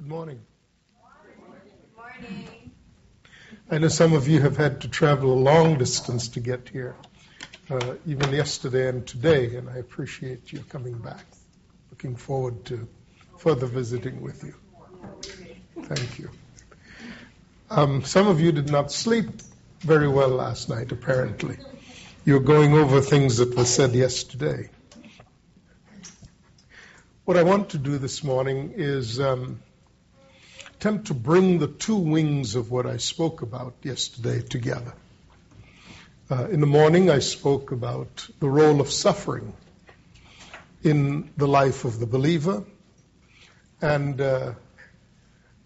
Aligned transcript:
Good 0.00 0.08
morning. 0.08 0.40
Good 1.36 1.94
morning. 1.94 2.72
I 3.70 3.76
know 3.76 3.88
some 3.88 4.14
of 4.14 4.28
you 4.28 4.40
have 4.40 4.56
had 4.56 4.80
to 4.80 4.88
travel 4.88 5.30
a 5.30 5.36
long 5.38 5.76
distance 5.76 6.28
to 6.28 6.40
get 6.40 6.70
here, 6.70 6.96
uh, 7.68 7.96
even 8.06 8.32
yesterday 8.32 8.88
and 8.88 9.06
today, 9.06 9.56
and 9.56 9.68
I 9.68 9.76
appreciate 9.76 10.54
you 10.54 10.60
coming 10.60 10.96
back. 10.96 11.26
Looking 11.90 12.16
forward 12.16 12.64
to 12.64 12.88
further 13.36 13.66
visiting 13.66 14.22
with 14.22 14.42
you. 14.42 14.54
Thank 15.82 16.18
you. 16.18 16.30
Um, 17.68 18.02
some 18.02 18.26
of 18.26 18.40
you 18.40 18.52
did 18.52 18.70
not 18.70 18.90
sleep 18.90 19.28
very 19.80 20.08
well 20.08 20.30
last 20.30 20.70
night, 20.70 20.92
apparently. 20.92 21.58
You're 22.24 22.40
going 22.40 22.72
over 22.72 23.02
things 23.02 23.36
that 23.36 23.54
were 23.54 23.66
said 23.66 23.94
yesterday. 23.94 24.70
What 27.26 27.36
I 27.36 27.42
want 27.42 27.68
to 27.70 27.78
do 27.78 27.98
this 27.98 28.24
morning 28.24 28.72
is 28.74 29.20
um, 29.20 29.60
attempt 30.80 31.08
to 31.08 31.14
bring 31.14 31.58
the 31.58 31.66
two 31.66 31.96
wings 31.96 32.54
of 32.54 32.70
what 32.70 32.86
I 32.86 32.96
spoke 32.96 33.42
about 33.42 33.74
yesterday 33.82 34.40
together. 34.40 34.94
Uh, 36.30 36.46
in 36.46 36.60
the 36.60 36.66
morning, 36.66 37.10
I 37.10 37.18
spoke 37.18 37.70
about 37.70 38.26
the 38.38 38.48
role 38.48 38.80
of 38.80 38.90
suffering 38.90 39.52
in 40.82 41.32
the 41.36 41.46
life 41.46 41.84
of 41.84 42.00
the 42.00 42.06
believer, 42.06 42.64
and 43.82 44.18
uh, 44.22 44.54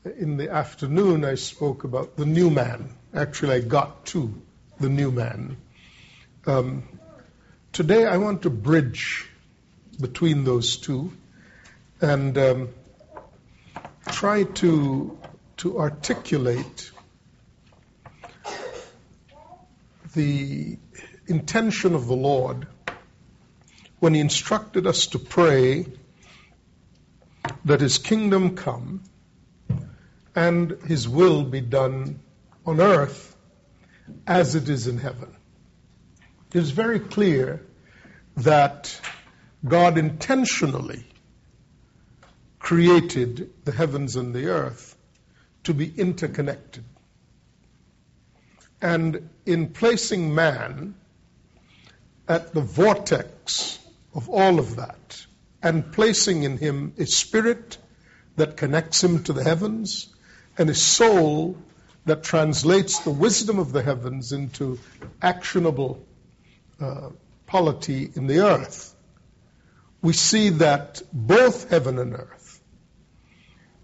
in 0.04 0.36
the 0.36 0.50
afternoon, 0.50 1.24
I 1.24 1.36
spoke 1.36 1.84
about 1.84 2.16
the 2.16 2.26
new 2.26 2.50
man. 2.50 2.90
Actually, 3.14 3.54
I 3.54 3.60
got 3.60 4.06
to 4.06 4.34
the 4.80 4.88
new 4.88 5.12
man. 5.12 5.56
Um, 6.44 6.82
today, 7.72 8.04
I 8.04 8.16
want 8.16 8.42
to 8.42 8.50
bridge 8.50 9.30
between 10.00 10.42
those 10.42 10.76
two 10.76 11.12
and 12.00 12.36
um, 12.36 12.68
try 14.14 14.44
to 14.44 15.18
to 15.56 15.80
articulate 15.80 16.92
the 20.14 20.78
intention 21.26 21.96
of 21.96 22.06
the 22.06 22.14
Lord 22.14 22.68
when 23.98 24.14
He 24.14 24.20
instructed 24.20 24.86
us 24.86 25.08
to 25.08 25.18
pray 25.18 25.86
that 27.64 27.80
His 27.80 27.98
kingdom 27.98 28.54
come 28.54 29.02
and 30.36 30.70
His 30.86 31.08
will 31.08 31.42
be 31.42 31.60
done 31.60 32.20
on 32.64 32.80
earth 32.80 33.36
as 34.28 34.54
it 34.54 34.68
is 34.68 34.86
in 34.86 34.98
heaven. 34.98 35.34
It 36.52 36.58
is 36.58 36.70
very 36.70 37.00
clear 37.00 37.66
that 38.36 39.00
God 39.66 39.98
intentionally 39.98 41.04
created 42.64 43.52
the 43.66 43.72
heavens 43.72 44.16
and 44.16 44.34
the 44.34 44.46
earth 44.46 44.96
to 45.64 45.74
be 45.74 45.92
interconnected. 45.98 46.82
And 48.80 49.28
in 49.44 49.68
placing 49.68 50.34
man 50.34 50.94
at 52.26 52.54
the 52.54 52.62
vortex 52.62 53.78
of 54.14 54.30
all 54.30 54.58
of 54.58 54.76
that, 54.76 55.26
and 55.62 55.92
placing 55.92 56.44
in 56.44 56.56
him 56.56 56.94
a 56.96 57.04
spirit 57.04 57.76
that 58.36 58.56
connects 58.56 59.04
him 59.04 59.22
to 59.24 59.34
the 59.34 59.44
heavens, 59.44 60.08
and 60.56 60.70
a 60.70 60.74
soul 60.74 61.58
that 62.06 62.22
translates 62.22 63.00
the 63.00 63.10
wisdom 63.10 63.58
of 63.58 63.72
the 63.72 63.82
heavens 63.82 64.32
into 64.32 64.78
actionable 65.20 66.02
uh, 66.80 67.10
polity 67.44 68.10
in 68.14 68.26
the 68.26 68.38
earth, 68.38 68.94
we 70.00 70.14
see 70.14 70.48
that 70.48 71.02
both 71.12 71.68
heaven 71.68 71.98
and 71.98 72.14
earth 72.14 72.43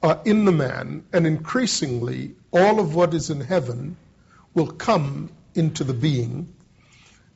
are 0.02 0.20
in 0.24 0.44
the 0.44 0.52
man, 0.52 1.04
and 1.12 1.26
increasingly 1.26 2.34
all 2.50 2.80
of 2.80 2.94
what 2.94 3.14
is 3.14 3.30
in 3.30 3.40
heaven 3.40 3.96
will 4.54 4.66
come 4.66 5.30
into 5.54 5.84
the 5.84 5.94
being, 5.94 6.52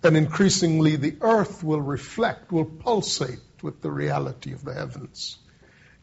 and 0.02 0.16
increasingly 0.16 0.96
the 0.96 1.16
earth 1.20 1.62
will 1.62 1.80
reflect, 1.80 2.50
will 2.50 2.64
pulsate 2.64 3.40
with 3.62 3.80
the 3.80 3.90
reality 3.90 4.52
of 4.52 4.64
the 4.64 4.74
heavens 4.74 5.38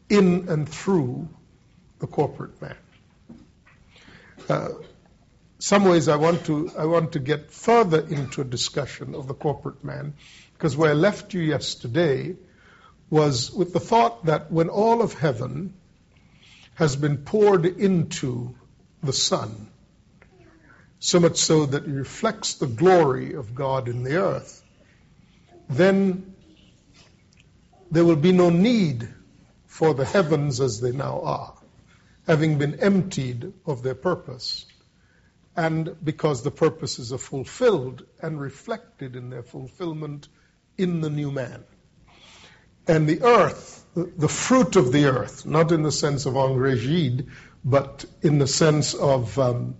in 0.08 0.48
and 0.48 0.68
through 0.68 1.28
the 1.98 2.06
corporate 2.06 2.60
man. 2.60 2.76
Uh, 4.48 4.68
some 5.58 5.84
ways 5.84 6.08
I 6.08 6.16
want 6.16 6.44
to 6.46 6.72
I 6.76 6.86
want 6.86 7.12
to 7.12 7.20
get 7.20 7.52
further 7.52 8.00
into 8.00 8.40
a 8.40 8.44
discussion 8.44 9.14
of 9.14 9.28
the 9.28 9.34
corporate 9.34 9.84
man 9.84 10.14
because 10.54 10.76
where 10.76 10.90
I 10.90 10.94
left 10.94 11.34
you 11.34 11.40
yesterday 11.40 12.34
was 13.08 13.52
with 13.52 13.72
the 13.72 13.78
thought 13.78 14.26
that 14.26 14.50
when 14.50 14.68
all 14.68 15.02
of 15.02 15.14
heaven 15.14 15.74
has 16.82 16.96
been 16.96 17.18
poured 17.18 17.64
into 17.64 18.56
the 19.04 19.12
Son, 19.12 19.68
so 20.98 21.20
much 21.20 21.36
so 21.36 21.64
that 21.64 21.84
it 21.84 21.88
reflects 21.88 22.54
the 22.54 22.66
glory 22.66 23.34
of 23.34 23.54
God 23.54 23.88
in 23.88 24.02
the 24.02 24.16
earth, 24.16 24.64
then 25.68 26.34
there 27.92 28.04
will 28.04 28.16
be 28.16 28.32
no 28.32 28.50
need 28.50 29.08
for 29.66 29.94
the 29.94 30.04
heavens 30.04 30.60
as 30.60 30.80
they 30.80 30.90
now 30.90 31.20
are, 31.20 31.54
having 32.26 32.58
been 32.58 32.80
emptied 32.80 33.52
of 33.64 33.84
their 33.84 33.94
purpose. 33.94 34.66
And 35.54 35.94
because 36.02 36.42
the 36.42 36.50
purposes 36.50 37.12
are 37.12 37.18
fulfilled 37.18 38.04
and 38.20 38.40
reflected 38.40 39.14
in 39.14 39.30
their 39.30 39.44
fulfillment 39.44 40.26
in 40.76 41.00
the 41.00 41.10
new 41.10 41.30
man. 41.30 41.62
And 42.88 43.08
the 43.08 43.22
earth 43.22 43.81
the 43.94 44.28
fruit 44.28 44.76
of 44.76 44.92
the 44.92 45.06
earth, 45.06 45.44
not 45.44 45.72
in 45.72 45.82
the 45.82 45.92
sense 45.92 46.26
of 46.26 46.34
engrais 46.34 47.28
but 47.64 48.04
in 48.22 48.38
the 48.38 48.46
sense 48.46 48.94
of 48.94 49.38
um, 49.38 49.76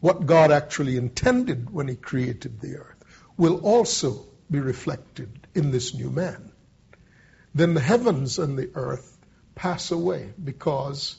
what 0.00 0.26
God 0.26 0.50
actually 0.50 0.96
intended 0.96 1.70
when 1.70 1.88
He 1.88 1.94
created 1.94 2.60
the 2.60 2.76
earth, 2.76 3.04
will 3.36 3.60
also 3.64 4.26
be 4.50 4.58
reflected 4.58 5.46
in 5.54 5.70
this 5.70 5.94
new 5.94 6.10
man. 6.10 6.50
Then 7.54 7.74
the 7.74 7.80
heavens 7.80 8.38
and 8.38 8.58
the 8.58 8.70
earth 8.74 9.16
pass 9.54 9.90
away 9.90 10.32
because 10.42 11.16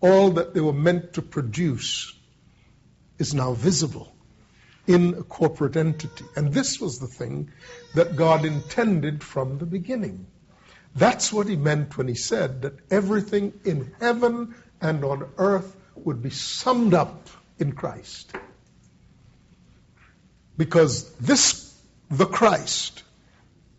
all 0.00 0.32
that 0.32 0.54
they 0.54 0.60
were 0.60 0.72
meant 0.72 1.14
to 1.14 1.22
produce 1.22 2.14
is 3.18 3.34
now 3.34 3.52
visible 3.52 4.12
in 4.86 5.14
a 5.14 5.22
corporate 5.22 5.76
entity. 5.76 6.24
And 6.34 6.52
this 6.52 6.80
was 6.80 6.98
the 6.98 7.06
thing 7.06 7.50
that 7.94 8.16
God 8.16 8.44
intended 8.44 9.22
from 9.22 9.58
the 9.58 9.66
beginning. 9.66 10.26
That's 10.94 11.32
what 11.32 11.48
he 11.48 11.56
meant 11.56 11.96
when 11.96 12.08
he 12.08 12.14
said 12.14 12.62
that 12.62 12.78
everything 12.90 13.52
in 13.64 13.92
heaven 14.00 14.54
and 14.80 15.04
on 15.04 15.30
earth 15.38 15.76
would 15.94 16.22
be 16.22 16.30
summed 16.30 16.94
up 16.94 17.28
in 17.58 17.72
Christ. 17.72 18.32
Because 20.56 21.10
this, 21.14 21.74
the 22.10 22.26
Christ, 22.26 23.02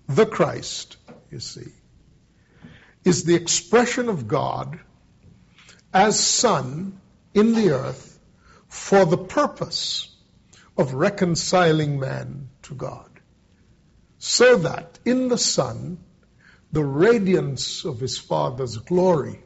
the 0.08 0.26
Christ, 0.26 0.98
you 1.30 1.40
see, 1.40 1.72
is 3.04 3.26
the 3.26 3.36
expression 3.36 4.10
of 4.10 4.28
God 4.28 4.80
as 5.94 6.20
Son 6.20 7.00
in 7.34 7.54
the 7.54 7.72
earth 7.72 8.20
for 8.68 9.06
the 9.06 9.18
purpose 9.18 10.10
of 10.78 10.94
reconciling 10.94 12.00
man 12.00 12.50
to 12.64 12.74
God. 12.74 13.10
So 14.18 14.58
that 14.58 14.98
in 15.06 15.28
the 15.28 15.38
Son, 15.38 16.00
the 16.74 16.84
radiance 16.84 17.86
of 17.86 18.00
his 18.00 18.18
Father's 18.18 18.78
glory 18.78 19.40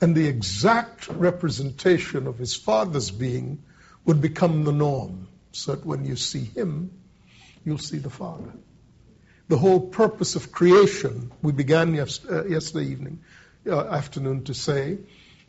and 0.00 0.16
the 0.16 0.26
exact 0.26 1.06
representation 1.08 2.26
of 2.26 2.38
his 2.38 2.56
Father's 2.56 3.12
being 3.12 3.62
would 4.04 4.20
become 4.20 4.64
the 4.64 4.72
norm, 4.72 5.28
so 5.52 5.76
that 5.76 5.86
when 5.86 6.04
you 6.04 6.16
see 6.16 6.42
him, 6.42 6.90
you'll 7.64 7.78
see 7.78 7.98
the 7.98 8.10
Father. 8.10 8.52
The 9.46 9.58
whole 9.58 9.80
purpose 9.80 10.34
of 10.34 10.50
creation, 10.50 11.30
we 11.40 11.52
began 11.52 11.96
uh, 11.96 12.44
yesterday 12.44 12.86
evening, 12.90 13.20
uh, 13.64 13.86
afternoon 13.86 14.42
to 14.44 14.54
say, 14.54 14.98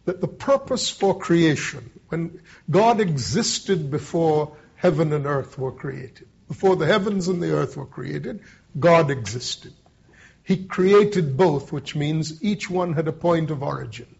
that 0.06 0.22
the 0.22 0.28
purpose 0.28 0.92
for 0.92 1.18
creation, 1.18 1.90
when 2.10 2.42
God 2.70 3.02
existed 3.02 3.90
before 3.90 4.56
heaven 4.76 5.14
and 5.14 5.26
earth 5.26 5.58
were 5.58 5.72
created, 5.72 6.28
before 6.48 6.76
the 6.76 6.86
heavens 6.86 7.28
and 7.28 7.42
the 7.42 7.54
earth 7.54 7.76
were 7.76 7.88
created, 7.88 8.42
God 8.78 9.10
existed. 9.10 9.74
He 10.52 10.66
created 10.66 11.38
both, 11.38 11.72
which 11.72 11.96
means 11.96 12.44
each 12.44 12.70
one 12.70 12.92
had 12.92 13.08
a 13.08 13.14
point 13.14 13.52
of 13.52 13.64
origin. 13.64 14.14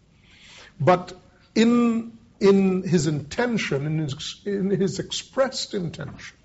But 0.80 1.12
in, 1.54 2.16
in 2.40 2.82
his 2.84 3.06
intention, 3.06 3.84
in 3.84 3.98
his, 3.98 4.40
in 4.46 4.70
his 4.70 4.98
expressed 4.98 5.74
intention, 5.74 6.38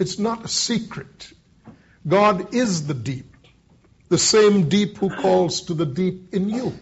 it's 0.00 0.18
not 0.18 0.44
a 0.44 0.48
secret. 0.48 1.32
God 2.04 2.54
is 2.54 2.88
the 2.88 2.94
deep, 2.94 3.36
the 4.08 4.18
same 4.18 4.68
deep 4.68 4.98
who 4.98 5.10
calls 5.10 5.60
to 5.66 5.74
the 5.74 5.86
deep 5.86 6.34
in 6.34 6.50
you. 6.50 6.76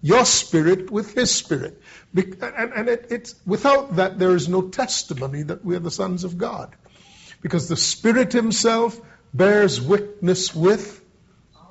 Your 0.00 0.24
spirit 0.26 0.92
with 0.92 1.12
his 1.12 1.34
spirit. 1.34 1.82
And, 2.14 2.72
and 2.72 2.88
it, 2.88 3.08
it's, 3.10 3.34
without 3.44 3.96
that, 3.96 4.20
there 4.20 4.36
is 4.36 4.48
no 4.48 4.62
testimony 4.68 5.42
that 5.42 5.64
we 5.64 5.74
are 5.74 5.80
the 5.80 5.90
sons 5.90 6.22
of 6.22 6.38
God. 6.38 6.76
Because 7.42 7.68
the 7.68 7.76
Spirit 7.76 8.32
Himself 8.32 9.00
bears 9.34 9.80
witness 9.80 10.54
with 10.54 11.04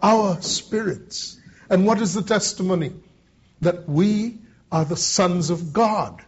our 0.02 0.42
spirits. 0.42 1.40
And 1.70 1.86
what 1.86 2.02
is 2.02 2.14
the 2.14 2.22
testimony? 2.22 2.94
That 3.62 3.88
we 3.90 4.40
are 4.72 4.86
the 4.86 4.98
sons 4.98 5.50
of 5.50 5.74
God. 5.74 6.22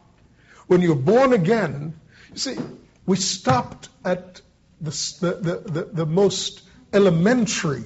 When 0.67 0.81
you're 0.81 0.95
born 0.95 1.33
again, 1.33 1.99
you 2.31 2.37
see, 2.37 2.57
we 3.05 3.17
stopped 3.17 3.89
at 4.03 4.41
the, 4.81 4.91
the, 5.19 5.71
the, 5.71 5.89
the 5.91 6.05
most 6.05 6.61
elementary 6.93 7.83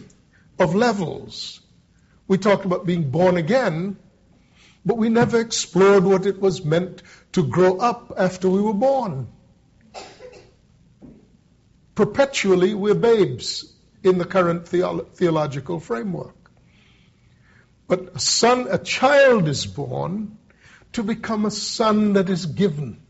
of 0.60 0.76
levels. 0.76 1.60
We 2.28 2.38
talked 2.38 2.66
about 2.66 2.86
being 2.86 3.10
born 3.10 3.38
again, 3.38 3.98
but 4.86 4.98
we 4.98 5.10
never 5.10 5.40
explored 5.40 6.04
what 6.04 6.26
it 6.26 6.40
was 6.40 6.64
meant 6.64 7.02
to 7.34 7.44
grow 7.44 7.78
up 7.78 8.14
after 8.18 8.50
we 8.50 8.62
were 8.62 8.74
born. 8.74 9.28
Perpetually, 11.96 12.74
we're 12.74 12.96
babes 12.96 13.73
in 14.04 14.18
the 14.18 14.26
current 14.26 14.66
theolo- 14.66 15.08
theological 15.14 15.80
framework. 15.80 16.36
But 17.88 18.16
a 18.16 18.20
son, 18.20 18.68
a 18.70 18.78
child 18.78 19.48
is 19.48 19.66
born 19.66 20.38
to 20.94 21.04
become 21.04 21.46
a 21.46 21.52
son 21.52 22.14
that 22.14 22.30
is 22.30 22.46
given. 22.46 23.02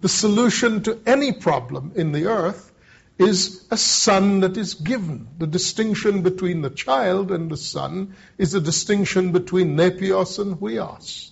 The 0.00 0.08
solution 0.08 0.82
to 0.82 1.00
any 1.06 1.32
problem 1.32 1.92
in 1.96 2.12
the 2.12 2.26
earth 2.26 2.72
is 3.18 3.66
a 3.70 3.76
son 3.76 4.40
that 4.40 4.56
is 4.56 4.74
given. 4.74 5.28
The 5.38 5.46
distinction 5.46 6.22
between 6.22 6.60
the 6.60 6.70
child 6.70 7.32
and 7.32 7.50
the 7.50 7.56
son 7.56 8.14
is 8.36 8.54
a 8.54 8.60
distinction 8.60 9.32
between 9.32 9.76
nepios 9.76 10.38
and 10.38 10.56
huios. 10.56 11.30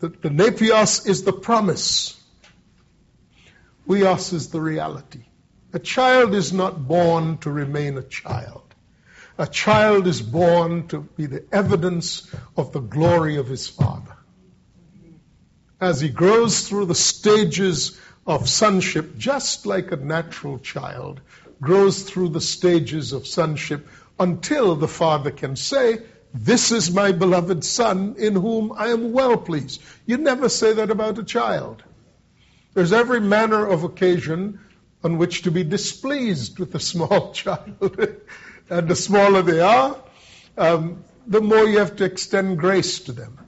The, 0.00 0.08
the 0.08 0.28
nepios 0.28 1.08
is 1.08 1.22
the 1.24 1.32
promise. 1.32 2.22
Huios 3.88 4.32
is 4.32 4.50
the 4.50 4.60
reality. 4.60 5.24
A 5.72 5.78
child 5.78 6.34
is 6.34 6.50
not 6.50 6.88
born 6.88 7.36
to 7.38 7.50
remain 7.50 7.98
a 7.98 8.02
child. 8.02 8.74
A 9.36 9.46
child 9.46 10.06
is 10.06 10.22
born 10.22 10.88
to 10.88 11.00
be 11.00 11.26
the 11.26 11.44
evidence 11.52 12.26
of 12.56 12.72
the 12.72 12.80
glory 12.80 13.36
of 13.36 13.48
his 13.48 13.68
father. 13.68 14.16
As 15.78 16.00
he 16.00 16.08
grows 16.08 16.66
through 16.66 16.86
the 16.86 16.94
stages 16.94 18.00
of 18.26 18.48
sonship, 18.48 19.18
just 19.18 19.66
like 19.66 19.92
a 19.92 19.96
natural 19.96 20.58
child 20.58 21.20
grows 21.60 22.02
through 22.02 22.30
the 22.30 22.40
stages 22.40 23.12
of 23.12 23.26
sonship 23.26 23.88
until 24.18 24.74
the 24.74 24.88
father 24.88 25.30
can 25.30 25.54
say, 25.54 25.98
This 26.32 26.72
is 26.72 26.90
my 26.90 27.12
beloved 27.12 27.62
son 27.62 28.16
in 28.18 28.34
whom 28.34 28.72
I 28.72 28.88
am 28.88 29.12
well 29.12 29.36
pleased. 29.36 29.82
You 30.06 30.16
never 30.16 30.48
say 30.48 30.72
that 30.72 30.90
about 30.90 31.18
a 31.18 31.24
child. 31.24 31.82
There's 32.72 32.92
every 32.92 33.20
manner 33.20 33.66
of 33.66 33.84
occasion 33.84 34.60
on 35.04 35.18
which 35.18 35.42
to 35.42 35.50
be 35.50 35.64
displeased 35.64 36.58
with 36.58 36.74
a 36.74 36.80
small 36.80 37.32
child. 37.40 38.18
and 38.70 38.88
the 38.88 38.96
smaller 38.96 39.42
they 39.42 39.60
are, 39.60 39.96
um, 40.56 41.04
the 41.26 41.40
more 41.40 41.66
you 41.66 41.78
have 41.78 41.96
to 41.96 42.04
extend 42.04 42.58
grace 42.58 43.00
to 43.00 43.12
them. 43.12 43.38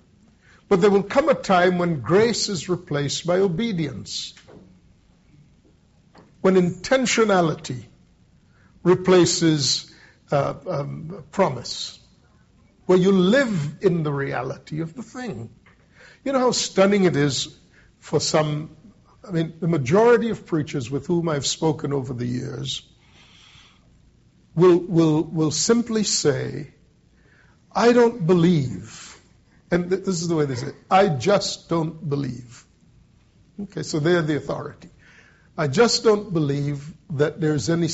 But 0.69 0.81
there 0.81 0.91
will 0.91 1.02
come 1.02 1.29
a 1.29 1.35
time 1.35 1.79
when 1.79 2.00
grace 2.00 2.49
is 2.49 2.69
replaced 2.69 3.26
by 3.26 3.38
obedience 3.38 4.35
when 6.41 6.55
intentionality 6.55 7.85
replaces 8.82 9.93
uh, 10.31 10.55
um, 10.67 11.25
promise, 11.32 11.99
where 12.87 12.99
you 12.99 13.12
live 13.12 13.79
in 13.82 14.02
the 14.02 14.12
reality 14.12 14.81
of 14.81 14.94
the 14.94 15.02
thing. 15.02 15.50
You 16.25 16.32
know 16.32 16.38
how 16.38 16.50
stunning 16.52 17.05
it 17.05 17.17
is 17.17 17.56
for 17.99 18.20
some, 18.20 18.76
I 19.26 19.32
mean, 19.32 19.55
the 19.61 19.69
majority 19.69 20.31
of 20.31 20.46
preachers 20.46 20.90
with 20.90 21.06
whom 21.06 21.28
I've 21.28 21.46
spoken 21.46 21.93
over 21.93 22.14
the 22.14 22.26
years 22.26 22.82
will, 24.55 24.78
will, 24.78 25.22
will 25.22 25.50
simply 25.50 26.05
say, 26.05 26.72
I 27.72 27.93
don't 27.93 28.26
believe. 28.26 29.19
And 29.70 29.90
this 29.90 30.08
is 30.08 30.28
the 30.28 30.34
way 30.34 30.46
they 30.46 30.56
say 30.56 30.69
it, 30.69 30.75
I 30.90 31.08
just 31.08 31.69
don't 31.69 32.08
believe. 32.08 32.64
Okay, 33.62 33.82
so 33.82 34.00
they're 34.00 34.22
the 34.22 34.37
authority. 34.37 34.88
I 35.56 35.69
just 35.69 36.02
don't 36.02 36.32
believe 36.32 36.93
that 37.11 37.40
there's 37.40 37.69
any, 37.69 37.88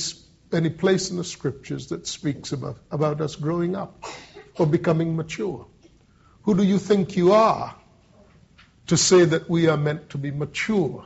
any 0.53 0.71
place 0.71 1.11
in 1.11 1.17
the 1.17 1.25
scriptures 1.25 1.89
that 1.89 2.07
speaks 2.07 2.53
about, 2.53 2.79
about 2.91 3.21
us 3.21 3.35
growing 3.35 3.75
up 3.75 4.05
or 4.57 4.67
becoming 4.67 5.17
mature. 5.17 5.67
Who 6.43 6.55
do 6.55 6.63
you 6.63 6.79
think 6.79 7.17
you 7.17 7.33
are 7.33 7.75
to 8.87 8.97
say 8.97 9.25
that 9.25 9.51
we 9.51 9.67
are 9.67 9.77
meant 9.77 10.11
to 10.11 10.19
be 10.19 10.31
mature? 10.31 11.05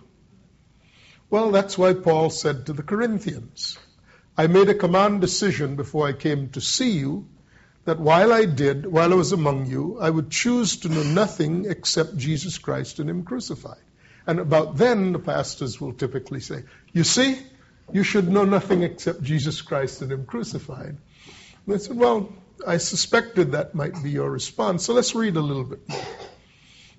Well, 1.31 1.53
that's 1.53 1.79
why 1.79 1.95
Paul 1.95 2.31
said 2.31 2.67
to 2.67 2.73
the 2.73 2.83
Corinthians, 2.83 3.79
I 4.37 4.49
made 4.49 4.69
a 4.69 4.75
command 4.75 5.21
decision 5.21 5.77
before 5.77 6.09
I 6.09 6.13
came 6.13 6.49
to 6.51 6.61
see 6.61 6.91
you 6.99 7.29
that 7.85 8.01
while 8.01 8.33
I 8.33 8.47
did, 8.47 8.85
while 8.85 9.13
I 9.13 9.17
was 9.17 9.31
among 9.31 9.67
you, 9.67 9.99
I 10.01 10.11
would 10.11 10.31
choose 10.31 10.79
to 10.79 10.89
know 10.89 11.05
nothing 11.05 11.67
except 11.69 12.17
Jesus 12.17 12.59
Christ 12.59 12.99
and 12.99 13.09
Him 13.09 13.23
crucified. 13.23 13.79
And 14.27 14.41
about 14.41 14.77
then, 14.77 15.13
the 15.13 15.21
pastors 15.21 15.81
will 15.81 15.93
typically 15.93 16.41
say, 16.41 16.65
You 16.93 17.05
see, 17.05 17.39
you 17.93 18.03
should 18.03 18.29
know 18.29 18.45
nothing 18.45 18.83
except 18.83 19.23
Jesus 19.23 19.63
Christ 19.63 20.03
and 20.03 20.11
Him 20.11 20.27
crucified. 20.27 20.97
And 21.67 21.75
I 21.75 21.79
said, 21.79 21.97
Well, 21.97 22.33
I 22.67 22.79
suspected 22.79 23.53
that 23.53 23.75
might 23.75 24.03
be 24.03 24.11
your 24.11 24.31
response. 24.31 24.85
So 24.85 24.95
let's 24.95 25.15
read 25.15 25.37
a 25.37 25.41
little 25.41 25.65
bit 25.65 25.89
more. 25.89 26.01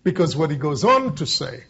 Because 0.03 0.35
what 0.35 0.49
he 0.49 0.57
goes 0.57 0.83
on 0.83 1.15
to 1.15 1.25
say 1.27 1.65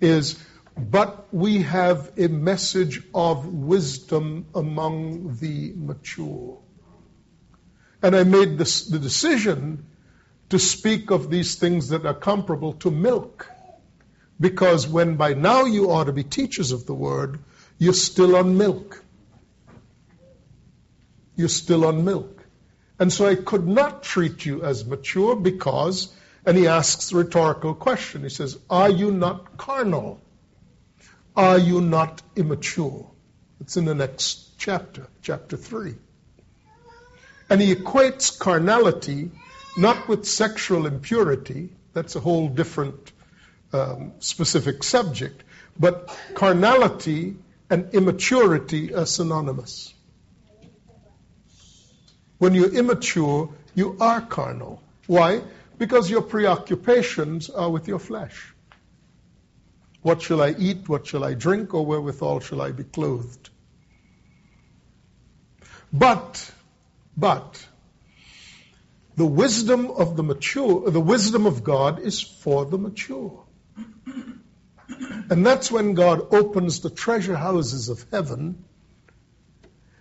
is, 0.00 0.38
But 0.76 1.32
we 1.32 1.62
have 1.62 2.12
a 2.18 2.28
message 2.28 3.02
of 3.14 3.46
wisdom 3.46 4.46
among 4.54 5.36
the 5.38 5.72
mature. 5.74 6.58
And 8.02 8.14
I 8.14 8.24
made 8.24 8.58
this, 8.58 8.86
the 8.86 8.98
decision 8.98 9.86
to 10.50 10.58
speak 10.58 11.10
of 11.10 11.30
these 11.30 11.56
things 11.56 11.88
that 11.88 12.04
are 12.04 12.14
comparable 12.14 12.74
to 12.74 12.90
milk 12.90 13.50
because 14.38 14.86
when 14.86 15.16
by 15.16 15.34
now 15.34 15.64
you 15.64 15.90
ought 15.90 16.04
to 16.04 16.12
be 16.12 16.22
teachers 16.22 16.72
of 16.72 16.86
the 16.86 16.94
word, 16.94 17.38
you're 17.78 17.94
still 17.94 18.36
on 18.36 18.58
milk. 18.58 19.02
You're 21.36 21.48
still 21.48 21.84
on 21.86 22.04
milk. 22.04 22.44
And 22.98 23.12
so 23.12 23.26
I 23.26 23.34
could 23.34 23.66
not 23.66 24.02
treat 24.02 24.44
you 24.44 24.62
as 24.62 24.84
mature 24.84 25.36
because, 25.36 26.12
and 26.44 26.56
he 26.56 26.66
asks 26.66 27.10
the 27.10 27.16
rhetorical 27.16 27.74
question. 27.74 28.22
He 28.22 28.28
says, 28.28 28.58
Are 28.70 28.90
you 28.90 29.10
not 29.10 29.56
carnal? 29.56 30.20
Are 31.36 31.58
you 31.58 31.80
not 31.80 32.22
immature? 32.34 33.10
It's 33.60 33.76
in 33.76 33.84
the 33.84 33.94
next 33.94 34.58
chapter, 34.58 35.06
chapter 35.22 35.56
3. 35.56 35.94
And 37.50 37.60
he 37.60 37.74
equates 37.74 38.38
carnality 38.38 39.30
not 39.76 40.08
with 40.08 40.26
sexual 40.26 40.86
impurity, 40.86 41.68
that's 41.92 42.16
a 42.16 42.20
whole 42.20 42.48
different 42.48 43.12
um, 43.72 44.12
specific 44.20 44.82
subject, 44.82 45.44
but 45.78 46.16
carnality 46.34 47.36
and 47.68 47.94
immaturity 47.94 48.94
are 48.94 49.06
synonymous. 49.06 49.92
When 52.38 52.54
you're 52.54 52.74
immature, 52.74 53.50
you 53.74 53.96
are 54.00 54.20
carnal. 54.20 54.82
Why? 55.06 55.42
Because 55.78 56.10
your 56.10 56.22
preoccupations 56.22 57.50
are 57.50 57.70
with 57.70 57.88
your 57.88 57.98
flesh. 57.98 58.54
What 60.06 60.22
shall 60.22 60.40
I 60.40 60.54
eat? 60.56 60.88
What 60.88 61.08
shall 61.08 61.24
I 61.24 61.34
drink? 61.34 61.74
Or 61.74 61.84
wherewithal 61.84 62.38
shall 62.38 62.62
I 62.62 62.70
be 62.70 62.84
clothed? 62.84 63.50
But, 65.92 66.48
but, 67.16 67.66
the 69.16 69.26
wisdom 69.26 69.90
of 69.90 70.14
the 70.14 70.22
mature, 70.22 70.88
the 70.92 71.00
wisdom 71.00 71.44
of 71.44 71.64
God 71.64 71.98
is 71.98 72.20
for 72.20 72.64
the 72.66 72.78
mature. 72.78 73.42
And 75.28 75.44
that's 75.44 75.72
when 75.72 75.94
God 75.94 76.32
opens 76.32 76.78
the 76.82 76.90
treasure 76.90 77.34
houses 77.34 77.88
of 77.88 78.06
heaven 78.12 78.64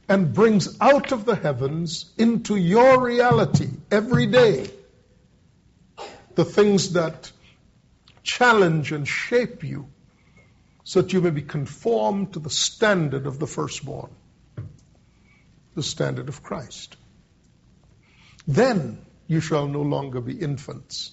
and 0.07 0.35
brings 0.35 0.79
out 0.79 1.13
of 1.13 1.25
the 1.25 1.35
heavens 1.35 2.13
into 2.15 2.55
your 2.55 3.01
reality 3.01 3.69
every 3.89 4.27
day 4.27 4.69
the 6.35 6.45
things 6.45 6.93
that 6.93 7.31
challenge 8.21 8.91
and 8.91 9.07
shape 9.07 9.63
you 9.63 9.89
so 10.85 11.01
that 11.01 11.11
you 11.11 11.19
may 11.19 11.31
be 11.31 11.41
conformed 11.41 12.33
to 12.33 12.39
the 12.39 12.49
standard 12.49 13.25
of 13.25 13.39
the 13.39 13.47
firstborn, 13.47 14.11
the 15.73 15.83
standard 15.83 16.29
of 16.29 16.43
Christ. 16.43 16.95
Then 18.47 18.99
you 19.27 19.39
shall 19.39 19.67
no 19.67 19.81
longer 19.81 20.21
be 20.21 20.33
infants, 20.33 21.11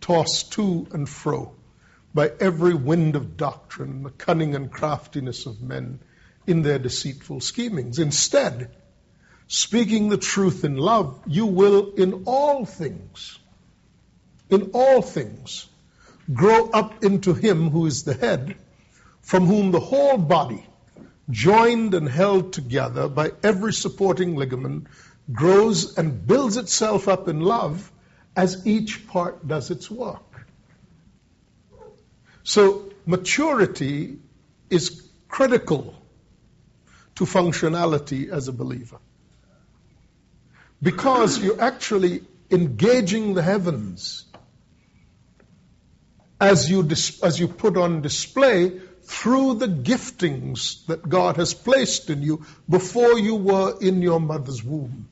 tossed 0.00 0.52
to 0.54 0.88
and 0.92 1.08
fro 1.08 1.54
by 2.12 2.32
every 2.40 2.74
wind 2.74 3.14
of 3.14 3.36
doctrine, 3.36 4.02
the 4.02 4.10
cunning 4.10 4.56
and 4.56 4.72
craftiness 4.72 5.46
of 5.46 5.62
men 5.62 6.00
in 6.44 6.62
their 6.62 6.80
deceitful 6.80 7.40
schemings. 7.40 8.00
Instead, 8.00 8.74
speaking 9.46 10.08
the 10.08 10.16
truth 10.16 10.64
in 10.64 10.76
love, 10.76 11.22
you 11.24 11.46
will 11.46 11.92
in 11.94 12.24
all 12.26 12.64
things, 12.64 13.38
in 14.48 14.72
all 14.74 15.02
things, 15.02 15.68
grow 16.32 16.70
up 16.70 17.04
into 17.04 17.34
Him 17.34 17.70
who 17.70 17.86
is 17.86 18.04
the 18.04 18.14
head, 18.14 18.56
from 19.22 19.46
whom 19.46 19.70
the 19.70 19.80
whole 19.80 20.18
body, 20.18 20.66
joined 21.30 21.94
and 21.94 22.08
held 22.08 22.52
together 22.52 23.08
by 23.08 23.32
every 23.42 23.72
supporting 23.72 24.36
ligament, 24.36 24.86
grows 25.32 25.96
and 25.96 26.26
builds 26.26 26.56
itself 26.56 27.08
up 27.08 27.28
in 27.28 27.40
love 27.40 27.90
as 28.36 28.66
each 28.66 29.06
part 29.06 29.46
does 29.46 29.70
its 29.70 29.90
work. 29.90 30.46
So, 32.42 32.92
maturity 33.06 34.18
is 34.70 35.08
critical 35.28 35.94
to 37.16 37.24
functionality 37.24 38.28
as 38.30 38.48
a 38.48 38.52
believer. 38.52 38.98
Because 40.82 41.38
you're 41.38 41.60
actually 41.60 42.22
engaging 42.50 43.34
the 43.34 43.42
heavens 43.42 44.24
as 46.40 46.70
you, 46.70 46.82
dis- 46.82 47.22
as 47.22 47.38
you 47.38 47.48
put 47.48 47.76
on 47.76 48.00
display 48.00 48.80
through 49.02 49.54
the 49.54 49.66
giftings 49.66 50.86
that 50.86 51.08
God 51.08 51.36
has 51.36 51.52
placed 51.52 52.10
in 52.10 52.22
you 52.22 52.44
before 52.68 53.18
you 53.18 53.34
were 53.34 53.76
in 53.80 54.02
your 54.02 54.20
mother's 54.20 54.62
womb. 54.62 55.08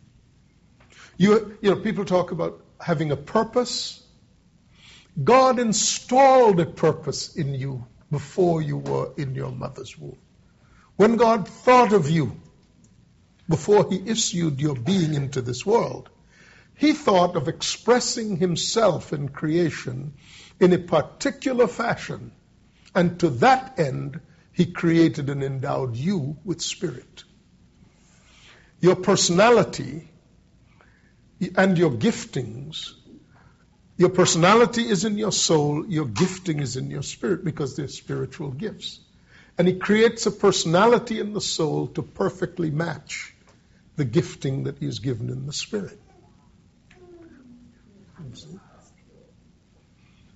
You, 1.17 1.59
you 1.61 1.71
know, 1.71 1.81
people 1.81 2.05
talk 2.05 2.31
about 2.31 2.65
having 2.81 3.11
a 3.11 3.17
purpose. 3.17 4.03
God 5.23 5.59
installed 5.59 6.61
a 6.61 6.67
purpose 6.67 7.35
in 7.35 7.55
you 7.55 7.85
before 8.11 8.63
you 8.63 8.79
were 8.79 9.13
in 9.17 9.35
your 9.35 9.51
mother's 9.51 9.99
womb. 9.99 10.17
When 10.97 11.17
God 11.17 11.49
thought 11.49 11.93
of 11.93 12.09
you 12.09 12.41
before 13.49 13.89
He 13.91 14.01
issued 14.07 14.61
your 14.61 14.77
being 14.77 15.15
into 15.15 15.43
this 15.43 15.67
world, 15.67 16.09
He 16.77 16.93
thought 16.93 17.37
of 17.37 17.49
expressing 17.49 18.37
Himself 18.37 19.13
in 19.13 19.29
creation 19.29 20.15
in 20.61 20.73
a 20.73 20.79
particular 20.79 21.67
fashion. 21.67 22.33
And 22.95 23.21
to 23.21 23.31
that 23.45 23.79
end, 23.79 24.21
He 24.53 24.67
created 24.67 25.31
and 25.31 25.43
endowed 25.43 25.97
you 25.97 26.37
with 26.45 26.61
spirit. 26.61 27.25
Your 28.81 28.97
personality 28.97 30.09
and 31.57 31.79
your 31.79 31.91
giftings. 31.91 32.93
Your 33.97 34.11
personality 34.11 34.89
is 34.89 35.05
in 35.05 35.19
your 35.19 35.33
soul, 35.33 35.85
your 35.89 36.07
gifting 36.07 36.61
is 36.61 36.77
in 36.77 36.91
your 36.91 37.03
spirit 37.03 37.45
because 37.45 37.75
they're 37.77 37.89
spiritual 37.89 38.51
gifts. 38.51 39.01
And 39.57 39.67
He 39.67 39.75
creates 39.75 40.27
a 40.27 40.31
personality 40.31 41.19
in 41.19 41.33
the 41.33 41.41
soul 41.41 41.89
to 41.89 42.03
perfectly 42.03 42.71
match 42.71 43.35
the 43.97 44.05
gifting 44.05 44.65
that 44.65 44.79
He 44.79 44.87
given 45.01 45.31
in 45.31 45.47
the 45.47 45.53
spirit. 45.53 46.01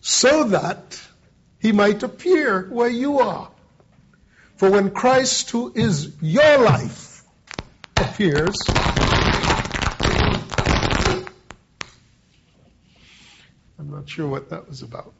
So 0.02 0.44
that 0.44 1.00
He 1.60 1.70
might 1.70 2.02
appear 2.02 2.68
where 2.68 2.90
you 2.90 3.20
are. 3.20 3.48
For 4.56 4.68
when 4.68 4.90
Christ, 4.90 5.50
who 5.50 5.72
is 5.72 6.12
your 6.20 6.58
life, 6.58 7.22
appears, 7.96 8.56
I'm 13.78 13.90
not 13.90 14.08
sure 14.08 14.26
what 14.26 14.50
that 14.50 14.68
was 14.68 14.82
about. 14.82 15.14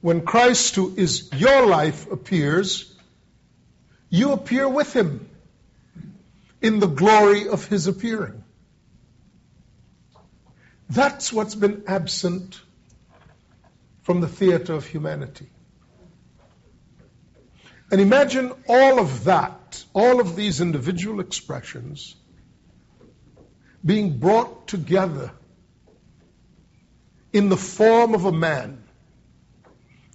When 0.00 0.22
Christ, 0.22 0.76
who 0.76 0.94
is 0.96 1.28
your 1.34 1.66
life, 1.66 2.08
appears, 2.10 2.94
you 4.10 4.30
appear 4.30 4.68
with 4.68 4.94
him 4.94 5.28
in 6.62 6.78
the 6.78 6.86
glory 6.86 7.48
of 7.48 7.66
his 7.66 7.88
appearing. 7.88 8.39
That's 10.90 11.32
what's 11.32 11.54
been 11.54 11.84
absent 11.86 12.60
from 14.02 14.20
the 14.20 14.28
theater 14.28 14.74
of 14.74 14.84
humanity. 14.86 15.48
And 17.92 18.00
imagine 18.00 18.52
all 18.68 18.98
of 18.98 19.24
that, 19.24 19.84
all 19.92 20.20
of 20.20 20.34
these 20.34 20.60
individual 20.60 21.20
expressions 21.20 22.16
being 23.84 24.18
brought 24.18 24.66
together 24.66 25.30
in 27.32 27.48
the 27.48 27.56
form 27.56 28.14
of 28.14 28.24
a 28.24 28.32
man 28.32 28.82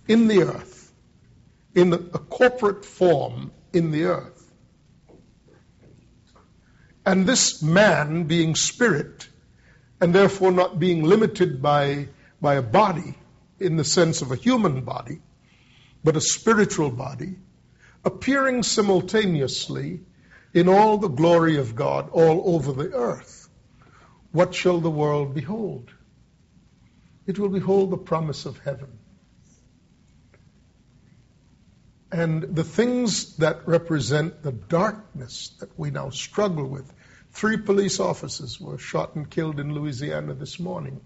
in 0.07 0.27
the 0.27 0.43
earth, 0.43 0.91
in 1.73 1.93
a 1.93 1.97
corporate 1.97 2.83
form 2.83 3.51
in 3.71 3.91
the 3.91 4.05
earth. 4.05 4.51
And 7.05 7.25
this 7.25 7.61
man 7.61 8.23
being 8.23 8.55
spirit, 8.55 9.27
and 10.05 10.13
therefore 10.13 10.51
not 10.51 10.77
being 10.77 11.01
limited 11.01 11.63
by, 11.63 12.07
by 12.39 12.53
a 12.53 12.61
body 12.61 13.15
in 13.59 13.75
the 13.75 13.83
sense 13.83 14.21
of 14.21 14.31
a 14.31 14.35
human 14.35 14.81
body, 14.81 15.19
but 16.03 16.15
a 16.15 16.21
spiritual 16.21 16.91
body, 16.91 17.37
appearing 18.03 18.61
simultaneously 18.61 20.01
in 20.53 20.69
all 20.69 20.99
the 20.99 21.07
glory 21.07 21.57
of 21.57 21.75
God 21.75 22.11
all 22.11 22.53
over 22.53 22.71
the 22.71 22.93
earth. 22.93 23.49
What 24.31 24.53
shall 24.53 24.79
the 24.79 24.91
world 24.91 25.33
behold? 25.33 25.89
It 27.25 27.39
will 27.39 27.49
behold 27.49 27.89
the 27.89 27.97
promise 27.97 28.45
of 28.45 28.59
heaven. 28.59 28.99
And 32.11 32.43
the 32.43 32.63
things 32.63 33.37
that 33.37 33.67
represent 33.67 34.43
the 34.43 34.51
darkness 34.51 35.49
that 35.61 35.79
we 35.79 35.89
now 35.89 36.11
struggle 36.11 36.67
with. 36.67 36.93
Three 37.35 37.57
police 37.57 37.99
officers 37.99 38.61
were 38.61 38.77
shot 38.77 39.15
and 39.15 39.29
killed 39.29 39.59
in 39.59 39.73
Louisiana 39.73 40.33
this 40.33 40.57
morning, 40.57 41.01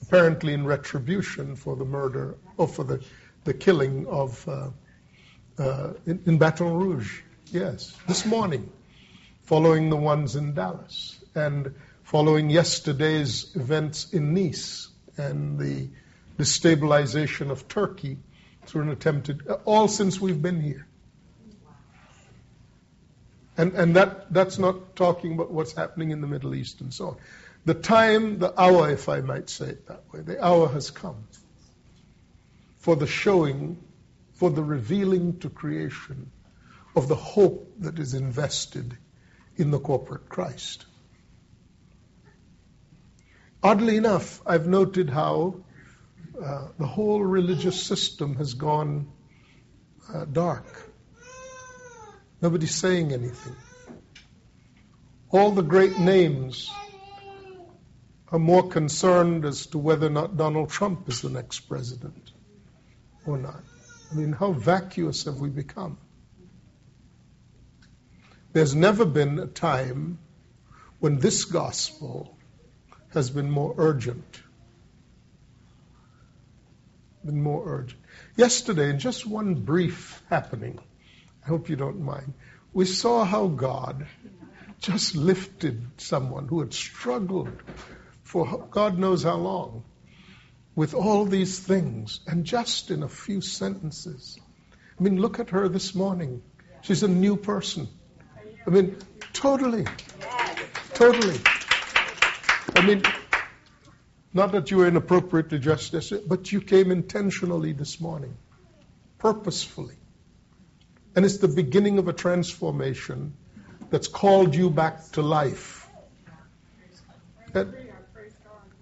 apparently 0.00 0.54
in 0.54 0.64
retribution 0.64 1.54
for 1.54 1.76
the 1.76 1.84
murder 1.84 2.38
or 2.56 2.66
for 2.66 2.82
the, 2.82 3.04
the 3.44 3.52
killing 3.52 4.06
of 4.06 4.48
uh, 4.48 4.70
uh, 5.58 5.92
in, 6.06 6.22
in 6.24 6.38
Baton 6.38 6.72
Rouge. 6.72 7.20
Yes, 7.52 7.94
this 8.08 8.24
morning, 8.24 8.72
following 9.42 9.90
the 9.90 9.96
ones 9.96 10.34
in 10.34 10.54
Dallas. 10.54 11.22
And 11.34 11.74
following 12.04 12.48
yesterday's 12.48 13.54
events 13.54 14.14
in 14.14 14.32
Nice 14.32 14.88
and 15.18 15.58
the 15.58 15.90
destabilization 16.38 17.50
of 17.50 17.68
Turkey 17.68 18.16
through 18.64 18.82
an 18.84 18.88
attempted, 18.88 19.46
all 19.66 19.88
since 19.88 20.18
we've 20.18 20.40
been 20.40 20.62
here. 20.62 20.86
And, 23.56 23.74
and 23.74 23.96
that, 23.96 24.32
that's 24.32 24.58
not 24.58 24.96
talking 24.96 25.34
about 25.34 25.50
what's 25.50 25.72
happening 25.72 26.10
in 26.10 26.20
the 26.20 26.26
Middle 26.26 26.54
East 26.54 26.80
and 26.80 26.94
so 26.94 27.08
on. 27.08 27.16
The 27.64 27.74
time, 27.74 28.38
the 28.38 28.58
hour, 28.58 28.90
if 28.90 29.08
I 29.08 29.20
might 29.20 29.50
say 29.50 29.66
it 29.66 29.86
that 29.88 30.04
way, 30.12 30.20
the 30.20 30.42
hour 30.42 30.68
has 30.68 30.90
come 30.90 31.26
for 32.78 32.96
the 32.96 33.06
showing, 33.06 33.82
for 34.32 34.50
the 34.50 34.62
revealing 34.62 35.38
to 35.40 35.50
creation 35.50 36.30
of 36.96 37.08
the 37.08 37.14
hope 37.14 37.74
that 37.80 37.98
is 37.98 38.14
invested 38.14 38.96
in 39.56 39.70
the 39.70 39.78
corporate 39.78 40.28
Christ. 40.28 40.86
Oddly 43.62 43.98
enough, 43.98 44.40
I've 44.46 44.66
noted 44.66 45.10
how 45.10 45.56
uh, 46.42 46.68
the 46.78 46.86
whole 46.86 47.22
religious 47.22 47.82
system 47.82 48.36
has 48.36 48.54
gone 48.54 49.12
uh, 50.12 50.24
dark. 50.24 50.64
Nobody's 52.42 52.74
saying 52.74 53.12
anything. 53.12 53.56
All 55.30 55.50
the 55.50 55.62
great 55.62 55.98
names 55.98 56.70
are 58.32 58.38
more 58.38 58.68
concerned 58.68 59.44
as 59.44 59.66
to 59.66 59.78
whether 59.78 60.06
or 60.06 60.10
not 60.10 60.36
Donald 60.36 60.70
Trump 60.70 61.08
is 61.08 61.20
the 61.20 61.28
next 61.28 61.60
president 61.60 62.32
or 63.26 63.36
not. 63.36 63.62
I 64.10 64.14
mean, 64.14 64.32
how 64.32 64.52
vacuous 64.52 65.24
have 65.24 65.38
we 65.38 65.50
become? 65.50 65.98
There's 68.52 68.74
never 68.74 69.04
been 69.04 69.38
a 69.38 69.46
time 69.46 70.18
when 70.98 71.18
this 71.18 71.44
gospel 71.44 72.36
has 73.10 73.30
been 73.30 73.50
more 73.50 73.74
urgent. 73.76 74.40
Been 77.24 77.42
more 77.42 77.62
urgent. 77.66 78.00
Yesterday, 78.36 78.90
in 78.90 78.98
just 78.98 79.26
one 79.26 79.54
brief 79.54 80.22
happening, 80.30 80.80
I 81.44 81.48
hope 81.48 81.68
you 81.68 81.76
don't 81.76 82.00
mind, 82.00 82.34
we 82.72 82.84
saw 82.84 83.24
how 83.24 83.48
God 83.48 84.06
just 84.80 85.14
lifted 85.16 85.82
someone 85.98 86.48
who 86.48 86.60
had 86.60 86.72
struggled 86.72 87.50
for 88.22 88.68
God 88.70 88.98
knows 88.98 89.24
how 89.24 89.36
long 89.36 89.84
with 90.76 90.94
all 90.94 91.24
these 91.24 91.58
things, 91.58 92.20
and 92.26 92.44
just 92.44 92.90
in 92.90 93.02
a 93.02 93.08
few 93.08 93.40
sentences. 93.40 94.38
I 94.98 95.02
mean, 95.02 95.20
look 95.20 95.40
at 95.40 95.50
her 95.50 95.68
this 95.68 95.94
morning. 95.94 96.42
She's 96.82 97.02
a 97.02 97.08
new 97.08 97.36
person. 97.36 97.88
I 98.66 98.70
mean, 98.70 98.96
totally. 99.32 99.84
Totally. 100.94 101.38
I 102.76 102.86
mean, 102.86 103.02
not 104.32 104.52
that 104.52 104.70
you 104.70 104.76
were 104.76 104.86
inappropriately 104.86 105.58
dressed, 105.58 105.94
but 106.28 106.52
you 106.52 106.60
came 106.60 106.92
intentionally 106.92 107.72
this 107.72 108.00
morning, 108.00 108.36
purposefully. 109.18 109.96
And 111.14 111.24
it's 111.24 111.38
the 111.38 111.48
beginning 111.48 111.98
of 111.98 112.08
a 112.08 112.12
transformation 112.12 113.34
that's 113.90 114.08
called 114.08 114.54
you 114.54 114.70
back 114.70 115.10
to 115.12 115.22
life. 115.22 115.88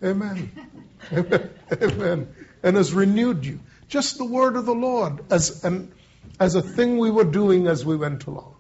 Amen. 0.04 0.50
amen. 1.12 1.50
Amen. 1.82 2.34
And 2.62 2.76
has 2.76 2.92
renewed 2.92 3.46
you. 3.46 3.60
Just 3.88 4.18
the 4.18 4.24
word 4.24 4.56
of 4.56 4.66
the 4.66 4.74
Lord 4.74 5.24
as, 5.30 5.64
an, 5.64 5.92
as 6.38 6.54
a 6.54 6.62
thing 6.62 6.98
we 6.98 7.10
were 7.10 7.24
doing 7.24 7.66
as 7.66 7.84
we 7.84 7.96
went 7.96 8.26
along. 8.26 8.56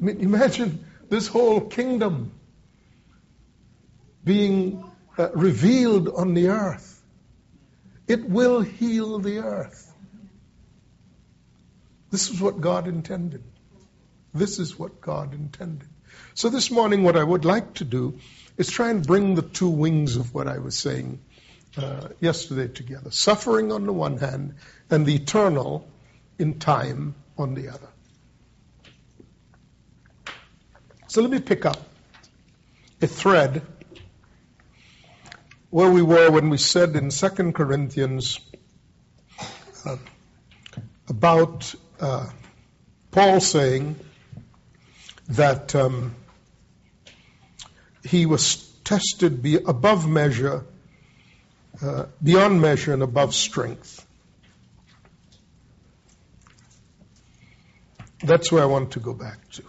Imagine 0.00 0.84
this 1.08 1.26
whole 1.26 1.60
kingdom 1.60 2.32
being 4.22 4.84
uh, 5.16 5.30
revealed 5.32 6.08
on 6.08 6.34
the 6.34 6.48
earth. 6.48 7.02
It 8.06 8.28
will 8.28 8.60
heal 8.60 9.18
the 9.18 9.38
earth. 9.38 9.87
This 12.10 12.30
is 12.30 12.40
what 12.40 12.60
God 12.60 12.88
intended. 12.88 13.42
This 14.32 14.58
is 14.58 14.78
what 14.78 15.00
God 15.00 15.34
intended. 15.34 15.88
So 16.34 16.48
this 16.48 16.70
morning, 16.70 17.02
what 17.02 17.16
I 17.16 17.24
would 17.24 17.44
like 17.44 17.74
to 17.74 17.84
do 17.84 18.18
is 18.56 18.68
try 18.70 18.90
and 18.90 19.06
bring 19.06 19.34
the 19.34 19.42
two 19.42 19.68
wings 19.68 20.16
of 20.16 20.34
what 20.34 20.48
I 20.48 20.58
was 20.58 20.78
saying 20.78 21.20
uh, 21.76 22.08
yesterday 22.20 22.68
together. 22.68 23.10
Suffering 23.10 23.72
on 23.72 23.86
the 23.86 23.92
one 23.92 24.16
hand, 24.18 24.54
and 24.90 25.04
the 25.04 25.14
eternal 25.14 25.88
in 26.38 26.58
time 26.58 27.14
on 27.36 27.54
the 27.54 27.68
other. 27.68 27.88
So 31.08 31.22
let 31.22 31.30
me 31.30 31.40
pick 31.40 31.66
up 31.66 31.78
a 33.00 33.06
thread 33.06 33.62
where 35.70 35.90
we 35.90 36.02
were 36.02 36.30
when 36.30 36.50
we 36.50 36.58
said 36.58 36.96
in 36.96 37.10
2 37.10 37.52
Corinthians 37.52 38.40
uh, 39.84 39.96
about 41.08 41.74
uh, 42.00 42.28
Paul 43.10 43.40
saying 43.40 43.96
that 45.28 45.74
um, 45.74 46.14
he 48.04 48.26
was 48.26 48.66
tested 48.84 49.42
be 49.42 49.56
above 49.56 50.08
measure, 50.08 50.64
uh, 51.82 52.06
beyond 52.22 52.60
measure, 52.60 52.92
and 52.92 53.02
above 53.02 53.34
strength. 53.34 54.04
That's 58.22 58.50
where 58.50 58.62
I 58.62 58.66
want 58.66 58.92
to 58.92 59.00
go 59.00 59.14
back 59.14 59.48
to. 59.50 59.64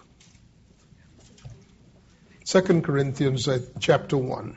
2 2.62 2.80
Corinthians 2.80 3.46
uh, 3.46 3.60
chapter 3.78 4.16
1. 4.16 4.56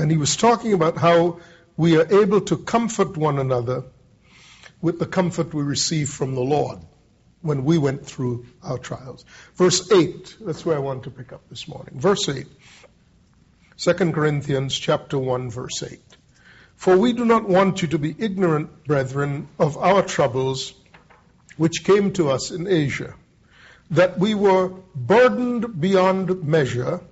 And 0.00 0.10
he 0.10 0.16
was 0.16 0.34
talking 0.34 0.72
about 0.72 0.96
how 0.96 1.40
we 1.76 1.98
are 1.98 2.22
able 2.22 2.40
to 2.42 2.56
comfort 2.56 3.18
one 3.18 3.38
another 3.38 3.84
with 4.80 4.98
the 4.98 5.04
comfort 5.04 5.52
we 5.52 5.62
receive 5.62 6.08
from 6.08 6.34
the 6.34 6.40
Lord 6.40 6.78
when 7.42 7.64
we 7.66 7.76
went 7.76 8.06
through 8.06 8.46
our 8.62 8.78
trials. 8.78 9.26
Verse 9.56 9.92
8, 9.92 10.38
that's 10.40 10.64
where 10.64 10.76
I 10.76 10.78
want 10.78 11.02
to 11.02 11.10
pick 11.10 11.34
up 11.34 11.46
this 11.50 11.68
morning. 11.68 12.00
Verse 12.00 12.26
8. 12.30 12.46
2 13.76 13.92
Corinthians 14.12 14.78
chapter 14.78 15.18
1 15.18 15.50
verse 15.50 15.82
8. 15.82 16.00
For 16.76 16.96
we 16.96 17.12
do 17.12 17.26
not 17.26 17.46
want 17.46 17.82
you 17.82 17.88
to 17.88 17.98
be 17.98 18.16
ignorant, 18.18 18.84
brethren, 18.84 19.48
of 19.58 19.76
our 19.76 20.02
troubles 20.02 20.72
which 21.58 21.84
came 21.84 22.14
to 22.14 22.30
us 22.30 22.50
in 22.50 22.66
Asia, 22.66 23.14
that 23.90 24.18
we 24.18 24.34
were 24.34 24.68
burdened 24.94 25.78
beyond 25.78 26.42
measure, 26.42 27.02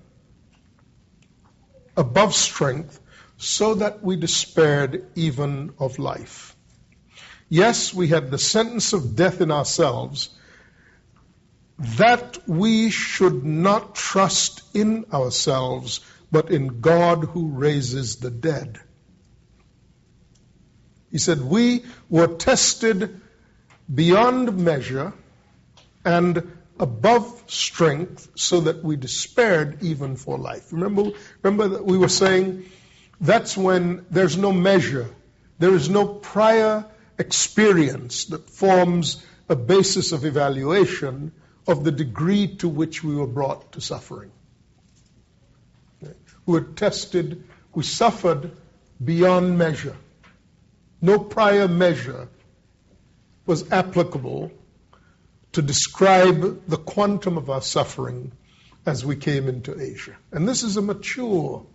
above 1.98 2.34
strength, 2.34 3.00
so 3.36 3.74
that 3.74 4.02
we 4.02 4.16
despaired 4.16 5.10
even 5.16 5.74
of 5.78 5.98
life. 5.98 6.56
Yes, 7.48 7.92
we 7.92 8.08
had 8.08 8.30
the 8.30 8.38
sentence 8.38 8.92
of 8.92 9.16
death 9.16 9.40
in 9.40 9.50
ourselves, 9.50 10.30
that 11.78 12.38
we 12.46 12.90
should 12.90 13.44
not 13.44 13.94
trust 13.94 14.62
in 14.74 15.06
ourselves, 15.12 16.00
but 16.30 16.50
in 16.50 16.80
God 16.80 17.24
who 17.24 17.48
raises 17.48 18.16
the 18.16 18.30
dead. 18.30 18.78
He 21.10 21.18
said, 21.18 21.40
We 21.40 21.84
were 22.08 22.26
tested 22.26 23.20
beyond 23.92 24.58
measure 24.58 25.14
and 26.04 26.57
above 26.80 27.42
strength 27.46 28.28
so 28.34 28.60
that 28.60 28.82
we 28.84 28.96
despaired 28.96 29.82
even 29.82 30.16
for 30.16 30.38
life. 30.38 30.72
Remember, 30.72 31.10
remember 31.42 31.68
that 31.76 31.84
we 31.84 31.98
were 31.98 32.08
saying 32.08 32.66
that's 33.20 33.56
when 33.56 34.06
there's 34.10 34.36
no 34.36 34.52
measure, 34.52 35.08
there 35.58 35.74
is 35.74 35.88
no 35.88 36.06
prior 36.06 36.84
experience 37.18 38.26
that 38.26 38.48
forms 38.48 39.24
a 39.48 39.56
basis 39.56 40.12
of 40.12 40.24
evaluation 40.24 41.32
of 41.66 41.84
the 41.84 41.90
degree 41.90 42.56
to 42.56 42.68
which 42.68 43.02
we 43.02 43.14
were 43.14 43.26
brought 43.26 43.72
to 43.72 43.80
suffering. 43.80 44.30
We 46.00 46.54
were 46.54 46.60
tested, 46.62 47.44
we 47.74 47.82
suffered 47.82 48.52
beyond 49.04 49.58
measure. 49.58 49.96
No 51.00 51.18
prior 51.18 51.68
measure 51.68 52.28
was 53.46 53.70
applicable 53.70 54.52
to 55.52 55.62
describe 55.62 56.66
the 56.68 56.76
quantum 56.76 57.38
of 57.38 57.50
our 57.50 57.62
suffering 57.62 58.32
as 58.86 59.04
we 59.04 59.16
came 59.16 59.48
into 59.48 59.80
Asia. 59.80 60.16
And 60.32 60.48
this 60.48 60.62
is 60.62 60.76
a 60.76 60.82
mature 60.82 61.66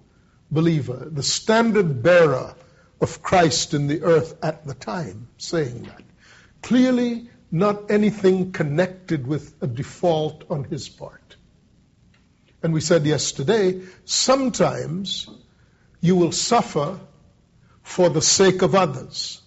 believer, 0.52 1.08
the 1.12 1.24
standard 1.24 2.04
bearer 2.04 2.56
of 3.02 3.22
Christ 3.22 3.74
in 3.74 3.88
the 3.88 4.04
earth 4.04 4.36
at 4.44 4.66
the 4.66 4.74
time, 4.74 5.28
saying 5.38 5.84
that. 5.84 6.02
Clearly, 6.62 7.30
not 7.52 7.92
anything 7.92 8.52
connected 8.52 9.28
with 9.28 9.54
a 9.62 9.68
default 9.68 10.46
on 10.50 10.64
his 10.64 10.90
part. 10.90 11.36
And 12.64 12.74
we 12.74 12.82
said 12.82 13.06
yesterday, 13.06 13.82
sometimes 14.06 15.28
you 16.00 16.16
will 16.16 16.32
suffer 16.32 17.00
for 17.84 18.10
the 18.10 18.22
sake 18.22 18.62
of 18.62 18.74
others, 18.74 19.42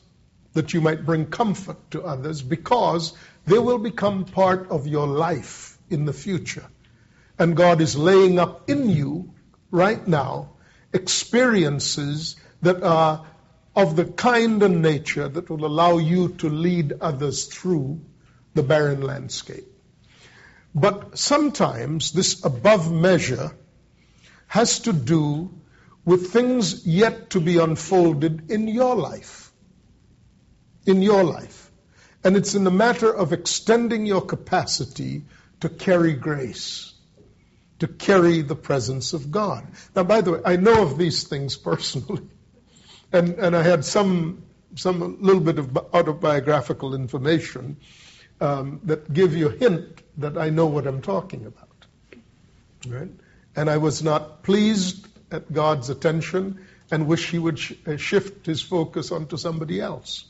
that 0.52 0.74
you 0.74 0.80
might 0.80 1.06
bring 1.06 1.26
comfort 1.26 1.90
to 1.92 2.02
others 2.02 2.42
because 2.42 3.12
they 3.46 3.58
will 3.58 3.78
become 3.78 4.24
part 4.24 4.70
of 4.70 4.86
your 4.86 5.06
life 5.06 5.78
in 5.88 6.04
the 6.04 6.12
future. 6.12 6.66
And 7.38 7.56
God 7.56 7.80
is 7.80 7.96
laying 7.96 8.38
up 8.38 8.68
in 8.68 8.90
you 8.90 9.34
right 9.70 10.06
now 10.06 10.50
experiences 10.92 12.36
that 12.62 12.82
are 12.82 13.26
of 13.74 13.94
the 13.94 14.06
kind 14.06 14.62
and 14.62 14.80
nature 14.82 15.28
that 15.28 15.50
will 15.50 15.66
allow 15.66 15.98
you 15.98 16.28
to 16.42 16.48
lead 16.48 16.94
others 17.00 17.44
through 17.44 18.00
the 18.54 18.62
barren 18.62 19.02
landscape. 19.02 19.66
But 20.74 21.18
sometimes 21.18 22.12
this 22.12 22.44
above 22.44 22.90
measure 22.90 23.52
has 24.46 24.80
to 24.80 24.92
do 24.92 25.52
with 26.04 26.32
things 26.32 26.86
yet 26.86 27.30
to 27.30 27.40
be 27.40 27.58
unfolded 27.58 28.50
in 28.50 28.68
your 28.68 28.94
life. 28.94 29.52
In 30.86 31.02
your 31.02 31.24
life. 31.24 31.55
And 32.26 32.36
it's 32.36 32.56
in 32.56 32.64
the 32.64 32.72
matter 32.72 33.14
of 33.14 33.32
extending 33.32 34.04
your 34.04 34.20
capacity 34.20 35.26
to 35.60 35.68
carry 35.68 36.12
grace, 36.12 36.92
to 37.78 37.86
carry 37.86 38.42
the 38.42 38.56
presence 38.56 39.12
of 39.12 39.30
God. 39.30 39.64
Now, 39.94 40.02
by 40.02 40.22
the 40.22 40.32
way, 40.32 40.40
I 40.44 40.56
know 40.56 40.82
of 40.82 40.98
these 40.98 41.22
things 41.22 41.56
personally. 41.70 42.28
And, 43.12 43.34
and 43.34 43.54
I 43.54 43.62
had 43.62 43.84
some, 43.84 44.42
some 44.74 45.22
little 45.22 45.40
bit 45.40 45.60
of 45.60 45.76
autobiographical 45.94 46.96
information 46.96 47.76
um, 48.40 48.80
that 48.82 49.12
give 49.12 49.36
you 49.36 49.46
a 49.50 49.52
hint 49.52 50.02
that 50.16 50.36
I 50.36 50.50
know 50.50 50.66
what 50.66 50.88
I'm 50.88 51.02
talking 51.02 51.46
about. 51.46 51.86
Right? 52.88 53.12
And 53.54 53.70
I 53.70 53.76
was 53.76 54.02
not 54.02 54.42
pleased 54.42 55.06
at 55.30 55.52
God's 55.52 55.90
attention 55.90 56.66
and 56.90 57.06
wish 57.06 57.30
he 57.30 57.38
would 57.38 57.60
sh- 57.60 57.74
shift 57.98 58.46
his 58.46 58.62
focus 58.62 59.12
onto 59.12 59.36
somebody 59.36 59.80
else. 59.80 60.24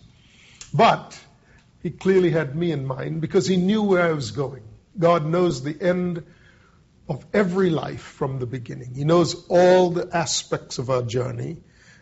But 0.75 1.19
he 1.83 1.91
clearly 1.91 2.31
had 2.31 2.57
me 2.57 2.73
in 2.73 2.87
mind 2.87 3.21
because 3.21 3.47
he 3.47 3.57
knew 3.57 3.83
where 3.83 4.05
I 4.05 4.13
was 4.13 4.31
going. 4.31 4.63
God 4.99 5.27
knows 5.27 5.63
the 5.63 5.77
end 5.81 6.25
of 7.09 7.25
every 7.33 7.71
life 7.71 8.01
from 8.01 8.39
the 8.39 8.47
beginning. 8.47 8.95
He 8.95 9.05
knows 9.05 9.47
all 9.49 9.91
the 9.91 10.09
aspects 10.17 10.79
of 10.79 10.91
our 10.91 11.03
journey. 11.03 11.59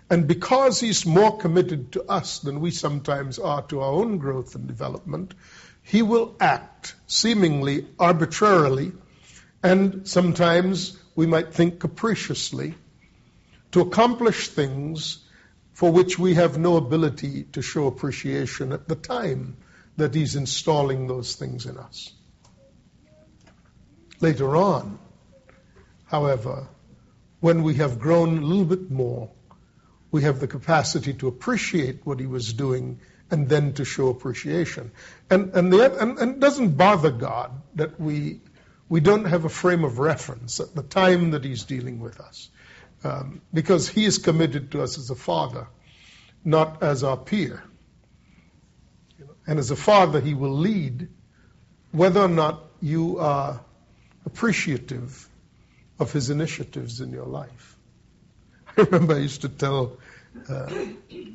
And 0.09 0.29
because 0.29 0.81
he's 0.81 1.05
more 1.05 1.39
committed 1.39 1.93
to 1.93 2.05
us 2.05 2.39
than 2.39 2.61
we 2.61 2.71
sometimes 2.71 3.39
are 3.39 3.63
to 3.63 3.81
our 3.81 3.93
own 3.93 4.19
growth 4.19 4.55
and 4.55 4.67
development, 4.67 5.35
he 5.83 6.03
will 6.03 6.37
act 6.41 6.95
seemingly 7.07 7.87
arbitrarily 7.99 8.93
and 9.63 10.07
sometimes 10.07 10.99
we 11.17 11.27
might 11.27 11.55
think 11.55 11.81
capriciously 11.81 12.75
to 13.73 13.81
accomplish 13.81 14.49
things 14.49 15.24
for 15.75 15.91
which 15.91 16.19
we 16.19 16.35
have 16.35 16.57
no 16.57 16.77
ability 16.77 17.43
to 17.53 17.61
show 17.61 17.89
appreciation 17.89 18.73
at 18.73 18.89
the 18.89 18.95
time 18.95 19.57
that 19.97 20.15
He's 20.15 20.37
installing 20.37 21.09
those 21.09 21.35
things 21.35 21.67
in 21.67 21.77
us. 21.77 22.13
Later 24.21 24.57
on, 24.57 24.99
however, 26.07 26.69
when 27.41 27.65
we 27.65 27.75
have 27.75 27.99
grown 27.99 28.39
a 28.39 28.41
little 28.41 28.65
bit 28.65 28.91
more, 28.91 29.31
we 30.13 30.23
have 30.23 30.39
the 30.39 30.47
capacity 30.47 31.13
to 31.15 31.27
appreciate 31.27 32.07
what 32.07 32.21
He 32.21 32.27
was 32.27 32.53
doing 32.53 33.01
and 33.31 33.49
then 33.49 33.73
to 33.75 33.85
show 33.85 34.09
appreciation. 34.09 34.93
And, 35.29 35.55
and, 35.55 35.73
the, 35.73 36.01
and, 36.01 36.19
and 36.19 36.31
it 36.35 36.41
doesn't 36.41 36.77
bother 36.77 37.11
God 37.11 37.51
that 37.75 37.99
we, 37.99 38.41
we 38.89 39.01
don't 39.01 39.25
have 39.25 39.45
a 39.45 39.49
frame 39.49 39.83
of 39.83 39.99
reference 39.99 40.61
at 40.61 40.73
the 40.73 40.85
time 40.85 41.33
that 41.33 41.45
He's 41.45 41.65
dealing 41.65 41.99
with 41.99 42.21
us 42.21 42.49
um, 43.05 43.43
because 43.53 43.89
he 43.89 44.05
is 44.05 44.19
committed 44.19 44.73
to 44.73 44.83
us 44.83 44.99
as 44.99 45.11
a 45.11 45.15
father, 45.15 45.67
not 46.45 46.83
as 46.83 47.05
our 47.05 47.17
peer. 47.17 47.63
And 49.47 49.59
as 49.59 49.71
a 49.71 49.77
father, 49.77 50.21
he 50.21 50.35
will 50.35 50.57
lead 50.57 51.09
whether 51.93 52.21
or 52.21 52.29
not 52.29 52.65
you 52.81 53.19
are 53.19 53.61
appreciative 54.25 55.29
of 55.99 56.13
his 56.13 56.31
initiatives 56.31 57.01
in 57.01 57.11
your 57.13 57.27
life. 57.27 57.77
I 58.77 58.83
remember 58.83 59.15
I 59.15 59.19
used 59.19 59.43
to 59.43 59.49
tell 59.49 59.99
uh, 60.49 60.73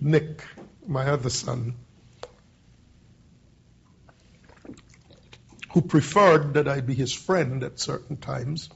Nick, 0.01 0.43
my 0.85 1.05
other 1.05 1.29
son, 1.29 1.75
who 5.71 5.81
preferred 5.81 6.55
that 6.55 6.67
I 6.67 6.81
be 6.81 6.95
his 6.95 7.13
friend 7.13 7.63
at 7.63 7.79
certain 7.79 8.17
times 8.17 8.69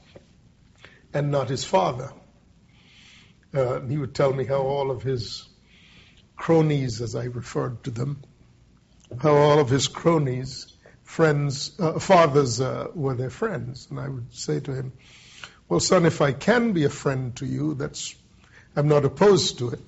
and 1.12 1.30
not 1.30 1.48
his 1.50 1.64
father. 1.64 2.12
Uh, 3.54 3.80
he 3.82 3.96
would 3.96 4.14
tell 4.14 4.32
me 4.32 4.44
how 4.44 4.62
all 4.62 4.90
of 4.90 5.02
his 5.02 5.48
cronies, 6.36 7.00
as 7.00 7.14
I 7.14 7.24
referred 7.24 7.84
to 7.84 7.90
them, 7.90 8.22
how 9.20 9.34
all 9.34 9.60
of 9.60 9.68
his 9.68 9.86
cronies, 9.86 10.72
friends, 11.04 11.78
uh, 11.78 11.98
fathers 12.00 12.60
uh, 12.60 12.88
were 12.94 13.14
their 13.14 13.30
friends. 13.30 13.86
And 13.90 14.00
I 14.00 14.08
would 14.08 14.34
say 14.34 14.58
to 14.60 14.74
him, 14.74 14.92
Well, 15.68 15.80
son, 15.80 16.04
if 16.04 16.20
I 16.20 16.32
can 16.32 16.72
be 16.72 16.84
a 16.84 16.90
friend 16.90 17.36
to 17.36 17.46
you, 17.46 17.74
that's, 17.74 18.14
I'm 18.74 18.88
not 18.88 19.04
opposed 19.04 19.58
to 19.58 19.70
it. 19.70 19.80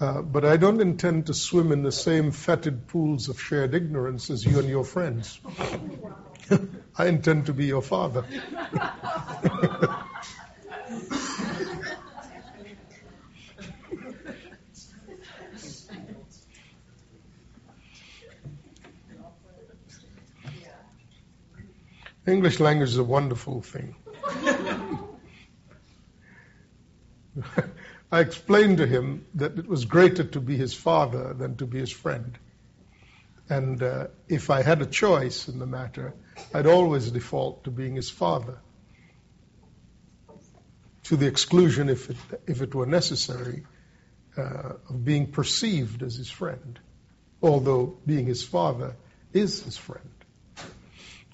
Uh, 0.00 0.22
but 0.22 0.44
I 0.44 0.56
don't 0.56 0.80
intend 0.80 1.26
to 1.26 1.34
swim 1.34 1.70
in 1.70 1.84
the 1.84 1.92
same 1.92 2.32
fetid 2.32 2.88
pools 2.88 3.28
of 3.28 3.40
shared 3.40 3.74
ignorance 3.74 4.28
as 4.28 4.44
you 4.44 4.58
and 4.58 4.68
your 4.68 4.84
friends. 4.84 5.38
I 6.98 7.06
intend 7.06 7.46
to 7.46 7.52
be 7.52 7.66
your 7.66 7.82
father. 7.82 8.24
English 22.26 22.58
language 22.58 22.88
is 22.90 22.96
a 22.96 23.04
wonderful 23.04 23.60
thing. 23.60 23.94
I 28.12 28.20
explained 28.20 28.78
to 28.78 28.86
him 28.86 29.26
that 29.34 29.58
it 29.58 29.66
was 29.66 29.84
greater 29.84 30.24
to 30.24 30.40
be 30.40 30.56
his 30.56 30.72
father 30.72 31.34
than 31.34 31.56
to 31.56 31.66
be 31.66 31.80
his 31.80 31.90
friend. 31.90 32.38
And 33.50 33.82
uh, 33.82 34.06
if 34.28 34.48
I 34.50 34.62
had 34.62 34.80
a 34.80 34.86
choice 34.86 35.48
in 35.48 35.58
the 35.58 35.66
matter, 35.66 36.14
I'd 36.54 36.66
always 36.66 37.10
default 37.10 37.64
to 37.64 37.70
being 37.70 37.96
his 37.96 38.08
father, 38.08 38.58
to 41.04 41.16
the 41.16 41.26
exclusion, 41.26 41.90
if 41.90 42.08
it, 42.08 42.16
if 42.46 42.62
it 42.62 42.74
were 42.74 42.86
necessary, 42.86 43.64
uh, 44.36 44.74
of 44.88 45.04
being 45.04 45.30
perceived 45.30 46.02
as 46.02 46.14
his 46.16 46.30
friend, 46.30 46.78
although 47.42 47.98
being 48.06 48.24
his 48.24 48.42
father 48.42 48.96
is 49.32 49.62
his 49.62 49.76
friend. 49.76 50.13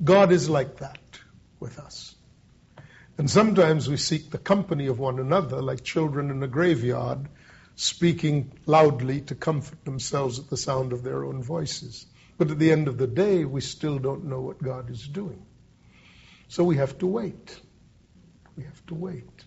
God 0.02 0.32
is 0.32 0.48
like 0.48 0.78
that 0.78 0.98
with 1.58 1.78
us. 1.78 2.14
And 3.18 3.30
sometimes 3.30 3.88
we 3.88 3.98
seek 3.98 4.30
the 4.30 4.38
company 4.38 4.86
of 4.86 4.98
one 4.98 5.18
another, 5.18 5.60
like 5.60 5.84
children 5.84 6.30
in 6.30 6.42
a 6.42 6.48
graveyard, 6.48 7.28
speaking 7.76 8.52
loudly 8.64 9.20
to 9.22 9.34
comfort 9.34 9.84
themselves 9.84 10.38
at 10.38 10.48
the 10.48 10.56
sound 10.56 10.94
of 10.94 11.02
their 11.02 11.24
own 11.24 11.42
voices. 11.42 12.06
But 12.38 12.50
at 12.50 12.58
the 12.58 12.72
end 12.72 12.88
of 12.88 12.96
the 12.96 13.06
day, 13.06 13.44
we 13.44 13.60
still 13.60 13.98
don't 13.98 14.24
know 14.24 14.40
what 14.40 14.62
God 14.62 14.88
is 14.88 15.06
doing. 15.06 15.44
So 16.48 16.64
we 16.64 16.76
have 16.76 16.96
to 16.98 17.06
wait. 17.06 17.60
We 18.56 18.64
have 18.64 18.86
to 18.86 18.94
wait. 18.94 19.44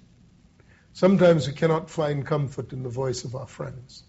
Sometimes 0.93 1.47
we 1.47 1.53
cannot 1.53 1.89
find 1.89 2.23
comfort 2.23 2.73
in 2.73 2.83
the 2.83 2.89
voice 2.89 3.23
of 3.23 3.35
our 3.35 3.47
friends 3.47 4.03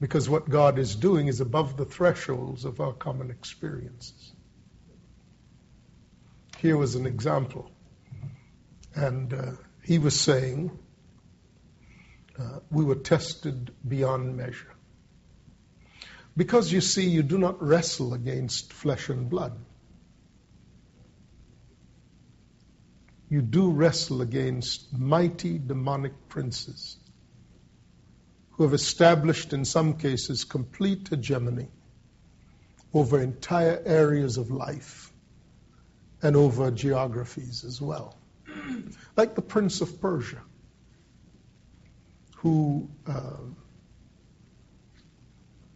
because 0.00 0.28
what 0.28 0.48
God 0.48 0.78
is 0.78 0.94
doing 0.94 1.26
is 1.26 1.40
above 1.40 1.76
the 1.76 1.84
thresholds 1.84 2.64
of 2.64 2.80
our 2.80 2.92
common 2.92 3.32
experiences. 3.32 4.32
Here 6.58 6.76
was 6.76 6.96
an 6.96 7.06
example. 7.06 7.70
And 8.94 9.32
uh, 9.32 9.52
he 9.84 9.98
was 9.98 10.20
saying, 10.20 10.76
uh, 12.36 12.58
we 12.70 12.84
were 12.84 12.96
tested 12.96 13.70
beyond 13.86 14.36
measure. 14.36 14.74
Because 16.36 16.72
you 16.72 16.80
see, 16.80 17.08
you 17.08 17.22
do 17.22 17.38
not 17.38 17.62
wrestle 17.62 18.12
against 18.12 18.72
flesh 18.72 19.08
and 19.08 19.30
blood. 19.30 19.56
You 23.28 23.40
do 23.40 23.70
wrestle 23.70 24.20
against 24.20 24.92
mighty 24.92 25.58
demonic 25.58 26.28
princes 26.28 26.96
who 28.52 28.64
have 28.64 28.74
established, 28.74 29.52
in 29.52 29.64
some 29.64 29.94
cases, 29.94 30.42
complete 30.42 31.08
hegemony 31.08 31.68
over 32.92 33.20
entire 33.20 33.80
areas 33.84 34.38
of 34.38 34.50
life 34.50 35.07
and 36.22 36.36
over 36.36 36.70
geographies 36.70 37.64
as 37.64 37.80
well. 37.80 38.16
Like 39.16 39.34
the 39.34 39.42
Prince 39.42 39.80
of 39.80 40.00
Persia, 40.00 40.42
who, 42.36 42.88
uh, 43.06 43.36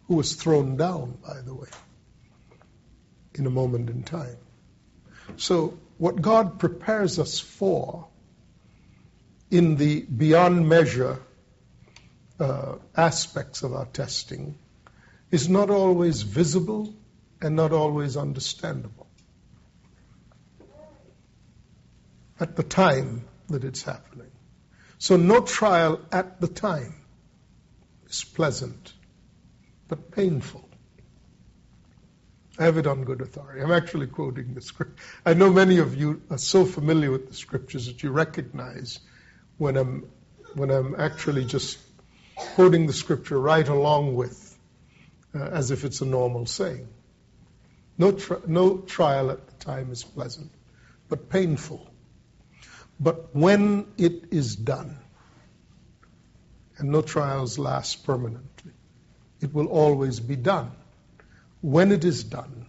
who 0.07 0.15
was 0.15 0.35
thrown 0.35 0.77
down, 0.77 1.17
by 1.25 1.41
the 1.41 1.53
way, 1.53 1.67
in 3.35 3.45
a 3.45 3.49
moment 3.49 3.89
in 3.89 4.03
time. 4.03 4.37
So, 5.37 5.77
what 5.97 6.21
God 6.21 6.59
prepares 6.59 7.19
us 7.19 7.39
for 7.39 8.07
in 9.49 9.75
the 9.77 10.01
beyond 10.01 10.67
measure 10.67 11.19
uh, 12.39 12.75
aspects 12.95 13.63
of 13.63 13.73
our 13.73 13.85
testing 13.85 14.57
is 15.31 15.47
not 15.47 15.69
always 15.69 16.21
visible 16.23 16.93
and 17.41 17.55
not 17.55 17.71
always 17.71 18.17
understandable. 18.17 19.02
At 22.43 22.57
the 22.57 22.63
time 22.63 23.25
that 23.47 23.63
it's 23.63 23.83
happening. 23.83 24.29
So 24.97 25.15
no 25.15 25.39
trial 25.39 26.01
at 26.11 26.41
the 26.41 26.47
time 26.47 26.95
is 28.09 28.25
pleasant, 28.25 28.91
but 29.87 30.11
painful. 30.11 30.67
I 32.59 32.65
have 32.65 32.77
it 32.77 32.85
on 32.85 33.05
good 33.05 33.21
authority. 33.21 33.61
I'm 33.61 33.71
actually 33.71 34.07
quoting 34.07 34.55
the 34.55 34.61
script. 34.61 34.99
I 35.25 35.35
know 35.35 35.51
many 35.51 35.77
of 35.77 35.95
you 35.95 36.21
are 36.29 36.37
so 36.37 36.65
familiar 36.65 37.11
with 37.11 37.29
the 37.29 37.33
scriptures 37.33 37.85
that 37.85 38.03
you 38.03 38.11
recognize 38.11 38.99
when 39.57 39.77
I'm 39.77 40.11
when 40.53 40.69
I'm 40.69 40.95
actually 40.99 41.45
just 41.45 41.79
quoting 42.35 42.87
the 42.87 42.93
scripture 42.93 43.39
right 43.39 43.67
along 43.67 44.15
with, 44.15 44.37
uh, 45.33 45.43
as 45.61 45.71
if 45.71 45.85
it's 45.85 46.01
a 46.01 46.05
normal 46.05 46.45
saying. 46.45 46.89
No, 47.97 48.11
tri- 48.11 48.45
no 48.45 48.77
trial 48.79 49.31
at 49.31 49.47
the 49.47 49.65
time 49.65 49.91
is 49.91 50.03
pleasant, 50.03 50.51
but 51.07 51.29
painful. 51.29 51.92
But 52.99 53.35
when 53.35 53.87
it 53.97 54.25
is 54.31 54.55
done, 54.55 54.97
and 56.77 56.89
no 56.89 57.01
trials 57.01 57.59
last 57.59 58.05
permanently, 58.05 58.71
it 59.41 59.53
will 59.53 59.67
always 59.67 60.19
be 60.19 60.35
done. 60.35 60.71
When 61.61 61.91
it 61.91 62.03
is 62.03 62.23
done, 62.23 62.65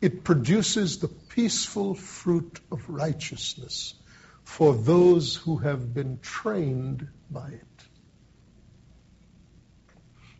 it 0.00 0.24
produces 0.24 0.98
the 0.98 1.08
peaceful 1.08 1.94
fruit 1.94 2.60
of 2.70 2.88
righteousness 2.88 3.94
for 4.44 4.74
those 4.74 5.34
who 5.34 5.58
have 5.58 5.92
been 5.92 6.18
trained 6.20 7.06
by 7.30 7.48
it. 7.48 7.64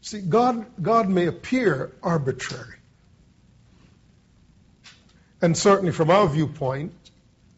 See, 0.00 0.20
God, 0.20 0.66
God 0.80 1.08
may 1.08 1.26
appear 1.26 1.92
arbitrary. 2.02 2.76
And 5.42 5.56
certainly 5.56 5.92
from 5.92 6.11
our 6.11 6.26
viewpoint, 6.26 6.94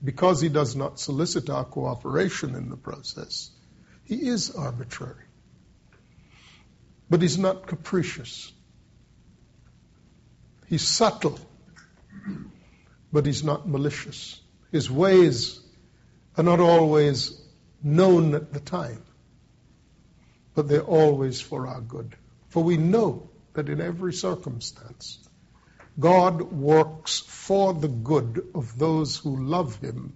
because 0.03 0.41
he 0.41 0.49
does 0.49 0.75
not 0.77 0.99
solicit 0.99 1.51
our 1.51 1.65
cooperation 1.65 2.55
in 2.55 2.71
the 2.71 2.77
process, 2.77 3.51
he 4.05 4.29
is 4.29 4.51
arbitrary. 4.51 5.25
But 7.09 7.23
he's 7.23 7.39
not 7.39 7.67
capricious. 7.67 8.53
He's 10.67 10.87
subtle, 10.87 11.39
but 13.13 13.27
he's 13.27 13.43
not 13.43 13.69
malicious. 13.69 14.41
His 14.71 14.91
ways 14.91 15.61
are 16.37 16.45
not 16.45 16.61
always 16.61 17.41
known 17.83 18.35
at 18.35 18.53
the 18.53 18.61
time, 18.61 19.03
but 20.55 20.69
they're 20.69 20.81
always 20.81 21.41
for 21.41 21.67
our 21.67 21.81
good. 21.81 22.15
For 22.49 22.63
we 22.63 22.77
know 22.77 23.31
that 23.55 23.69
in 23.69 23.81
every 23.81 24.13
circumstance, 24.13 25.19
God 25.99 26.41
works 26.41 27.21
for 27.21 27.75
the 27.75 27.89
good 27.89 28.49
of 28.55 28.79
those 28.79 29.17
who 29.17 29.37
love 29.37 29.77
him 29.77 30.15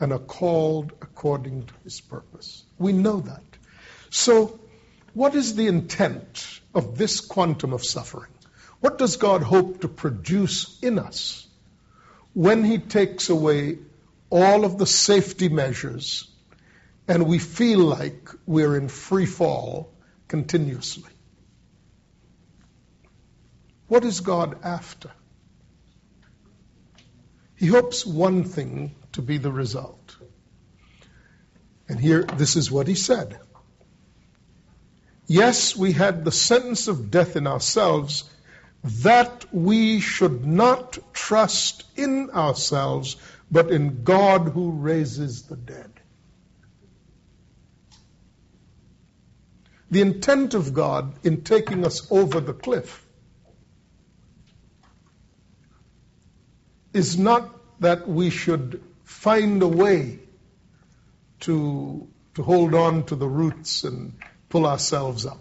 and 0.00 0.12
are 0.12 0.18
called 0.18 0.92
according 1.02 1.66
to 1.66 1.74
his 1.84 2.00
purpose. 2.00 2.64
We 2.78 2.92
know 2.92 3.20
that. 3.20 3.42
So, 4.10 4.60
what 5.14 5.34
is 5.34 5.54
the 5.54 5.66
intent 5.66 6.60
of 6.74 6.96
this 6.96 7.20
quantum 7.20 7.72
of 7.72 7.84
suffering? 7.84 8.30
What 8.80 8.98
does 8.98 9.16
God 9.16 9.42
hope 9.42 9.80
to 9.80 9.88
produce 9.88 10.78
in 10.82 10.98
us 10.98 11.46
when 12.32 12.62
he 12.64 12.78
takes 12.78 13.28
away 13.28 13.78
all 14.30 14.64
of 14.64 14.78
the 14.78 14.86
safety 14.86 15.48
measures 15.48 16.28
and 17.08 17.26
we 17.26 17.38
feel 17.38 17.80
like 17.80 18.30
we're 18.46 18.76
in 18.76 18.88
free 18.88 19.26
fall 19.26 19.92
continuously? 20.28 21.10
What 23.88 24.04
is 24.04 24.20
God 24.20 24.58
after? 24.62 25.10
He 27.56 27.66
hopes 27.66 28.06
one 28.06 28.44
thing 28.44 28.94
to 29.12 29.22
be 29.22 29.38
the 29.38 29.50
result. 29.50 30.16
And 31.88 31.98
here, 31.98 32.22
this 32.22 32.54
is 32.54 32.70
what 32.70 32.86
he 32.86 32.94
said. 32.94 33.40
Yes, 35.26 35.74
we 35.74 35.92
had 35.92 36.24
the 36.24 36.32
sentence 36.32 36.86
of 36.86 37.10
death 37.10 37.34
in 37.34 37.46
ourselves, 37.46 38.24
that 38.84 39.46
we 39.52 40.00
should 40.00 40.46
not 40.46 40.98
trust 41.12 41.84
in 41.96 42.30
ourselves, 42.30 43.16
but 43.50 43.70
in 43.70 44.04
God 44.04 44.48
who 44.48 44.70
raises 44.70 45.42
the 45.42 45.56
dead. 45.56 45.90
The 49.90 50.02
intent 50.02 50.52
of 50.52 50.74
God 50.74 51.14
in 51.24 51.42
taking 51.42 51.86
us 51.86 52.06
over 52.10 52.40
the 52.40 52.52
cliff 52.52 53.07
is 56.92 57.18
not 57.18 57.54
that 57.80 58.08
we 58.08 58.30
should 58.30 58.82
find 59.04 59.62
a 59.62 59.68
way 59.68 60.18
to, 61.40 62.08
to 62.34 62.42
hold 62.42 62.74
on 62.74 63.04
to 63.06 63.14
the 63.14 63.28
roots 63.28 63.84
and 63.84 64.14
pull 64.48 64.66
ourselves 64.66 65.26
up. 65.26 65.40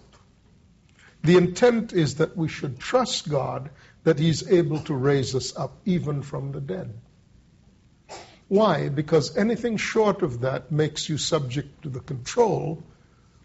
The 1.23 1.37
intent 1.37 1.93
is 1.93 2.15
that 2.15 2.37
we 2.37 2.47
should 2.47 2.79
trust 2.79 3.29
God 3.29 3.69
that 4.03 4.19
He's 4.19 4.47
able 4.47 4.79
to 4.81 4.93
raise 4.93 5.35
us 5.35 5.55
up 5.55 5.73
even 5.85 6.21
from 6.21 6.51
the 6.51 6.61
dead. 6.61 6.93
Why? 8.47 8.87
Because 8.87 9.35
anything 9.35 9.77
short 9.77 10.21
of 10.21 10.41
that 10.41 10.71
makes 10.71 11.09
you 11.09 11.17
subject 11.17 11.81
to 11.83 11.89
the 11.89 11.99
control 11.99 12.81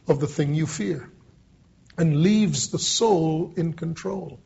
of 0.07 0.21
the 0.21 0.29
thing 0.29 0.55
you 0.55 0.67
fear 0.67 1.11
and 1.99 2.23
leaves 2.23 2.69
the 2.69 2.79
soul 2.79 3.53
in 3.57 3.73
control. 3.73 4.39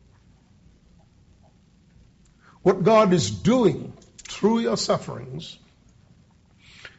What 2.67 2.83
God 2.83 3.13
is 3.13 3.31
doing 3.31 3.93
through 4.27 4.59
your 4.59 4.75
sufferings 4.75 5.57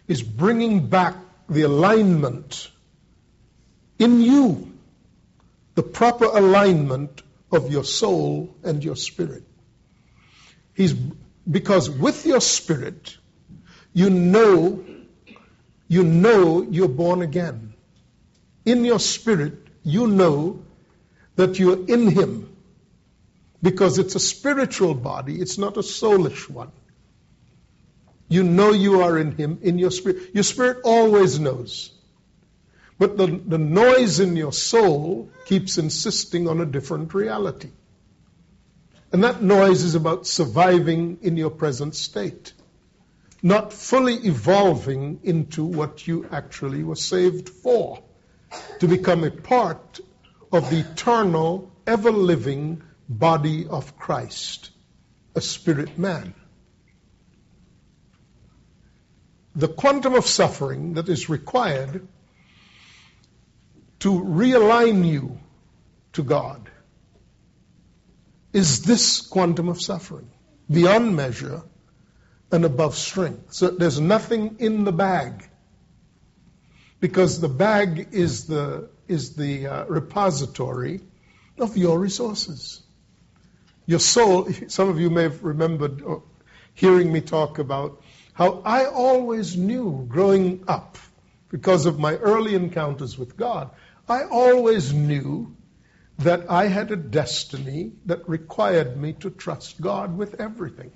is 0.06 0.22
bringing 0.22 0.88
back 0.88 1.14
the 1.46 1.64
alignment 1.64 2.70
in 3.98 4.22
you, 4.22 4.72
the 5.74 5.82
proper 5.82 6.24
alignment 6.24 7.20
of 7.52 7.70
your 7.70 7.84
soul 7.84 8.56
and 8.62 8.82
your 8.82 8.96
spirit. 8.96 9.42
He's, 10.72 10.94
because 10.94 11.90
with 11.90 12.24
your 12.24 12.40
spirit, 12.40 13.18
you 13.92 14.08
know, 14.08 14.82
you 15.86 16.02
know 16.02 16.62
you're 16.62 16.88
born 16.88 17.20
again. 17.20 17.74
In 18.64 18.86
your 18.86 19.00
spirit, 19.00 19.66
you 19.82 20.06
know 20.06 20.64
that 21.36 21.58
you're 21.58 21.86
in 21.86 22.08
Him. 22.08 22.47
Because 23.62 23.98
it's 23.98 24.14
a 24.14 24.20
spiritual 24.20 24.94
body, 24.94 25.40
it's 25.40 25.58
not 25.58 25.76
a 25.76 25.82
soulish 25.82 26.48
one. 26.48 26.70
You 28.28 28.42
know 28.42 28.72
you 28.72 29.02
are 29.02 29.18
in 29.18 29.32
Him, 29.32 29.58
in 29.62 29.78
your 29.78 29.90
spirit. 29.90 30.34
Your 30.34 30.44
spirit 30.44 30.78
always 30.84 31.38
knows. 31.38 31.90
But 32.98 33.16
the, 33.16 33.26
the 33.26 33.58
noise 33.58 34.20
in 34.20 34.36
your 34.36 34.52
soul 34.52 35.30
keeps 35.46 35.78
insisting 35.78 36.48
on 36.48 36.60
a 36.60 36.66
different 36.66 37.14
reality. 37.14 37.70
And 39.12 39.24
that 39.24 39.42
noise 39.42 39.82
is 39.82 39.94
about 39.94 40.26
surviving 40.26 41.18
in 41.22 41.36
your 41.36 41.50
present 41.50 41.94
state, 41.94 42.52
not 43.42 43.72
fully 43.72 44.14
evolving 44.14 45.20
into 45.22 45.64
what 45.64 46.06
you 46.06 46.26
actually 46.30 46.82
were 46.82 46.96
saved 46.96 47.48
for, 47.48 48.02
to 48.80 48.88
become 48.88 49.24
a 49.24 49.30
part 49.30 50.00
of 50.52 50.68
the 50.68 50.80
eternal, 50.80 51.72
ever 51.86 52.10
living 52.10 52.82
body 53.08 53.66
of 53.66 53.96
Christ, 53.96 54.70
a 55.34 55.40
spirit 55.40 55.98
man. 55.98 56.34
The 59.54 59.68
quantum 59.68 60.14
of 60.14 60.26
suffering 60.26 60.94
that 60.94 61.08
is 61.08 61.28
required 61.28 62.06
to 64.00 64.10
realign 64.10 65.06
you 65.06 65.38
to 66.12 66.22
God 66.22 66.70
is 68.52 68.82
this 68.82 69.20
quantum 69.20 69.68
of 69.68 69.80
suffering, 69.80 70.30
beyond 70.70 71.16
measure 71.16 71.62
and 72.50 72.64
above 72.64 72.96
strength. 72.96 73.52
So 73.52 73.70
there's 73.70 74.00
nothing 74.00 74.56
in 74.58 74.84
the 74.84 74.92
bag 74.92 75.48
because 77.00 77.40
the 77.40 77.48
bag 77.48 78.08
is 78.12 78.46
the, 78.46 78.90
is 79.06 79.34
the 79.34 79.66
uh, 79.66 79.84
repository 79.86 81.00
of 81.58 81.76
your 81.76 81.98
resources. 81.98 82.82
Your 83.88 84.00
soul, 84.00 84.50
some 84.66 84.90
of 84.90 85.00
you 85.00 85.08
may 85.08 85.22
have 85.22 85.42
remembered 85.42 86.02
uh, 86.06 86.16
hearing 86.74 87.10
me 87.10 87.22
talk 87.22 87.58
about 87.58 88.02
how 88.34 88.60
I 88.62 88.84
always 88.84 89.56
knew 89.56 90.04
growing 90.06 90.64
up, 90.68 90.98
because 91.48 91.86
of 91.86 91.98
my 91.98 92.16
early 92.16 92.54
encounters 92.54 93.16
with 93.16 93.34
God, 93.34 93.70
I 94.06 94.24
always 94.24 94.92
knew 94.92 95.56
that 96.18 96.50
I 96.50 96.66
had 96.66 96.90
a 96.90 96.96
destiny 96.96 97.92
that 98.04 98.28
required 98.28 98.98
me 98.98 99.14
to 99.20 99.30
trust 99.30 99.80
God 99.80 100.18
with 100.18 100.38
everything. 100.38 100.92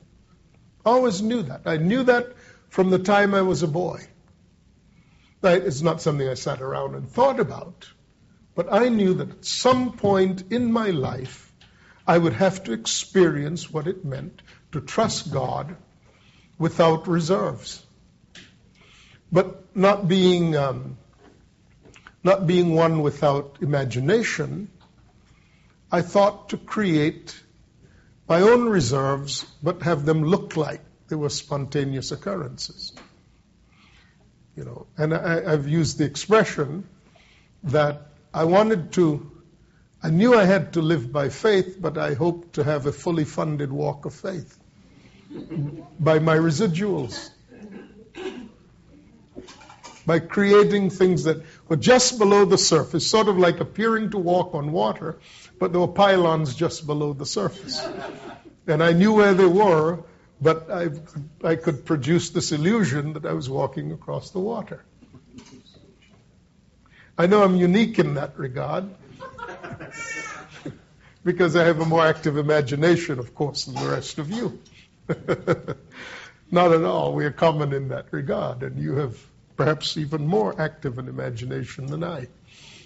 I 0.84 0.90
always 0.90 1.22
knew 1.22 1.44
that. 1.44 1.62
I 1.64 1.78
knew 1.78 2.02
that 2.02 2.34
from 2.68 2.90
the 2.90 2.98
time 2.98 3.32
I 3.34 3.40
was 3.40 3.62
a 3.62 3.68
boy. 3.68 4.06
It's 5.42 5.80
not 5.80 6.02
something 6.02 6.28
I 6.28 6.34
sat 6.34 6.60
around 6.60 6.94
and 6.94 7.08
thought 7.08 7.40
about, 7.40 7.88
but 8.54 8.70
I 8.70 8.90
knew 8.90 9.14
that 9.14 9.30
at 9.30 9.44
some 9.46 9.92
point 9.92 10.52
in 10.52 10.70
my 10.70 10.90
life, 10.90 11.51
I 12.06 12.18
would 12.18 12.32
have 12.32 12.64
to 12.64 12.72
experience 12.72 13.70
what 13.70 13.86
it 13.86 14.04
meant 14.04 14.42
to 14.72 14.80
trust 14.80 15.32
God 15.32 15.76
without 16.58 17.06
reserves. 17.06 17.84
But 19.30 19.76
not 19.76 20.08
being 20.08 20.56
um, 20.56 20.98
not 22.24 22.46
being 22.46 22.74
one 22.74 23.02
without 23.02 23.58
imagination, 23.60 24.70
I 25.90 26.02
thought 26.02 26.50
to 26.50 26.56
create 26.56 27.38
my 28.28 28.40
own 28.40 28.68
reserves, 28.68 29.44
but 29.62 29.82
have 29.82 30.04
them 30.04 30.22
look 30.22 30.56
like 30.56 30.80
they 31.08 31.16
were 31.16 31.28
spontaneous 31.28 32.12
occurrences. 32.12 32.92
You 34.56 34.64
know, 34.64 34.86
and 34.96 35.14
I, 35.14 35.50
have 35.50 35.66
used 35.66 35.98
the 35.98 36.04
expression 36.04 36.86
that 37.64 38.08
I 38.32 38.44
wanted 38.44 38.92
to, 38.92 39.31
I 40.02 40.10
knew 40.10 40.34
I 40.34 40.44
had 40.44 40.72
to 40.72 40.82
live 40.82 41.12
by 41.12 41.28
faith, 41.28 41.76
but 41.80 41.96
I 41.96 42.14
hoped 42.14 42.54
to 42.54 42.64
have 42.64 42.86
a 42.86 42.92
fully 42.92 43.24
funded 43.24 43.70
walk 43.70 44.04
of 44.04 44.12
faith 44.12 44.58
by 46.00 46.18
my 46.18 46.36
residuals 46.36 47.30
by 50.04 50.18
creating 50.18 50.90
things 50.90 51.24
that 51.24 51.42
were 51.68 51.76
just 51.76 52.18
below 52.18 52.44
the 52.44 52.58
surface, 52.58 53.06
sort 53.06 53.28
of 53.28 53.38
like 53.38 53.60
appearing 53.60 54.10
to 54.10 54.18
walk 54.18 54.54
on 54.54 54.72
water, 54.72 55.20
but 55.60 55.70
there 55.70 55.80
were 55.80 55.86
pylons 55.86 56.56
just 56.56 56.84
below 56.86 57.12
the 57.12 57.26
surface. 57.26 57.86
And 58.66 58.82
I 58.82 58.92
knew 58.92 59.12
where 59.12 59.34
they 59.34 59.46
were, 59.46 60.02
but 60.40 60.68
I, 60.68 60.88
I 61.44 61.54
could 61.54 61.84
produce 61.84 62.30
this 62.30 62.50
illusion 62.50 63.12
that 63.12 63.24
I 63.24 63.32
was 63.32 63.48
walking 63.48 63.92
across 63.92 64.30
the 64.30 64.40
water. 64.40 64.84
I 67.16 67.26
know 67.28 67.44
I'm 67.44 67.54
unique 67.56 68.00
in 68.00 68.14
that 68.14 68.36
regard 68.36 68.90
because 71.24 71.56
I 71.56 71.64
have 71.64 71.80
a 71.80 71.84
more 71.84 72.06
active 72.06 72.36
imagination, 72.36 73.18
of 73.18 73.34
course, 73.34 73.64
than 73.64 73.74
the 73.74 73.88
rest 73.88 74.18
of 74.18 74.30
you. 74.30 74.60
Not 76.50 76.72
at 76.72 76.84
all. 76.84 77.14
We 77.14 77.24
are 77.24 77.30
common 77.30 77.72
in 77.72 77.88
that 77.88 78.06
regard, 78.10 78.62
and 78.62 78.78
you 78.78 78.96
have 78.96 79.18
perhaps 79.56 79.96
even 79.96 80.26
more 80.26 80.60
active 80.60 80.98
an 80.98 81.08
imagination 81.08 81.86
than 81.86 82.04
I, 82.04 82.28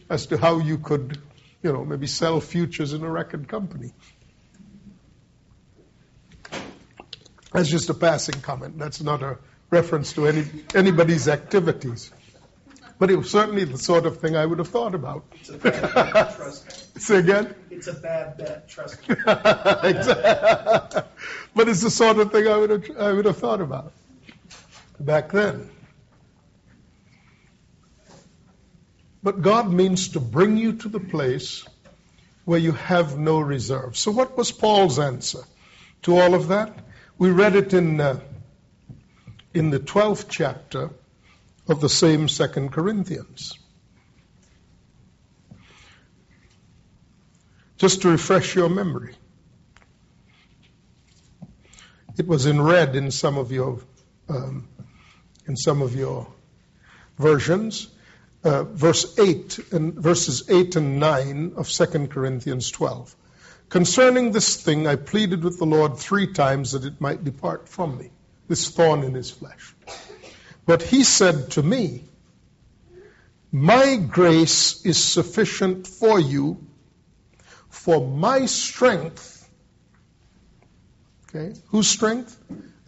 as 0.09 0.27
to 0.27 0.37
how 0.37 0.59
you 0.59 0.79
could, 0.79 1.19
you 1.63 1.73
know, 1.73 1.85
maybe 1.85 2.07
sell 2.07 2.41
futures 2.41 2.93
in 2.93 3.03
a 3.03 3.11
record 3.11 3.49
company. 3.49 3.93
That's 7.53 7.69
just 7.69 7.89
a 7.89 7.95
passing 7.95 8.41
comment. 8.41 8.79
That's 8.79 9.01
not 9.01 9.23
a 9.23 9.39
reference 9.71 10.13
to 10.15 10.27
any 10.27 10.45
anybody's 10.75 11.27
activities. 11.27 12.11
But 12.99 13.11
it 13.11 13.17
was 13.17 13.31
certainly 13.31 13.65
the 13.65 13.79
sort 13.79 14.07
of 14.07 14.21
thing 14.21 14.37
I 14.37 14.47
would 14.47 14.59
have 14.59 14.69
thought 14.69 14.95
about. 14.95 15.25
It's 15.33 15.51
a 15.51 15.59
bad 15.59 15.93
bet, 15.93 16.37
trust 16.37 16.67
me. 16.67 16.75
Say 17.01 17.19
again? 17.19 17.55
It's 17.71 17.87
a 17.89 17.93
bad 17.93 18.39
bet, 18.39 18.69
trust 18.69 19.07
me. 19.07 19.17
exactly. 19.27 21.03
But 21.55 21.69
it's 21.69 21.83
the 21.83 21.91
sort 21.91 22.19
of 22.19 22.33
thing 22.33 22.49
I 22.49 22.57
would 22.57 22.71
have, 22.71 22.99
I 22.99 23.13
would 23.13 23.27
have 23.27 23.37
thought 23.37 23.61
about 23.61 23.93
back 24.99 25.31
then. 25.31 25.71
But 29.23 29.43
God 29.43 29.71
means 29.71 30.09
to 30.11 30.21
bring 30.21 30.57
you 30.57 30.75
to 30.75 30.89
the 30.89 31.01
place 31.01 31.67
where 32.45 32.61
you 32.61 32.73
have 32.73 33.19
no 33.19 33.41
reserve. 33.41 33.97
So, 33.97 34.11
what 34.13 34.39
was 34.39 34.53
Paul's 34.53 34.99
answer 34.99 35.41
to 36.03 36.17
all 36.17 36.35
of 36.35 36.49
that? 36.49 36.79
We 37.19 37.31
read 37.31 37.57
it 37.57 37.75
in, 37.75 38.01
uh, 38.01 38.21
in 39.53 39.71
the 39.71 39.81
12th 39.81 40.27
chapter 40.31 40.91
of 41.69 41.81
the 41.81 41.89
same 41.89 42.29
Second 42.29 42.73
Corinthians. 42.73 43.59
Just 47.77 48.03
to 48.03 48.09
refresh 48.09 48.55
your 48.55 48.69
memory. 48.69 49.15
It 52.19 52.27
was 52.27 52.47
in 52.47 52.61
red 52.61 52.97
in 52.97 53.11
some 53.11 53.37
of 53.37 53.53
your 53.53 53.81
um, 54.29 54.69
in 55.47 55.57
some 55.57 55.83
of 55.83 55.95
your 55.95 56.27
versions. 57.19 57.89
Uh, 58.43 58.63
verse 58.63 59.19
8 59.19 59.73
and 59.73 59.95
verses 59.95 60.49
8 60.49 60.77
and 60.77 61.01
9 61.01 61.55
of 61.57 61.69
2 61.69 62.07
Corinthians 62.07 62.71
12. 62.71 63.15
Concerning 63.69 64.31
this 64.31 64.63
thing, 64.63 64.87
I 64.87 64.95
pleaded 64.95 65.43
with 65.43 65.59
the 65.59 65.67
Lord 65.67 65.99
three 65.99 66.33
times 66.33 66.73
that 66.73 66.85
it 66.85 67.01
might 67.01 67.25
depart 67.25 67.69
from 67.69 67.99
me, 67.99 68.11
this 68.47 68.71
thorn 68.71 69.03
in 69.03 69.15
his 69.15 69.31
flesh. 69.31 69.75
But 70.67 70.83
he 70.83 71.05
said 71.05 71.53
to 71.53 71.63
me, 71.63 72.05
My 73.53 73.97
grace 73.97 74.85
is 74.85 75.03
sufficient 75.03 75.87
for 75.87 76.19
you, 76.19 76.67
for 77.69 78.07
my 78.07 78.47
strength. 78.47 79.49
Okay, 81.29 81.59
whose 81.69 81.89
strength? 81.89 82.37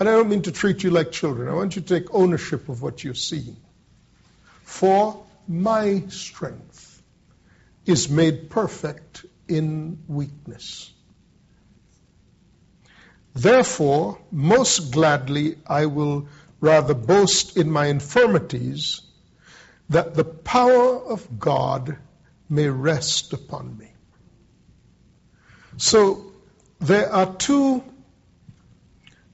And 0.01 0.09
I 0.09 0.13
don't 0.13 0.29
mean 0.29 0.43
to 0.43 0.53
treat 0.53 0.83
you 0.83 0.91
like 0.91 1.13
children. 1.13 1.49
I 1.49 1.55
want 1.55 1.77
you 1.77 1.83
to 1.83 2.01
take 2.01 2.13
ownership 2.13 2.69
of 2.69 2.83
what 2.83 3.03
you're 3.05 3.15
seeing. 3.15 3.57
For 4.65 5.25
my 5.47 6.05
strength 6.09 7.03
is 7.87 8.09
made 8.09 8.51
perfect 8.51 9.25
in 9.49 9.99
weakness. 10.09 10.93
Therefore, 13.35 14.19
most 14.31 14.91
gladly 14.93 15.57
I 15.67 15.87
will 15.87 16.29
rather 16.61 16.95
boast 16.95 17.57
in 17.57 17.71
my 17.71 17.87
infirmities, 17.87 19.03
that 19.89 20.15
the 20.15 20.25
power 20.25 20.97
of 20.97 21.39
God 21.39 21.99
may 22.49 22.69
rest 22.69 23.33
upon 23.33 23.77
me. 23.79 23.93
So 25.77 26.33
there 26.81 27.13
are 27.13 27.35
two 27.35 27.85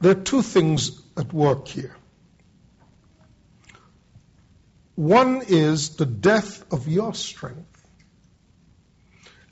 there 0.00 0.12
are 0.12 0.22
two 0.22 0.42
things 0.42 1.00
at 1.16 1.32
work 1.32 1.66
here. 1.66 1.96
One 4.96 5.42
is 5.48 5.96
the 5.96 6.04
death 6.04 6.70
of 6.70 6.86
your 6.86 7.14
strength, 7.14 7.88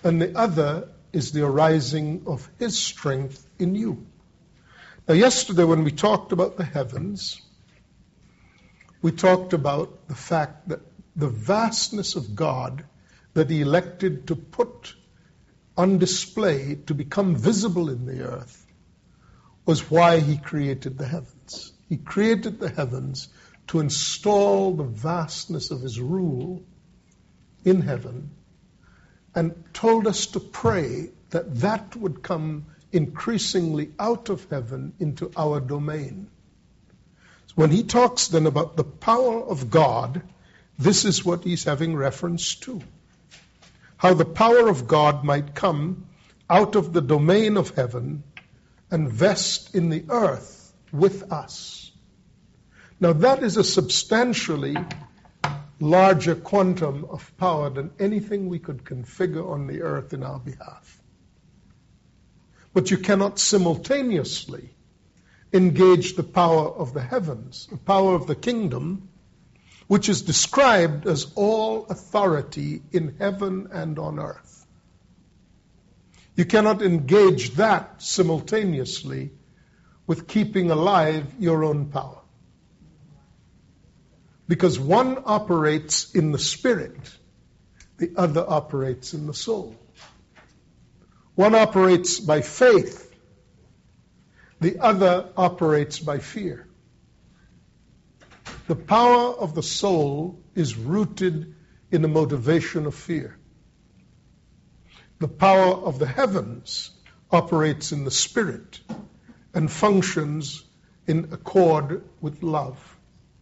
and 0.04 0.20
the 0.20 0.36
other 0.36 0.88
is 1.12 1.32
the 1.32 1.46
arising 1.46 2.24
of 2.26 2.48
His 2.58 2.78
strength 2.78 3.46
in 3.58 3.74
you. 3.74 4.06
Now, 5.08 5.14
yesterday, 5.14 5.64
when 5.64 5.84
we 5.84 5.90
talked 5.90 6.32
about 6.32 6.58
the 6.58 6.64
heavens, 6.64 7.40
we 9.02 9.12
talked 9.12 9.52
about 9.52 10.08
the 10.08 10.14
fact 10.14 10.68
that 10.68 10.80
the 11.14 11.28
vastness 11.28 12.16
of 12.16 12.34
God 12.34 12.84
that 13.34 13.50
He 13.50 13.60
elected 13.60 14.28
to 14.28 14.36
put 14.36 14.94
on 15.76 15.98
display 15.98 16.76
to 16.86 16.94
become 16.94 17.34
visible 17.36 17.90
in 17.90 18.06
the 18.06 18.22
earth 18.22 18.66
was 19.66 19.90
why 19.90 20.20
He 20.20 20.36
created 20.38 20.96
the 20.96 21.06
heavens. 21.06 21.72
He 21.88 21.96
created 21.96 22.58
the 22.58 22.70
heavens 22.70 23.28
to 23.68 23.80
install 23.80 24.74
the 24.74 24.84
vastness 24.84 25.70
of 25.70 25.82
his 25.82 26.00
rule 26.00 26.62
in 27.64 27.80
heaven 27.80 28.30
and 29.34 29.64
told 29.72 30.06
us 30.06 30.26
to 30.26 30.40
pray 30.40 31.10
that 31.30 31.54
that 31.56 31.96
would 31.96 32.22
come 32.22 32.66
increasingly 32.92 33.92
out 33.98 34.28
of 34.28 34.46
heaven 34.50 34.92
into 34.98 35.30
our 35.36 35.60
domain. 35.60 36.28
When 37.54 37.70
he 37.70 37.82
talks 37.82 38.28
then 38.28 38.46
about 38.46 38.76
the 38.76 38.84
power 38.84 39.42
of 39.42 39.70
God, 39.70 40.22
this 40.78 41.04
is 41.04 41.24
what 41.24 41.44
he's 41.44 41.64
having 41.64 41.94
reference 41.94 42.54
to. 42.56 42.80
How 43.96 44.14
the 44.14 44.24
power 44.24 44.68
of 44.68 44.88
God 44.88 45.22
might 45.24 45.54
come 45.54 46.06
out 46.48 46.76
of 46.76 46.92
the 46.92 47.02
domain 47.02 47.56
of 47.56 47.70
heaven 47.70 48.24
and 48.90 49.10
vest 49.10 49.74
in 49.74 49.90
the 49.90 50.04
earth 50.08 50.72
with 50.92 51.30
us. 51.32 51.90
Now, 53.00 53.12
that 53.14 53.42
is 53.42 53.56
a 53.56 53.64
substantially 53.64 54.76
larger 55.80 56.34
quantum 56.34 57.04
of 57.06 57.36
power 57.36 57.68
than 57.70 57.90
anything 57.98 58.48
we 58.48 58.58
could 58.58 58.84
configure 58.84 59.48
on 59.48 59.66
the 59.66 59.82
earth 59.82 60.12
in 60.12 60.22
our 60.22 60.38
behalf. 60.38 61.00
But 62.72 62.90
you 62.90 62.98
cannot 62.98 63.38
simultaneously 63.38 64.70
engage 65.52 66.16
the 66.16 66.22
power 66.22 66.68
of 66.68 66.94
the 66.94 67.02
heavens, 67.02 67.66
the 67.70 67.76
power 67.76 68.14
of 68.14 68.26
the 68.26 68.34
kingdom, 68.34 69.08
which 69.86 70.08
is 70.08 70.22
described 70.22 71.06
as 71.06 71.32
all 71.34 71.86
authority 71.86 72.82
in 72.92 73.16
heaven 73.18 73.68
and 73.72 73.98
on 73.98 74.18
earth. 74.18 74.66
You 76.34 76.46
cannot 76.46 76.80
engage 76.80 77.50
that 77.56 78.02
simultaneously 78.02 79.32
with 80.06 80.26
keeping 80.26 80.70
alive 80.70 81.26
your 81.38 81.64
own 81.64 81.86
power. 81.90 82.20
Because 84.48 84.78
one 84.78 85.18
operates 85.24 86.14
in 86.14 86.32
the 86.32 86.38
spirit, 86.38 86.96
the 87.98 88.12
other 88.16 88.44
operates 88.46 89.14
in 89.14 89.26
the 89.26 89.34
soul. 89.34 89.76
One 91.34 91.54
operates 91.54 92.18
by 92.20 92.40
faith, 92.40 93.11
the 94.62 94.78
other 94.78 95.28
operates 95.36 95.98
by 95.98 96.18
fear. 96.18 96.66
The 98.68 98.76
power 98.76 99.34
of 99.34 99.54
the 99.54 99.62
soul 99.62 100.40
is 100.54 100.76
rooted 100.76 101.54
in 101.90 102.02
the 102.02 102.08
motivation 102.08 102.86
of 102.86 102.94
fear. 102.94 103.36
The 105.18 105.28
power 105.28 105.74
of 105.74 105.98
the 105.98 106.06
heavens 106.06 106.90
operates 107.30 107.92
in 107.92 108.04
the 108.04 108.10
spirit 108.10 108.80
and 109.54 109.70
functions 109.70 110.64
in 111.06 111.28
accord 111.32 112.02
with 112.20 112.42
love 112.42 112.78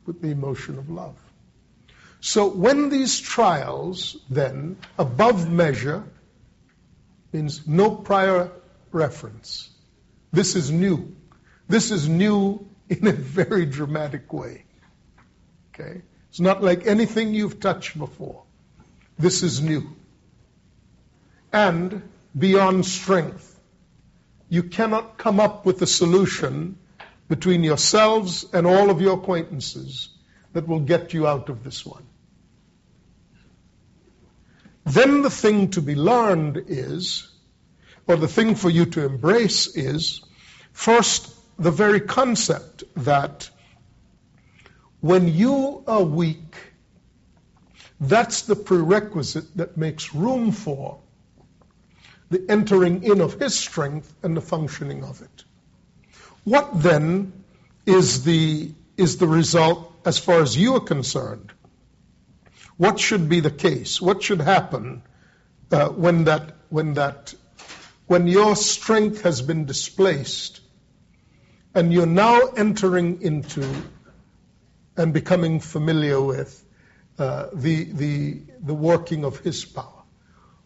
with 0.07 0.21
the 0.21 0.29
emotion 0.29 0.79
of 0.79 0.91
love. 0.91 1.17
So 2.21 2.49
when 2.49 2.91
these 2.91 3.19
trials, 3.19 4.17
then, 4.29 4.77
above 4.99 5.51
measure, 5.51 6.05
means 7.33 7.67
no 7.67 7.91
prior 7.93 8.51
reference. 8.93 9.70
This 10.33 10.57
is 10.57 10.71
new. 10.71 11.17
This 11.69 11.91
is 11.91 12.09
new 12.09 12.67
in 12.89 13.07
a 13.07 13.13
very 13.13 13.67
dramatic 13.67 14.33
way. 14.33 14.65
Okay? 15.75 16.03
It's 16.29 16.41
not 16.41 16.63
like 16.63 16.87
anything 16.87 17.35
you've 17.35 17.61
touched 17.61 17.99
before. 17.99 18.45
This 19.19 19.43
is 19.43 19.61
new. 19.61 19.97
And 21.53 22.03
beyond 22.37 22.87
strength. 22.87 23.59
You 24.49 24.65
cannot 24.65 25.19
come 25.19 25.41
up 25.41 25.67
with 25.67 25.83
a 25.83 25.87
solution 25.87 26.79
between 27.29 27.63
yourselves 27.63 28.45
and 28.53 28.67
all 28.67 28.91
of 28.91 29.01
your 29.01 29.15
acquaintances 29.15 30.09
that 30.53 30.67
will 30.67 30.81
get 30.81 31.13
you 31.13 31.27
out 31.27 31.49
of 31.49 31.63
this 31.63 31.87
one. 31.87 32.05
Then 34.85 35.23
the 35.23 35.31
thing 35.31 35.71
to 35.71 35.83
be 35.83 35.95
learned 35.95 36.65
is, 36.67 37.29
or 38.11 38.17
the 38.17 38.29
thing 38.29 38.57
for 38.57 38.69
you 38.69 38.87
to 38.87 39.05
embrace 39.05 39.69
is, 39.77 40.21
first, 40.73 41.33
the 41.59 41.71
very 41.71 42.01
concept 42.01 42.83
that 42.97 43.49
when 45.01 45.29
you 45.29 45.85
are 45.87 46.03
weak, 46.03 46.57
that's 48.01 48.43
the 48.43 48.57
prerequisite 48.57 49.57
that 49.57 49.77
makes 49.77 50.15
room 50.15 50.51
for 50.51 50.99
the 52.31 52.45
entering 52.49 53.05
in 53.05 53.21
of 53.21 53.35
His 53.35 53.57
strength 53.59 54.13
and 54.23 54.37
the 54.37 54.41
functioning 54.41 55.05
of 55.05 55.21
it. 55.23 55.45
What 56.45 56.83
then 56.83 57.33
is 57.87 58.25
the, 58.25 58.73
is 58.97 59.19
the 59.19 59.29
result 59.29 59.93
as 60.05 60.19
far 60.19 60.41
as 60.41 60.57
you 60.57 60.75
are 60.75 60.81
concerned? 60.81 61.53
What 62.77 62.99
should 62.99 63.29
be 63.29 63.41
the 63.41 63.51
case? 63.51 64.01
What 64.01 64.23
should 64.23 64.41
happen 64.41 65.03
uh, 65.71 65.91
when 65.91 66.25
that, 66.25 66.57
when 66.71 66.95
that, 66.95 67.35
when 68.11 68.27
your 68.27 68.57
strength 68.57 69.23
has 69.23 69.41
been 69.41 69.67
displaced 69.67 70.61
and 71.77 71.93
you're 71.93 72.07
now 72.07 72.41
entering 72.57 73.23
into 73.23 73.65
and 74.97 75.13
becoming 75.13 75.61
familiar 75.61 76.21
with 76.21 76.65
uh, 77.21 77.47
the, 77.53 77.85
the, 77.85 78.41
the 78.63 78.75
working 78.75 79.25
of 79.25 79.39
His 79.39 79.65
power? 79.65 80.03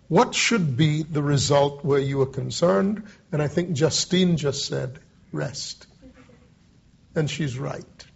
What 0.08 0.34
should 0.34 0.78
be 0.78 1.02
the 1.02 1.22
result 1.22 1.84
where 1.84 1.98
you 1.98 2.22
are 2.22 2.32
concerned? 2.40 3.02
And 3.30 3.42
I 3.42 3.48
think 3.48 3.74
Justine 3.74 4.38
just 4.38 4.64
said, 4.64 4.98
rest. 5.30 5.86
And 7.14 7.30
she's 7.30 7.58
right. 7.58 8.06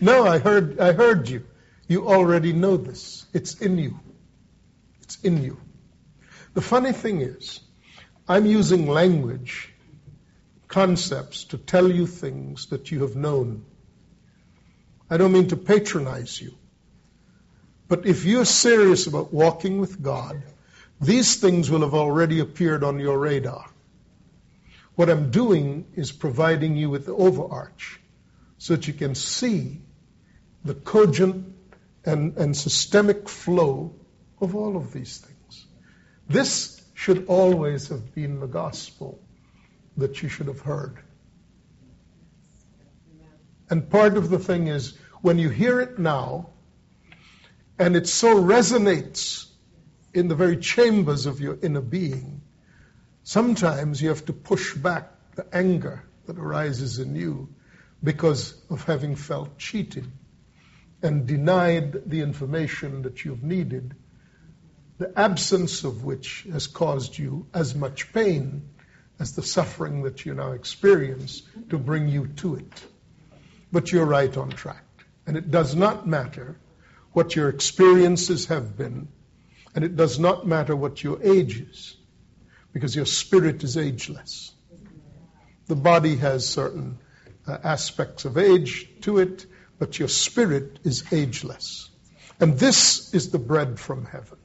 No, 0.00 0.24
I 0.24 0.38
heard, 0.38 0.80
I 0.80 0.94
heard 0.94 1.28
you. 1.28 1.44
You 1.88 2.08
already 2.08 2.54
know 2.54 2.78
this. 2.78 3.26
It's 3.34 3.60
in 3.60 3.76
you. 3.76 4.00
It's 5.06 5.20
in 5.22 5.40
you. 5.40 5.60
The 6.54 6.60
funny 6.60 6.90
thing 6.90 7.20
is, 7.20 7.60
I'm 8.28 8.44
using 8.44 8.88
language, 8.88 9.72
concepts 10.66 11.44
to 11.44 11.58
tell 11.58 11.88
you 11.88 12.08
things 12.08 12.66
that 12.66 12.90
you 12.90 13.02
have 13.02 13.14
known. 13.14 13.64
I 15.08 15.16
don't 15.16 15.30
mean 15.30 15.46
to 15.48 15.56
patronize 15.56 16.40
you. 16.40 16.54
But 17.86 18.04
if 18.04 18.24
you're 18.24 18.44
serious 18.44 19.06
about 19.06 19.32
walking 19.32 19.78
with 19.78 20.02
God, 20.02 20.42
these 21.00 21.36
things 21.36 21.70
will 21.70 21.82
have 21.82 21.94
already 21.94 22.40
appeared 22.40 22.82
on 22.82 22.98
your 22.98 23.16
radar. 23.16 23.64
What 24.96 25.08
I'm 25.08 25.30
doing 25.30 25.86
is 25.94 26.10
providing 26.10 26.74
you 26.74 26.90
with 26.90 27.06
the 27.06 27.14
overarch 27.14 28.00
so 28.58 28.74
that 28.74 28.88
you 28.88 28.92
can 28.92 29.14
see 29.14 29.82
the 30.64 30.74
cogent 30.74 31.54
and, 32.04 32.36
and 32.38 32.56
systemic 32.56 33.28
flow 33.28 33.94
of 34.40 34.54
all 34.54 34.76
of 34.76 34.92
these 34.92 35.18
things. 35.18 35.66
This 36.28 36.82
should 36.94 37.26
always 37.26 37.88
have 37.88 38.14
been 38.14 38.40
the 38.40 38.46
gospel 38.46 39.20
that 39.96 40.22
you 40.22 40.28
should 40.28 40.46
have 40.46 40.60
heard. 40.60 40.98
And 43.68 43.88
part 43.90 44.16
of 44.16 44.30
the 44.30 44.38
thing 44.38 44.68
is 44.68 44.96
when 45.22 45.38
you 45.38 45.48
hear 45.48 45.80
it 45.80 45.98
now, 45.98 46.50
and 47.78 47.96
it 47.96 48.06
so 48.06 48.36
resonates 48.36 49.46
in 50.14 50.28
the 50.28 50.34
very 50.34 50.56
chambers 50.56 51.26
of 51.26 51.40
your 51.40 51.58
inner 51.60 51.80
being, 51.80 52.40
sometimes 53.22 54.00
you 54.00 54.08
have 54.08 54.24
to 54.26 54.32
push 54.32 54.74
back 54.74 55.10
the 55.34 55.46
anger 55.54 56.02
that 56.26 56.38
arises 56.38 56.98
in 56.98 57.14
you 57.14 57.48
because 58.02 58.54
of 58.70 58.84
having 58.84 59.16
felt 59.16 59.58
cheated 59.58 60.06
and 61.02 61.26
denied 61.26 62.08
the 62.08 62.20
information 62.20 63.02
that 63.02 63.24
you've 63.24 63.42
needed, 63.42 63.94
the 64.98 65.12
absence 65.18 65.84
of 65.84 66.04
which 66.04 66.46
has 66.52 66.66
caused 66.66 67.18
you 67.18 67.46
as 67.52 67.74
much 67.74 68.12
pain 68.12 68.68
as 69.18 69.34
the 69.34 69.42
suffering 69.42 70.02
that 70.02 70.24
you 70.24 70.34
now 70.34 70.52
experience 70.52 71.42
to 71.70 71.78
bring 71.78 72.08
you 72.08 72.28
to 72.28 72.56
it. 72.56 72.86
But 73.72 73.92
you're 73.92 74.06
right 74.06 74.34
on 74.36 74.50
track. 74.50 74.84
And 75.26 75.36
it 75.36 75.50
does 75.50 75.74
not 75.74 76.06
matter 76.06 76.58
what 77.12 77.34
your 77.34 77.48
experiences 77.48 78.46
have 78.46 78.76
been, 78.76 79.08
and 79.74 79.84
it 79.84 79.96
does 79.96 80.18
not 80.18 80.46
matter 80.46 80.76
what 80.76 81.02
your 81.02 81.22
age 81.22 81.60
is, 81.60 81.96
because 82.72 82.94
your 82.94 83.06
spirit 83.06 83.64
is 83.64 83.76
ageless. 83.76 84.52
The 85.66 85.76
body 85.76 86.16
has 86.16 86.48
certain 86.48 86.98
uh, 87.46 87.58
aspects 87.64 88.24
of 88.24 88.38
age 88.38 88.88
to 89.00 89.18
it, 89.18 89.46
but 89.78 89.98
your 89.98 90.08
spirit 90.08 90.78
is 90.84 91.10
ageless. 91.12 91.90
And 92.38 92.58
this 92.58 93.14
is 93.14 93.30
the 93.30 93.38
bread 93.38 93.80
from 93.80 94.04
heaven, 94.04 94.38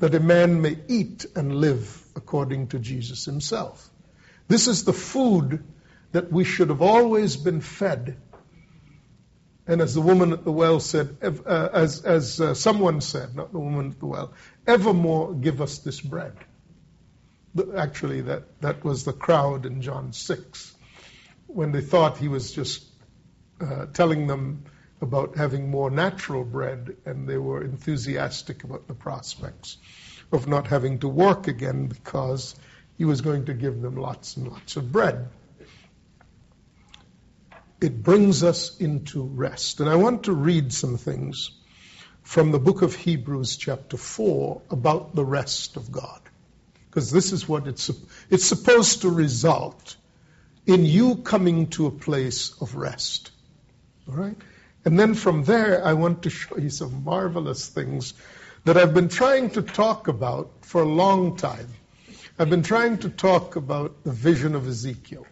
that 0.00 0.14
a 0.14 0.20
man 0.20 0.60
may 0.60 0.78
eat 0.88 1.26
and 1.34 1.54
live 1.54 2.02
according 2.16 2.68
to 2.68 2.78
Jesus 2.78 3.24
himself. 3.24 3.90
This 4.48 4.66
is 4.68 4.84
the 4.84 4.92
food 4.92 5.64
that 6.12 6.30
we 6.30 6.44
should 6.44 6.68
have 6.68 6.82
always 6.82 7.36
been 7.36 7.60
fed. 7.60 8.16
And 9.66 9.80
as 9.80 9.94
the 9.94 10.00
woman 10.00 10.32
at 10.32 10.44
the 10.44 10.52
well 10.52 10.78
said, 10.78 11.16
uh, 11.22 11.68
as, 11.72 12.04
as 12.04 12.40
uh, 12.40 12.54
someone 12.54 13.00
said, 13.00 13.34
not 13.34 13.52
the 13.52 13.58
woman 13.58 13.90
at 13.90 13.98
the 13.98 14.06
well, 14.06 14.32
evermore 14.66 15.34
give 15.34 15.62
us 15.62 15.78
this 15.78 16.00
bread. 16.00 16.36
Actually, 17.76 18.22
that, 18.22 18.60
that 18.60 18.84
was 18.84 19.04
the 19.04 19.12
crowd 19.12 19.64
in 19.64 19.80
John 19.80 20.12
6 20.12 20.74
when 21.46 21.72
they 21.72 21.80
thought 21.80 22.18
he 22.18 22.28
was 22.28 22.52
just 22.52 22.84
uh, 23.60 23.86
telling 23.86 24.26
them 24.26 24.64
about 25.04 25.36
having 25.36 25.70
more 25.70 25.90
natural 25.90 26.42
bread, 26.42 26.96
and 27.06 27.28
they 27.28 27.38
were 27.38 27.62
enthusiastic 27.62 28.64
about 28.64 28.88
the 28.88 28.94
prospects 28.94 29.76
of 30.32 30.48
not 30.48 30.66
having 30.66 30.98
to 30.98 31.08
work 31.08 31.46
again 31.46 31.86
because 31.86 32.56
he 32.98 33.04
was 33.04 33.20
going 33.20 33.44
to 33.44 33.54
give 33.54 33.80
them 33.80 33.96
lots 33.96 34.36
and 34.36 34.48
lots 34.48 34.76
of 34.76 34.90
bread. 34.90 35.28
It 37.80 38.02
brings 38.02 38.42
us 38.42 38.76
into 38.78 39.22
rest. 39.22 39.80
And 39.80 39.88
I 39.88 39.96
want 39.96 40.24
to 40.24 40.32
read 40.32 40.72
some 40.72 40.96
things 40.96 41.50
from 42.22 42.50
the 42.50 42.58
book 42.58 42.82
of 42.82 42.96
Hebrews, 42.96 43.56
chapter 43.56 43.96
4, 43.96 44.62
about 44.70 45.14
the 45.14 45.24
rest 45.24 45.76
of 45.76 45.92
God. 45.92 46.20
Because 46.88 47.10
this 47.10 47.32
is 47.32 47.48
what 47.48 47.68
it's, 47.68 47.90
it's 48.30 48.44
supposed 48.44 49.02
to 49.02 49.10
result 49.10 49.96
in 50.66 50.84
you 50.86 51.16
coming 51.16 51.66
to 51.68 51.86
a 51.86 51.90
place 51.90 52.54
of 52.60 52.74
rest. 52.74 53.30
All 54.08 54.14
right? 54.14 54.36
And 54.84 54.98
then 54.98 55.14
from 55.14 55.44
there, 55.44 55.84
I 55.84 55.94
want 55.94 56.22
to 56.24 56.30
show 56.30 56.58
you 56.58 56.70
some 56.70 57.04
marvelous 57.04 57.68
things 57.68 58.14
that 58.64 58.76
I've 58.76 58.94
been 58.94 59.08
trying 59.08 59.50
to 59.50 59.62
talk 59.62 60.08
about 60.08 60.50
for 60.62 60.82
a 60.82 60.88
long 60.88 61.36
time. 61.36 61.68
I've 62.38 62.50
been 62.50 62.62
trying 62.62 62.98
to 62.98 63.08
talk 63.08 63.56
about 63.56 64.04
the 64.04 64.12
vision 64.12 64.54
of 64.54 64.66
Ezekiel 64.66 65.26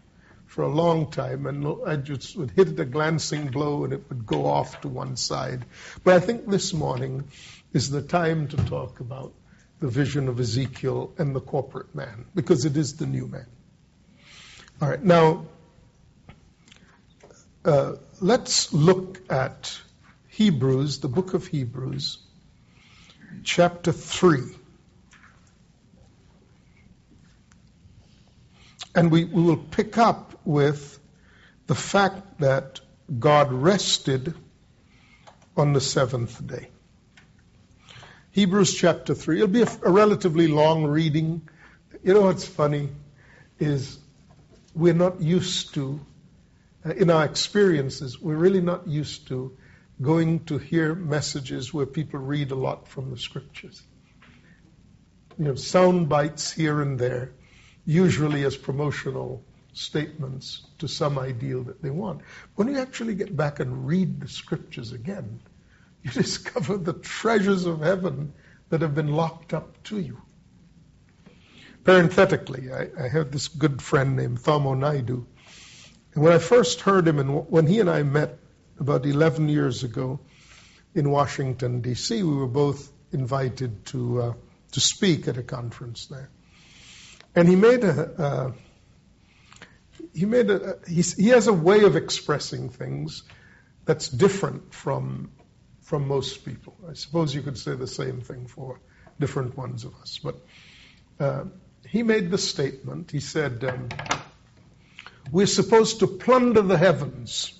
for 0.46 0.64
a 0.64 0.68
long 0.68 1.11
time, 1.11 1.46
and 1.46 1.66
I 1.86 1.96
just 1.96 2.36
would 2.36 2.50
hit 2.50 2.68
it 2.68 2.80
a 2.80 2.84
glancing 2.84 3.48
blow 3.48 3.84
and 3.84 3.92
it 3.92 4.09
would 4.09 4.26
go 4.26 4.46
off 4.46 4.80
to 4.82 4.88
one 4.88 5.16
side. 5.16 5.64
But 6.05 6.14
I 6.14 6.20
think 6.20 6.46
this 6.46 6.72
morning 6.72 7.24
is 7.72 7.90
the 7.90 8.03
time 8.03 8.48
to 8.48 8.57
talk 8.57 9.00
about 9.00 9.32
the 9.80 9.88
vision 9.88 10.28
of 10.28 10.38
Ezekiel 10.38 11.12
and 11.18 11.34
the 11.34 11.40
corporate 11.40 11.94
man, 11.94 12.26
because 12.34 12.64
it 12.64 12.76
is 12.76 12.96
the 12.96 13.07
new 13.07 13.26
man. 13.26 13.46
All 14.80 14.88
right, 14.88 15.03
now 15.03 15.46
uh, 17.64 17.94
let's 18.23 18.73
look 18.73 19.20
at 19.31 19.77
Hebrews, 20.29 21.01
the 21.01 21.09
book 21.09 21.35
of 21.35 21.47
Hebrews, 21.49 22.18
chapter 23.43 23.91
3. 23.91 24.43
And 28.95 29.11
we, 29.11 29.25
we 29.25 29.43
will 29.43 29.57
pick 29.57 29.99
up 29.99 30.41
with 30.45 31.01
the 31.66 31.75
fact 31.75 32.39
that 32.39 32.81
God 33.18 33.53
rested 33.53 34.35
on 35.57 35.73
the 35.73 35.81
seventh 35.81 36.47
day. 36.47 36.68
Hebrews 38.31 38.73
chapter 38.73 39.14
3. 39.14 39.37
It'll 39.37 39.49
be 39.49 39.62
a, 39.62 39.68
a 39.83 39.91
relatively 39.91 40.47
long 40.47 40.85
reading. 40.85 41.43
You 42.05 42.14
know 42.14 42.23
what's 42.23 42.47
funny 42.47 42.91
is 43.59 43.99
we're 44.75 44.95
not 44.95 45.20
used 45.20 45.75
to, 45.75 46.01
Uh, 46.85 46.91
in 46.91 47.11
our 47.11 47.24
experiences, 47.24 48.20
we're 48.20 48.37
really 48.37 48.61
not 48.61 48.87
used 48.87 49.28
to 49.28 49.57
going 50.01 50.45
to 50.45 50.59
hear 50.59 50.95
messages 50.95 51.72
where 51.72 51.87
people 51.87 52.18
read 52.18 52.51
a 52.51 52.57
lot 52.57 52.89
from 52.89 53.11
the 53.11 53.16
scriptures. 53.16 53.83
You 55.39 55.45
know, 55.45 55.55
sound 55.55 56.09
bites 56.09 56.51
here 56.53 56.83
and 56.83 56.99
there, 56.99 57.33
usually 57.85 58.45
as 58.45 58.57
promotional 58.57 59.45
statements 59.72 60.66
to 60.78 60.89
some 60.89 61.18
ideal 61.18 61.62
that 61.64 61.83
they 61.83 61.91
want. 61.91 62.22
When 62.57 62.68
you 62.68 62.78
actually 62.78 63.14
get 63.14 63.35
back 63.35 63.61
and 63.61 63.87
read 63.87 64.20
the 64.20 64.28
scriptures 64.28 64.93
again, 64.93 65.41
you 66.03 66.11
discover 66.11 66.76
the 66.76 66.95
treasures 66.95 67.64
of 67.64 67.80
heaven 67.80 68.33
that 68.70 68.83
have 68.83 68.95
been 68.95 69.12
locked 69.12 69.55
up 69.55 69.83
to 69.85 69.99
you. 69.99 70.20
Parenthetically, 71.85 72.72
I, 72.72 72.89
I 73.05 73.09
this 73.30 73.49
good 73.49 73.83
friend 73.83 74.16
named 74.16 74.39
Tharmo 74.39 74.76
Naidoo. 74.76 75.26
And 76.15 76.23
when 76.23 76.33
I 76.33 76.39
first 76.39 76.81
heard 76.83 77.09
him, 77.09 77.19
and 77.19 77.49
when 77.49 77.67
he 77.67 77.81
and 77.81 77.89
I 77.89 78.03
met 78.03 78.39
about 78.79 79.07
11 79.07 79.49
years 79.49 79.85
ago 79.85 80.21
in 80.95 81.11
Washington, 81.11 81.81
D.C., 81.81 82.23
we 82.23 82.37
were 82.37 82.47
both 82.47 82.91
invited 83.13 83.87
to, 83.87 84.23
uh, 84.23 84.35
to 84.73 84.81
speak 84.81 85.29
at 85.29 85.39
a 85.39 85.43
conference 85.43 86.07
there. 86.07 86.31
And 87.35 87.49
he 87.49 87.57
made 87.57 87.83
a, 87.85 88.23
uh, 88.23 88.53
he 90.13 90.27
made 90.27 90.51
a, 90.51 90.79
he 90.87 91.29
has 91.29 91.47
a 91.47 91.53
way 91.53 91.85
of 91.85 91.97
expressing 91.97 92.69
things 92.69 93.23
that's 93.87 94.09
different 94.09 94.75
from, 94.75 95.31
from 95.81 96.07
most 96.07 96.45
people. 96.45 96.77
I 96.89 96.93
suppose 96.93 97.35
you 97.35 97.43
could 97.43 97.59
say 97.59 97.75
the 97.75 97.87
same 97.87 98.21
thing 98.21 98.47
for 98.47 98.81
different 99.19 99.57
ones 99.57 99.85
of 99.85 99.95
us. 100.03 100.21
But 100.23 100.37
uh, 101.19 101.45
he 101.87 102.03
made 102.03 102.31
the 102.31 102.39
statement, 102.39 103.11
he 103.11 103.21
said, 103.21 103.65
um, 103.65 103.89
We're 105.31 105.47
supposed 105.47 106.01
to 106.01 106.07
plunder 106.07 106.62
the 106.62 106.77
heavens. 106.77 107.59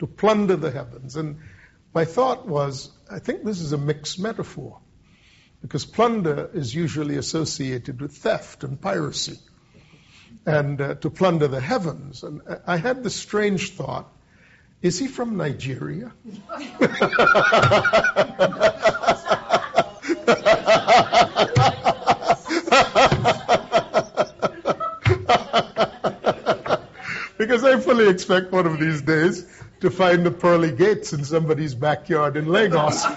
To 0.00 0.06
plunder 0.06 0.56
the 0.56 0.70
heavens. 0.70 1.16
And 1.16 1.38
my 1.94 2.04
thought 2.04 2.46
was, 2.46 2.90
I 3.10 3.18
think 3.18 3.44
this 3.44 3.60
is 3.60 3.72
a 3.72 3.78
mixed 3.78 4.18
metaphor. 4.18 4.80
Because 5.60 5.84
plunder 5.84 6.50
is 6.52 6.74
usually 6.74 7.16
associated 7.16 8.00
with 8.00 8.16
theft 8.16 8.64
and 8.64 8.80
piracy. 8.80 9.38
And 10.44 10.80
uh, 10.80 10.94
to 10.96 11.10
plunder 11.10 11.48
the 11.48 11.60
heavens. 11.60 12.24
And 12.24 12.42
I 12.66 12.76
had 12.76 13.04
this 13.04 13.14
strange 13.14 13.72
thought 13.72 14.10
is 14.82 14.98
he 14.98 15.06
from 15.06 15.36
Nigeria? 15.36 16.12
because 27.42 27.64
I 27.64 27.80
fully 27.80 28.08
expect 28.08 28.52
one 28.52 28.66
of 28.66 28.78
these 28.78 29.02
days 29.02 29.44
to 29.80 29.90
find 29.90 30.24
the 30.24 30.30
pearly 30.30 30.70
gates 30.70 31.12
in 31.12 31.24
somebody's 31.24 31.74
backyard 31.74 32.36
in 32.36 32.46
Lagos. 32.46 33.04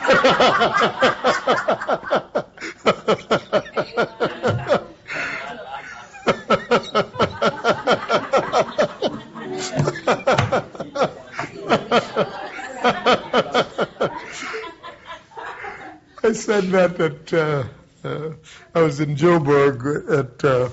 I 16.24 16.32
said 16.34 16.64
that 16.72 17.00
at, 17.00 17.32
uh, 17.32 17.64
uh, 18.04 18.32
I 18.74 18.82
was 18.82 19.00
in 19.00 19.16
Joburg 19.16 20.10
at 20.10 20.44
uh, 20.44 20.70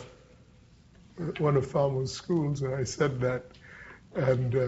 one 1.39 1.57
of 1.57 1.67
Tharmo's 1.67 2.13
schools, 2.13 2.63
and 2.63 2.75
I 2.75 2.85
said 2.85 3.21
that, 3.21 3.45
and 4.15 4.55
uh, 4.55 4.61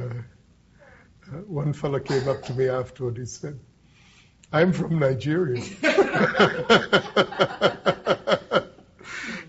uh, 1.32 1.38
one 1.46 1.72
fellow 1.72 2.00
came 2.00 2.28
up 2.28 2.42
to 2.44 2.55
me 2.55 2.68
afterward. 2.68 3.16
He 3.18 3.26
said, 3.26 3.59
"I'm 4.52 4.72
from 4.72 4.98
Nigeria." 4.98 5.62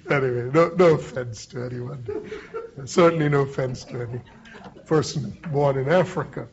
anyway, 0.10 0.50
no, 0.54 0.70
no 0.76 0.94
offense 0.96 1.46
to 1.48 1.64
anyone. 1.64 2.06
Certainly, 2.86 3.30
no 3.30 3.42
offense 3.42 3.84
to 3.86 4.02
any 4.02 4.22
person 4.86 5.38
born 5.52 5.78
in 5.78 5.90
Africa. 5.90 6.48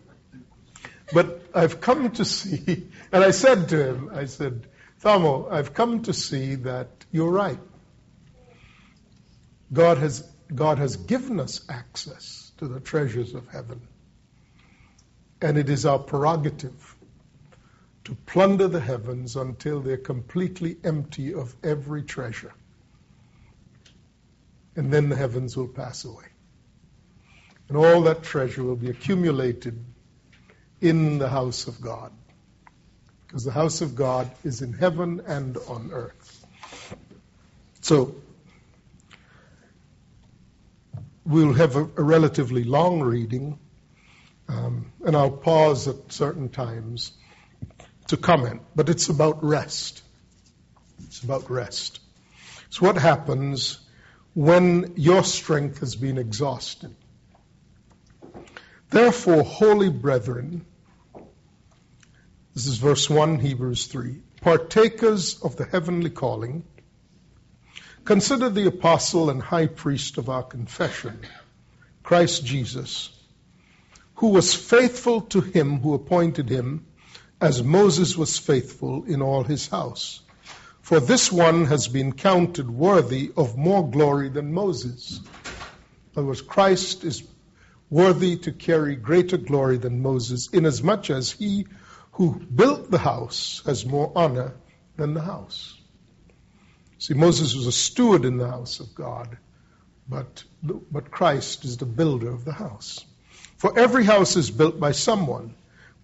But 1.12 1.42
I've 1.55 1.80
come 1.80 2.11
to 2.12 2.24
see, 2.24 2.88
and 3.12 3.24
I 3.24 3.30
said 3.32 3.68
to 3.70 3.88
him, 3.88 4.11
I 4.14 4.24
said, 4.24 4.66
Tharmo, 5.03 5.50
I've 5.50 5.74
come 5.74 6.03
to 6.03 6.12
see 6.12 6.55
that 6.57 6.88
you're 7.11 7.30
right. 7.30 7.59
God 9.72 9.98
has, 9.98 10.26
God 10.55 10.78
has 10.78 10.96
given 10.96 11.40
us 11.40 11.61
access 11.68 12.53
to 12.59 12.68
the 12.68 12.80
treasures 12.80 13.34
of 13.34 13.48
heaven. 13.48 13.80
And 15.40 15.59
it 15.59 15.68
is 15.68 15.86
our 15.86 15.98
prerogative 15.98 16.96
to 18.05 18.14
plunder 18.26 18.68
the 18.68 18.80
heavens 18.80 19.36
until 19.36 19.80
they're 19.80 19.96
completely 19.96 20.76
empty 20.84 21.34
of 21.34 21.55
every 21.62 22.03
treasure. 22.03 22.53
And 24.74 24.92
then 24.92 25.09
the 25.09 25.16
heavens 25.16 25.57
will 25.57 25.68
pass 25.68 26.05
away. 26.05 26.24
And 27.68 27.76
all 27.76 28.03
that 28.03 28.22
treasure 28.22 28.62
will 28.62 28.76
be 28.76 28.90
accumulated 28.90 29.82
in 30.80 31.18
the 31.18 31.28
house 31.28 31.68
of 31.68 31.80
God. 31.80 32.12
Because 33.26 33.44
the 33.44 33.53
house 33.53 33.80
of 33.80 33.94
God 33.94 34.30
is 34.44 34.62
in 34.62 34.72
heaven 34.72 35.22
and 35.26 35.57
on 35.68 35.90
earth. 35.92 36.46
So, 37.80 38.14
we'll 41.33 41.55
have 41.55 41.76
a, 41.76 41.89
a 41.97 42.03
relatively 42.03 42.62
long 42.62 43.01
reading, 43.01 43.59
um, 44.49 44.93
and 45.05 45.16
I'll 45.16 45.30
pause 45.30 45.89
at 45.89 46.12
certain 46.12 46.51
times 46.51 47.12
to 48.09 48.18
comment, 48.18 48.61
but 48.76 48.91
it's 48.91 49.09
about 49.09 49.43
rest. 49.43 50.03
It's 51.05 51.22
about 51.22 51.51
rest. 51.51 52.01
It's 52.66 52.80
what 52.80 52.97
happens 52.97 53.78
when 54.35 54.93
your 54.97 55.24
strength 55.24 55.80
has 55.80 55.97
been 55.97 56.18
exhausted. 56.18 56.95
Therefore, 58.91 59.43
holy 59.43 59.89
brethren, 59.89 60.66
this 62.55 62.66
is 62.66 62.76
verse 62.76 63.09
1, 63.09 63.39
Hebrews 63.39 63.87
3, 63.87 64.20
partakers 64.43 65.41
of 65.43 65.57
the 65.57 65.64
heavenly 65.64 66.11
calling, 66.11 66.64
consider 68.05 68.50
the 68.50 68.66
apostle 68.66 69.30
and 69.30 69.40
high 69.40 69.66
priest 69.66 70.18
of 70.18 70.28
our 70.28 70.42
confession, 70.42 71.20
Christ 72.03 72.44
Jesus, 72.44 73.11
who 74.16 74.28
was 74.28 74.55
faithful 74.55 75.22
to 75.22 75.40
him 75.40 75.80
who 75.80 75.94
appointed 75.94 76.48
him, 76.48 76.86
as 77.40 77.62
Moses 77.62 78.16
was 78.16 78.38
faithful 78.38 79.05
in 79.05 79.20
all 79.22 79.42
his 79.42 79.68
house. 79.68 80.20
For 80.80 81.00
this 81.00 81.30
one 81.30 81.66
has 81.66 81.88
been 81.88 82.12
counted 82.12 82.70
worthy 82.70 83.32
of 83.36 83.57
more 83.57 83.88
glory 83.88 84.28
than 84.28 84.53
Moses. 84.53 85.18
In 85.18 86.18
other 86.18 86.26
words, 86.26 86.42
Christ 86.42 87.05
is 87.05 87.22
worthy 87.88 88.36
to 88.36 88.53
carry 88.53 88.96
greater 88.96 89.36
glory 89.36 89.76
than 89.76 90.03
Moses, 90.03 90.48
inasmuch 90.53 91.11
as 91.11 91.30
he 91.30 91.66
who 92.12 92.34
built 92.34 92.90
the 92.90 92.98
house 92.98 93.62
has 93.64 93.86
more 93.86 94.12
honor 94.14 94.55
than 94.96 95.14
the 95.14 95.20
house. 95.20 95.78
See, 97.03 97.14
Moses 97.14 97.57
was 97.57 97.66
a 97.66 97.72
steward 97.72 98.24
in 98.24 98.36
the 98.36 98.46
house 98.48 98.78
of 98.78 98.94
God, 98.94 99.36
but, 100.09 100.44
but 100.62 101.11
Christ 101.11 101.64
is 101.64 101.76
the 101.76 101.84
builder 101.84 102.30
of 102.30 102.44
the 102.44 102.53
house. 102.53 103.05
For 103.57 103.76
every 103.76 104.05
house 104.05 104.36
is 104.36 104.53
built 104.53 104.78
by 104.78 104.92
someone, 104.92 105.57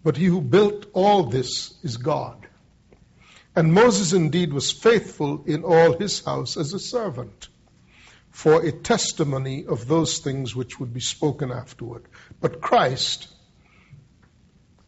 but 0.03 0.16
he 0.16 0.24
who 0.24 0.40
built 0.40 0.86
all 0.94 1.22
this 1.22 1.72
is 1.84 1.99
God. 1.99 2.49
And 3.55 3.72
Moses 3.72 4.12
indeed 4.12 4.53
was 4.53 4.72
faithful 4.72 5.44
in 5.46 5.62
all 5.62 5.96
his 5.96 6.24
house 6.24 6.57
as 6.57 6.72
a 6.72 6.80
servant 6.80 7.46
for 8.32 8.61
a 8.61 8.72
testimony 8.72 9.66
of 9.66 9.86
those 9.86 10.18
things 10.18 10.57
which 10.57 10.80
would 10.80 10.92
be 10.92 10.99
spoken 10.99 11.53
afterward. 11.53 12.07
But 12.40 12.61
Christ, 12.61 13.28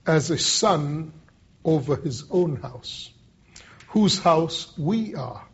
as 0.04 0.32
a 0.32 0.38
son 0.38 1.12
over 1.64 1.94
his 1.94 2.24
own 2.32 2.56
house, 2.56 3.12
whose 3.90 4.18
house 4.18 4.76
we 4.76 5.14
are, 5.14 5.46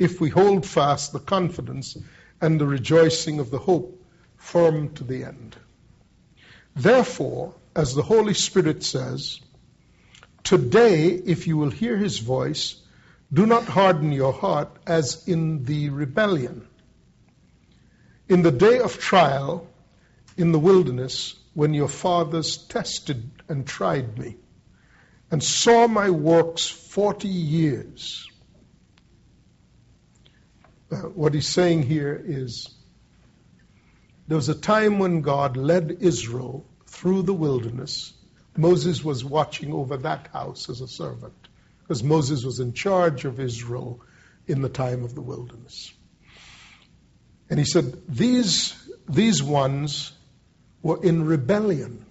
if 0.00 0.20
we 0.20 0.30
hold 0.30 0.66
fast 0.66 1.12
the 1.12 1.20
confidence 1.20 1.96
and 2.40 2.60
the 2.60 2.66
rejoicing 2.66 3.38
of 3.38 3.52
the 3.52 3.58
hope 3.58 4.04
firm 4.36 4.92
to 4.94 5.04
the 5.04 5.22
end. 5.22 5.56
Therefore, 6.74 7.54
as 7.76 7.94
the 7.94 8.02
Holy 8.02 8.34
Spirit 8.34 8.82
says, 8.82 9.40
Today, 10.42 11.10
if 11.10 11.46
you 11.46 11.56
will 11.56 11.70
hear 11.70 11.96
his 11.96 12.18
voice, 12.18 12.74
do 13.32 13.46
not 13.46 13.66
harden 13.66 14.10
your 14.10 14.32
heart 14.32 14.76
as 14.84 15.28
in 15.28 15.64
the 15.64 15.90
rebellion 15.90 16.66
in 18.30 18.42
the 18.42 18.52
day 18.52 18.78
of 18.78 18.96
trial 18.96 19.66
in 20.36 20.52
the 20.52 20.58
wilderness, 20.58 21.34
when 21.52 21.74
your 21.74 21.88
fathers 21.88 22.56
tested 22.56 23.28
and 23.48 23.66
tried 23.66 24.16
me, 24.16 24.36
and 25.32 25.42
saw 25.42 25.88
my 25.88 26.10
works 26.10 26.68
40 26.68 27.26
years. 27.26 28.29
Uh, 30.90 30.96
what 30.96 31.34
he's 31.34 31.46
saying 31.46 31.84
here 31.84 32.20
is 32.24 32.68
there 34.26 34.36
was 34.36 34.48
a 34.48 34.54
time 34.54 34.98
when 34.98 35.20
God 35.20 35.56
led 35.56 35.98
Israel 36.00 36.66
through 36.86 37.22
the 37.22 37.34
wilderness. 37.34 38.12
Moses 38.56 39.04
was 39.04 39.24
watching 39.24 39.72
over 39.72 39.96
that 39.98 40.28
house 40.32 40.68
as 40.68 40.80
a 40.80 40.88
servant, 40.88 41.48
because 41.82 42.02
Moses 42.02 42.44
was 42.44 42.58
in 42.58 42.72
charge 42.72 43.24
of 43.24 43.38
Israel 43.38 44.00
in 44.48 44.62
the 44.62 44.68
time 44.68 45.04
of 45.04 45.14
the 45.14 45.20
wilderness. 45.20 45.92
And 47.48 47.58
he 47.58 47.64
said, 47.64 47.94
These, 48.08 48.74
these 49.08 49.42
ones 49.42 50.12
were 50.82 51.02
in 51.04 51.24
rebellion. 51.24 52.04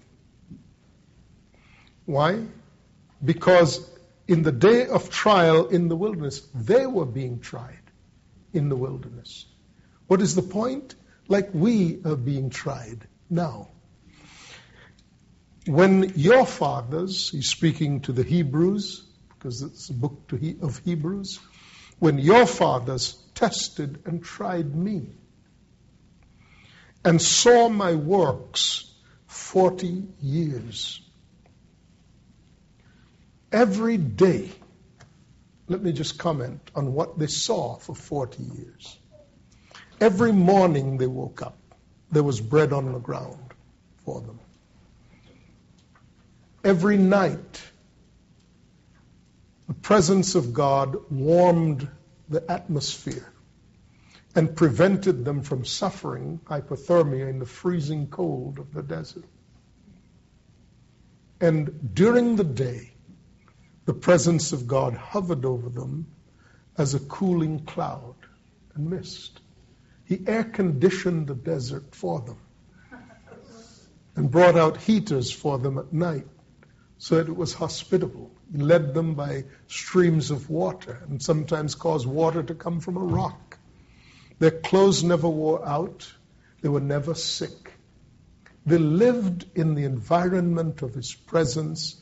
Why? 2.05 2.45
Because 3.23 3.89
in 4.27 4.43
the 4.43 4.53
day 4.53 4.88
of 4.88 5.09
trial 5.09 5.67
in 5.67 5.89
the 5.89 5.97
wilderness, 5.97 6.47
they 6.55 6.86
were 6.86 7.05
being 7.05 7.41
tried 7.41 7.80
in 8.54 8.70
the 8.70 8.76
wilderness. 8.76 9.45
What 10.08 10.22
is 10.22 10.36
the 10.36 10.41
point? 10.41 10.95
Like 11.28 11.50
we 11.54 12.02
are 12.06 12.16
being 12.16 12.50
tried 12.50 13.08
now. 13.30 13.70
When 15.66 16.14
your 16.16 16.45
fathers, 16.45 17.30
he's 17.30 17.47
speaking 17.47 18.02
to 18.02 18.12
the 18.12 18.24
Hebrews, 18.24 19.06
because 19.30 19.62
it's 19.62 19.89
a 19.89 19.93
book 19.93 20.32
of 20.62 20.80
Hebrews, 20.80 21.39
when 22.00 22.18
your 22.18 22.45
fathers 22.45 23.22
tested 23.36 24.02
and 24.06 24.24
tried 24.24 24.76
me, 24.76 25.10
and 27.06 27.22
saw 27.22 27.70
my 27.70 27.93
works 27.95 28.91
40 29.28 30.08
years. 30.22 31.02
Every 33.52 33.97
day, 33.97 34.52
let 35.70 35.84
me 35.84 35.91
just 35.91 36.17
comment 36.17 36.59
on 36.76 36.93
what 36.93 37.20
they 37.20 37.28
saw 37.28 37.76
for 37.76 37.93
40 37.93 38.41
years. 38.41 38.97
Every 40.01 40.32
morning 40.32 40.97
they 40.97 41.07
woke 41.07 41.43
up, 41.43 41.57
there 42.11 42.24
was 42.24 42.41
bread 42.41 42.74
on 42.74 42.91
the 42.91 42.99
ground 42.99 43.53
for 44.03 44.20
them. 44.22 44.39
Every 46.63 46.97
night, 46.97 47.61
the 49.67 49.76
presence 49.76 50.34
of 50.34 50.53
God 50.53 50.97
warmed 51.11 51.88
the 52.28 52.43
atmosphere 52.49 53.32
and 54.36 54.55
prevented 54.55 55.24
them 55.24 55.43
from 55.43 55.65
suffering 55.65 56.39
hypothermia 56.45 57.30
in 57.30 57.39
the 57.39 57.45
freezing 57.45 58.07
cold 58.07 58.57
of 58.57 58.74
the 58.74 58.82
desert. 58.82 59.26
And 61.39 61.93
during 61.93 62.36
the 62.36 62.43
day, 62.43 62.93
the 63.90 63.94
presence 63.96 64.54
of 64.54 64.68
God 64.68 64.94
hovered 64.94 65.46
over 65.46 65.68
them 65.68 66.06
as 66.78 66.94
a 66.94 67.00
cooling 67.00 67.66
cloud 67.66 68.14
and 68.76 68.88
mist. 68.88 69.40
He 70.06 70.22
air 70.28 70.44
conditioned 70.44 71.26
the 71.26 71.34
desert 71.34 71.96
for 71.96 72.22
them 72.22 72.38
and 74.16 74.30
brought 74.30 74.56
out 74.56 74.78
heaters 74.78 75.32
for 75.32 75.58
them 75.58 75.80
at 75.80 75.92
night 75.92 76.28
so 77.00 77.16
that 77.16 77.30
it 77.30 77.36
was 77.36 77.56
hospitable. 77.56 78.30
He 78.52 78.60
led 78.60 78.94
them 78.94 79.16
by 79.16 79.46
streams 79.66 80.30
of 80.30 80.52
water 80.52 81.02
and 81.10 81.20
sometimes 81.20 81.74
caused 81.74 82.06
water 82.06 82.44
to 82.44 82.54
come 82.54 82.82
from 82.82 82.96
a 82.96 83.04
rock 83.04 83.58
their 84.38 84.52
clothes 84.52 85.04
never 85.04 85.28
wore 85.28 85.68
out. 85.68 86.14
They 86.62 86.70
were 86.70 86.80
never 86.80 87.16
sick. 87.16 87.74
They 88.68 88.78
lived 88.78 89.48
in 89.56 89.74
the 89.74 89.86
environment 89.86 90.84
of 90.84 90.94
His 90.94 91.12
presence 91.16 91.96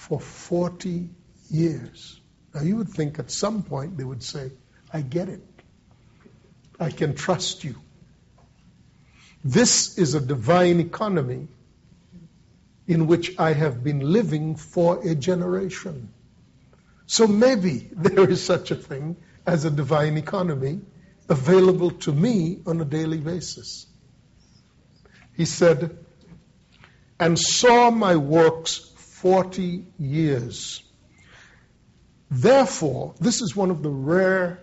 for 0.00 0.18
40 0.18 1.10
years. 1.50 2.18
Now, 2.54 2.62
you 2.62 2.76
would 2.76 2.88
think 2.88 3.18
at 3.18 3.30
some 3.30 3.62
point 3.62 3.98
they 3.98 4.04
would 4.04 4.22
say, 4.22 4.50
I 4.90 5.02
get 5.02 5.28
it. 5.28 5.42
I 6.80 6.90
can 6.90 7.14
trust 7.14 7.64
you. 7.64 7.74
This 9.44 9.98
is 9.98 10.14
a 10.14 10.20
divine 10.20 10.80
economy 10.80 11.48
in 12.88 13.06
which 13.08 13.38
I 13.38 13.52
have 13.52 13.84
been 13.84 14.00
living 14.00 14.56
for 14.56 15.06
a 15.06 15.14
generation. 15.14 16.08
So 17.06 17.26
maybe 17.26 17.90
there 17.92 18.28
is 18.28 18.42
such 18.42 18.70
a 18.70 18.76
thing 18.76 19.16
as 19.46 19.66
a 19.66 19.70
divine 19.70 20.16
economy 20.16 20.80
available 21.28 21.90
to 22.06 22.12
me 22.12 22.62
on 22.66 22.80
a 22.80 22.86
daily 22.86 23.18
basis. 23.18 23.86
He 25.36 25.44
said, 25.44 25.98
and 27.18 27.38
saw 27.38 27.90
my 27.90 28.16
works 28.16 28.89
40 29.20 29.84
years. 29.98 30.82
Therefore, 32.30 33.14
this 33.20 33.42
is 33.42 33.54
one 33.54 33.70
of 33.70 33.82
the 33.82 33.90
rare 33.90 34.62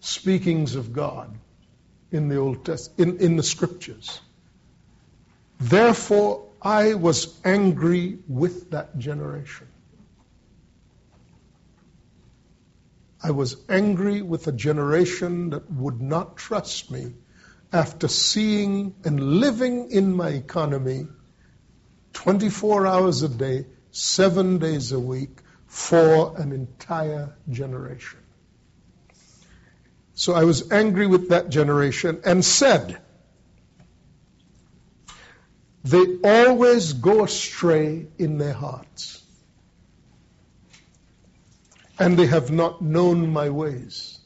speakings 0.00 0.74
of 0.74 0.92
God 0.92 1.38
in 2.12 2.28
the 2.28 2.36
Old 2.36 2.66
Testament, 2.66 3.20
in, 3.20 3.26
in 3.26 3.36
the 3.36 3.42
scriptures. 3.42 4.20
Therefore, 5.58 6.48
I 6.60 6.94
was 6.94 7.34
angry 7.44 8.18
with 8.28 8.72
that 8.72 8.98
generation. 8.98 9.68
I 13.22 13.30
was 13.30 13.56
angry 13.70 14.20
with 14.20 14.46
a 14.48 14.52
generation 14.52 15.50
that 15.50 15.70
would 15.70 16.02
not 16.02 16.36
trust 16.36 16.90
me 16.90 17.14
after 17.72 18.08
seeing 18.08 18.94
and 19.02 19.40
living 19.40 19.90
in 19.92 20.14
my 20.14 20.28
economy 20.28 21.06
24 22.12 22.86
hours 22.86 23.22
a 23.22 23.28
day, 23.28 23.66
seven 23.94 24.58
days 24.58 24.90
a 24.90 24.98
week 24.98 25.38
for 25.66 26.36
an 26.36 26.50
entire 26.50 27.32
generation. 27.48 28.18
So 30.14 30.34
I 30.34 30.42
was 30.44 30.72
angry 30.72 31.06
with 31.06 31.28
that 31.28 31.48
generation 31.48 32.20
and 32.24 32.44
said, 32.44 32.98
they 35.84 36.04
always 36.24 36.92
go 36.92 37.22
astray 37.22 38.08
in 38.18 38.38
their 38.38 38.52
hearts. 38.52 39.22
And 41.96 42.18
they 42.18 42.26
have 42.26 42.50
not 42.50 42.82
known 42.82 43.32
my 43.32 43.50
ways. 43.50 44.18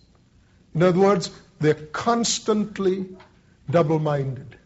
In 0.74 0.82
other 0.82 0.98
words, 0.98 1.30
they're 1.60 1.74
constantly 1.74 3.16
double 3.68 3.98
minded. 3.98 4.56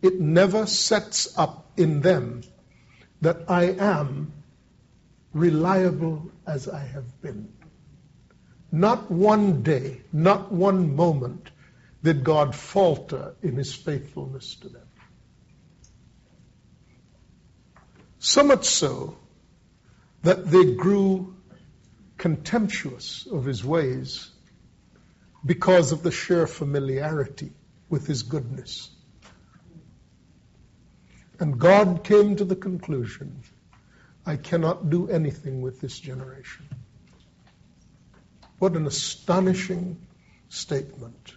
It 0.00 0.18
never 0.18 0.66
sets 0.66 1.38
up 1.38 1.70
in 1.76 2.00
them 2.00 2.42
that 3.22 3.44
I 3.48 3.64
am 3.78 4.32
reliable 5.32 6.30
as 6.46 6.68
I 6.68 6.84
have 6.84 7.22
been. 7.22 7.52
Not 8.70 9.10
one 9.10 9.62
day, 9.62 10.02
not 10.12 10.52
one 10.52 10.96
moment 10.96 11.50
did 12.02 12.24
God 12.24 12.54
falter 12.54 13.34
in 13.42 13.56
his 13.56 13.72
faithfulness 13.74 14.56
to 14.56 14.68
them. 14.68 14.86
So 18.18 18.42
much 18.42 18.66
so 18.66 19.16
that 20.22 20.50
they 20.50 20.74
grew 20.74 21.34
contemptuous 22.18 23.26
of 23.26 23.44
his 23.44 23.64
ways 23.64 24.30
because 25.44 25.92
of 25.92 26.02
the 26.02 26.10
sheer 26.12 26.46
familiarity 26.46 27.52
with 27.88 28.06
his 28.06 28.22
goodness. 28.22 28.90
And 31.42 31.58
God 31.58 32.04
came 32.04 32.36
to 32.36 32.44
the 32.44 32.54
conclusion 32.54 33.42
I 34.24 34.36
cannot 34.36 34.90
do 34.90 35.08
anything 35.08 35.60
with 35.60 35.80
this 35.80 35.98
generation. 35.98 36.68
What 38.60 38.74
an 38.74 38.86
astonishing 38.86 40.06
statement. 40.48 41.32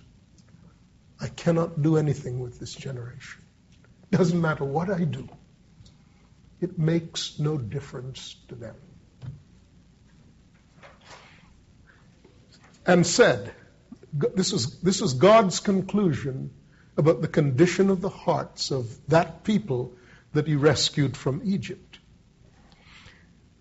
I 1.20 1.28
cannot 1.30 1.82
do 1.82 1.97
anything 1.97 2.39
with 2.39 2.60
this 2.60 2.76
generation. 2.76 3.41
Doesn't 4.12 4.39
matter 4.39 4.64
what 4.64 4.91
I 4.91 5.06
do 5.06 5.28
it 6.62 6.78
makes 6.78 7.39
no 7.39 7.58
difference 7.58 8.36
to 8.49 8.56
them. 8.56 8.76
And 12.86 13.08
said, 13.08 13.51
this 14.14 14.53
is, 14.53 14.80
this 14.82 15.01
was 15.01 15.16
God's 15.16 15.60
conclusion 15.60 16.51
about 16.98 17.22
the 17.22 17.28
condition 17.28 17.89
of 17.89 18.02
the 18.02 18.10
hearts 18.10 18.72
of 18.72 19.08
that 19.08 19.43
people 19.43 19.93
that 20.34 20.48
he 20.48 20.56
rescued 20.56 21.18
from 21.18 21.41
Egypt. 21.43 22.00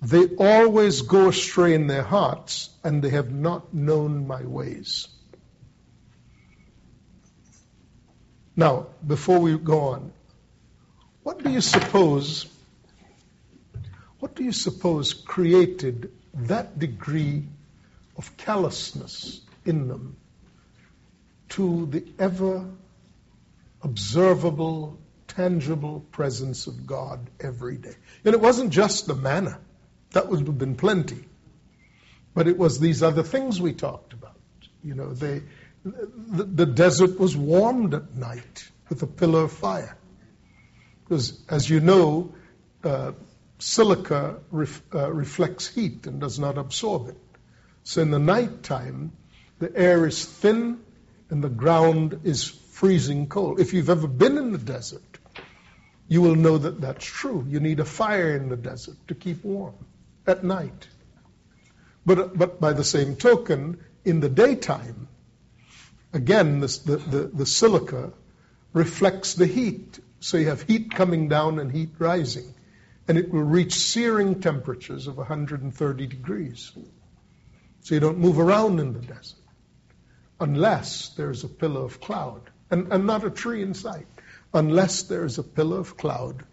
They 0.03 0.27
always 0.27 1.03
go 1.03 1.29
astray 1.29 1.75
in 1.75 1.87
their 1.87 2.03
hearts, 2.03 2.71
and 2.83 3.03
they 3.03 3.11
have 3.11 3.33
not 3.33 3.73
known 3.73 4.27
my 4.27 4.43
ways. 4.43 5.09
Now, 8.57 8.89
before 9.05 9.39
we 9.39 9.57
go 9.59 9.81
on, 9.81 10.13
what 11.23 11.43
do 11.43 11.51
you 11.51 11.61
suppose 11.61 12.47
what 14.25 14.37
do 14.37 14.45
you 14.45 14.53
suppose 14.53 15.13
created 15.13 16.11
that 16.33 16.79
degree 16.79 17.45
of 18.17 18.37
callousness 18.39 19.41
in 19.67 19.87
them 19.89 20.17
to 21.51 21.87
the 21.87 22.05
ever 22.19 22.65
observable, 23.85 24.99
tangible 25.29 26.01
presence 26.11 26.67
of 26.67 26.87
God 26.87 27.31
every 27.39 27.77
day? 27.77 27.95
And 28.25 28.35
it 28.35 28.41
wasn't 28.41 28.71
just 28.71 29.07
the 29.07 29.15
manna, 29.15 29.61
that 30.11 30.29
would 30.29 30.47
have 30.47 30.59
been 30.59 30.75
plenty. 30.75 31.25
But 32.35 32.49
it 32.49 32.59
was 32.59 32.81
these 32.81 33.03
other 33.03 33.23
things 33.23 33.61
we 33.61 33.73
talked 33.73 34.13
about. 34.13 34.37
You 34.83 34.95
know, 34.95 35.13
they, 35.13 35.43
the, 35.85 36.45
the 36.45 36.67
desert 36.67 37.21
was 37.21 37.37
warmed 37.37 37.95
at 37.95 38.15
night 38.15 38.69
with 38.89 39.03
a 39.03 39.07
pillar 39.07 39.45
of 39.45 39.53
fire. 39.53 39.97
Because, 41.05 41.41
as 41.49 41.69
you 41.69 41.81
know, 41.81 42.35
uh, 42.83 43.13
silica 43.59 44.41
ref, 44.51 44.83
uh, 44.95 45.13
reflects 45.13 45.67
heat 45.69 46.07
and 46.07 46.21
does 46.21 46.39
not 46.39 46.59
absorb 46.59 47.09
it. 47.09 47.19
So 47.85 48.03
in 48.03 48.11
the 48.11 48.19
nighttime, 48.19 49.13
the 49.59 49.75
air 49.77 50.07
is 50.07 50.25
thin 50.25 50.81
and 51.31 51.43
the 51.43 51.49
ground 51.49 52.21
is 52.25 52.49
freezing 52.75 53.29
cold. 53.29 53.61
If 53.61 53.73
you've 53.73 53.89
ever 53.89 54.09
been 54.09 54.37
in 54.37 54.51
the 54.51 54.59
desert, 54.59 55.19
you 56.09 56.21
will 56.21 56.35
know 56.35 56.59
that 56.59 56.81
that's 56.81 57.05
true. 57.05 57.47
You 57.49 57.61
need 57.61 57.79
a 57.79 57.85
fire 57.85 58.35
in 58.37 58.49
the 58.49 58.57
desert 58.57 58.97
to 59.07 59.15
keep 59.15 59.45
warm 59.45 59.77
at 60.27 60.43
night. 60.43 60.89
But, 62.05 62.37
but 62.37 62.61
by 62.61 62.73
the 62.73 62.83
same 62.83 63.15
token, 63.15 63.79
in 64.05 64.19
the 64.19 64.29
daytime, 64.29 65.07
again, 66.13 66.59
this, 66.59 66.79
the, 66.79 66.97
the, 66.97 67.19
the 67.33 67.47
silica 67.47 68.13
reflects 68.73 69.35
the 69.35 69.47
heat. 69.47 70.01
So 70.19 70.37
you 70.37 70.49
have 70.49 70.63
heat 70.63 70.91
coming 70.91 71.29
down 71.29 71.61
and 71.61 71.71
heat 71.71 71.91
rising 72.01 72.55
and 73.07 73.17
it 73.17 73.31
will 73.33 73.43
reach 73.43 73.75
searing 73.75 74.41
temperatures 74.41 75.07
of 75.07 75.17
130 75.17 76.07
degrees. 76.09 76.73
So 77.83 77.95
you 77.95 78.01
don't 78.01 78.19
move 78.19 78.41
around 78.41 78.81
in 78.81 78.95
the 78.95 79.01
desert 79.01 79.39
unless 80.41 81.11
there's 81.11 81.45
a 81.45 81.49
pillar 81.49 81.85
of 81.85 82.01
cloud 82.01 82.51
and, 82.75 82.93
and 82.93 83.07
not 83.07 83.25
a 83.25 83.31
tree 83.31 83.63
in 83.63 83.73
sight, 83.73 84.09
unless 84.53 85.05
there's 85.05 85.39
a 85.39 85.45
pillar 85.45 85.79
of 85.79 85.97
cloud 85.97 86.45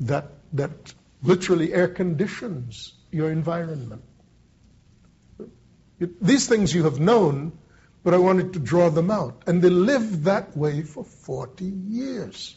that, 0.00 0.32
that 0.54 0.92
literally 1.22 1.72
air 1.72 1.86
conditions 1.86 2.94
your 3.12 3.30
environment. 3.30 4.02
It, 6.00 6.20
these 6.20 6.48
things 6.48 6.74
you 6.74 6.82
have 6.84 6.98
known, 6.98 7.52
but 8.02 8.12
I 8.12 8.18
wanted 8.18 8.54
to 8.54 8.58
draw 8.58 8.90
them 8.90 9.08
out. 9.10 9.44
And 9.46 9.62
they 9.62 9.70
lived 9.70 10.24
that 10.24 10.56
way 10.56 10.82
for 10.82 11.04
40 11.04 11.64
years 11.64 12.56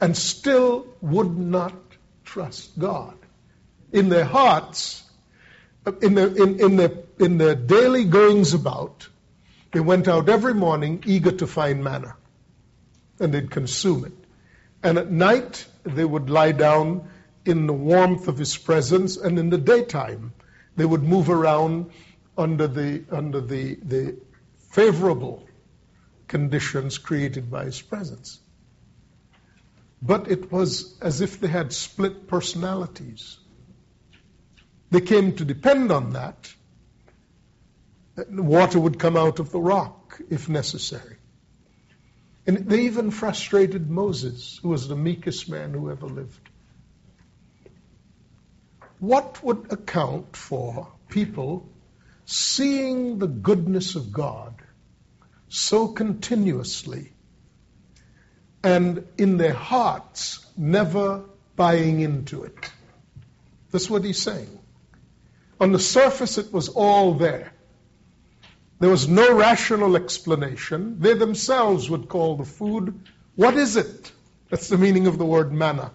and 0.00 0.16
still 0.16 0.88
would 1.00 1.38
not 1.38 1.74
trust 2.24 2.76
God. 2.76 3.16
In 3.92 4.08
their 4.08 4.24
hearts, 4.24 5.04
in 6.02 6.14
their, 6.14 6.26
in, 6.26 6.58
in, 6.58 6.76
their, 6.76 6.92
in 7.20 7.38
their 7.38 7.54
daily 7.54 8.04
goings 8.04 8.52
about, 8.52 9.08
they 9.72 9.80
went 9.80 10.08
out 10.08 10.28
every 10.28 10.54
morning 10.54 11.02
eager 11.06 11.32
to 11.32 11.46
find 11.46 11.84
manna, 11.84 12.16
and 13.18 13.32
they'd 13.32 13.50
consume 13.50 14.04
it. 14.04 14.12
And 14.82 14.98
at 14.98 15.10
night, 15.10 15.66
they 15.84 16.04
would 16.04 16.30
lie 16.30 16.52
down 16.52 17.08
in 17.44 17.66
the 17.66 17.72
warmth 17.72 18.28
of 18.28 18.38
his 18.38 18.56
presence, 18.56 19.16
and 19.16 19.38
in 19.38 19.50
the 19.50 19.58
daytime, 19.58 20.32
they 20.76 20.84
would 20.84 21.02
move 21.02 21.30
around 21.30 21.90
under 22.36 22.66
the, 22.66 23.04
under 23.10 23.40
the, 23.40 23.74
the 23.76 24.16
favorable 24.70 25.46
conditions 26.28 26.98
created 26.98 27.50
by 27.50 27.64
his 27.64 27.80
presence. 27.82 28.40
But 30.02 30.30
it 30.30 30.50
was 30.50 30.98
as 31.00 31.20
if 31.20 31.40
they 31.40 31.48
had 31.48 31.72
split 31.72 32.26
personalities. 32.26 33.38
They 34.90 35.00
came 35.00 35.36
to 35.36 35.44
depend 35.44 35.92
on 35.92 36.14
that. 36.14 36.52
Water 38.16 38.78
would 38.78 38.98
come 38.98 39.16
out 39.16 39.38
of 39.38 39.50
the 39.50 39.60
rock 39.60 40.20
if 40.30 40.48
necessary. 40.48 41.16
And 42.46 42.68
they 42.68 42.82
even 42.82 43.10
frustrated 43.10 43.90
Moses, 43.90 44.58
who 44.62 44.70
was 44.70 44.88
the 44.88 44.96
meekest 44.96 45.48
man 45.48 45.72
who 45.72 45.90
ever 45.90 46.06
lived. 46.06 46.48
What 48.98 49.42
would 49.42 49.72
account 49.72 50.36
for 50.36 50.88
people 51.08 51.68
seeing 52.24 53.18
the 53.18 53.26
goodness 53.26 53.96
of 53.96 54.12
God 54.12 54.54
so 55.48 55.88
continuously 55.88 57.12
and 58.62 59.06
in 59.18 59.36
their 59.36 59.54
hearts 59.54 60.44
never 60.56 61.24
buying 61.56 62.00
into 62.00 62.44
it. 62.44 62.70
That's 63.70 63.88
what 63.88 64.04
he's 64.04 64.20
saying. 64.20 64.58
On 65.60 65.72
the 65.72 65.78
surface, 65.78 66.38
it 66.38 66.52
was 66.52 66.68
all 66.68 67.14
there. 67.14 67.52
There 68.80 68.88
was 68.88 69.06
no 69.06 69.34
rational 69.34 69.94
explanation. 69.94 71.00
They 71.00 71.12
themselves 71.12 71.90
would 71.90 72.08
call 72.08 72.36
the 72.36 72.46
food, 72.46 72.98
what 73.36 73.54
is 73.54 73.76
it? 73.76 74.10
That's 74.48 74.68
the 74.68 74.78
meaning 74.78 75.06
of 75.06 75.18
the 75.18 75.24
word 75.26 75.52
manna. 75.52 75.92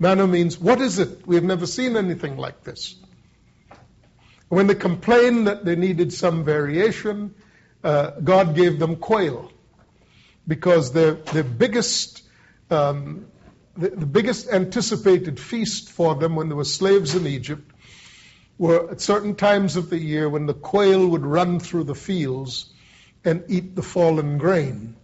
Manna 0.00 0.26
means, 0.26 0.58
what 0.58 0.80
is 0.80 0.98
it? 0.98 1.24
We 1.26 1.36
have 1.36 1.44
never 1.44 1.66
seen 1.66 1.96
anything 1.96 2.36
like 2.36 2.64
this. 2.64 2.96
When 4.48 4.66
they 4.66 4.74
complained 4.74 5.46
that 5.46 5.64
they 5.64 5.76
needed 5.76 6.12
some 6.12 6.44
variation, 6.44 7.34
uh, 7.84 8.10
God 8.22 8.56
gave 8.56 8.80
them 8.80 8.96
quail 8.96 9.52
because 10.46 10.92
their, 10.92 11.12
their 11.12 11.44
biggest, 11.44 12.22
um, 12.70 13.26
the, 13.76 13.90
the 13.90 14.06
biggest 14.06 14.48
anticipated 14.48 15.38
feast 15.38 15.90
for 15.90 16.16
them 16.16 16.34
when 16.34 16.48
they 16.48 16.54
were 16.56 16.64
slaves 16.64 17.14
in 17.14 17.26
Egypt 17.26 17.70
were 18.58 18.90
at 18.90 19.00
certain 19.00 19.34
times 19.34 19.76
of 19.76 19.90
the 19.90 19.98
year 19.98 20.28
when 20.28 20.46
the 20.46 20.54
quail 20.54 21.06
would 21.06 21.26
run 21.26 21.60
through 21.60 21.84
the 21.84 21.94
fields 21.94 22.72
and 23.24 23.44
eat 23.48 23.74
the 23.74 23.82
fallen 23.82 24.38
grain. 24.38 24.96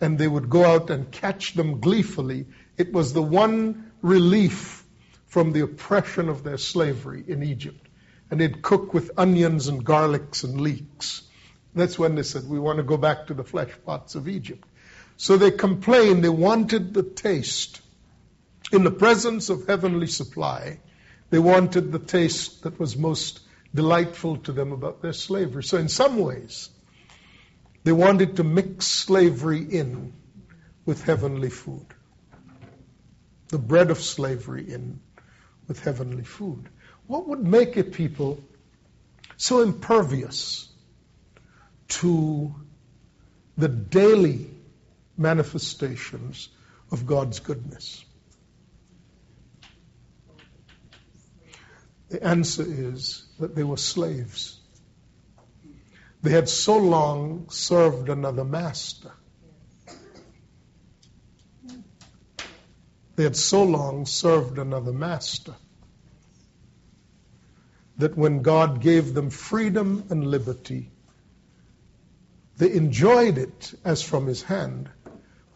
And 0.00 0.18
they 0.18 0.28
would 0.28 0.48
go 0.48 0.64
out 0.64 0.90
and 0.90 1.10
catch 1.10 1.54
them 1.54 1.80
gleefully. 1.80 2.46
It 2.76 2.92
was 2.92 3.12
the 3.12 3.22
one 3.22 3.92
relief 4.00 4.84
from 5.26 5.52
the 5.52 5.60
oppression 5.60 6.28
of 6.28 6.42
their 6.42 6.58
slavery 6.58 7.24
in 7.26 7.42
Egypt. 7.42 7.86
And 8.30 8.40
they'd 8.40 8.62
cook 8.62 8.94
with 8.94 9.10
onions 9.16 9.68
and 9.68 9.84
garlics 9.84 10.44
and 10.44 10.60
leeks. 10.60 11.22
That's 11.74 11.98
when 11.98 12.14
they 12.14 12.22
said, 12.22 12.48
We 12.48 12.58
want 12.58 12.78
to 12.78 12.82
go 12.82 12.96
back 12.96 13.26
to 13.26 13.34
the 13.34 13.44
flesh 13.44 13.70
pots 13.84 14.14
of 14.14 14.28
Egypt. 14.28 14.66
So 15.16 15.36
they 15.36 15.50
complained, 15.50 16.24
they 16.24 16.30
wanted 16.30 16.94
the 16.94 17.02
taste. 17.02 17.80
In 18.72 18.84
the 18.84 18.90
presence 18.90 19.50
of 19.50 19.66
heavenly 19.66 20.06
supply, 20.06 20.78
they 21.30 21.38
wanted 21.38 21.92
the 21.92 21.98
taste 21.98 22.62
that 22.64 22.78
was 22.78 22.96
most 22.96 23.40
delightful 23.74 24.36
to 24.38 24.52
them 24.52 24.72
about 24.72 25.00
their 25.00 25.12
slavery. 25.12 25.62
So, 25.62 25.78
in 25.78 25.88
some 25.88 26.18
ways, 26.18 26.68
they 27.84 27.92
wanted 27.92 28.36
to 28.36 28.44
mix 28.44 28.86
slavery 28.86 29.62
in 29.62 30.12
with 30.84 31.02
heavenly 31.04 31.50
food 31.50 31.86
the 33.50 33.58
bread 33.58 33.90
of 33.90 33.98
slavery 33.98 34.72
in 34.72 35.00
with 35.66 35.80
heavenly 35.80 36.24
food. 36.24 36.68
What 37.06 37.28
would 37.28 37.44
make 37.44 37.76
a 37.76 37.84
people 37.84 38.42
so 39.36 39.60
impervious 39.60 40.68
to 41.88 42.54
the 43.58 43.68
daily 43.68 44.50
manifestations 45.16 46.48
of 46.92 47.06
God's 47.06 47.40
goodness? 47.40 48.04
The 52.10 52.22
answer 52.22 52.64
is 52.66 53.24
that 53.38 53.54
they 53.54 53.64
were 53.64 53.76
slaves. 53.76 54.60
They 56.22 56.30
had 56.30 56.48
so 56.48 56.76
long 56.76 57.48
served 57.50 58.08
another 58.08 58.44
master 58.44 59.12
They 63.20 63.24
had 63.24 63.36
so 63.36 63.64
long 63.64 64.06
served 64.06 64.56
another 64.56 64.94
master 64.94 65.54
that 67.98 68.16
when 68.16 68.40
God 68.40 68.80
gave 68.80 69.12
them 69.12 69.28
freedom 69.28 70.04
and 70.08 70.26
liberty, 70.26 70.90
they 72.56 72.72
enjoyed 72.72 73.36
it 73.36 73.74
as 73.84 74.02
from 74.02 74.26
His 74.26 74.42
hand, 74.42 74.88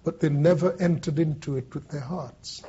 but 0.04 0.20
they 0.20 0.28
never 0.28 0.76
entered 0.78 1.18
into 1.18 1.56
it 1.56 1.74
with 1.74 1.88
their 1.88 2.02
hearts. 2.02 2.62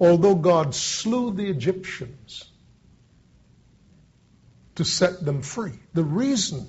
Although 0.00 0.36
God 0.36 0.74
slew 0.74 1.32
the 1.32 1.46
Egyptians 1.46 2.44
to 4.76 4.84
set 4.84 5.22
them 5.24 5.42
free, 5.42 5.78
the 5.92 6.02
reason 6.04 6.66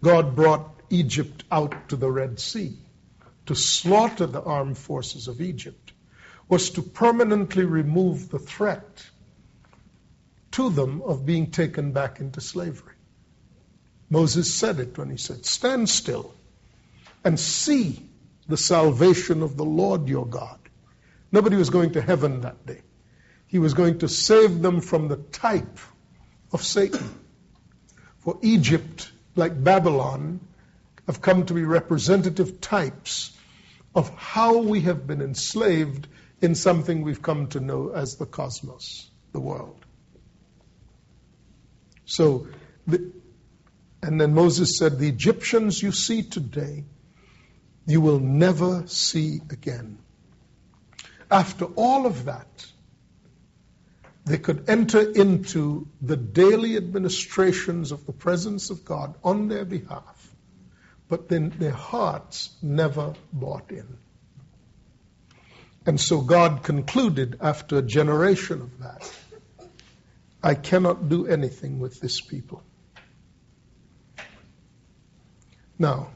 God 0.00 0.36
brought 0.36 0.70
Egypt 0.90 1.42
out 1.50 1.88
to 1.88 1.96
the 1.96 2.10
Red 2.10 2.38
Sea 2.38 2.78
to 3.46 3.56
slaughter 3.56 4.26
the 4.26 4.42
armed 4.42 4.78
forces 4.78 5.26
of 5.26 5.40
Egypt 5.40 5.92
was 6.48 6.70
to 6.70 6.82
permanently 6.82 7.64
remove 7.64 8.28
the 8.30 8.38
threat 8.38 9.04
to 10.52 10.70
them 10.70 11.02
of 11.02 11.26
being 11.26 11.50
taken 11.50 11.92
back 11.92 12.20
into 12.20 12.40
slavery. 12.40 12.94
Moses 14.08 14.54
said 14.54 14.78
it 14.78 14.96
when 14.96 15.10
he 15.10 15.16
said, 15.16 15.44
Stand 15.44 15.88
still 15.88 16.32
and 17.24 17.40
see 17.40 18.08
the 18.46 18.56
salvation 18.56 19.42
of 19.42 19.56
the 19.56 19.64
Lord 19.64 20.08
your 20.08 20.26
God. 20.26 20.63
Nobody 21.34 21.56
was 21.56 21.68
going 21.68 21.94
to 21.94 22.00
heaven 22.00 22.42
that 22.42 22.64
day. 22.64 22.80
He 23.48 23.58
was 23.58 23.74
going 23.74 23.98
to 23.98 24.08
save 24.08 24.62
them 24.62 24.80
from 24.80 25.08
the 25.08 25.16
type 25.16 25.80
of 26.52 26.62
Satan. 26.62 27.12
For 28.18 28.38
Egypt, 28.42 29.10
like 29.34 29.52
Babylon, 29.64 30.38
have 31.08 31.20
come 31.20 31.44
to 31.46 31.54
be 31.54 31.64
representative 31.64 32.60
types 32.60 33.36
of 33.96 34.10
how 34.10 34.58
we 34.58 34.82
have 34.82 35.08
been 35.08 35.20
enslaved 35.20 36.06
in 36.40 36.54
something 36.54 37.02
we've 37.02 37.20
come 37.20 37.48
to 37.48 37.58
know 37.58 37.90
as 37.90 38.14
the 38.14 38.26
cosmos, 38.26 39.10
the 39.32 39.40
world. 39.40 39.84
So, 42.04 42.46
the, 42.86 43.10
and 44.04 44.20
then 44.20 44.34
Moses 44.34 44.78
said, 44.78 45.00
The 45.00 45.08
Egyptians 45.08 45.82
you 45.82 45.90
see 45.90 46.22
today, 46.22 46.84
you 47.88 48.00
will 48.00 48.20
never 48.20 48.86
see 48.86 49.40
again. 49.50 49.98
After 51.34 51.64
all 51.64 52.06
of 52.06 52.26
that, 52.26 52.66
they 54.24 54.38
could 54.38 54.70
enter 54.70 55.00
into 55.00 55.88
the 56.00 56.16
daily 56.16 56.76
administrations 56.76 57.92
of 57.92 58.06
the 58.06 58.12
presence 58.12 58.70
of 58.70 58.84
God 58.84 59.14
on 59.22 59.48
their 59.48 59.64
behalf 59.66 60.34
but 61.08 61.28
then 61.28 61.52
their 61.58 61.70
hearts 61.70 62.50
never 62.62 63.14
bought 63.32 63.70
in. 63.70 63.86
And 65.86 66.00
so 66.00 66.22
God 66.22 66.62
concluded 66.62 67.36
after 67.40 67.78
a 67.78 67.82
generation 67.82 68.62
of 68.62 68.78
that 68.80 69.12
I 70.42 70.54
cannot 70.54 71.08
do 71.08 71.26
anything 71.26 71.78
with 71.78 72.00
this 72.00 72.20
people. 72.20 72.62
Now, 75.78 76.08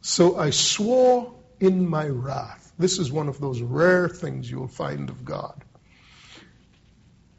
so 0.00 0.36
I 0.36 0.50
swore 0.50 1.34
in 1.58 1.88
my 1.88 2.06
wrath. 2.06 2.67
This 2.78 2.98
is 2.98 3.10
one 3.10 3.28
of 3.28 3.40
those 3.40 3.60
rare 3.60 4.08
things 4.08 4.50
you 4.50 4.58
will 4.58 4.68
find 4.68 5.10
of 5.10 5.24
God. 5.24 5.64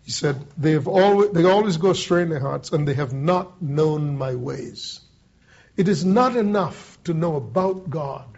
He 0.03 0.11
said, 0.11 0.43
they, 0.57 0.71
have 0.71 0.87
always, 0.87 1.31
they 1.31 1.43
always 1.43 1.77
go 1.77 1.91
astray 1.91 2.23
in 2.23 2.29
their 2.29 2.39
hearts, 2.39 2.71
and 2.71 2.87
they 2.87 2.95
have 2.95 3.13
not 3.13 3.61
known 3.61 4.17
my 4.17 4.35
ways. 4.35 4.99
It 5.77 5.87
is 5.87 6.03
not 6.03 6.35
enough 6.35 6.97
to 7.03 7.13
know 7.13 7.35
about 7.35 7.89
God. 7.89 8.37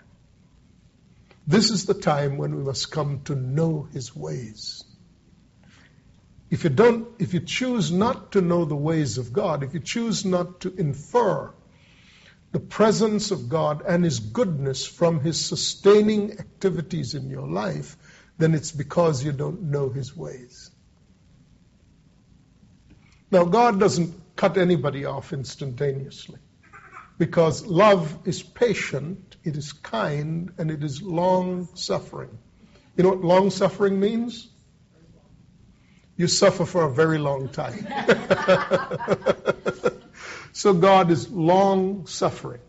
This 1.47 1.71
is 1.71 1.85
the 1.85 1.93
time 1.93 2.37
when 2.37 2.55
we 2.55 2.63
must 2.63 2.91
come 2.91 3.21
to 3.23 3.35
know 3.35 3.87
His 3.93 4.15
ways. 4.15 4.83
If 6.51 6.65
you 6.65 6.69
don't, 6.69 7.07
if 7.17 7.33
you 7.33 7.39
choose 7.39 7.91
not 7.91 8.33
to 8.33 8.41
know 8.41 8.65
the 8.65 8.75
ways 8.75 9.17
of 9.17 9.31
God, 9.31 9.63
if 9.63 9.73
you 9.73 9.79
choose 9.79 10.25
not 10.25 10.59
to 10.61 10.75
infer 10.75 11.53
the 12.51 12.59
presence 12.59 13.31
of 13.31 13.49
God 13.49 13.83
and 13.87 14.03
His 14.03 14.19
goodness 14.19 14.85
from 14.85 15.21
His 15.21 15.43
sustaining 15.43 16.39
activities 16.39 17.15
in 17.15 17.29
your 17.29 17.47
life, 17.47 17.97
then 18.37 18.53
it's 18.53 18.71
because 18.71 19.23
you 19.23 19.31
don't 19.31 19.63
know 19.63 19.89
His 19.89 20.15
ways. 20.15 20.69
Now, 23.31 23.45
God 23.45 23.79
doesn't 23.79 24.35
cut 24.35 24.57
anybody 24.57 25.05
off 25.05 25.31
instantaneously 25.31 26.39
because 27.17 27.65
love 27.65 28.17
is 28.25 28.43
patient, 28.43 29.37
it 29.43 29.55
is 29.55 29.71
kind, 29.71 30.51
and 30.57 30.69
it 30.69 30.83
is 30.83 31.01
long 31.01 31.69
suffering. 31.75 32.37
You 32.97 33.03
know 33.03 33.11
what 33.11 33.23
long 33.23 33.51
suffering 33.51 33.99
means? 33.99 34.49
You 36.17 36.27
suffer 36.27 36.65
for 36.65 36.83
a 36.83 36.91
very 36.91 37.17
long 37.17 37.49
time. 37.49 37.87
so 40.53 40.73
God 40.73 41.11
is 41.11 41.29
long 41.29 42.07
suffering. 42.07 42.61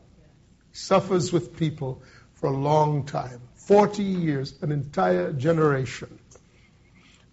Suffers 0.73 1.33
with 1.33 1.57
people 1.57 2.03
for 2.35 2.47
a 2.49 2.57
long 2.57 3.05
time 3.05 3.41
40 3.55 4.03
years, 4.03 4.55
an 4.63 4.73
entire 4.73 5.33
generation. 5.33 6.19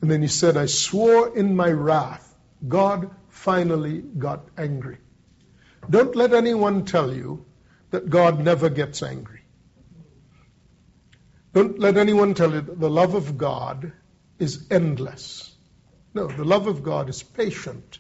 And 0.01 0.09
then 0.09 0.21
he 0.21 0.27
said, 0.27 0.57
I 0.57 0.67
swore 0.67 1.35
in 1.35 1.55
my 1.55 1.69
wrath. 1.69 2.25
God 2.67 3.09
finally 3.29 3.99
got 3.99 4.47
angry. 4.57 4.97
Don't 5.89 6.15
let 6.15 6.33
anyone 6.33 6.85
tell 6.85 7.13
you 7.13 7.45
that 7.91 8.09
God 8.09 8.43
never 8.43 8.69
gets 8.69 9.01
angry. 9.01 9.41
Don't 11.53 11.79
let 11.79 11.97
anyone 11.97 12.35
tell 12.35 12.51
you 12.51 12.61
that 12.61 12.79
the 12.79 12.89
love 12.89 13.15
of 13.15 13.37
God 13.37 13.91
is 14.37 14.67
endless. 14.69 15.51
No, 16.13 16.27
the 16.27 16.45
love 16.45 16.67
of 16.67 16.83
God 16.83 17.09
is 17.09 17.23
patient, 17.23 17.99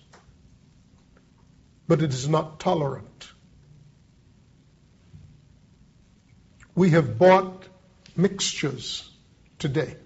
but 1.89 2.01
it 2.01 2.13
is 2.13 2.29
not 2.29 2.59
tolerant. 2.61 3.19
we 6.79 6.91
have 6.91 7.17
bought 7.17 7.65
mixtures 8.15 9.09
today. 9.57 9.97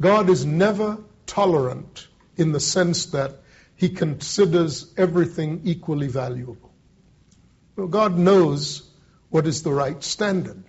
God 0.00 0.30
is 0.30 0.46
never 0.46 0.96
tolerant 1.26 2.06
in 2.38 2.52
the 2.52 2.60
sense 2.60 3.04
that 3.16 3.32
he 3.76 3.90
considers 3.90 4.94
everything 4.96 5.60
equally 5.64 6.08
valuable. 6.08 6.72
Well, 7.76 7.88
God 7.88 8.16
knows 8.16 8.90
what 9.28 9.46
is 9.46 9.62
the 9.62 9.70
right 9.70 10.02
standard. 10.02 10.64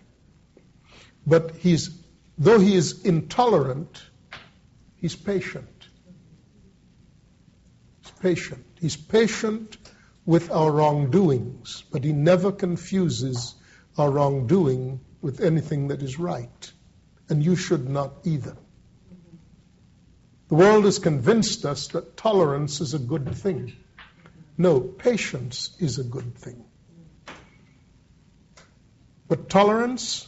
But 1.25 1.55
he's, 1.55 1.97
though 2.37 2.59
he 2.59 2.75
is 2.75 3.05
intolerant, 3.05 4.03
he's 4.97 5.15
patient. 5.15 5.87
He's 8.01 8.11
patient. 8.19 8.65
He's 8.81 8.97
patient 8.97 9.77
with 10.29 10.51
our 10.51 10.71
wrongdoings, 10.71 11.83
but 11.91 12.03
he 12.03 12.13
never 12.13 12.51
confuses 12.51 13.55
our 13.97 14.11
wrongdoing 14.11 14.99
with 15.23 15.41
anything 15.41 15.87
that 15.87 16.03
is 16.03 16.19
right. 16.19 16.71
And 17.29 17.43
you 17.43 17.55
should 17.55 17.89
not 17.89 18.11
either. 18.25 18.55
The 20.49 20.53
world 20.53 20.85
has 20.85 20.99
convinced 20.99 21.65
us 21.65 21.87
that 21.87 22.15
tolerance 22.15 22.79
is 22.79 22.93
a 22.93 22.99
good 22.99 23.33
thing. 23.33 23.73
No, 24.55 24.79
patience 24.81 25.71
is 25.79 25.97
a 25.97 26.03
good 26.03 26.35
thing. 26.35 26.63
But 29.27 29.49
tolerance, 29.49 30.27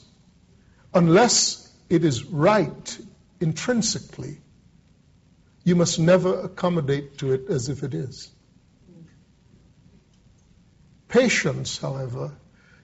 unless 0.95 1.71
it 1.91 2.03
is 2.03 2.25
right 2.25 2.97
intrinsically, 3.39 4.41
you 5.63 5.75
must 5.75 5.99
never 5.99 6.39
accommodate 6.39 7.19
to 7.19 7.33
it 7.33 7.51
as 7.51 7.69
if 7.69 7.83
it 7.83 7.93
is. 7.93 8.31
Patience, 11.11 11.77
however, 11.77 12.31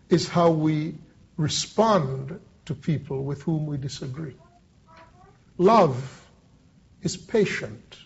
is 0.10 0.28
how 0.28 0.52
we 0.52 0.96
respond 1.38 2.42
to 2.66 2.76
people 2.76 3.24
with 3.24 3.42
whom 3.44 3.66
we 3.66 3.78
disagree. 3.78 4.36
Love 5.58 5.96
is 7.02 7.16
patient. 7.16 7.98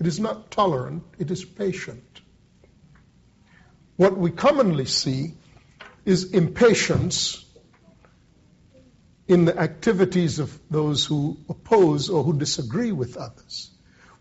It 0.00 0.08
is 0.08 0.18
not 0.18 0.50
tolerant, 0.50 1.04
it 1.16 1.30
is 1.30 1.44
patient. 1.44 2.22
What 3.94 4.16
we 4.16 4.32
commonly 4.32 4.86
see 4.86 5.34
is 6.04 6.32
impatience 6.32 7.44
in 9.28 9.44
the 9.44 9.56
activities 9.56 10.40
of 10.40 10.58
those 10.68 11.04
who 11.04 11.36
oppose 11.48 12.10
or 12.10 12.24
who 12.24 12.36
disagree 12.36 12.90
with 12.90 13.16
others. 13.16 13.70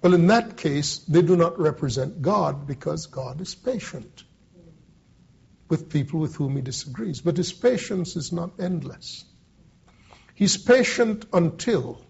Well, 0.04 0.14
in 0.14 0.28
that 0.28 0.56
case, 0.56 1.00
they 1.00 1.24
do 1.24 1.36
not 1.36 1.60
represent 1.60 2.22
God 2.22 2.68
because 2.68 3.08
God 3.08 3.41
is 3.41 3.56
patient 3.56 4.24
with 5.70 5.89
people 5.89 6.20
with 6.20 6.36
whom 6.36 6.55
he 6.55 6.61
disagrees. 6.61 7.22
But 7.22 7.38
his 7.38 7.51
patience 7.53 8.16
is 8.16 8.32
not 8.32 8.59
endless. 8.59 9.26
He's 10.36 10.57
patient 10.57 11.26
until 11.32 12.01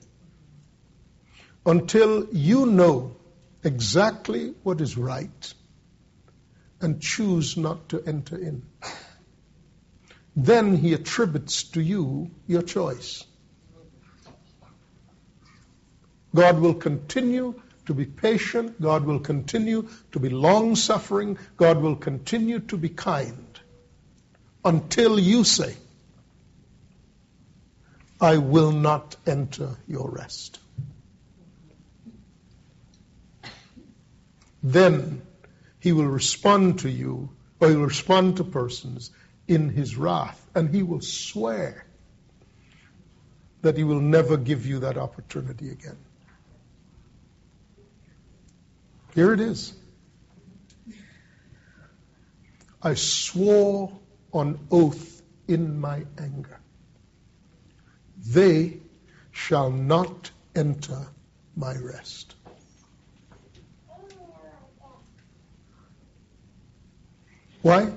until 1.65 2.27
you 2.31 2.65
know 2.65 3.15
exactly 3.63 4.53
what 4.63 4.81
is 4.81 4.97
right 4.97 5.53
and 6.81 7.01
choose 7.01 7.55
not 7.55 7.89
to 7.89 8.03
enter 8.05 8.37
in. 8.37 8.63
Then 10.35 10.75
he 10.75 10.93
attributes 10.93 11.63
to 11.71 11.81
you 11.81 12.31
your 12.47 12.63
choice. 12.63 13.23
God 16.35 16.59
will 16.59 16.73
continue 16.73 17.61
to 17.85 17.93
be 17.93 18.05
patient. 18.05 18.81
God 18.81 19.05
will 19.05 19.19
continue 19.19 19.87
to 20.11 20.19
be 20.19 20.29
long 20.29 20.75
suffering. 20.75 21.37
God 21.57 21.77
will 21.77 21.95
continue 21.95 22.59
to 22.59 22.77
be 22.77 22.89
kind 22.89 23.59
until 24.65 25.19
you 25.19 25.43
say, 25.43 25.75
I 28.21 28.37
will 28.37 28.71
not 28.71 29.15
enter 29.27 29.75
your 29.87 30.09
rest. 30.09 30.59
Then 34.63 35.21
he 35.79 35.91
will 35.91 36.07
respond 36.07 36.79
to 36.79 36.89
you, 36.89 37.29
or 37.59 37.69
he 37.69 37.75
will 37.75 37.87
respond 37.87 38.37
to 38.37 38.45
persons 38.45 39.11
in 39.45 39.67
his 39.67 39.97
wrath, 39.97 40.41
and 40.55 40.73
he 40.73 40.83
will 40.83 41.01
swear 41.01 41.85
that 43.61 43.75
he 43.75 43.83
will 43.83 43.99
never 43.99 44.37
give 44.37 44.65
you 44.65 44.79
that 44.79 44.97
opportunity 44.97 45.69
again. 45.69 45.97
Here 49.13 49.33
it 49.33 49.39
is. 49.39 49.73
I 52.81 52.95
swore 52.95 53.91
on 54.33 54.67
oath 54.71 55.21
in 55.47 55.79
my 55.79 56.05
anger. 56.17 56.59
They 58.17 58.79
shall 59.31 59.69
not 59.69 60.31
enter 60.55 61.07
my 61.55 61.75
rest. 61.77 62.35
Why? 67.61 67.93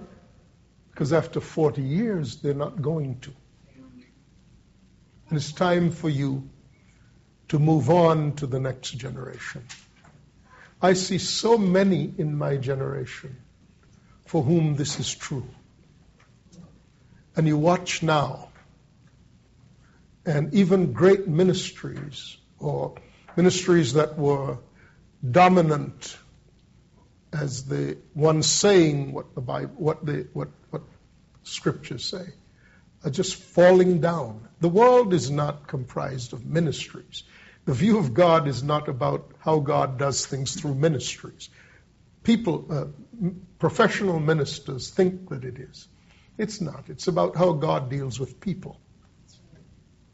Because 0.90 1.12
after 1.12 1.40
40 1.40 1.82
years, 1.82 2.36
they're 2.36 2.54
not 2.54 2.80
going 2.80 3.18
to. 3.20 3.32
And 5.28 5.36
it's 5.36 5.52
time 5.52 5.90
for 5.90 6.08
you 6.08 6.48
to 7.48 7.58
move 7.58 7.90
on 7.90 8.34
to 8.34 8.46
the 8.46 8.60
next 8.60 8.92
generation. 8.92 9.66
I 10.81 10.93
see 10.93 11.18
so 11.18 11.57
many 11.57 12.12
in 12.18 12.37
my 12.37 12.57
generation 12.57 13.37
for 14.27 14.43
whom 14.43 14.77
this 14.77 15.01
is 15.01 15.14
true. 15.14 15.49
And 17.35 17.47
you 17.47 17.57
watch 17.57 18.03
now, 18.03 18.49
and 20.24 20.53
even 20.55 20.93
great 20.93 21.29
ministries 21.29 22.37
or 22.59 22.95
ministries 23.37 23.95
that 23.95 24.18
were 24.18 24.59
dominant 25.29 26.16
as 27.33 27.64
the 27.64 27.99
one 28.14 28.43
saying 28.43 29.12
what 29.12 29.35
the 29.35 29.41
Bible, 29.41 29.74
what 29.77 30.05
the 30.05 30.27
what 30.33 30.49
what 30.70 30.83
scriptures 31.43 32.05
say, 32.05 32.27
are 33.05 33.11
just 33.11 33.37
falling 33.37 34.01
down. 34.01 34.49
The 34.61 34.68
world 34.68 35.12
is 35.12 35.31
not 35.31 35.66
comprised 35.66 36.33
of 36.33 36.45
ministries. 36.45 37.24
The 37.66 37.74
view 37.74 37.98
of 37.98 38.14
God 38.14 38.46
is 38.46 38.62
not 38.62 38.88
about 38.88 39.32
how 39.40 39.58
God 39.58 39.98
does 39.98 40.24
things 40.24 40.54
through 40.54 40.76
ministries. 40.76 41.50
People, 42.22 42.66
uh, 42.70 43.30
professional 43.58 44.20
ministers 44.20 44.90
think 44.90 45.28
that 45.30 45.44
it 45.44 45.58
is. 45.58 45.88
It's 46.38 46.60
not. 46.60 46.84
It's 46.88 47.08
about 47.08 47.36
how 47.36 47.52
God 47.52 47.90
deals 47.90 48.20
with 48.20 48.40
people. 48.40 48.80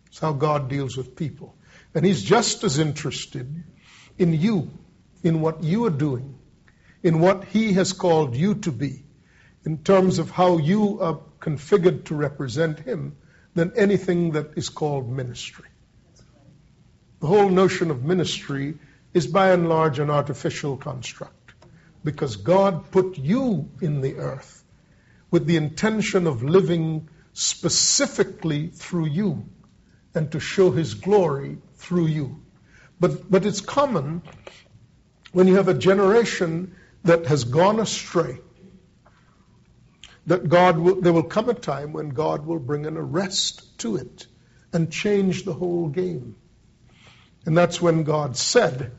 It's 0.07 0.19
how 0.19 0.33
God 0.33 0.71
deals 0.71 0.97
with 0.97 1.15
people. 1.15 1.55
And 1.95 2.07
He's 2.07 2.23
just 2.23 2.65
as 2.65 2.79
interested 2.79 3.65
in 4.19 4.33
you, 4.33 4.71
in 5.23 5.43
what 5.43 5.63
you 5.63 5.85
are 5.85 5.91
doing, 5.91 6.39
in 7.03 7.21
what 7.21 7.45
He 7.45 7.75
has 7.75 7.93
called 7.93 8.35
you 8.35 8.55
to 8.67 8.73
be, 8.73 9.05
in 9.67 9.79
terms 9.79 10.19
of 10.19 10.31
how 10.31 10.57
you 10.57 11.01
are 11.01 11.21
configured 11.39 12.07
to 12.07 12.15
represent 12.15 12.79
Him, 12.79 13.17
than 13.55 13.73
anything 13.77 14.33
that 14.33 14.57
is 14.57 14.71
called 14.71 15.11
ministry. 15.11 15.69
The 17.23 17.29
whole 17.29 17.51
notion 17.51 17.93
of 17.93 18.03
ministry 18.03 18.75
is 19.15 19.29
by 19.29 19.53
and 19.53 19.69
large 19.69 20.01
an 20.01 20.11
artificial 20.11 20.77
construct 20.77 21.53
because 22.03 22.35
God 22.35 22.91
put 22.91 23.17
you 23.17 23.71
in 23.81 24.01
the 24.01 24.17
earth 24.17 24.65
with 25.31 25.47
the 25.47 25.55
intention 25.55 26.27
of 26.27 26.43
living 26.43 27.09
specifically 27.33 28.71
through 28.71 29.07
you 29.07 29.45
and 30.17 30.33
to 30.33 30.41
show 30.41 30.73
His 30.73 30.95
glory 30.95 31.59
through 31.77 32.07
you. 32.07 32.43
But, 32.99 33.31
but 33.31 33.47
it's 33.47 33.61
common 33.61 34.23
when 35.31 35.47
you 35.47 35.55
have 35.55 35.69
a 35.69 35.75
generation 35.75 36.75
that 37.05 37.27
has 37.27 37.45
gone 37.45 37.79
astray, 37.79 38.41
that 40.27 40.49
God 40.49 40.77
will, 40.77 41.01
there 41.01 41.13
will 41.13 41.23
come 41.23 41.49
a 41.49 41.55
time 41.55 41.93
when 41.93 42.09
God 42.09 42.45
will 42.45 42.59
bring 42.59 42.85
an 42.85 42.97
arrest 42.97 43.79
to 43.79 43.95
it 43.95 44.27
and 44.73 44.91
change 44.91 45.45
the 45.45 45.55
whole 45.55 45.87
game. 45.87 46.35
And 47.45 47.57
that's 47.57 47.81
when 47.81 48.05
God 48.05 48.37
said, 48.37 48.93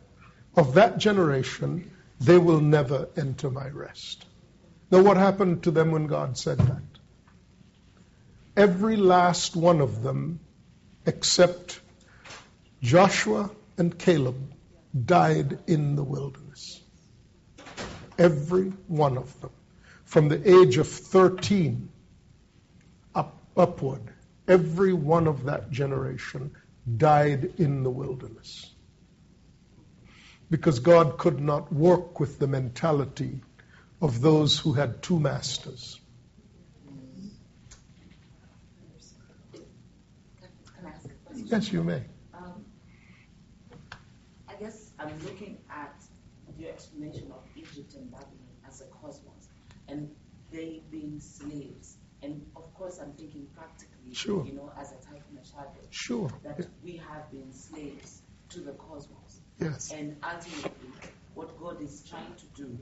of 0.55 0.75
that 0.75 0.97
generation, 0.97 1.91
they 2.19 2.37
will 2.37 2.61
never 2.61 3.07
enter 3.17 3.49
my 3.49 3.67
rest. 3.69 4.25
Now, 4.91 5.01
what 5.01 5.17
happened 5.17 5.63
to 5.63 5.71
them 5.71 5.91
when 5.91 6.07
God 6.07 6.37
said 6.37 6.59
that? 6.59 6.81
Every 8.55 8.97
last 8.97 9.55
one 9.55 9.81
of 9.81 10.03
them, 10.03 10.39
except 11.05 11.81
Joshua 12.81 13.49
and 13.77 13.97
Caleb, 13.97 14.53
died 15.05 15.57
in 15.65 15.95
the 15.95 16.03
wilderness. 16.03 16.79
Every 18.19 18.65
one 18.87 19.17
of 19.17 19.39
them. 19.41 19.49
From 20.05 20.29
the 20.29 20.61
age 20.61 20.77
of 20.77 20.87
13 20.87 21.89
up, 23.15 23.35
upward, 23.57 24.01
every 24.47 24.93
one 24.93 25.27
of 25.27 25.45
that 25.45 25.71
generation 25.71 26.55
died 26.97 27.53
in 27.57 27.84
the 27.84 27.89
wilderness. 27.89 28.69
Because 30.49 30.79
God 30.79 31.17
could 31.17 31.39
not 31.39 31.71
work 31.73 32.19
with 32.19 32.39
the 32.39 32.47
mentality 32.47 33.41
of 34.01 34.21
those 34.21 34.59
who 34.59 34.73
had 34.73 35.01
two 35.01 35.19
masters. 35.19 35.99
Yes, 41.36 41.71
you 41.71 41.84
may. 41.84 42.01
Um, 42.34 42.65
I 44.47 44.55
guess 44.55 44.91
I'm 44.99 45.17
looking 45.23 45.57
at 45.69 45.93
your 46.57 46.69
explanation 46.69 47.31
of 47.31 47.43
Egypt 47.55 47.93
and 47.95 48.09
Babylon 48.11 48.55
as 48.67 48.81
a 48.81 48.86
cosmos, 48.86 49.49
and 49.88 50.09
they 50.51 50.81
being 50.89 51.19
slaves. 51.19 51.97
And 52.21 52.45
of 52.55 52.73
course, 52.73 52.99
I'm 52.99 53.13
thinking 53.13 53.47
practically, 53.55 54.13
Sure. 54.13 54.45
you 54.45 54.53
know, 54.53 54.71
as 54.77 54.91
a 54.91 54.95
type 54.95 55.02
of 55.02 55.02
shadow, 55.02 55.02
Sure. 55.93 56.27
that 56.43 56.67
we 56.83 56.97
have 56.97 57.31
been 57.31 57.53
slaves 57.53 58.23
to 58.49 58.61
the 58.61 58.71
cosmos. 58.71 59.41
Yes. 59.59 59.91
And 59.91 60.17
ultimately, 60.23 60.89
what 61.35 61.55
God 61.59 61.81
is 61.81 62.03
trying 62.09 62.33
to 62.35 62.45
do 62.55 62.79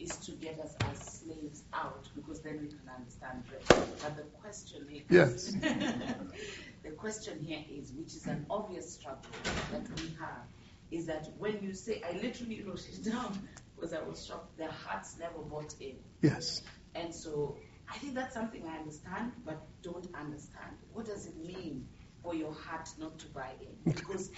is 0.00 0.16
to 0.16 0.32
get 0.32 0.58
us 0.58 0.74
as 0.90 0.98
slaves 0.98 1.62
out, 1.74 2.08
because 2.16 2.40
then 2.40 2.60
we 2.62 2.68
can 2.68 2.80
understand 2.98 3.44
better. 3.50 3.82
But 4.02 4.16
the 4.16 4.22
question 4.40 4.86
here 4.88 5.02
Yes. 5.10 5.52
the 6.82 6.90
question 6.96 7.38
here 7.44 7.62
is, 7.70 7.92
which 7.92 8.14
is 8.14 8.26
an 8.26 8.46
obvious 8.48 8.94
struggle 8.94 9.30
that 9.70 10.00
we 10.00 10.08
have, 10.18 10.46
is 10.90 11.04
that 11.06 11.28
when 11.38 11.62
you 11.62 11.74
say, 11.74 12.02
I 12.02 12.16
literally 12.16 12.62
wrote 12.62 12.86
it 12.88 13.04
down 13.04 13.46
because 13.76 13.92
I 13.92 14.02
was 14.02 14.24
shocked, 14.24 14.56
their 14.56 14.70
hearts 14.70 15.16
never 15.18 15.38
bought 15.38 15.74
in. 15.80 15.96
Yes. 16.22 16.62
And 16.94 17.14
so 17.14 17.56
I 17.90 17.98
think 17.98 18.14
that's 18.14 18.32
something 18.32 18.64
I 18.66 18.78
understand, 18.78 19.32
but 19.44 19.60
don't 19.82 20.08
understand. 20.14 20.76
What 20.94 21.04
does 21.06 21.26
it 21.26 21.36
mean 21.36 21.86
for 22.24 22.34
your 22.34 22.52
heart 22.52 22.88
not 22.98 23.18
to 23.18 23.26
buy 23.28 23.50
in? 23.60 23.92
Because 23.92 24.30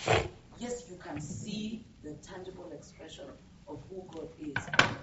yes, 0.58 0.84
you 0.90 0.96
can 0.96 1.20
see 1.20 1.86
the 2.02 2.14
tangible 2.14 2.70
expression 2.72 3.26
of 3.68 3.82
who 3.88 4.04
God 4.12 4.28
is, 4.38 4.54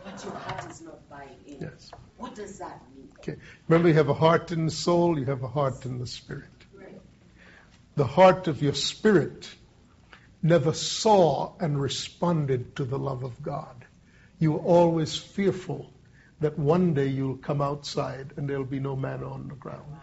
but 0.03 0.23
your 0.23 0.34
heart 0.34 0.69
is 0.69 0.81
not 0.81 1.09
buying 1.09 1.39
in. 1.47 1.61
Yes. 1.61 1.91
What 2.17 2.36
does 2.36 2.59
that 2.59 2.81
mean? 2.95 3.09
Okay. 3.19 3.38
Remember, 3.67 3.89
you 3.89 3.95
have 3.95 4.09
a 4.09 4.13
heart 4.13 4.51
in 4.51 4.65
the 4.65 4.71
soul, 4.71 5.17
you 5.17 5.25
have 5.25 5.43
a 5.43 5.47
heart 5.47 5.86
in 5.86 5.97
the 5.97 6.07
spirit. 6.07 6.43
Right. 6.73 7.01
The 7.95 8.05
heart 8.05 8.47
of 8.47 8.61
your 8.61 8.73
spirit 8.73 9.49
never 10.41 10.73
saw 10.73 11.53
and 11.59 11.79
responded 11.79 12.75
to 12.75 12.84
the 12.84 12.99
love 12.99 13.23
of 13.23 13.41
God. 13.41 13.86
You 14.39 14.53
were 14.53 14.59
always 14.59 15.17
fearful 15.17 15.89
that 16.41 16.59
one 16.59 16.93
day 16.93 17.07
you'll 17.07 17.38
come 17.38 17.61
outside 17.61 18.34
and 18.36 18.49
there'll 18.49 18.65
be 18.65 18.79
no 18.79 18.95
manna 18.95 19.29
the 19.47 19.55
ground. 19.55 19.95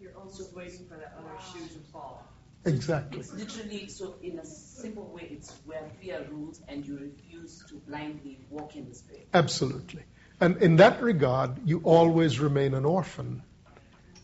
You're 0.00 0.16
always 0.16 0.52
waiting 0.54 0.86
for 0.88 0.96
that 0.96 1.16
other 1.16 1.30
shoe 1.52 1.66
to 1.66 1.78
fall. 1.92 2.26
Exactly. 2.64 3.20
It's 3.20 3.32
literally 3.32 3.88
so 3.88 4.14
in 4.22 4.38
a 4.38 4.44
simple 4.44 5.10
way, 5.12 5.28
it's 5.30 5.52
where 5.64 5.90
fear 6.00 6.24
rules 6.30 6.60
and 6.68 6.86
you 6.86 6.96
refuse 6.98 7.64
to 7.68 7.74
blindly 7.88 8.38
walk 8.50 8.76
in 8.76 8.88
the 8.88 8.94
spirit. 8.94 9.28
Absolutely. 9.34 10.04
And 10.40 10.58
in 10.58 10.76
that 10.76 11.02
regard, 11.02 11.66
you 11.66 11.80
always 11.84 12.38
remain 12.38 12.74
an 12.74 12.84
orphan 12.84 13.42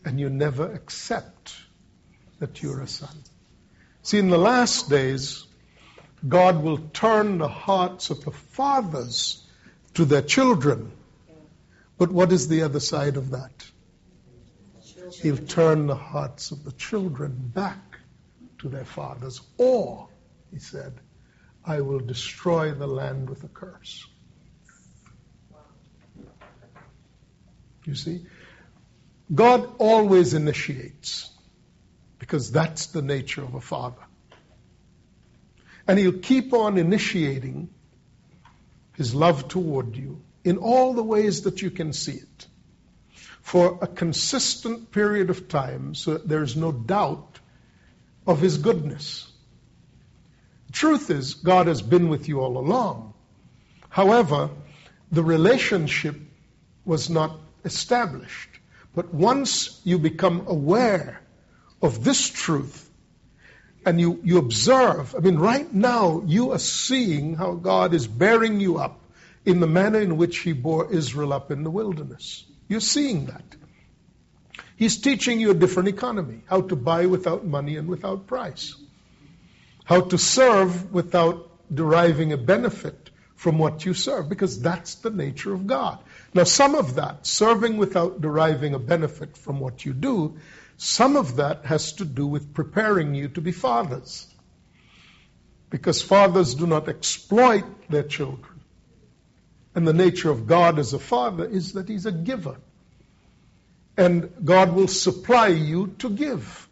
and 0.05 0.21
you 0.21 0.31
never 0.31 0.71
accept 0.73 1.55
that 2.39 2.63
you're 2.63 2.81
a 2.81 2.87
son. 2.87 3.17
See, 4.03 4.19
in 4.19 4.29
the 4.29 4.39
last 4.39 4.89
days, 4.89 5.45
God 6.27 6.63
will 6.63 6.79
turn 6.79 7.39
the 7.39 7.49
hearts 7.49 8.11
of 8.11 8.25
the 8.25 8.31
fathers 8.31 9.45
to 9.95 10.05
their 10.05 10.23
children. 10.23 10.93
But 11.99 12.13
what 12.13 12.31
is 12.31 12.47
the 12.47 12.63
other 12.63 12.81
side 12.81 13.17
of 13.17 13.31
that? 13.31 13.67
He'll 15.21 15.37
turn 15.37 15.89
the 15.89 15.97
hearts 15.97 16.53
of 16.53 16.65
the 16.65 16.73
children 16.73 17.35
back 17.37 17.88
to 18.59 18.69
their 18.69 18.85
fathers. 18.85 19.41
Or, 19.57 20.09
he 20.51 20.59
said, 20.59 21.01
I 21.65 21.81
will 21.81 22.01
destroy 22.01 22.73
the 22.73 22.87
land 22.87 23.29
with 23.29 23.45
a 23.45 23.49
curse. 23.49 24.07
You 27.85 27.95
see? 27.95 28.27
God 29.35 29.69
always 29.79 30.35
initiates 30.35 31.31
because 32.19 32.51
that's 32.51 32.87
the 32.87 33.03
nature 33.03 33.43
of 33.43 33.55
a 33.55 33.61
father. 33.61 34.03
And 35.87 35.99
he'll 35.99 36.19
keep 36.19 36.53
on 36.53 36.77
initiating 36.77 37.71
his 38.95 39.15
love 39.15 39.49
toward 39.49 39.97
you 39.97 40.23
in 40.45 40.59
all 40.59 40.93
the 40.93 41.03
ways 41.03 41.43
that 41.43 41.63
you 41.63 41.71
can 41.71 41.93
see 41.93 42.13
it 42.13 42.47
for 43.41 43.79
a 43.81 43.87
consistent 43.87 44.91
period 44.91 45.31
of 45.31 45.49
time 45.49 45.95
so 45.95 46.15
that 46.15 46.29
there's 46.29 46.57
no 46.57 46.73
doubt 46.73 47.39
of 48.29 48.41
his 48.41 48.59
goodness. 48.59 49.27
Truth 50.71 51.11
is, 51.11 51.35
God 51.35 51.67
has 51.67 51.81
been 51.81 52.11
with 52.11 52.29
you 52.29 52.41
all 52.41 52.59
along. 52.59 53.15
However, 53.89 54.51
the 55.11 55.23
relationship 55.23 56.15
was 56.85 57.09
not 57.09 57.41
established. 57.65 58.51
But 58.95 59.15
once 59.15 59.81
you 59.83 59.99
become 59.99 60.45
aware 60.47 61.23
of 61.81 62.05
this 62.05 62.29
truth 62.29 62.91
and 63.87 63.99
you, 63.99 64.21
you 64.23 64.37
observe, 64.39 65.15
I 65.15 65.21
mean, 65.21 65.39
right 65.39 65.73
now 65.73 66.23
you 66.27 66.53
are 66.53 66.59
seeing 66.59 67.35
how 67.35 67.55
God 67.55 67.95
is 67.95 68.07
bearing 68.07 68.61
you 68.61 68.77
up 68.77 69.01
in 69.47 69.61
the 69.61 69.67
manner 69.67 70.01
in 70.01 70.19
which 70.19 70.39
He 70.39 70.53
bore 70.53 70.93
Israel 70.93 71.33
up 71.33 71.51
in 71.51 71.63
the 71.63 71.71
wilderness. 71.71 72.45
You're 72.69 72.81
seeing 72.81 73.27
that. 73.27 73.57
He's 74.79 74.97
teaching 74.99 75.41
you 75.41 75.51
a 75.51 75.55
different 75.55 75.89
economy, 75.89 76.43
how 76.47 76.61
to 76.61 76.77
buy 76.77 77.07
without 77.07 77.45
money 77.45 77.77
and 77.77 77.89
without 77.89 78.29
price, 78.29 78.77
how 79.85 80.03
to 80.03 80.17
serve 80.17 80.93
without 80.93 81.51
deriving 81.75 82.33
a 82.33 82.37
benefit 82.37 83.11
from 83.35 83.59
what 83.59 83.85
you 83.85 83.93
serve, 83.93 84.29
because 84.29 84.61
that's 84.61 84.95
the 84.95 85.11
nature 85.11 85.53
of 85.53 85.67
God. 85.67 85.99
Now, 86.33 86.45
some 86.45 86.77
of 86.77 86.95
that, 86.95 87.27
serving 87.27 87.77
without 87.77 88.21
deriving 88.21 88.75
a 88.75 88.79
benefit 88.79 89.37
from 89.37 89.59
what 89.59 89.85
you 89.85 89.93
do, 89.93 90.39
some 90.77 91.17
of 91.17 91.37
that 91.37 91.65
has 91.65 91.95
to 91.95 92.05
do 92.05 92.29
with 92.29 92.55
preparing 92.55 93.17
you 93.17 93.31
to 93.31 93.41
be 93.41 93.51
fathers. 93.51 94.33
Because 95.71 96.01
fathers 96.01 96.55
do 96.55 96.69
not 96.69 96.89
exploit 96.89 97.65
their 97.91 98.05
children. 98.05 98.61
And 99.75 99.89
the 99.89 99.93
nature 99.93 100.31
of 100.31 100.47
God 100.47 100.79
as 100.79 100.93
a 100.93 101.01
father 101.01 101.45
is 101.45 101.73
that 101.73 101.89
He's 101.89 102.07
a 102.07 102.13
giver. 102.13 102.59
And 103.99 104.33
God 104.45 104.73
will 104.73 104.89
supply 104.89 105.49
you 105.49 105.89
to 105.99 106.09
give. 106.09 106.69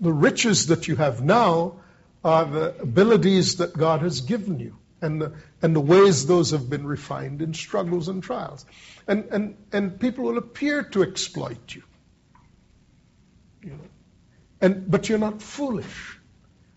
The 0.00 0.12
riches 0.12 0.66
that 0.66 0.86
you 0.86 0.96
have 0.96 1.22
now 1.22 1.80
are 2.22 2.44
the 2.44 2.80
abilities 2.80 3.56
that 3.56 3.72
God 3.72 4.02
has 4.02 4.20
given 4.20 4.60
you 4.60 4.76
and 5.00 5.20
the, 5.20 5.32
and 5.62 5.74
the 5.74 5.80
ways 5.80 6.26
those 6.26 6.50
have 6.50 6.68
been 6.68 6.86
refined 6.86 7.42
in 7.42 7.54
struggles 7.54 8.08
and 8.08 8.22
trials. 8.22 8.66
And, 9.06 9.24
and, 9.30 9.56
and 9.72 9.98
people 9.98 10.24
will 10.24 10.38
appear 10.38 10.82
to 10.82 11.02
exploit 11.02 11.74
you. 11.74 11.82
you 13.62 13.70
know. 13.70 13.80
and, 14.60 14.90
but 14.90 15.08
you're 15.08 15.18
not 15.18 15.42
foolish. 15.42 16.18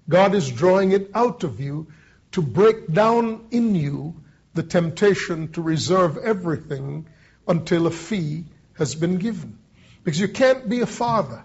God 0.08 0.36
is 0.36 0.50
drawing 0.50 0.92
it 0.92 1.12
out 1.14 1.44
of 1.44 1.60
you 1.60 1.88
to 2.32 2.42
break 2.42 2.92
down 2.92 3.48
in 3.52 3.76
you 3.76 4.16
the 4.54 4.64
temptation 4.64 5.52
to 5.52 5.62
reserve 5.62 6.18
everything 6.18 7.08
until 7.48 7.88
a 7.88 7.92
fee 7.92 8.46
has 8.80 8.96
been 8.96 9.18
given. 9.18 9.60
Because 10.04 10.20
you 10.20 10.28
can't 10.28 10.68
be 10.68 10.82
a 10.82 10.88
father. 10.88 11.44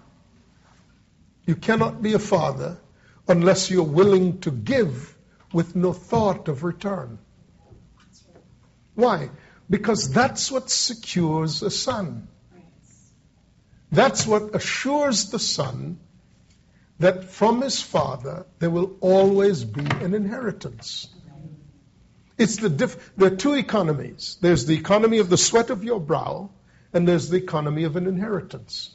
You 1.47 1.57
cannot 1.57 2.01
be 2.01 2.15
a 2.15 2.19
father 2.19 2.79
unless 3.29 3.71
you're 3.71 3.83
willing 3.83 4.41
to 4.41 4.51
give 4.51 5.15
with 5.53 5.77
no 5.77 5.93
thought 5.93 6.49
of 6.49 6.65
return. 6.65 7.19
Why? 8.95 9.31
Because 9.69 10.11
that's 10.11 10.51
what 10.51 10.71
secures 10.71 11.63
a 11.63 11.71
son. 11.71 12.29
That's 13.93 14.27
what 14.27 14.55
assures 14.55 15.31
the 15.31 15.39
son 15.39 15.99
that 16.99 17.25
from 17.25 17.61
his 17.61 17.81
father 17.81 18.47
there 18.59 18.71
will 18.71 18.97
always 19.01 19.65
be 19.65 19.85
an 19.85 20.15
inheritance. 20.15 21.09
It's 22.37 22.57
the 22.57 22.69
diff- 22.69 23.13
there 23.17 23.33
are 23.33 23.37
two 23.37 23.55
economies. 23.55 24.37
There's 24.41 24.67
the 24.67 24.77
economy 24.77 25.19
of 25.19 25.31
the 25.31 25.37
sweat 25.37 25.71
of 25.71 25.85
your 25.85 26.01
brow, 26.01 26.51
and 26.95 27.07
there's 27.07 27.29
the 27.29 27.37
economy 27.37 27.85
of 27.85 27.97
an 27.97 28.07
inheritance. 28.07 28.95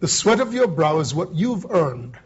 The 0.00 0.06
sweat 0.06 0.38
of 0.38 0.54
your 0.54 0.68
brow 0.68 1.00
is 1.00 1.14
what 1.14 1.34
you've 1.34 1.66
earned. 1.70 2.16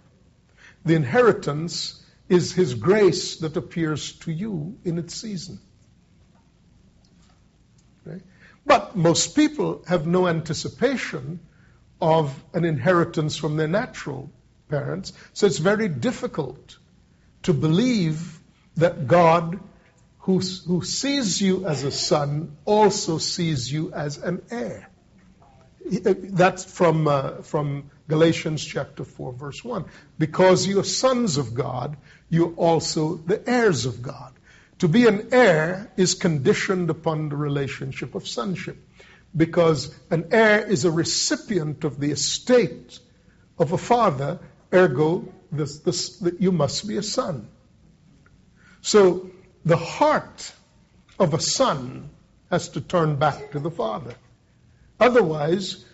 The 0.85 0.95
inheritance 0.95 2.05
is 2.29 2.53
His 2.53 2.75
grace 2.75 3.37
that 3.37 3.57
appears 3.57 4.13
to 4.21 4.33
you 4.33 4.79
in 4.85 4.99
its 4.99 5.15
season. 5.15 5.61
Okay? 8.07 8.21
But 8.67 8.97
most 8.97 9.37
people 9.37 9.85
have 9.87 10.07
no 10.07 10.27
anticipation 10.27 11.41
of 12.01 12.35
an 12.53 12.65
inheritance 12.65 13.37
from 13.37 13.57
their 13.57 13.69
natural 13.69 14.31
parents, 14.69 15.13
so 15.33 15.47
it's 15.47 15.59
very 15.59 15.89
difficult 15.89 16.79
to 17.45 17.55
believe 17.55 18.41
that 18.77 19.07
God, 19.07 19.61
who, 20.23 20.39
who 20.39 20.85
sees 20.85 21.41
you 21.41 21.67
as 21.67 21.83
a 21.83 21.91
son, 21.91 22.57
also 22.65 23.19
sees 23.19 23.71
you 23.71 23.93
as 23.93 24.19
an 24.19 24.41
heir. 24.53 24.89
That's 25.85 26.65
from, 26.65 27.09
uh, 27.09 27.43
from 27.43 27.91
Galatians 28.07 28.65
chapter 28.65 29.03
4, 29.03 29.33
verse 29.33 29.65
1. 29.65 29.85
Because 30.21 30.65
you're 30.65 30.85
sons 30.85 31.39
of 31.39 31.55
God, 31.55 31.97
you're 32.29 32.55
also 32.55 33.17
the 33.17 33.43
heirs 33.51 33.85
of 33.85 34.01
God. 34.01 34.33
To 34.79 34.87
be 34.87 35.09
an 35.09 35.31
heir 35.33 35.91
is 35.97 36.15
conditioned 36.15 36.89
upon 36.89 37.29
the 37.29 37.37
relationship 37.37 38.15
of 38.15 38.29
sonship. 38.29 38.77
Because 39.37 39.93
an 40.09 40.29
heir 40.31 40.65
is 40.65 40.85
a 40.85 40.91
recipient 40.93 41.83
of 41.83 41.99
the 41.99 42.13
estate 42.13 43.01
of 43.59 43.73
a 43.73 43.79
father, 43.79 44.39
Ergo, 44.73 45.33
this, 45.51 45.81
this, 45.81 46.23
you 46.39 46.53
must 46.53 46.87
be 46.87 46.97
a 46.97 47.03
son. 47.03 47.49
So 48.83 49.32
the 49.65 49.77
heart 49.77 50.53
of 51.19 51.35
a 51.35 51.41
son 51.41 52.11
has 52.51 52.71
to 52.71 52.81
turn 52.81 53.17
back 53.17 53.53
to 53.53 53.59
the 53.59 53.71
father. 53.71 54.15
Otherwise, 54.99 55.85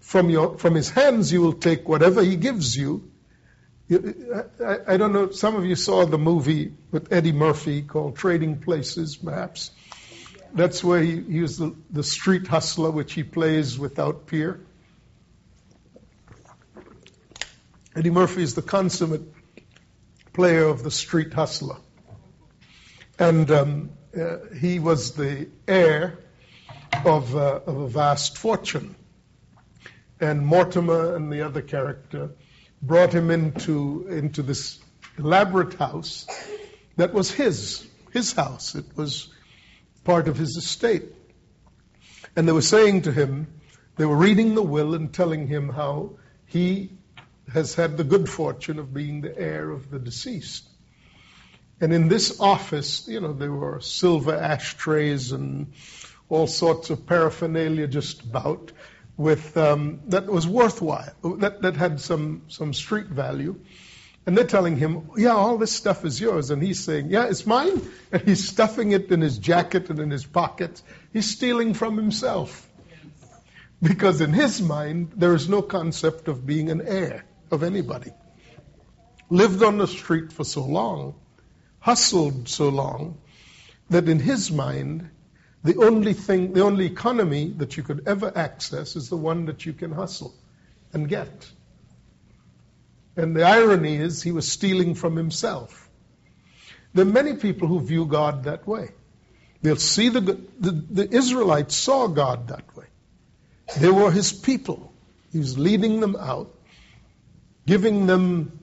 from, 0.00 0.30
your, 0.30 0.58
from 0.58 0.74
his 0.74 0.90
hands 0.90 1.32
you 1.32 1.40
will 1.40 1.54
take 1.54 1.88
whatever 1.88 2.22
he 2.22 2.36
gives 2.36 2.76
you. 2.76 3.10
I 3.88 4.96
don't 4.96 5.12
know, 5.12 5.30
some 5.30 5.54
of 5.54 5.64
you 5.64 5.76
saw 5.76 6.04
the 6.06 6.18
movie 6.18 6.72
with 6.90 7.12
Eddie 7.12 7.32
Murphy 7.32 7.82
called 7.82 8.16
Trading 8.16 8.58
Places, 8.58 9.16
perhaps. 9.16 9.70
That's 10.52 10.82
where 10.82 11.00
he, 11.00 11.20
he 11.20 11.40
was 11.40 11.58
the, 11.58 11.74
the 11.90 12.02
street 12.02 12.46
hustler, 12.46 12.90
which 12.90 13.12
he 13.12 13.22
plays 13.22 13.78
without 13.78 14.26
peer. 14.26 14.60
Eddie 17.94 18.10
Murphy 18.10 18.42
is 18.42 18.54
the 18.54 18.62
consummate 18.62 19.22
player 20.32 20.64
of 20.64 20.82
the 20.82 20.90
street 20.90 21.32
hustler. 21.32 21.76
And 23.18 23.50
um, 23.50 23.90
uh, 24.18 24.38
he 24.58 24.78
was 24.78 25.12
the 25.12 25.48
heir 25.66 26.18
of, 27.04 27.34
uh, 27.34 27.60
of 27.66 27.76
a 27.76 27.88
vast 27.88 28.36
fortune. 28.38 28.94
And 30.20 30.46
Mortimer 30.46 31.16
and 31.16 31.32
the 31.32 31.42
other 31.42 31.62
character 31.62 32.30
brought 32.82 33.12
him 33.12 33.30
into, 33.30 34.06
into 34.08 34.42
this 34.42 34.78
elaborate 35.18 35.74
house 35.74 36.26
that 36.96 37.12
was 37.12 37.30
his, 37.30 37.86
his 38.12 38.32
house. 38.32 38.74
It 38.74 38.96
was 38.96 39.32
part 40.04 40.28
of 40.28 40.36
his 40.36 40.56
estate. 40.56 41.14
And 42.34 42.46
they 42.46 42.52
were 42.52 42.62
saying 42.62 43.02
to 43.02 43.12
him, 43.12 43.46
they 43.96 44.04
were 44.04 44.16
reading 44.16 44.54
the 44.54 44.62
will 44.62 44.94
and 44.94 45.12
telling 45.12 45.46
him 45.46 45.70
how 45.70 46.18
he 46.44 46.92
has 47.52 47.74
had 47.74 47.96
the 47.96 48.04
good 48.04 48.28
fortune 48.28 48.78
of 48.78 48.92
being 48.92 49.22
the 49.22 49.36
heir 49.38 49.70
of 49.70 49.90
the 49.90 49.98
deceased. 49.98 50.68
And 51.80 51.92
in 51.92 52.08
this 52.08 52.40
office, 52.40 53.06
you 53.06 53.20
know, 53.20 53.32
there 53.32 53.52
were 53.52 53.80
silver 53.80 54.34
ashtrays 54.34 55.32
and 55.32 55.72
all 56.28 56.46
sorts 56.46 56.90
of 56.90 57.06
paraphernalia 57.06 57.86
just 57.86 58.22
about 58.22 58.72
with 59.16 59.56
um, 59.56 60.00
that 60.08 60.26
was 60.26 60.46
worthwhile, 60.46 61.12
that, 61.38 61.62
that 61.62 61.76
had 61.76 62.00
some, 62.00 62.42
some 62.48 62.74
street 62.74 63.06
value. 63.06 63.58
And 64.26 64.36
they're 64.36 64.46
telling 64.46 64.76
him, 64.76 65.10
yeah, 65.16 65.34
all 65.34 65.56
this 65.56 65.72
stuff 65.72 66.04
is 66.04 66.20
yours. 66.20 66.50
And 66.50 66.60
he's 66.60 66.82
saying, 66.82 67.10
yeah, 67.10 67.26
it's 67.26 67.46
mine. 67.46 67.80
And 68.12 68.22
he's 68.22 68.48
stuffing 68.48 68.92
it 68.92 69.10
in 69.12 69.20
his 69.20 69.38
jacket 69.38 69.88
and 69.88 70.00
in 70.00 70.10
his 70.10 70.24
pockets. 70.24 70.82
He's 71.12 71.30
stealing 71.30 71.74
from 71.74 71.96
himself. 71.96 72.68
Because 73.80 74.20
in 74.20 74.32
his 74.32 74.60
mind, 74.60 75.12
there 75.16 75.34
is 75.34 75.48
no 75.48 75.62
concept 75.62 76.28
of 76.28 76.44
being 76.44 76.70
an 76.70 76.80
heir 76.80 77.24
of 77.50 77.62
anybody. 77.62 78.12
Lived 79.30 79.62
on 79.62 79.78
the 79.78 79.86
street 79.86 80.32
for 80.32 80.44
so 80.44 80.64
long, 80.64 81.14
hustled 81.86 82.48
so 82.48 82.68
long, 82.68 83.16
that 83.90 84.08
in 84.08 84.18
his 84.18 84.50
mind, 84.50 85.08
the 85.62 85.76
only 85.76 86.12
thing, 86.12 86.52
the 86.52 86.62
only 86.62 86.86
economy 86.86 87.44
that 87.58 87.76
you 87.76 87.82
could 87.82 88.06
ever 88.06 88.32
access 88.36 88.96
is 88.96 89.08
the 89.08 89.16
one 89.16 89.46
that 89.46 89.64
you 89.66 89.72
can 89.72 89.92
hustle 89.92 90.34
and 90.92 91.08
get. 91.08 91.48
And 93.16 93.36
the 93.36 93.44
irony 93.44 93.96
is, 93.96 94.22
he 94.22 94.32
was 94.32 94.50
stealing 94.50 94.94
from 94.94 95.16
himself. 95.16 95.88
There 96.92 97.06
are 97.06 97.14
many 97.20 97.34
people 97.34 97.68
who 97.68 97.80
view 97.80 98.04
God 98.06 98.44
that 98.44 98.66
way. 98.66 98.90
They'll 99.62 99.76
see 99.76 100.08
the, 100.08 100.20
the, 100.58 100.72
the 101.00 101.08
Israelites 101.14 101.76
saw 101.76 102.08
God 102.08 102.48
that 102.48 102.76
way. 102.76 102.86
They 103.78 103.90
were 103.90 104.10
his 104.10 104.32
people. 104.32 104.92
He 105.32 105.38
was 105.38 105.58
leading 105.58 106.00
them 106.00 106.16
out 106.16 106.56
giving 107.66 108.06
them 108.06 108.60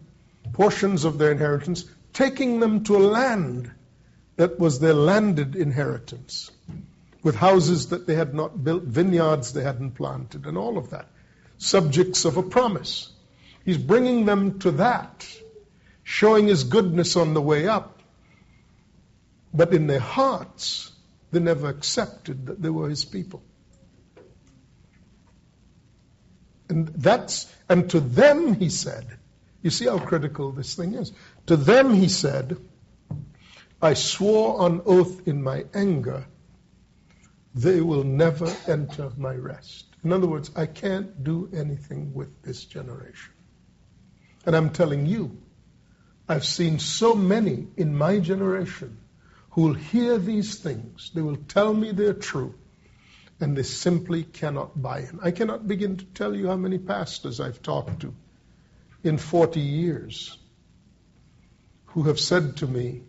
portions 0.53 1.03
of 1.03 1.17
their 1.17 1.31
inheritance, 1.31 1.85
taking 2.13 2.59
them 2.59 2.83
to 2.85 2.95
a 2.95 2.99
land 2.99 3.71
that 4.35 4.59
was 4.59 4.79
their 4.79 4.93
landed 4.93 5.55
inheritance, 5.55 6.51
with 7.21 7.35
houses 7.35 7.89
that 7.89 8.07
they 8.07 8.15
had 8.15 8.33
not 8.33 8.63
built, 8.63 8.83
vineyards 8.83 9.53
they 9.53 9.63
hadn't 9.63 9.91
planted, 9.91 10.45
and 10.45 10.57
all 10.57 10.77
of 10.77 10.89
that. 10.91 11.07
Subjects 11.57 12.25
of 12.25 12.37
a 12.37 12.43
promise. 12.43 13.11
He's 13.63 13.77
bringing 13.77 14.25
them 14.25 14.59
to 14.59 14.71
that, 14.71 15.27
showing 16.03 16.47
his 16.47 16.63
goodness 16.63 17.15
on 17.15 17.33
the 17.33 17.41
way 17.41 17.67
up. 17.67 18.01
But 19.53 19.73
in 19.73 19.87
their 19.87 19.99
hearts, 19.99 20.91
they 21.31 21.39
never 21.39 21.69
accepted 21.69 22.47
that 22.47 22.61
they 22.61 22.69
were 22.69 22.89
his 22.89 23.05
people. 23.05 23.41
And 26.69 26.87
that's 26.87 27.51
and 27.69 27.89
to 27.91 27.99
them 27.99 28.55
he 28.55 28.69
said, 28.69 29.05
you 29.61 29.69
see 29.69 29.85
how 29.85 29.99
critical 29.99 30.51
this 30.51 30.75
thing 30.75 30.95
is. 30.95 31.11
To 31.47 31.57
them 31.57 31.93
he 31.93 32.07
said, 32.07 32.57
I 33.81 33.95
swore 33.95 34.61
on 34.61 34.81
oath 34.85 35.27
in 35.27 35.43
my 35.43 35.65
anger, 35.73 36.25
they 37.53 37.81
will 37.81 38.05
never 38.05 38.51
enter 38.65 39.11
my 39.17 39.35
rest. 39.35 39.85
In 40.03 40.13
other 40.13 40.27
words, 40.27 40.51
I 40.55 40.65
can't 40.65 41.23
do 41.23 41.49
anything 41.53 42.13
with 42.13 42.41
this 42.43 42.63
generation. 42.63 43.33
And 44.45 44.55
I'm 44.55 44.69
telling 44.69 45.05
you, 45.05 45.37
I've 46.27 46.45
seen 46.45 46.79
so 46.79 47.13
many 47.13 47.67
in 47.75 47.95
my 47.95 48.19
generation 48.19 48.97
who 49.51 49.63
will 49.63 49.73
hear 49.73 50.17
these 50.17 50.59
things. 50.59 51.11
They 51.13 51.21
will 51.21 51.35
tell 51.35 51.73
me 51.73 51.91
they're 51.91 52.13
true 52.13 52.55
and 53.39 53.57
they 53.57 53.63
simply 53.63 54.23
cannot 54.23 54.81
buy 54.81 54.99
in. 54.99 55.19
I 55.21 55.31
cannot 55.31 55.67
begin 55.67 55.97
to 55.97 56.05
tell 56.05 56.33
you 56.33 56.47
how 56.47 56.55
many 56.55 56.77
pastors 56.77 57.41
I've 57.41 57.61
talked 57.61 57.99
to 58.01 58.13
in 59.03 59.17
40 59.17 59.59
years 59.59 60.37
who 61.93 62.03
have 62.03 62.19
said 62.19 62.57
to 62.57 62.67
me, 62.67 63.03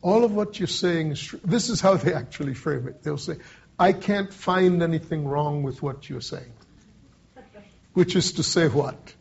all 0.00 0.24
of 0.24 0.32
what 0.32 0.58
you're 0.58 0.66
saying 0.66 1.12
is. 1.12 1.34
This 1.44 1.68
is 1.68 1.80
how 1.80 1.94
they 1.94 2.12
actually 2.12 2.54
frame 2.54 2.88
it. 2.88 3.02
They'll 3.02 3.18
say, 3.18 3.36
I 3.78 3.92
can't 3.92 4.32
find 4.32 4.82
anything 4.82 5.26
wrong 5.26 5.62
with 5.62 5.82
what 5.82 6.08
you're 6.08 6.20
saying. 6.20 6.52
Which 7.94 8.16
is 8.16 8.32
to 8.34 8.42
say 8.42 8.68
what? 8.68 9.14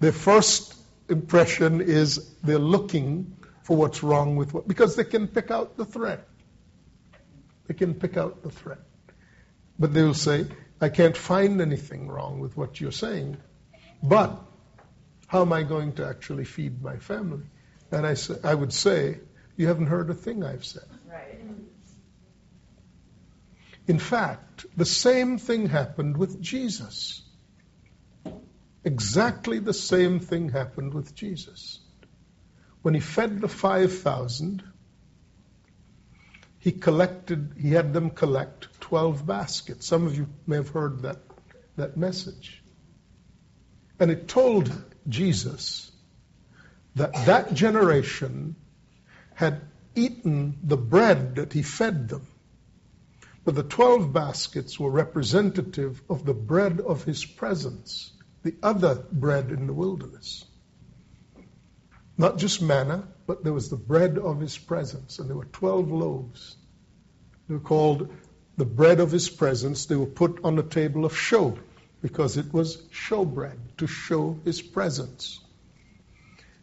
Their 0.00 0.12
first 0.12 0.74
impression 1.08 1.80
is 1.80 2.34
they're 2.42 2.58
looking 2.58 3.36
for 3.62 3.76
what's 3.76 4.02
wrong 4.02 4.36
with 4.36 4.52
what, 4.54 4.66
because 4.66 4.96
they 4.96 5.04
can 5.04 5.28
pick 5.28 5.50
out 5.50 5.76
the 5.76 5.84
threat. 5.84 6.26
They 7.66 7.74
can 7.74 7.94
pick 7.94 8.16
out 8.16 8.42
the 8.42 8.50
threat. 8.50 8.80
But 9.78 9.94
they 9.94 10.02
will 10.02 10.14
say, 10.14 10.46
I 10.80 10.88
can't 10.88 11.16
find 11.16 11.60
anything 11.60 12.08
wrong 12.08 12.40
with 12.40 12.56
what 12.56 12.80
you're 12.80 12.92
saying, 12.92 13.36
but 14.02 14.40
how 15.30 15.42
am 15.42 15.52
I 15.52 15.62
going 15.62 15.92
to 15.92 16.08
actually 16.08 16.44
feed 16.44 16.82
my 16.82 16.96
family? 16.96 17.44
And 17.92 18.04
I, 18.04 18.14
say, 18.14 18.34
I 18.42 18.52
would 18.52 18.72
say, 18.72 19.20
you 19.56 19.68
haven't 19.68 19.86
heard 19.86 20.10
a 20.10 20.14
thing 20.14 20.42
I've 20.42 20.64
said. 20.64 20.88
Right. 21.08 21.40
In 23.86 24.00
fact, 24.00 24.66
the 24.76 24.84
same 24.84 25.38
thing 25.38 25.68
happened 25.68 26.16
with 26.16 26.40
Jesus. 26.40 27.22
Exactly 28.82 29.60
the 29.60 29.72
same 29.72 30.18
thing 30.18 30.48
happened 30.48 30.94
with 30.94 31.14
Jesus. 31.14 31.78
When 32.82 32.94
he 32.94 33.00
fed 33.00 33.40
the 33.40 33.46
5,000, 33.46 34.64
he 36.58 36.72
collected, 36.72 37.54
he 37.56 37.70
had 37.70 37.92
them 37.92 38.10
collect 38.10 38.80
12 38.80 39.24
baskets. 39.24 39.86
Some 39.86 40.08
of 40.08 40.16
you 40.16 40.26
may 40.48 40.56
have 40.56 40.70
heard 40.70 41.02
that, 41.02 41.18
that 41.76 41.96
message. 41.96 42.64
And 44.00 44.10
it 44.10 44.26
told 44.26 44.72
Jesus 45.08 45.90
that 46.96 47.14
that 47.26 47.54
generation 47.54 48.56
had 49.34 49.60
eaten 49.94 50.58
the 50.62 50.76
bread 50.76 51.36
that 51.36 51.52
he 51.52 51.62
fed 51.62 52.08
them. 52.08 52.26
But 53.44 53.54
the 53.54 53.62
12 53.62 54.12
baskets 54.12 54.78
were 54.78 54.90
representative 54.90 56.02
of 56.10 56.24
the 56.24 56.34
bread 56.34 56.80
of 56.80 57.04
his 57.04 57.24
presence, 57.24 58.12
the 58.42 58.54
other 58.62 59.02
bread 59.10 59.50
in 59.50 59.66
the 59.66 59.72
wilderness. 59.72 60.44
Not 62.18 62.36
just 62.36 62.60
manna, 62.60 63.08
but 63.26 63.42
there 63.42 63.52
was 63.52 63.70
the 63.70 63.76
bread 63.76 64.18
of 64.18 64.40
his 64.40 64.58
presence, 64.58 65.18
and 65.18 65.28
there 65.28 65.36
were 65.36 65.46
12 65.46 65.90
loaves. 65.90 66.56
They 67.48 67.54
were 67.54 67.60
called 67.60 68.12
the 68.58 68.66
bread 68.66 69.00
of 69.00 69.10
his 69.10 69.30
presence. 69.30 69.86
They 69.86 69.96
were 69.96 70.06
put 70.06 70.40
on 70.44 70.56
the 70.56 70.62
table 70.62 71.06
of 71.06 71.16
show 71.16 71.58
because 72.02 72.36
it 72.36 72.52
was 72.52 72.76
showbread 72.92 73.58
to 73.78 73.86
show 73.86 74.38
his 74.44 74.62
presence. 74.62 75.40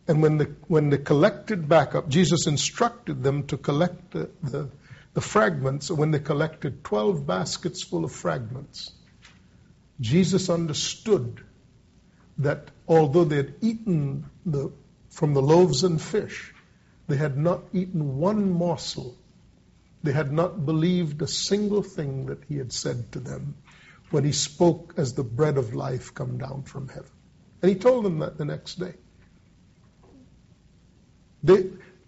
And 0.07 0.21
when, 0.21 0.37
the, 0.37 0.55
when 0.67 0.89
they 0.89 0.97
collected 0.97 1.67
back 1.67 1.95
up, 1.95 2.07
Jesus 2.07 2.47
instructed 2.47 3.23
them 3.23 3.47
to 3.47 3.57
collect 3.57 4.11
the, 4.11 4.29
the, 4.41 4.69
the 5.13 5.21
fragments. 5.21 5.91
When 5.91 6.11
they 6.11 6.19
collected 6.19 6.83
12 6.83 7.27
baskets 7.27 7.83
full 7.83 8.05
of 8.05 8.11
fragments, 8.11 8.91
Jesus 9.99 10.49
understood 10.49 11.43
that 12.37 12.69
although 12.87 13.25
they 13.25 13.37
had 13.37 13.55
eaten 13.61 14.25
the 14.45 14.71
from 15.17 15.33
the 15.33 15.41
loaves 15.41 15.83
and 15.83 15.99
fish. 15.99 16.53
They 17.07 17.17
had 17.17 17.37
not 17.37 17.63
eaten 17.73 18.17
one 18.17 18.51
morsel. 18.51 19.17
They 20.03 20.11
had 20.11 20.31
not 20.31 20.63
believed 20.63 21.21
a 21.23 21.27
single 21.27 21.81
thing 21.81 22.27
that 22.27 22.43
he 22.47 22.57
had 22.57 22.71
said 22.71 23.11
to 23.13 23.19
them 23.19 23.55
when 24.11 24.23
he 24.23 24.31
spoke 24.31 24.93
as 24.97 25.13
the 25.13 25.23
bread 25.23 25.57
of 25.57 25.73
life 25.73 26.13
come 26.13 26.37
down 26.37 26.63
from 26.63 26.87
heaven. 26.87 27.11
And 27.61 27.69
he 27.69 27.75
told 27.75 28.05
them 28.05 28.19
that 28.19 28.37
the 28.37 28.45
next 28.45 28.75
day. 28.75 28.93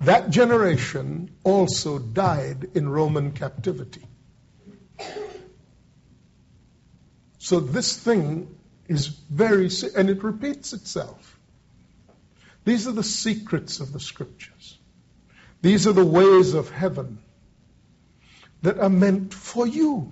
That 0.02 0.30
generation 0.30 1.36
also 1.44 2.00
died 2.00 2.70
in 2.74 2.88
Roman 2.88 3.32
captivity. 3.32 4.06
So 7.38 7.60
this 7.60 7.98
thing 7.98 8.56
is 8.88 9.08
very, 9.08 9.70
and 9.96 10.10
it 10.10 10.24
repeats 10.24 10.74
itself. 10.74 11.38
These 12.66 12.88
are 12.88 12.92
the 12.92 13.04
secrets 13.04 13.80
of 13.80 13.94
the 13.94 14.00
scriptures. 14.00 14.78
These 15.62 15.88
are 15.88 15.94
the 15.94 16.06
ways 16.06 16.54
of 16.54 16.70
heaven 16.70 17.20
that 18.62 18.80
are 18.80 18.90
meant 18.90 19.34
for 19.34 19.66
you. 19.66 20.12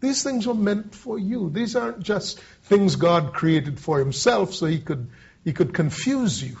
These 0.00 0.22
things 0.22 0.46
were 0.46 0.54
meant 0.54 0.94
for 0.94 1.18
you. 1.18 1.50
These 1.50 1.76
aren't 1.76 2.00
just 2.00 2.40
things 2.64 2.96
God 2.96 3.34
created 3.34 3.78
for 3.78 3.98
himself 3.98 4.54
so 4.54 4.66
he 4.66 4.80
could, 4.80 5.10
he 5.44 5.52
could 5.52 5.74
confuse 5.74 6.42
you. 6.42 6.56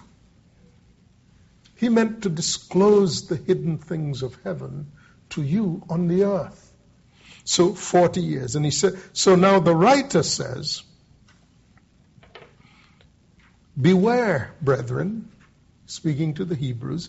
He 1.76 1.88
meant 1.88 2.24
to 2.24 2.28
disclose 2.28 3.26
the 3.26 3.36
hidden 3.36 3.78
things 3.78 4.22
of 4.22 4.36
heaven 4.44 4.92
to 5.30 5.42
you 5.42 5.82
on 5.88 6.08
the 6.08 6.24
earth. 6.24 6.66
So 7.44 7.72
40 7.72 8.20
years. 8.20 8.54
And 8.54 8.64
he 8.64 8.70
said, 8.70 8.98
so 9.14 9.34
now 9.34 9.60
the 9.60 9.74
writer 9.74 10.22
says, 10.22 10.82
Beware, 13.80 14.54
brethren, 14.60 15.30
speaking 15.86 16.34
to 16.34 16.44
the 16.44 16.54
Hebrews, 16.54 17.08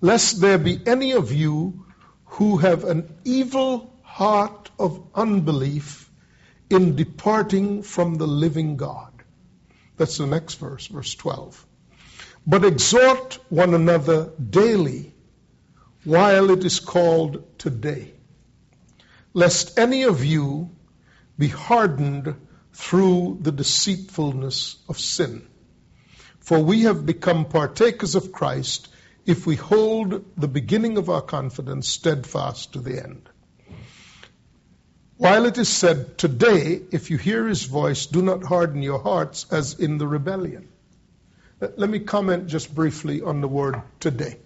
lest 0.00 0.40
there 0.40 0.58
be 0.58 0.80
any 0.86 1.12
of 1.12 1.32
you 1.32 1.84
who 2.26 2.58
have 2.58 2.84
an 2.84 3.12
evil 3.24 3.91
heart 4.12 4.70
of 4.78 5.02
unbelief 5.14 6.10
in 6.68 6.96
departing 6.96 7.82
from 7.82 8.16
the 8.16 8.26
living 8.26 8.76
God. 8.76 9.10
That's 9.96 10.18
the 10.18 10.26
next 10.26 10.56
verse, 10.56 10.86
verse 10.86 11.14
12. 11.14 11.66
But 12.46 12.66
exhort 12.66 13.38
one 13.48 13.72
another 13.72 14.30
daily 14.36 15.14
while 16.04 16.50
it 16.50 16.62
is 16.66 16.78
called 16.78 17.58
today, 17.58 18.12
lest 19.32 19.78
any 19.78 20.02
of 20.02 20.22
you 20.22 20.70
be 21.38 21.48
hardened 21.48 22.34
through 22.74 23.38
the 23.40 23.52
deceitfulness 23.52 24.76
of 24.90 25.00
sin. 25.00 25.46
For 26.40 26.58
we 26.58 26.82
have 26.82 27.06
become 27.06 27.46
partakers 27.46 28.14
of 28.14 28.30
Christ 28.30 28.88
if 29.24 29.46
we 29.46 29.56
hold 29.56 30.24
the 30.36 30.48
beginning 30.48 30.98
of 30.98 31.08
our 31.08 31.22
confidence 31.22 31.88
steadfast 31.88 32.74
to 32.74 32.80
the 32.80 33.02
end. 33.02 33.30
While 35.22 35.46
it 35.46 35.56
is 35.56 35.68
said, 35.68 36.18
Today, 36.18 36.82
if 36.90 37.08
you 37.08 37.16
hear 37.16 37.46
his 37.46 37.62
voice, 37.62 38.06
do 38.06 38.22
not 38.22 38.42
harden 38.42 38.82
your 38.82 38.98
hearts 38.98 39.46
as 39.52 39.78
in 39.78 39.98
the 39.98 40.06
rebellion. 40.06 40.66
Let 41.60 41.88
me 41.88 42.00
comment 42.00 42.48
just 42.48 42.74
briefly 42.74 43.22
on 43.22 43.40
the 43.40 43.46
word 43.46 43.80
today. 44.00 44.38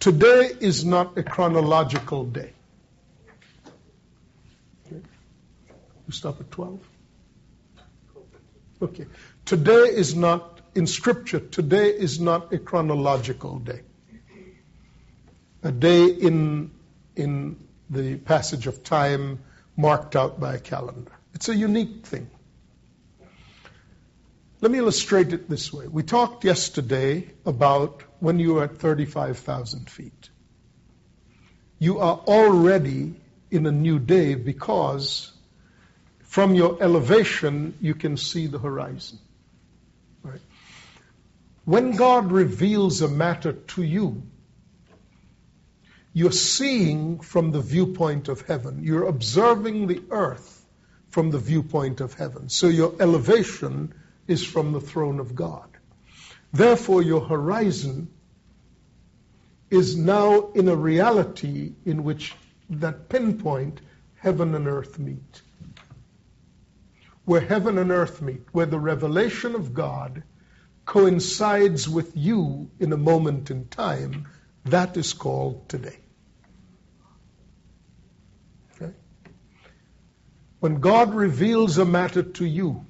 Today 0.00 0.48
is 0.58 0.86
not 0.86 1.18
a 1.18 1.22
chronological 1.22 2.24
day. 2.24 2.54
You 4.90 5.02
stop 6.08 6.40
at 6.40 6.50
12? 6.50 6.80
Okay. 8.80 9.06
Today 9.44 9.84
is 10.04 10.14
not 10.14 10.62
in 10.74 10.86
Scripture, 10.86 11.40
today 11.40 11.90
is 11.90 12.18
not 12.18 12.54
a 12.54 12.58
chronological 12.58 13.58
day. 13.58 13.82
A 15.62 15.70
day 15.70 16.06
in, 16.06 16.70
in 17.16 17.58
the 17.90 18.16
passage 18.16 18.66
of 18.66 18.84
time 18.84 19.40
marked 19.76 20.16
out 20.16 20.40
by 20.40 20.54
a 20.54 20.58
calendar. 20.58 21.12
It's 21.34 21.48
a 21.48 21.54
unique 21.54 22.06
thing. 22.06 22.30
Let 24.60 24.70
me 24.70 24.78
illustrate 24.78 25.32
it 25.32 25.48
this 25.48 25.72
way. 25.72 25.88
We 25.88 26.04
talked 26.04 26.44
yesterday 26.44 27.32
about 27.44 28.02
when 28.20 28.38
you 28.38 28.58
are 28.58 28.64
at 28.64 28.78
35,000 28.78 29.90
feet. 29.90 30.30
You 31.78 31.98
are 31.98 32.16
already 32.16 33.14
in 33.50 33.66
a 33.66 33.72
new 33.72 33.98
day 33.98 34.36
because 34.36 35.32
from 36.20 36.54
your 36.54 36.80
elevation 36.80 37.76
you 37.80 37.94
can 37.94 38.16
see 38.16 38.46
the 38.46 38.58
horizon. 38.58 39.18
When 41.64 41.96
God 41.96 42.32
reveals 42.32 43.02
a 43.02 43.08
matter 43.08 43.52
to 43.52 43.82
you, 43.82 44.22
you're 46.12 46.32
seeing 46.32 47.20
from 47.20 47.52
the 47.52 47.60
viewpoint 47.60 48.28
of 48.28 48.42
heaven. 48.42 48.82
You're 48.82 49.06
observing 49.06 49.86
the 49.86 50.02
earth 50.10 50.64
from 51.08 51.30
the 51.30 51.38
viewpoint 51.38 52.00
of 52.00 52.14
heaven. 52.14 52.48
So 52.48 52.68
your 52.68 52.94
elevation 53.00 53.94
is 54.26 54.44
from 54.44 54.72
the 54.72 54.80
throne 54.80 55.20
of 55.20 55.34
God. 55.34 55.68
Therefore, 56.52 57.02
your 57.02 57.22
horizon 57.22 58.08
is 59.70 59.96
now 59.96 60.50
in 60.52 60.68
a 60.68 60.76
reality 60.76 61.72
in 61.86 62.04
which 62.04 62.34
that 62.68 63.08
pinpoint 63.08 63.80
heaven 64.16 64.54
and 64.54 64.68
earth 64.68 64.98
meet. 64.98 65.42
Where 67.24 67.40
heaven 67.40 67.78
and 67.78 67.90
earth 67.90 68.20
meet, 68.20 68.42
where 68.52 68.66
the 68.66 68.78
revelation 68.78 69.54
of 69.54 69.72
God 69.72 70.22
coincides 70.84 71.88
with 71.88 72.16
you 72.16 72.70
in 72.80 72.92
a 72.92 72.96
moment 72.98 73.50
in 73.50 73.66
time, 73.68 74.26
that 74.64 74.96
is 74.96 75.12
called 75.12 75.68
today. 75.68 75.98
Okay? 78.74 78.92
When 80.60 80.80
God 80.80 81.14
reveals 81.14 81.78
a 81.78 81.84
matter 81.84 82.22
to 82.22 82.44
you, 82.44 82.84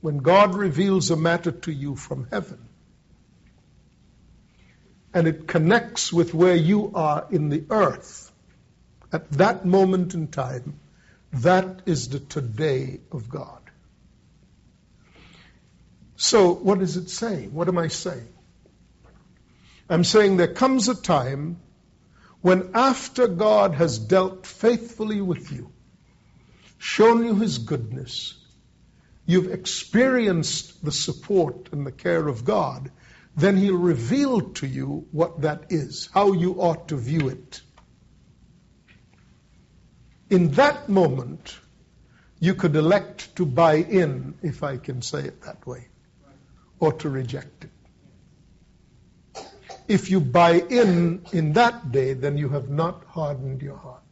when 0.00 0.18
God 0.18 0.54
reveals 0.54 1.10
a 1.10 1.16
matter 1.16 1.52
to 1.52 1.72
you 1.72 1.94
from 1.96 2.26
heaven, 2.30 2.68
and 5.12 5.26
it 5.26 5.46
connects 5.46 6.12
with 6.12 6.32
where 6.32 6.54
you 6.54 6.92
are 6.94 7.26
in 7.30 7.48
the 7.48 7.64
earth, 7.68 8.30
at 9.12 9.30
that 9.32 9.66
moment 9.66 10.14
in 10.14 10.28
time, 10.28 10.78
that 11.32 11.82
is 11.86 12.08
the 12.08 12.20
today 12.20 13.00
of 13.12 13.28
God. 13.28 13.60
So, 16.16 16.52
what 16.52 16.80
is 16.82 16.96
it 16.96 17.08
saying? 17.10 17.52
What 17.54 17.68
am 17.68 17.78
I 17.78 17.88
saying? 17.88 18.28
I'm 19.90 20.04
saying 20.04 20.36
there 20.36 20.54
comes 20.54 20.88
a 20.88 20.94
time 20.94 21.60
when, 22.42 22.70
after 22.74 23.26
God 23.26 23.74
has 23.74 23.98
dealt 23.98 24.46
faithfully 24.46 25.20
with 25.20 25.50
you, 25.50 25.72
shown 26.78 27.24
you 27.24 27.34
his 27.34 27.58
goodness, 27.58 28.34
you've 29.26 29.52
experienced 29.52 30.84
the 30.84 30.92
support 30.92 31.70
and 31.72 31.84
the 31.84 31.92
care 31.92 32.26
of 32.26 32.44
God, 32.44 32.90
then 33.36 33.56
he'll 33.56 33.76
reveal 33.76 34.40
to 34.52 34.66
you 34.66 35.06
what 35.10 35.42
that 35.42 35.66
is, 35.70 36.08
how 36.14 36.32
you 36.32 36.54
ought 36.60 36.88
to 36.88 36.96
view 36.96 37.28
it. 37.28 37.60
In 40.30 40.52
that 40.52 40.88
moment, 40.88 41.58
you 42.38 42.54
could 42.54 42.76
elect 42.76 43.34
to 43.36 43.44
buy 43.44 43.74
in, 43.74 44.34
if 44.42 44.62
I 44.62 44.76
can 44.76 45.02
say 45.02 45.24
it 45.24 45.42
that 45.42 45.66
way 45.66 45.88
or 46.78 46.92
to 46.94 47.10
reject 47.10 47.64
it. 47.64 47.70
If 49.90 50.08
you 50.08 50.20
buy 50.20 50.52
in 50.52 51.22
in 51.32 51.54
that 51.54 51.90
day, 51.90 52.12
then 52.12 52.38
you 52.38 52.48
have 52.50 52.68
not 52.70 53.02
hardened 53.06 53.60
your 53.60 53.76
heart. 53.76 54.04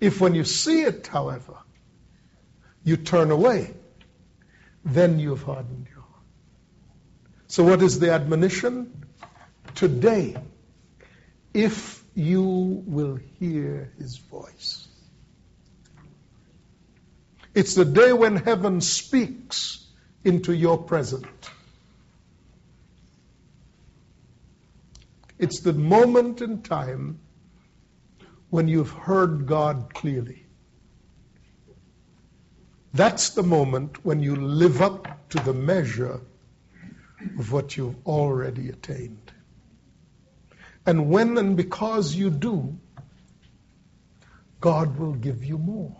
If 0.00 0.22
when 0.22 0.34
you 0.34 0.44
see 0.44 0.80
it, 0.80 1.06
however, 1.06 1.58
you 2.82 2.96
turn 2.96 3.30
away, 3.30 3.74
then 4.86 5.18
you've 5.18 5.42
hardened 5.42 5.88
your 5.92 6.00
heart. 6.00 6.24
So, 7.48 7.62
what 7.62 7.82
is 7.82 7.98
the 7.98 8.12
admonition? 8.12 9.04
Today, 9.74 10.36
if 11.52 12.02
you 12.14 12.42
will 12.86 13.16
hear 13.38 13.92
his 13.98 14.16
voice. 14.16 14.88
It's 17.54 17.74
the 17.74 17.84
day 17.84 18.14
when 18.14 18.36
heaven 18.36 18.80
speaks 18.80 19.86
into 20.24 20.54
your 20.54 20.78
present. 20.78 21.26
It's 25.38 25.60
the 25.60 25.72
moment 25.72 26.40
in 26.40 26.62
time 26.62 27.20
when 28.50 28.68
you've 28.68 28.90
heard 28.90 29.46
God 29.46 29.92
clearly. 29.92 30.46
That's 32.94 33.30
the 33.30 33.42
moment 33.42 34.04
when 34.04 34.20
you 34.20 34.36
live 34.36 34.80
up 34.80 35.28
to 35.30 35.38
the 35.38 35.52
measure 35.52 36.20
of 37.38 37.52
what 37.52 37.76
you've 37.76 38.06
already 38.06 38.70
attained. 38.70 39.32
And 40.86 41.10
when 41.10 41.36
and 41.36 41.56
because 41.56 42.14
you 42.14 42.30
do, 42.30 42.78
God 44.60 44.98
will 44.98 45.12
give 45.12 45.44
you 45.44 45.58
more. 45.58 45.96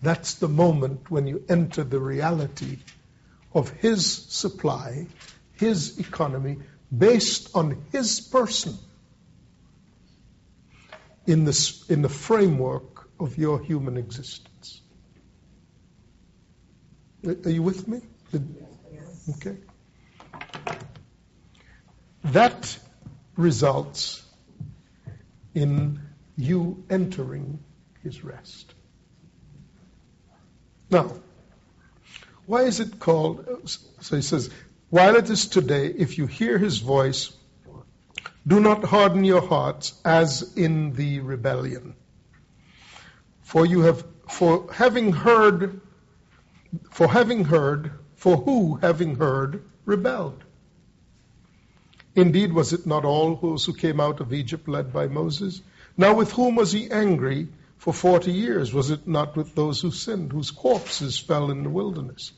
That's 0.00 0.34
the 0.34 0.48
moment 0.48 1.10
when 1.10 1.26
you 1.26 1.44
enter 1.48 1.84
the 1.84 2.00
reality 2.00 2.78
of 3.54 3.70
His 3.70 4.06
supply, 4.06 5.06
His 5.62 5.98
economy, 5.98 6.58
based 7.06 7.54
on 7.54 7.84
His 7.92 8.20
person. 8.20 8.74
in, 11.26 11.44
this, 11.44 11.88
in 11.88 12.02
the 12.02 12.08
framework 12.08 13.08
of 13.20 13.38
your 13.38 13.60
human 13.62 13.96
existence. 13.96 14.80
Are 17.24 17.50
you 17.50 17.62
with 17.62 17.86
me? 17.86 18.00
Okay. 19.30 19.56
That 22.24 22.78
results 23.36 24.22
in 25.54 26.00
you 26.36 26.84
entering 26.90 27.62
his 28.02 28.24
rest. 28.24 28.74
Now, 30.90 31.12
why 32.46 32.62
is 32.62 32.80
it 32.80 32.98
called? 32.98 33.70
So 34.00 34.16
he 34.16 34.22
says, 34.22 34.50
while 34.92 35.16
it 35.16 35.30
is 35.30 35.46
today, 35.46 35.86
if 35.86 36.18
you 36.18 36.26
hear 36.26 36.58
his 36.58 36.76
voice, 36.76 37.32
do 38.46 38.60
not 38.60 38.84
harden 38.84 39.24
your 39.24 39.40
hearts 39.40 39.94
as 40.04 40.52
in 40.54 40.92
the 40.92 41.20
rebellion. 41.20 41.94
For 43.40 43.64
you 43.64 43.80
have, 43.80 44.04
for 44.28 44.70
having 44.70 45.10
heard, 45.10 45.80
for 46.90 47.08
having 47.08 47.42
heard, 47.42 47.92
for 48.16 48.36
who, 48.36 48.74
having 48.82 49.16
heard, 49.16 49.64
rebelled? 49.86 50.44
Indeed, 52.14 52.52
was 52.52 52.74
it 52.74 52.86
not 52.86 53.06
all 53.06 53.36
those 53.36 53.64
who 53.64 53.72
came 53.72 53.98
out 53.98 54.20
of 54.20 54.34
Egypt 54.34 54.68
led 54.68 54.92
by 54.92 55.06
Moses? 55.06 55.62
Now, 55.96 56.14
with 56.16 56.32
whom 56.32 56.54
was 56.54 56.70
he 56.70 56.90
angry 56.90 57.48
for 57.78 57.94
forty 57.94 58.32
years? 58.32 58.74
Was 58.74 58.90
it 58.90 59.08
not 59.08 59.36
with 59.36 59.54
those 59.54 59.80
who 59.80 59.90
sinned, 59.90 60.32
whose 60.32 60.50
corpses 60.50 61.18
fell 61.18 61.50
in 61.50 61.62
the 61.62 61.70
wilderness? 61.70 62.32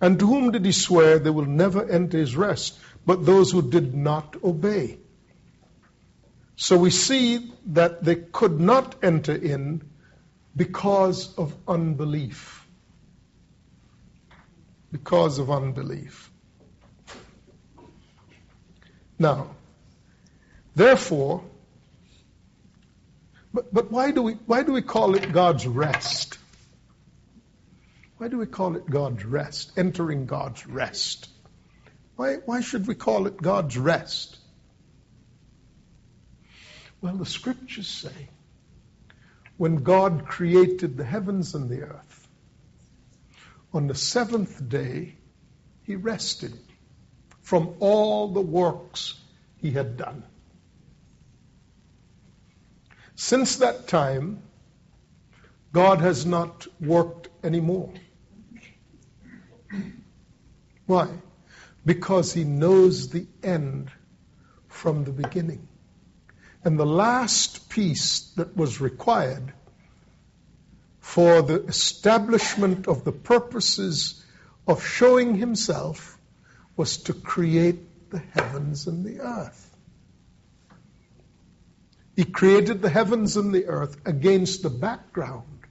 And 0.00 0.18
to 0.18 0.26
whom 0.26 0.50
did 0.50 0.64
he 0.64 0.72
swear 0.72 1.18
they 1.18 1.30
will 1.30 1.46
never 1.46 1.88
enter 1.88 2.18
his 2.18 2.36
rest, 2.36 2.78
but 3.06 3.24
those 3.24 3.52
who 3.52 3.62
did 3.62 3.94
not 3.94 4.36
obey? 4.42 4.98
So 6.56 6.76
we 6.76 6.90
see 6.90 7.52
that 7.66 8.04
they 8.04 8.16
could 8.16 8.60
not 8.60 8.96
enter 9.02 9.34
in 9.34 9.82
because 10.56 11.34
of 11.36 11.54
unbelief. 11.66 12.66
Because 14.92 15.38
of 15.38 15.50
unbelief. 15.50 16.30
Now, 19.18 19.54
therefore, 20.74 21.42
but, 23.52 23.72
but 23.72 23.90
why, 23.90 24.10
do 24.10 24.22
we, 24.22 24.32
why 24.46 24.62
do 24.64 24.72
we 24.72 24.82
call 24.82 25.14
it 25.14 25.32
God's 25.32 25.66
rest? 25.66 26.38
Why 28.24 28.28
do 28.28 28.38
we 28.38 28.46
call 28.46 28.74
it 28.76 28.88
God's 28.88 29.22
rest? 29.22 29.72
Entering 29.76 30.24
God's 30.24 30.66
rest. 30.66 31.28
Why, 32.16 32.36
why 32.36 32.62
should 32.62 32.86
we 32.86 32.94
call 32.94 33.26
it 33.26 33.36
God's 33.36 33.76
rest? 33.76 34.38
Well, 37.02 37.16
the 37.16 37.26
scriptures 37.26 37.86
say 37.86 38.30
when 39.58 39.82
God 39.82 40.24
created 40.24 40.96
the 40.96 41.04
heavens 41.04 41.54
and 41.54 41.68
the 41.68 41.82
earth, 41.82 42.26
on 43.74 43.88
the 43.88 43.94
seventh 43.94 44.70
day, 44.70 45.16
he 45.82 45.96
rested 45.96 46.58
from 47.42 47.74
all 47.78 48.32
the 48.32 48.40
works 48.40 49.20
he 49.58 49.70
had 49.70 49.98
done. 49.98 50.24
Since 53.16 53.56
that 53.56 53.86
time, 53.86 54.42
God 55.74 56.00
has 56.00 56.24
not 56.24 56.66
worked 56.80 57.28
anymore. 57.44 57.92
Why? 60.86 61.08
Because 61.84 62.32
he 62.32 62.44
knows 62.44 63.08
the 63.08 63.26
end 63.42 63.90
from 64.68 65.04
the 65.04 65.12
beginning. 65.12 65.68
And 66.64 66.78
the 66.78 66.86
last 66.86 67.68
piece 67.68 68.32
that 68.36 68.56
was 68.56 68.80
required 68.80 69.52
for 71.00 71.42
the 71.42 71.62
establishment 71.64 72.88
of 72.88 73.04
the 73.04 73.12
purposes 73.12 74.24
of 74.66 74.84
showing 74.84 75.36
himself 75.36 76.18
was 76.76 76.96
to 76.98 77.12
create 77.12 78.10
the 78.10 78.18
heavens 78.18 78.86
and 78.86 79.04
the 79.04 79.20
earth. 79.20 79.76
He 82.16 82.24
created 82.24 82.80
the 82.80 82.88
heavens 82.88 83.36
and 83.36 83.52
the 83.52 83.66
earth 83.66 83.96
against 84.06 84.62
the 84.62 84.70
background 84.70 85.66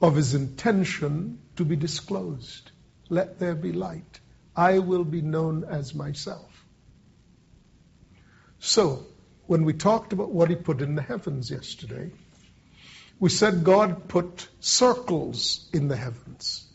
of 0.00 0.16
his 0.16 0.34
intention 0.34 1.40
to 1.56 1.64
be 1.64 1.76
disclosed. 1.76 2.70
Let 3.08 3.38
there 3.38 3.54
be 3.54 3.72
light. 3.72 4.20
I 4.56 4.78
will 4.78 5.04
be 5.04 5.20
known 5.20 5.64
as 5.64 5.94
myself. 5.94 6.64
So, 8.58 9.06
when 9.46 9.64
we 9.64 9.72
talked 9.74 10.12
about 10.12 10.30
what 10.30 10.48
he 10.48 10.56
put 10.56 10.80
in 10.80 10.94
the 10.94 11.02
heavens 11.02 11.50
yesterday, 11.50 12.10
we 13.20 13.28
said 13.28 13.64
God 13.64 14.08
put 14.08 14.48
circles 14.60 15.68
in 15.72 15.88
the 15.88 15.96
heavens 15.96 16.66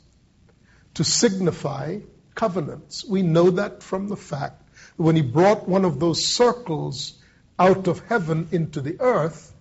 to 0.96 1.04
signify 1.04 2.00
covenants. 2.36 3.04
We 3.06 3.22
know 3.22 3.52
that 3.52 3.84
from 3.84 4.08
the 4.08 4.18
fact 4.18 4.68
that 4.98 5.04
when 5.04 5.16
he 5.16 5.22
brought 5.22 5.68
one 5.68 5.86
of 5.86 6.00
those 6.00 6.26
circles 6.26 7.14
out 7.58 7.88
of 7.88 8.00
heaven 8.08 8.48
into 8.52 8.82
the 8.82 9.00
earth, 9.00 9.54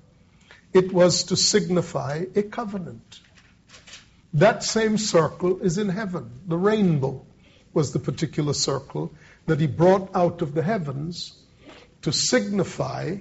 it 0.72 0.92
was 0.92 1.24
to 1.24 1.36
signify 1.36 2.24
a 2.36 2.42
covenant. 2.42 3.20
That 4.34 4.62
same 4.62 4.98
circle 4.98 5.60
is 5.60 5.78
in 5.78 5.88
heaven. 5.88 6.30
The 6.46 6.56
rainbow 6.56 7.24
was 7.72 7.92
the 7.92 7.98
particular 7.98 8.52
circle 8.52 9.12
that 9.46 9.60
he 9.60 9.66
brought 9.66 10.14
out 10.14 10.42
of 10.42 10.54
the 10.54 10.62
heavens 10.62 11.34
to 12.02 12.12
signify 12.12 13.18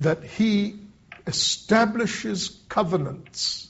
that 0.00 0.22
he 0.22 0.80
establishes 1.26 2.60
covenants 2.68 3.68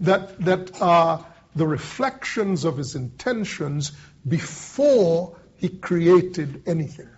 that, 0.00 0.38
that 0.40 0.80
are 0.80 1.26
the 1.54 1.66
reflections 1.66 2.64
of 2.64 2.76
his 2.76 2.94
intentions 2.94 3.92
before 4.26 5.36
he 5.56 5.68
created 5.68 6.62
anything 6.66 7.08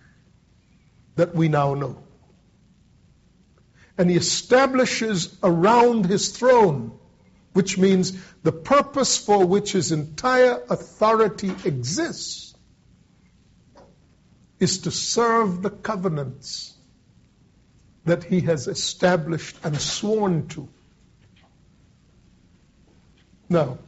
that 1.17 1.35
we 1.35 1.49
now 1.49 1.75
know. 1.75 2.03
And 3.97 4.11
he 4.11 4.17
establishes 4.17 5.37
around 5.43 6.07
his 6.07 6.37
throne, 6.37 6.99
which 7.55 7.79
means 7.79 8.13
the 8.43 8.53
purpose 8.53 9.17
for 9.17 9.47
which 9.47 9.73
his 9.73 9.93
entire 9.93 10.63
authority 10.69 11.51
exists, 11.65 12.55
is 14.59 14.79
to 14.79 14.91
serve 14.91 15.63
the 15.63 15.71
covenants 15.71 16.75
that 18.05 18.25
he 18.25 18.41
has 18.41 18.67
established 18.69 19.57
and 19.65 19.81
sworn 19.81 20.47
to. 20.49 20.69
Now, 23.49 23.79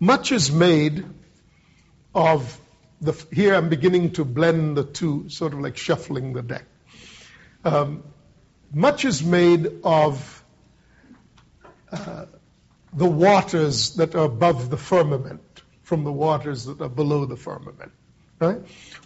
much 0.00 0.32
is 0.32 0.50
made 0.50 1.04
of 2.14 2.60
the, 3.00 3.12
here 3.30 3.54
I'm 3.54 3.68
beginning 3.68 4.12
to 4.12 4.24
blend 4.24 4.76
the 4.76 4.84
two, 4.84 5.28
sort 5.28 5.52
of 5.52 5.60
like 5.60 5.76
shuffling 5.76 6.32
the 6.32 6.42
deck. 6.42 6.64
Um, 7.64 8.04
much 8.72 9.04
is 9.04 9.22
made 9.22 9.80
of 9.84 10.44
uh, 11.92 12.26
the 12.94 13.08
waters 13.10 13.96
that 13.96 14.14
are 14.14 14.24
above 14.24 14.70
the 14.70 14.76
firmament 14.76 15.62
from 15.82 16.04
the 16.04 16.12
waters 16.12 16.64
that 16.64 16.80
are 16.80 16.88
below 16.88 17.24
the 17.26 17.36
firmament. 17.36 17.92
Right? 18.40 18.60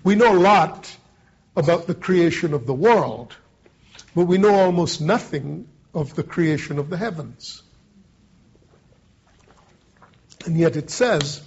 We 0.05 0.15
know 0.15 0.37
a 0.37 0.39
lot 0.39 0.95
about 1.57 1.87
the 1.87 1.95
creation 1.95 2.55
of 2.55 2.67
the 2.67 2.75
world, 2.75 3.35
but 4.15 4.27
we 4.27 4.39
know 4.39 4.55
almost 4.55 5.01
nothing 5.01 5.69
of 5.95 6.15
the 6.15 6.23
creation 6.23 6.79
of 6.79 6.91
the 6.91 6.97
heavens. 6.97 7.63
And 10.47 10.57
yet 10.57 10.77
it 10.77 10.91
says 10.91 11.43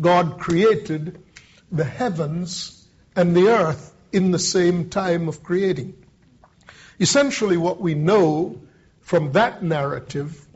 God 0.00 0.38
created 0.38 1.22
the 1.70 1.84
heavens 1.84 2.86
and 3.14 3.36
the 3.36 3.48
earth 3.48 3.92
in 4.12 4.30
the 4.30 4.38
same 4.38 4.88
time 4.88 5.28
of 5.28 5.42
creating. 5.42 5.94
Essentially, 6.98 7.56
what 7.56 7.80
we 7.80 7.94
know 7.94 8.60
from 9.00 9.32
that 9.32 9.62
narrative, 9.62 10.46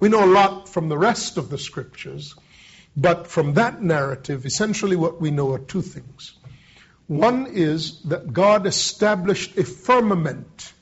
we 0.00 0.08
know 0.08 0.24
a 0.24 0.26
lot 0.26 0.68
from 0.68 0.88
the 0.88 0.98
rest 0.98 1.36
of 1.36 1.50
the 1.50 1.58
scriptures, 1.58 2.34
but 2.96 3.26
from 3.26 3.54
that 3.54 3.82
narrative, 3.82 4.46
essentially 4.46 4.96
what 4.96 5.20
we 5.20 5.30
know 5.30 5.52
are 5.52 5.58
two 5.58 5.82
things. 5.82 6.34
One 7.06 7.46
is 7.46 8.02
that 8.02 8.32
God 8.32 8.66
established 8.66 9.56
a 9.56 9.64
firmament 9.64 10.72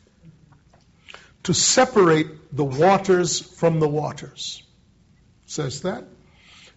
to 1.45 1.55
separate 1.55 2.55
the 2.57 2.65
waters 2.65 3.41
from 3.41 3.79
the 3.81 3.89
waters. 3.89 4.63
Says 5.47 5.83
that 5.83 6.05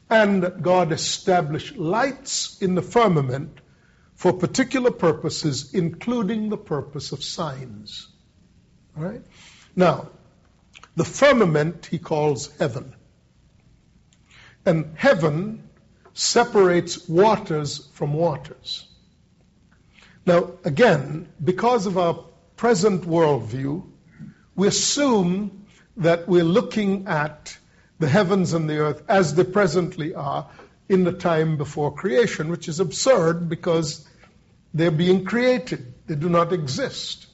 and 0.10 0.44
that 0.44 0.61
God 0.61 0.91
established 0.91 1.78
lights 1.78 2.61
in 2.61 2.76
the 2.76 2.82
firmament 2.82 3.60
for 4.16 4.34
particular 4.34 4.91
purposes, 4.91 5.74
including 5.74 6.49
the 6.49 6.57
purpose 6.57 7.11
of 7.11 7.24
signs. 7.24 8.07
All 8.98 9.03
right? 9.03 9.22
Now, 9.76 10.10
the 10.99 11.05
firmament 11.05 11.85
he 11.85 11.97
calls 11.97 12.53
heaven. 12.57 12.93
And 14.65 14.95
heaven 14.97 15.69
separates 16.13 17.07
waters 17.07 17.88
from 17.93 18.11
waters. 18.11 18.85
Now, 20.26 20.51
again, 20.65 21.30
because 21.41 21.85
of 21.85 21.97
our 21.97 22.26
present 22.57 23.03
worldview, 23.05 23.85
we 24.57 24.67
assume 24.67 25.67
that 25.95 26.27
we're 26.27 26.43
looking 26.43 27.07
at 27.07 27.57
the 27.99 28.09
heavens 28.09 28.51
and 28.51 28.69
the 28.69 28.80
earth 28.80 29.01
as 29.07 29.34
they 29.35 29.45
presently 29.45 30.13
are 30.15 30.49
in 30.89 31.05
the 31.05 31.13
time 31.13 31.55
before 31.55 31.95
creation, 31.95 32.49
which 32.49 32.67
is 32.67 32.81
absurd 32.81 33.47
because 33.47 34.05
they're 34.73 34.91
being 34.91 35.23
created. 35.23 35.93
They 36.07 36.15
do 36.15 36.27
not 36.27 36.51
exist. 36.51 37.27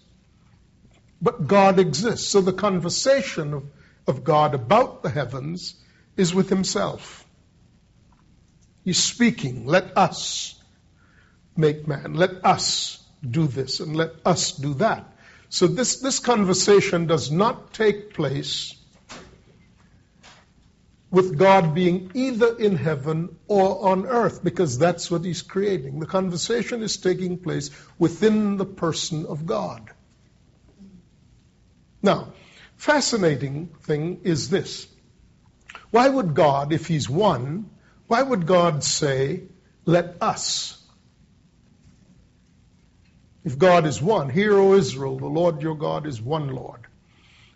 But 1.22 1.48
God 1.48 1.80
exists. 1.80 2.28
So 2.28 2.42
the 2.42 2.54
conversation 2.54 3.54
of, 3.54 3.64
of 4.08 4.24
God 4.24 4.54
about 4.54 5.04
the 5.04 5.10
heavens 5.10 5.76
is 6.18 6.34
with 6.34 6.50
himself. 6.50 7.26
He's 8.84 9.04
speaking, 9.04 9.66
let 9.66 9.98
us 9.98 10.62
make 11.58 11.88
man, 11.88 12.14
let 12.14 12.46
us 12.46 13.04
do 13.28 13.48
this, 13.48 13.80
and 13.80 13.96
let 13.96 14.12
us 14.26 14.52
do 14.52 14.76
that. 14.76 15.12
So 15.50 15.68
this, 15.68 15.98
this 16.02 16.20
conversation 16.20 17.08
does 17.08 17.32
not 17.32 17.74
take 17.74 18.14
place 18.14 18.76
with 21.10 21.38
God 21.38 21.74
being 21.74 22.12
either 22.14 22.58
in 22.58 22.76
heaven 22.76 23.38
or 23.48 23.90
on 23.90 24.06
earth, 24.06 24.44
because 24.44 24.78
that's 24.78 25.10
what 25.10 25.24
He's 25.24 25.42
creating. 25.42 26.00
The 26.00 26.06
conversation 26.06 26.84
is 26.84 26.98
taking 26.98 27.38
place 27.38 27.72
within 27.98 28.58
the 28.58 28.66
person 28.66 29.26
of 29.26 29.46
God. 29.46 29.90
Now, 32.06 32.34
fascinating 32.78 33.68
thing 33.82 34.22
is 34.24 34.52
this. 34.52 34.88
Why 35.90 36.08
would 36.08 36.36
God, 36.36 36.72
if 36.72 36.86
He's 36.86 37.10
one, 37.10 37.72
why 38.06 38.22
would 38.22 38.46
God 38.46 38.84
say, 38.84 39.42
let 39.86 40.18
us? 40.22 40.80
If 43.44 43.58
God 43.58 43.88
is 43.88 44.00
one, 44.00 44.30
hear, 44.30 44.54
O 44.54 44.74
Israel, 44.74 45.18
the 45.18 45.26
Lord 45.26 45.64
your 45.64 45.76
God 45.76 46.06
is 46.06 46.22
one 46.22 46.50
Lord. 46.50 46.82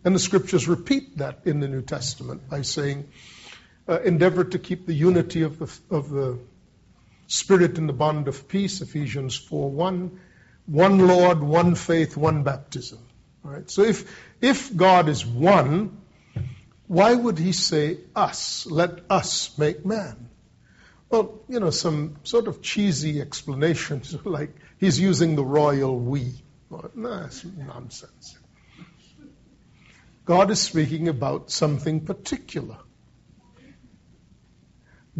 And 0.04 0.16
the 0.16 0.20
scriptures 0.20 0.68
repeat 0.68 1.20
that 1.20 1.42
in 1.46 1.60
the 1.60 1.68
New 1.68 1.84
Testament 1.84 2.50
by 2.50 2.64
saying, 2.64 3.08
uh, 3.88 4.02
endeavor 4.02 4.46
to 4.46 4.58
keep 4.58 4.88
the 4.88 4.96
unity 4.96 5.44
of 5.44 5.60
the, 5.60 5.96
of 5.96 6.10
the 6.10 6.40
Spirit 7.28 7.78
in 7.78 7.86
the 7.86 7.94
bond 7.94 8.28
of 8.28 8.48
peace, 8.48 8.82
Ephesians 8.82 9.36
4 9.36 9.70
1. 9.70 10.20
One 10.66 11.08
Lord, 11.08 11.44
one 11.44 11.76
faith, 11.76 12.18
one 12.18 12.42
baptism. 12.42 13.00
So 13.66 13.84
if, 13.84 14.10
if 14.41 14.76
God 14.76 15.10
is 15.10 15.26
one, 15.26 15.98
why 16.88 17.14
would 17.14 17.38
he 17.38 17.52
say 17.52 17.98
us? 18.16 18.66
Let 18.66 18.99
us 19.10 19.57
make 19.57 19.86
man. 19.86 20.30
Well, 21.10 21.41
you 21.48 21.60
know, 21.60 21.70
some 21.72 22.18
sort 22.24 22.48
of 22.48 22.61
cheesy 22.61 23.22
explanations 23.22 24.16
like 24.26 24.56
he's 24.78 24.99
using 24.99 25.36
the 25.36 25.44
royal 25.44 25.98
we. 25.99 26.34
Well, 26.70 26.91
no, 26.95 27.22
that's 27.22 27.44
nonsense. 27.45 28.38
God 30.26 30.52
is 30.52 30.61
speaking 30.61 31.07
about 31.07 31.49
something 31.49 32.06
particular. 32.06 32.78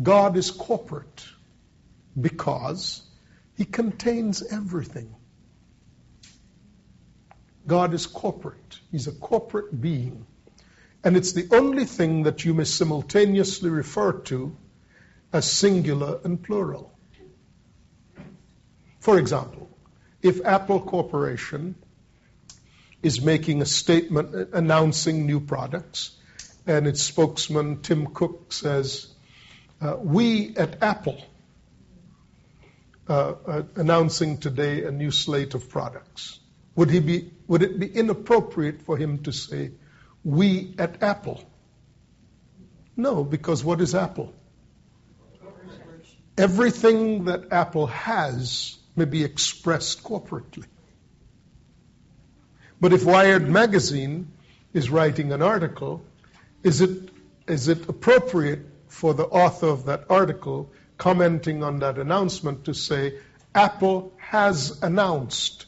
God 0.01 0.37
is 0.37 0.51
corporate 0.51 1.25
because 2.19 3.01
he 3.57 3.65
contains 3.65 4.43
everything. 4.43 5.15
God 7.68 7.94
is 7.94 8.06
corporate. 8.06 8.80
He's 8.91 9.07
a 9.07 9.11
corporate 9.11 9.80
being. 9.80 10.26
And 11.03 11.15
it's 11.15 11.34
the 11.34 11.48
only 11.56 11.86
thing 11.86 12.23
that 12.23 12.44
you 12.44 12.53
may 12.53 12.65
simultaneously 12.65 13.69
refer 13.69 14.14
to 14.14 14.56
as 15.31 15.49
singular 15.49 16.19
and 16.23 16.41
plural. 16.41 16.91
For 18.99 19.18
example, 19.18 19.69
if 20.22 20.45
Apple 20.45 20.81
Corporation 20.81 21.76
is 23.02 23.22
making 23.22 23.61
a 23.61 23.65
statement 23.65 24.49
announcing 24.53 25.26
new 25.26 25.40
products, 25.40 26.11
and 26.68 26.86
its 26.86 27.02
spokesman 27.02 27.81
Tim 27.81 28.07
Cook 28.07 28.52
says, 28.52 29.07
uh, 29.81 29.95
We 29.98 30.56
at 30.57 30.84
Apple 30.84 31.23
uh, 33.07 33.34
uh, 33.45 33.64
announcing 33.76 34.38
today 34.38 34.84
a 34.84 34.91
new 34.91 35.11
slate 35.11 35.56
of 35.56 35.69
products. 35.69 36.40
Would, 36.80 36.91
he 36.91 37.01
be, 37.01 37.30
would 37.45 37.61
it 37.61 37.77
be 37.77 37.88
inappropriate 37.88 38.84
for 38.84 38.95
him 38.95 39.23
to 39.23 39.34
say, 39.34 39.72
We 40.23 40.76
at 40.80 41.03
Apple? 41.03 41.43
No, 42.95 43.26
because 43.26 43.65
what 43.65 43.81
is 43.81 43.93
Apple? 43.93 44.34
Everything 46.38 47.26
that 47.26 47.51
Apple 47.51 47.88
has 47.88 48.77
may 48.95 49.03
be 49.03 49.26
expressed 49.26 50.06
corporately. 50.06 50.68
But 52.80 52.93
if 52.93 53.03
Wired 53.03 53.49
Magazine 53.49 54.31
is 54.72 54.89
writing 54.89 55.34
an 55.34 55.41
article, 55.41 56.01
is 56.64 56.80
it, 56.80 57.10
is 57.45 57.68
it 57.68 57.89
appropriate 57.89 58.61
for 58.88 59.14
the 59.14 59.26
author 59.26 59.68
of 59.68 59.88
that 59.88 60.06
article 60.10 60.72
commenting 60.97 61.61
on 61.61 61.80
that 61.80 61.97
announcement 61.97 62.64
to 62.65 62.73
say, 62.73 63.19
Apple 63.53 64.14
has 64.15 64.81
announced 64.81 65.65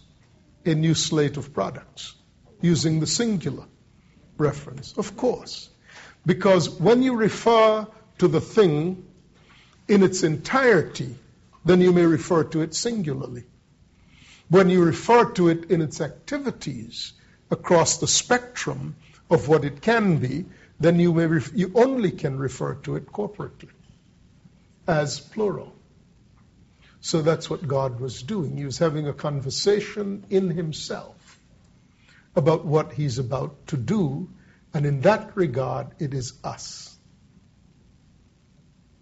a 0.66 0.76
new 0.76 0.94
slate 0.94 1.38
of 1.38 1.54
products 1.54 2.16
using 2.62 3.00
the 3.00 3.08
singular 3.08 3.66
reference? 4.38 4.98
Of 4.98 5.18
course. 5.18 5.70
Because 6.26 6.70
when 6.70 7.02
you 7.02 7.16
refer 7.16 7.88
to 8.20 8.28
the 8.28 8.42
thing 8.42 9.06
in 9.88 10.04
its 10.04 10.24
entirety, 10.24 11.16
then 11.66 11.82
you 11.82 11.92
may 11.92 12.06
refer 12.06 12.44
to 12.46 12.62
it 12.62 12.76
singularly. 12.76 13.44
When 14.50 14.70
you 14.70 14.84
refer 14.84 15.32
to 15.32 15.50
it 15.50 15.72
in 15.72 15.82
its 15.82 16.02
activities 16.02 17.14
across 17.50 17.98
the 17.98 18.08
spectrum 18.08 18.96
of 19.30 19.48
what 19.48 19.66
it 19.66 19.82
can 19.82 20.18
be, 20.18 20.46
then 20.80 21.00
you, 21.00 21.14
may 21.14 21.42
you 21.54 21.72
only 21.76 22.12
can 22.12 22.38
refer 22.38 22.76
to 22.76 22.96
it 22.96 23.06
corporately 23.08 23.70
as 24.88 25.20
plural. 25.20 25.74
So 27.02 27.24
that's 27.24 27.50
what 27.50 27.68
God 27.68 28.00
was 28.00 28.22
doing. 28.22 28.56
He 28.56 28.66
was 28.66 28.78
having 28.78 29.08
a 29.08 29.14
conversation 29.14 30.24
in 30.30 30.52
himself 30.52 31.40
about 32.36 32.64
what 32.64 32.94
he's 32.94 33.18
about 33.18 33.68
to 33.68 33.78
do, 33.78 34.30
and 34.74 34.86
in 34.86 35.02
that 35.02 35.36
regard, 35.36 35.88
it 36.00 36.14
is 36.14 36.34
us. 36.44 36.96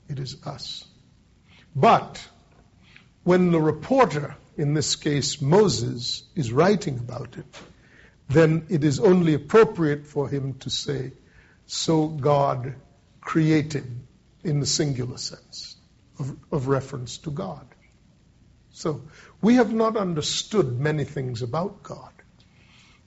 It 0.09 0.17
is 0.17 0.37
us. 0.45 0.85
But 1.75 2.25
when 3.23 3.51
the 3.51 3.61
reporter, 3.61 4.35
in 4.57 4.73
this 4.73 4.95
case 4.95 5.41
Moses, 5.41 6.23
is 6.35 6.51
writing 6.51 6.97
about 6.97 7.37
it, 7.37 7.45
then 8.29 8.65
it 8.69 8.83
is 8.83 8.99
only 8.99 9.33
appropriate 9.33 10.07
for 10.07 10.29
him 10.29 10.53
to 10.59 10.69
say, 10.69 11.11
So 11.67 12.07
God 12.07 12.75
created 13.19 13.85
in 14.43 14.61
the 14.61 14.65
singular 14.65 15.17
sense 15.17 15.75
of, 16.17 16.35
of 16.51 16.67
reference 16.69 17.17
to 17.19 17.31
God. 17.31 17.67
So 18.79 19.01
we 19.41 19.55
have 19.55 19.73
not 19.73 19.97
understood 19.97 20.79
many 20.79 21.03
things 21.03 21.41
about 21.41 21.83
God. 21.83 22.13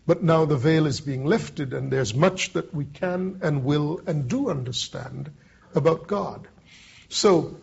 But 0.06 0.22
now 0.22 0.44
the 0.44 0.58
veil 0.58 0.86
is 0.86 1.00
being 1.00 1.24
lifted, 1.24 1.72
and 1.72 1.90
there's 1.90 2.14
much 2.14 2.52
that 2.52 2.74
we 2.74 2.84
can 2.84 3.40
and 3.42 3.64
will 3.64 4.02
and 4.06 4.28
do 4.28 4.50
understand 4.50 5.30
about 5.74 6.06
God. 6.06 6.46
So, 7.08 7.56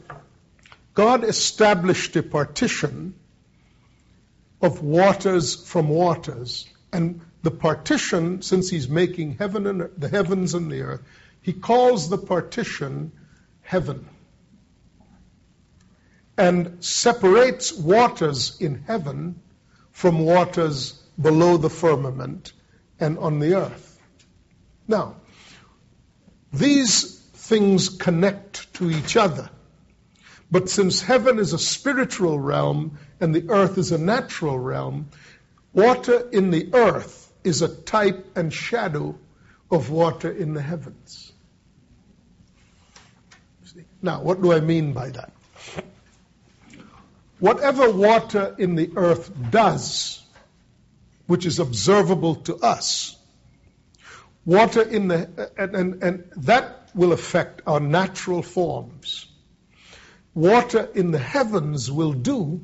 God 0.95 1.23
established 1.23 2.15
a 2.15 2.23
partition 2.23 3.13
of 4.59 4.81
waters 4.81 5.63
from 5.67 5.89
waters, 5.89 6.67
and 6.91 7.21
the 7.43 7.51
partition, 7.51 8.41
since 8.41 8.71
He's 8.71 8.89
making 8.89 9.35
heaven 9.37 9.67
and 9.67 9.87
the 9.97 10.09
heavens 10.09 10.55
and 10.55 10.71
the 10.71 10.81
earth, 10.81 11.03
He 11.43 11.53
calls 11.53 12.09
the 12.09 12.17
partition 12.17 13.11
heaven, 13.61 14.09
and 16.39 16.81
separates 16.81 17.73
waters 17.73 18.61
in 18.61 18.81
heaven 18.87 19.41
from 19.91 20.19
waters 20.19 20.93
below 21.21 21.57
the 21.57 21.69
firmament 21.69 22.53
and 22.97 23.19
on 23.19 23.39
the 23.39 23.55
earth. 23.55 23.99
Now, 24.87 25.17
these 26.53 27.19
things 27.33 27.89
connect 27.89 28.73
to 28.75 28.89
each 28.89 29.17
other. 29.17 29.49
But 30.49 30.69
since 30.69 31.01
heaven 31.01 31.39
is 31.39 31.51
a 31.51 31.59
spiritual 31.59 32.39
realm 32.39 32.97
and 33.19 33.35
the 33.35 33.49
earth 33.49 33.77
is 33.77 33.91
a 33.91 33.97
natural 33.97 34.57
realm, 34.57 35.09
water 35.73 36.29
in 36.31 36.51
the 36.51 36.73
earth 36.73 37.33
is 37.43 37.61
a 37.61 37.67
type 37.67 38.37
and 38.37 38.53
shadow 38.53 39.19
of 39.69 39.89
water 39.89 40.31
in 40.31 40.53
the 40.53 40.61
heavens. 40.61 41.33
Now, 44.01 44.21
what 44.21 44.41
do 44.41 44.53
I 44.53 44.61
mean 44.61 44.93
by 44.93 45.09
that? 45.09 45.33
Whatever 47.39 47.91
water 47.91 48.55
in 48.57 48.75
the 48.75 48.91
earth 48.95 49.31
does, 49.49 50.21
which 51.27 51.45
is 51.45 51.59
observable 51.59 52.35
to 52.35 52.57
us, 52.57 53.15
water 54.45 54.81
in 54.81 55.07
the, 55.07 55.51
and, 55.57 55.75
and, 55.75 56.03
and 56.03 56.31
that 56.37 56.89
will 56.93 57.13
affect 57.13 57.61
our 57.65 57.79
natural 57.79 58.41
forms. 58.41 59.27
Water 60.33 60.89
in 60.93 61.11
the 61.11 61.19
heavens 61.19 61.91
will 61.91 62.13
do 62.13 62.61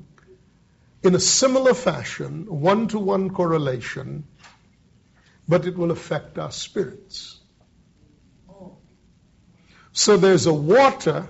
in 1.03 1.15
a 1.15 1.19
similar 1.19 1.73
fashion, 1.73 2.45
one 2.47 2.87
to 2.87 2.99
one 2.99 3.29
correlation, 3.29 4.25
but 5.47 5.65
it 5.65 5.77
will 5.77 5.91
affect 5.91 6.37
our 6.37 6.51
spirits. 6.51 7.39
So 9.93 10.17
there's 10.17 10.47
a 10.47 10.53
water 10.53 11.27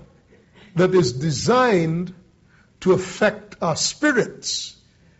that 0.75 0.95
is 0.95 1.13
designed 1.13 2.13
to 2.85 2.93
affect 2.93 3.55
our 3.63 3.75
spirits 3.75 4.75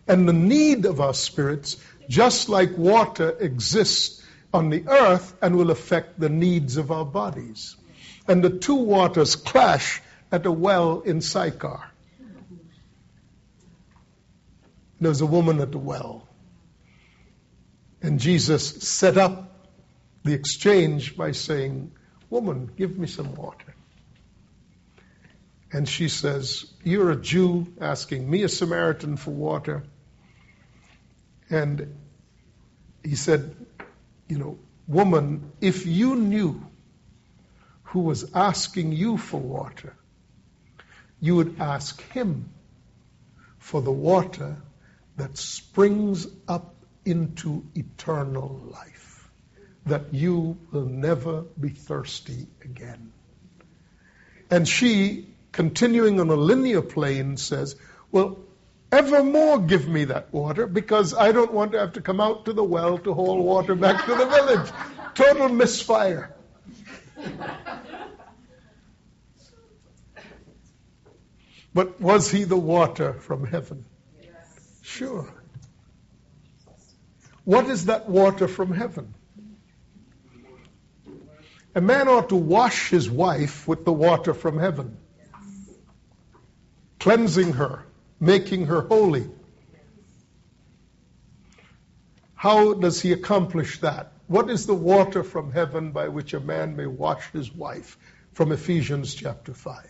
and 0.07 0.29
the 0.29 0.33
need 0.33 0.85
of 0.85 1.01
our 1.01 1.15
spirits, 1.15 1.77
just 2.07 2.47
like 2.47 2.77
water 2.77 3.35
exists 3.39 4.23
on 4.53 4.69
the 4.69 4.87
earth 4.87 5.35
and 5.41 5.55
will 5.55 5.71
affect 5.71 6.19
the 6.19 6.29
needs 6.29 6.77
of 6.77 6.91
our 6.91 7.05
bodies. 7.05 7.75
And 8.27 8.43
the 8.43 8.51
two 8.51 8.75
waters 8.75 9.35
clash 9.35 9.99
at 10.31 10.45
a 10.45 10.51
well 10.51 10.99
in 10.99 11.21
Sychar. 11.21 11.89
There 15.01 15.09
was 15.09 15.21
a 15.21 15.25
woman 15.25 15.59
at 15.59 15.71
the 15.71 15.79
well. 15.79 16.27
And 18.03 18.19
Jesus 18.19 18.87
set 18.87 19.17
up 19.17 19.67
the 20.23 20.33
exchange 20.33 21.17
by 21.17 21.31
saying, 21.31 21.93
Woman, 22.29 22.69
give 22.77 22.95
me 22.99 23.07
some 23.07 23.33
water. 23.33 23.74
And 25.75 25.89
she 25.89 26.07
says, 26.07 26.65
You're 26.85 27.11
a 27.11 27.17
Jew 27.17 27.67
asking 27.81 28.29
me, 28.29 28.43
a 28.43 28.47
Samaritan, 28.47 29.17
for 29.17 29.31
water. 29.31 29.83
And 31.49 31.97
he 33.03 33.15
said, 33.15 33.53
You 34.29 34.37
know, 34.37 34.59
woman, 34.87 35.51
if 35.59 35.85
you 35.85 36.15
knew 36.15 36.65
who 37.83 37.99
was 37.99 38.33
asking 38.33 38.93
you 38.93 39.17
for 39.17 39.37
water, 39.37 39.93
you 41.19 41.35
would 41.35 41.59
ask 41.59 42.01
him 42.13 42.49
for 43.57 43.81
the 43.81 43.91
water 43.91 44.55
that 45.17 45.37
springs 45.37 46.25
up 46.47 46.73
into 47.03 47.65
eternal 47.75 48.61
life, 48.71 49.29
that 49.87 50.13
you 50.13 50.57
will 50.71 50.85
never 50.85 51.41
be 51.59 51.67
thirsty 51.67 52.47
again. 52.63 53.11
And 54.49 54.65
she, 54.65 55.34
continuing 55.55 56.19
on 56.19 56.29
a 56.29 56.35
linear 56.35 56.81
plane, 56.81 57.37
says, 57.37 57.75
Well, 58.11 58.39
evermore 58.91 59.59
give 59.59 59.87
me 59.87 60.05
that 60.05 60.31
water 60.33 60.67
because 60.67 61.13
I 61.13 61.31
don't 61.31 61.53
want 61.53 61.71
to 61.71 61.79
have 61.79 61.93
to 61.93 62.01
come 62.01 62.19
out 62.19 62.45
to 62.45 62.53
the 62.53 62.63
well 62.63 62.97
to 62.99 63.13
haul 63.13 63.41
water 63.41 63.73
back 63.73 64.05
to 64.05 64.15
the 64.15 64.25
village. 64.25 64.69
Total 65.15 65.49
misfire. 65.49 66.35
But 71.73 71.99
was 71.99 72.29
he 72.29 72.43
the 72.43 72.57
water 72.57 73.13
from 73.13 73.45
heaven? 73.45 73.85
Sure. 74.81 75.27
What 77.43 77.65
is 77.67 77.85
that 77.85 78.09
water 78.09 78.47
from 78.47 78.73
heaven? 78.73 79.13
A 81.75 81.81
man 81.81 82.07
ought 82.07 82.29
to 82.29 82.35
wash 82.35 82.89
his 82.89 83.09
wife 83.09 83.67
with 83.67 83.83
the 83.83 83.91
water 83.91 84.33
from 84.33 84.57
heaven, 84.57 84.97
cleansing 87.05 87.53
her, 87.53 87.85
making 88.19 88.65
her 88.65 88.81
holy. 88.81 89.29
How 92.33 92.73
does 92.73 92.99
he 92.99 93.11
accomplish 93.11 93.79
that? 93.81 94.11
What 94.25 94.49
is 94.49 94.65
the 94.65 94.73
water 94.73 95.23
from 95.23 95.51
heaven 95.51 95.91
by 95.91 96.07
which 96.07 96.33
a 96.33 96.39
man 96.39 96.75
may 96.75 96.87
wash 96.87 97.29
his 97.31 97.53
wife? 97.53 97.95
From 98.33 98.51
Ephesians 98.51 99.13
chapter 99.13 99.53
5. 99.53 99.87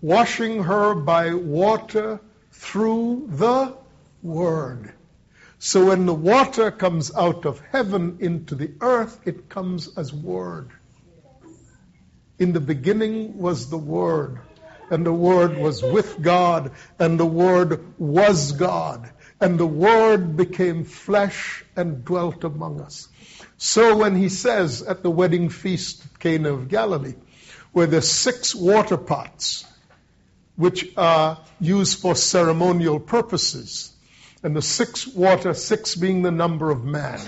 Washing 0.00 0.64
her 0.64 0.96
by 0.96 1.34
water 1.34 2.18
through 2.50 3.28
the 3.28 3.76
Word. 4.20 4.92
So 5.60 5.86
when 5.86 6.06
the 6.06 6.20
water 6.32 6.72
comes 6.72 7.14
out 7.14 7.44
of 7.44 7.60
heaven 7.70 8.16
into 8.18 8.56
the 8.56 8.72
earth, 8.80 9.20
it 9.26 9.48
comes 9.48 9.96
as 9.96 10.12
Word. 10.12 10.70
In 12.40 12.52
the 12.52 12.58
beginning 12.58 13.38
was 13.38 13.70
the 13.70 13.78
Word, 13.78 14.40
and 14.90 15.06
the 15.06 15.12
Word 15.12 15.56
was 15.56 15.82
with 15.82 16.20
God, 16.20 16.72
and 16.98 17.18
the 17.18 17.26
Word 17.26 17.98
was 17.98 18.52
God, 18.52 19.10
and 19.40 19.58
the 19.58 19.66
Word 19.66 20.36
became 20.36 20.84
flesh 20.84 21.64
and 21.76 22.04
dwelt 22.04 22.44
among 22.44 22.80
us. 22.80 23.08
So 23.56 23.96
when 23.96 24.16
he 24.16 24.28
says 24.28 24.82
at 24.82 25.02
the 25.02 25.10
wedding 25.10 25.48
feast 25.48 26.04
at 26.04 26.18
Cana 26.18 26.52
of 26.52 26.68
Galilee, 26.68 27.14
where 27.72 27.86
there's 27.86 28.10
six 28.10 28.54
water 28.54 28.96
pots, 28.96 29.64
which 30.56 30.92
are 30.96 31.38
used 31.60 32.00
for 32.00 32.14
ceremonial 32.14 32.98
purposes, 32.98 33.92
and 34.42 34.56
the 34.56 34.62
six 34.62 35.06
water, 35.06 35.54
six 35.54 35.94
being 35.94 36.22
the 36.22 36.30
number 36.30 36.70
of 36.70 36.84
man. 36.84 37.20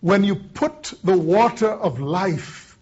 When 0.00 0.24
you 0.24 0.34
put 0.34 0.94
the 1.04 1.16
water 1.16 1.70
of 1.70 2.00
life 2.00 2.78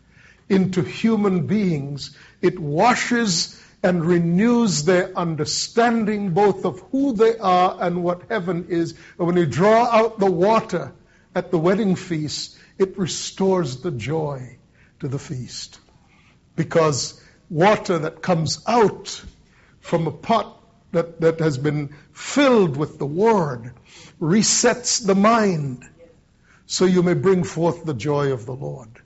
into 0.49 0.83
human 0.83 1.47
beings, 1.47 2.17
it 2.41 2.59
washes 2.59 3.61
and 3.85 4.03
renews 4.03 4.85
their 4.85 5.17
understanding 5.17 6.31
both 6.31 6.65
of 6.65 6.81
who 6.91 7.13
they 7.13 7.37
are 7.37 7.77
and 7.79 8.03
what 8.03 8.23
heaven 8.31 8.67
is. 8.71 8.95
And 9.19 9.27
when 9.27 9.37
you 9.37 9.45
draw 9.45 9.85
out 9.85 10.19
the 10.19 10.31
water 10.31 10.93
at 11.35 11.51
the 11.51 11.59
wedding 11.59 11.95
feast, 11.95 12.57
it 12.79 12.97
restores 12.97 13.83
the 13.83 13.91
joy 13.91 14.57
to 15.01 15.09
the 15.09 15.19
feast. 15.19 15.79
Because 16.57 17.23
water 17.51 17.99
that 17.99 18.23
comes 18.23 18.63
out 18.67 19.23
from 19.81 20.07
a 20.07 20.13
pot 20.13 20.59
that, 20.93 21.21
that 21.21 21.41
has 21.41 21.59
been 21.59 21.95
filled 22.13 22.79
with 22.79 22.99
the 22.99 23.07
Word 23.07 23.75
resets 24.19 25.05
the 25.05 25.15
mind 25.15 25.87
so 26.65 26.87
you 26.87 27.03
may 27.03 27.13
bring 27.13 27.45
forth 27.45 27.85
the 27.85 27.93
joy 27.93 28.33
of 28.33 28.47
the 28.47 28.55
Lord 28.55 29.03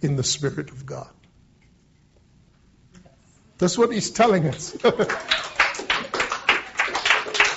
in 0.00 0.14
the 0.14 0.22
Spirit 0.22 0.70
of 0.70 0.86
God. 0.86 1.10
That's 3.60 3.78
what 3.78 3.92
he's 3.92 4.10
telling 4.10 4.48
us. 4.48 4.76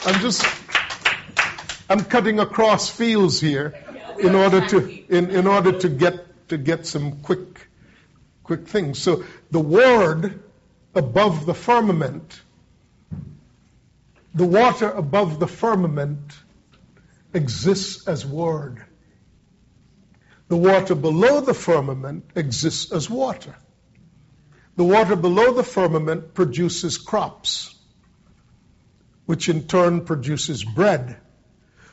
I'm 0.06 0.20
just, 0.22 0.46
I'm 1.90 2.04
cutting 2.04 2.40
across 2.40 2.90
fields 2.90 3.42
here 3.42 3.74
in 4.20 4.36
order 4.36 4.68
to, 4.68 5.06
in, 5.08 5.32
in 5.32 5.48
order 5.48 5.72
to 5.80 5.90
get, 5.90 6.50
to 6.50 6.58
get 6.58 6.86
some 6.86 7.22
quick, 7.22 7.68
quick 8.44 8.68
things. 8.68 9.02
So 9.02 9.24
the 9.50 9.60
Word 9.60 10.44
above 10.94 11.48
the 11.48 11.56
firmament 11.56 12.42
the 14.34 14.46
water 14.46 14.90
above 14.90 15.40
the 15.40 15.48
firmament 15.48 16.34
exists 17.34 18.08
as 18.08 18.26
word. 18.26 18.84
The 20.48 20.58
water 20.58 20.96
below 20.96 21.42
the 21.42 21.54
firmament 21.54 22.26
exists 22.36 22.92
as 22.92 23.10
water. 23.10 23.56
The 24.76 24.84
water 24.84 25.16
below 25.16 25.54
the 25.54 25.64
firmament 25.64 26.34
produces 26.34 26.98
crops, 26.98 27.76
which 29.26 29.48
in 29.48 29.68
turn 29.68 30.06
produces 30.06 30.64
bread. 30.64 31.18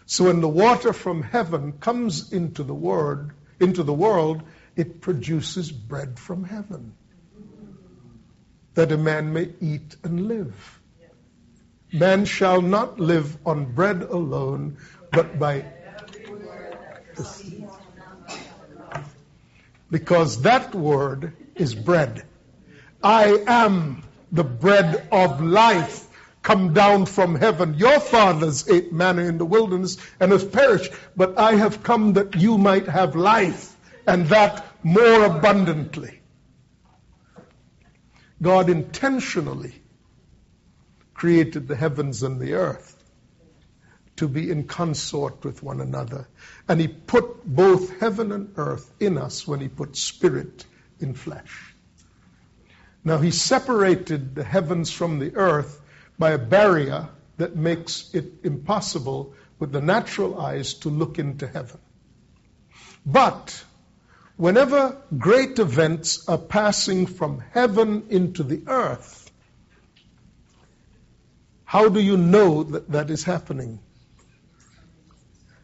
So 0.07 0.25
when 0.25 0.41
the 0.41 0.49
water 0.49 0.93
from 0.93 1.23
heaven 1.23 1.73
comes 1.73 2.33
into 2.33 2.63
the 2.63 2.75
word, 2.75 3.33
into 3.61 3.83
the 3.83 3.93
world, 3.93 4.43
it 4.77 5.01
produces 5.03 5.71
bread 5.71 6.19
from 6.19 6.45
heaven. 6.45 6.95
That 8.75 8.93
a 8.93 8.97
man 8.97 9.33
may 9.33 9.51
eat 9.61 9.97
and 10.03 10.27
live. 10.27 10.81
Man 11.93 12.25
shall 12.25 12.63
not 12.63 12.99
live 12.99 13.37
on 13.45 13.73
bread 13.75 14.03
alone, 14.03 14.79
but 15.13 15.39
by 15.39 15.65
because 19.91 20.43
that 20.43 20.75
word 20.75 21.37
is 21.57 21.75
bread. 21.75 22.25
I 23.03 23.43
am 23.47 24.03
the 24.31 24.45
bread 24.45 25.09
of 25.11 25.43
life 25.43 26.07
come 26.43 26.73
down 26.73 27.07
from 27.07 27.35
heaven. 27.35 27.75
Your 27.75 28.01
fathers 28.01 28.69
ate 28.69 28.93
manna 28.93 29.23
in 29.23 29.39
the 29.39 29.45
wilderness 29.45 29.99
and 30.19 30.33
have 30.33 30.53
perished, 30.53 30.93
but 31.17 31.39
I 31.39 31.55
have 31.55 31.83
come 31.83 32.15
that 32.15 32.35
you 32.37 32.59
might 32.59 32.87
have 32.87 33.15
life 33.17 33.77
and 34.07 34.27
that 34.29 34.65
more 34.83 35.25
abundantly. 35.25 36.21
God 38.43 38.71
intentionally 38.71 39.75
created 41.13 41.69
the 41.69 41.77
heavens 41.77 42.23
and 42.23 42.41
the 42.41 42.55
earth 42.55 42.97
to 44.17 44.29
be 44.29 44.51
in 44.51 44.65
consort 44.65 45.45
with 45.45 45.63
one 45.63 45.81
another. 45.81 46.27
And 46.69 46.81
he 46.81 46.89
put 46.89 47.45
both 47.45 48.01
heaven 48.01 48.33
and 48.33 48.55
earth 48.57 48.91
in 49.01 49.19
us 49.19 49.47
when 49.47 49.61
he 49.61 49.69
put 49.69 49.97
spirit 49.97 50.65
in 50.99 51.15
flesh. 51.15 51.70
Now 53.05 53.19
he 53.19 53.31
separated 53.31 54.35
the 54.35 54.45
heavens 54.45 54.91
from 54.91 55.19
the 55.19 55.35
earth 55.35 55.81
by 56.19 56.31
a 56.33 56.39
barrier 56.39 57.09
that 57.39 57.57
makes 57.57 58.11
it 58.13 58.33
impossible 58.45 59.35
with 59.59 59.73
the 59.73 59.81
natural 59.81 60.41
eyes 60.41 60.75
to 60.75 60.91
look 60.91 61.19
into 61.19 61.47
heaven. 61.47 61.79
But 63.07 63.65
whenever 64.37 64.97
great 65.17 65.59
events 65.59 66.29
are 66.29 66.39
passing 66.39 67.07
from 67.07 67.43
heaven 67.53 68.05
into 68.11 68.43
the 68.43 68.63
earth, 68.67 69.31
how 71.65 71.89
do 71.89 72.01
you 72.01 72.17
know 72.17 72.65
that 72.65 72.91
that 72.91 73.11
is 73.11 73.25
happening? 73.25 73.81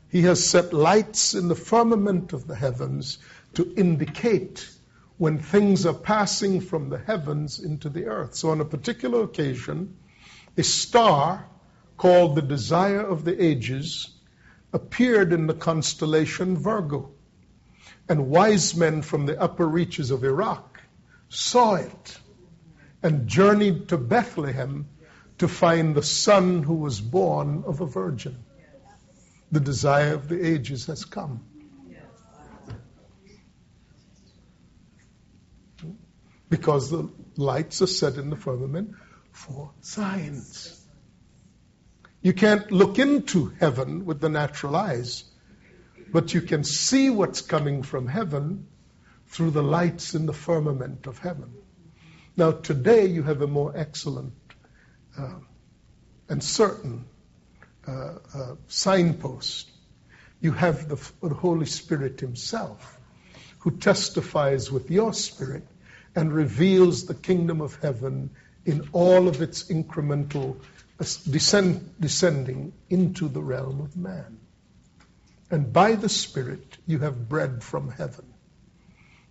He 0.09 0.23
has 0.23 0.49
set 0.49 0.73
lights 0.73 1.35
in 1.35 1.49
the 1.49 1.55
firmament 1.55 2.33
of 2.33 2.47
the 2.47 2.55
heavens 2.55 3.19
to 3.55 3.75
indicate 3.77 4.71
when 5.19 5.39
things 5.39 5.87
are 5.87 5.95
passing 5.95 6.61
from 6.61 6.91
the 6.91 6.99
heavens 6.99 7.59
into 7.59 7.89
the 7.89 8.07
earth. 8.07 8.35
So, 8.35 8.51
on 8.51 8.61
a 8.61 8.65
particular 8.65 9.23
occasion, 9.23 9.97
a 10.57 10.63
star 10.63 11.47
called 11.97 12.35
the 12.35 12.43
Desire 12.43 13.01
of 13.01 13.25
the 13.25 13.43
Ages 13.43 14.11
appeared 14.73 15.33
in 15.33 15.47
the 15.47 15.55
constellation 15.55 16.57
Virgo. 16.57 17.11
And 18.09 18.29
wise 18.29 18.77
men 18.77 19.03
from 19.03 19.27
the 19.27 19.41
upper 19.41 19.67
reaches 19.67 20.11
of 20.11 20.23
Iraq 20.23 20.81
saw 21.29 21.75
it 21.75 22.19
and 23.03 23.27
journeyed 23.27 23.89
to 23.89 23.97
Bethlehem 23.97 24.87
to 25.39 25.49
find 25.49 25.95
the 25.95 26.03
son 26.03 26.63
who 26.63 26.75
was 26.75 27.01
born 27.01 27.65
of 27.67 27.81
a 27.81 27.87
virgin. 27.87 28.45
The 29.51 29.61
desire 29.61 30.15
of 30.15 30.29
the 30.29 30.45
ages 30.45 30.87
has 30.87 31.05
come. 31.05 31.41
Because 36.49 36.91
the 36.91 37.09
lights 37.37 37.83
are 37.83 37.87
set 37.87 38.15
in 38.15 38.31
the 38.31 38.37
firmament 38.37 38.95
for 39.33 39.73
signs. 39.81 40.81
You 42.23 42.33
can't 42.33 42.71
look 42.73 42.99
into 42.99 43.53
heaven 43.61 44.05
with 44.05 44.21
the 44.21 44.29
natural 44.29 44.75
eyes, 44.75 45.25
but 46.13 46.35
you 46.35 46.41
can 46.41 46.65
see 46.65 47.11
what's 47.11 47.41
coming 47.41 47.83
from 47.83 48.07
heaven 48.07 48.67
through 49.29 49.51
the 49.51 49.63
lights 49.63 50.15
in 50.15 50.27
the 50.27 50.33
firmament 50.33 51.07
of 51.07 51.19
heaven. 51.19 51.53
Now, 52.37 52.53
today 52.53 53.07
you 53.07 53.23
have 53.23 53.43
a 53.43 53.47
more 53.47 53.73
excellent 53.77 54.35
uh, 55.19 55.41
and 56.29 56.43
certain 56.43 57.07
uh, 57.87 58.15
uh, 58.35 58.55
signpost. 58.69 59.71
You 60.41 60.53
have 60.53 60.89
the, 60.89 60.97
the 61.27 61.35
Holy 61.35 61.67
Spirit 61.67 62.21
Himself 62.21 62.99
who 63.61 63.71
testifies 63.71 64.71
with 64.71 64.91
your 64.91 65.13
spirit 65.13 65.67
and 66.17 66.33
reveals 66.33 67.05
the 67.05 67.15
kingdom 67.15 67.61
of 67.61 67.77
heaven 67.81 68.31
in 68.65 68.89
all 68.93 69.29
of 69.29 69.43
its 69.43 69.65
incremental 69.65 70.57
descend, 71.31 71.95
descending 72.01 72.73
into 72.89 73.29
the 73.29 73.43
realm 73.43 73.81
of 73.81 73.97
man. 73.97 74.39
And 75.51 75.73
by 75.73 75.95
the 75.95 76.09
Spirit, 76.09 76.79
you 76.87 76.99
have 77.01 77.29
bread 77.29 77.63
from 77.63 77.91
heaven 77.91 78.25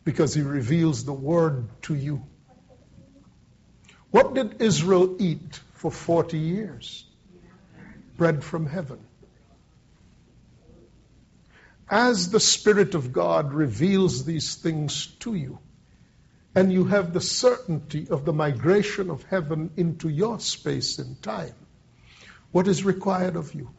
because 0.05 0.33
He 0.33 0.43
reveals 0.43 1.03
the 1.03 1.13
Word 1.13 1.67
to 1.83 1.95
you. 1.95 2.23
What 4.11 4.35
did 4.35 4.61
Israel 4.61 5.17
eat 5.19 5.59
for 5.73 5.91
40 5.91 6.37
years? 6.37 7.03
Bread 8.15 8.43
from 8.43 8.67
heaven. 8.67 8.99
As 11.89 12.29
the 12.29 12.39
Spirit 12.39 12.95
of 12.95 13.11
God 13.11 13.53
reveals 13.53 14.23
these 14.23 14.55
things 14.55 15.07
to 15.19 15.33
you, 15.33 15.59
and 16.56 16.72
you 16.72 16.86
have 16.86 17.14
the 17.14 17.22
certainty 17.22 18.07
of 18.10 18.23
the 18.23 18.32
migration 18.32 19.10
of 19.10 19.23
heaven 19.23 19.72
into 19.76 20.07
your 20.07 20.40
space 20.40 20.98
and 20.99 21.22
time. 21.22 21.53
What 22.53 22.69
is 22.69 22.86
required 22.86 23.36
of 23.36 23.53
you? 23.53 23.69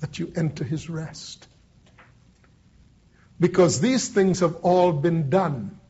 That 0.00 0.18
you 0.18 0.30
enter 0.36 0.64
his 0.64 0.90
rest. 0.90 1.48
Because 3.40 3.80
these 3.80 4.10
things 4.10 4.40
have 4.40 4.56
all 4.56 4.92
been 4.92 5.30
done. 5.30 5.80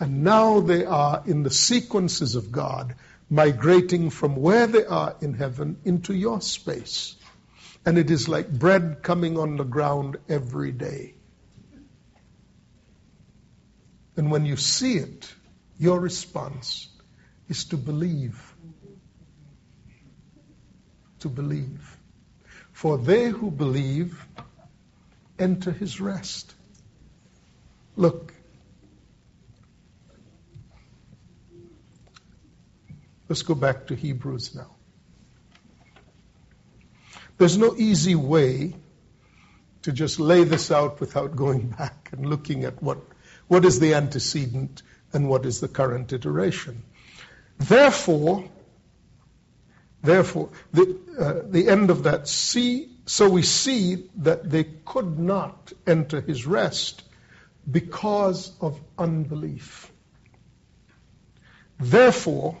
And 0.00 0.24
now 0.24 0.60
they 0.60 0.86
are 0.86 1.22
in 1.26 1.42
the 1.42 1.50
sequences 1.50 2.34
of 2.34 2.50
God, 2.50 2.94
migrating 3.28 4.08
from 4.08 4.34
where 4.36 4.66
they 4.66 4.86
are 4.86 5.14
in 5.20 5.34
heaven 5.34 5.76
into 5.84 6.14
your 6.14 6.40
space. 6.40 7.16
And 7.84 7.98
it 7.98 8.10
is 8.10 8.28
like 8.28 8.50
bread 8.50 9.02
coming 9.02 9.38
on 9.38 9.58
the 9.58 9.64
ground 9.64 10.16
every 10.28 10.72
day. 10.72 11.14
And 14.16 14.30
when 14.30 14.44
you 14.44 14.56
see 14.56 14.96
it, 14.96 15.32
your 15.78 15.98
response 15.98 16.88
is 17.48 17.64
to 17.66 17.76
believe. 17.76 18.54
To 21.20 21.28
believe. 21.28 21.96
For 22.72 22.98
they 22.98 23.28
who 23.28 23.50
believe 23.50 24.26
enter 25.38 25.72
his 25.72 26.00
rest. 26.00 26.54
Look, 27.96 28.32
let's 33.28 33.42
go 33.42 33.54
back 33.54 33.86
to 33.88 33.94
Hebrews 33.94 34.54
now. 34.54 34.70
There's 37.38 37.58
no 37.58 37.74
easy 37.76 38.14
way 38.14 38.74
to 39.82 39.92
just 39.92 40.20
lay 40.20 40.44
this 40.44 40.70
out 40.70 41.00
without 41.00 41.34
going 41.34 41.68
back 41.78 42.10
and 42.12 42.26
looking 42.26 42.64
at 42.64 42.82
what 42.82 42.98
what 43.52 43.66
is 43.66 43.78
the 43.80 43.92
antecedent 43.92 44.82
and 45.12 45.28
what 45.28 45.44
is 45.44 45.60
the 45.60 45.68
current 45.68 46.10
iteration? 46.14 46.82
Therefore, 47.58 48.48
therefore, 50.02 50.48
the, 50.72 50.98
uh, 51.18 51.42
the 51.50 51.68
end 51.68 51.90
of 51.90 52.04
that, 52.04 52.26
see, 52.26 52.88
so 53.04 53.28
we 53.28 53.42
see 53.42 54.08
that 54.16 54.48
they 54.48 54.64
could 54.64 55.18
not 55.18 55.70
enter 55.86 56.22
his 56.22 56.46
rest 56.46 57.02
because 57.70 58.56
of 58.58 58.80
unbelief. 58.96 59.92
Therefore, 61.78 62.56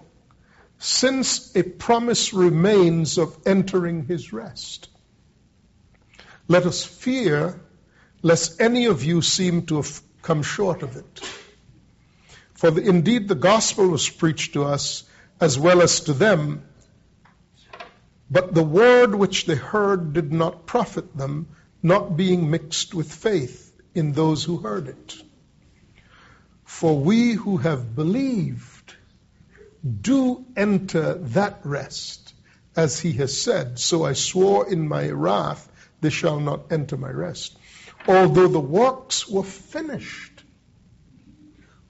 since 0.78 1.56
a 1.56 1.62
promise 1.62 2.34
remains 2.34 3.16
of 3.16 3.34
entering 3.46 4.04
his 4.04 4.34
rest, 4.34 4.90
let 6.48 6.66
us 6.66 6.84
fear 6.84 7.62
lest 8.20 8.60
any 8.60 8.84
of 8.84 9.02
you 9.02 9.22
seem 9.22 9.64
to 9.66 9.76
have 9.76 10.02
come 10.22 10.42
short 10.42 10.82
of 10.82 10.96
it. 10.96 11.20
For 12.54 12.70
the, 12.70 12.82
indeed 12.82 13.28
the 13.28 13.34
gospel 13.34 13.88
was 13.88 14.08
preached 14.08 14.54
to 14.54 14.64
us 14.64 15.04
as 15.40 15.58
well 15.58 15.82
as 15.82 16.00
to 16.00 16.12
them, 16.12 16.62
but 18.30 18.54
the 18.54 18.62
word 18.62 19.14
which 19.14 19.46
they 19.46 19.56
heard 19.56 20.12
did 20.12 20.32
not 20.32 20.64
profit 20.64 21.16
them, 21.16 21.48
not 21.82 22.16
being 22.16 22.50
mixed 22.50 22.94
with 22.94 23.12
faith 23.12 23.72
in 23.94 24.12
those 24.12 24.44
who 24.44 24.58
heard 24.58 24.88
it. 24.88 25.16
For 26.64 26.98
we 26.98 27.32
who 27.32 27.58
have 27.58 27.94
believed 27.94 28.94
do 30.00 30.46
enter 30.56 31.14
that 31.14 31.60
rest, 31.64 32.32
as 32.76 32.98
he 33.00 33.12
has 33.14 33.38
said, 33.38 33.78
So 33.78 34.04
I 34.06 34.12
swore 34.14 34.66
in 34.70 34.88
my 34.88 35.10
wrath, 35.10 35.68
they 36.00 36.10
shall 36.10 36.40
not 36.40 36.70
enter 36.72 36.96
my 36.96 37.10
rest 37.10 37.58
although 38.06 38.48
the 38.48 38.60
works 38.60 39.28
were 39.28 39.44
finished 39.44 40.42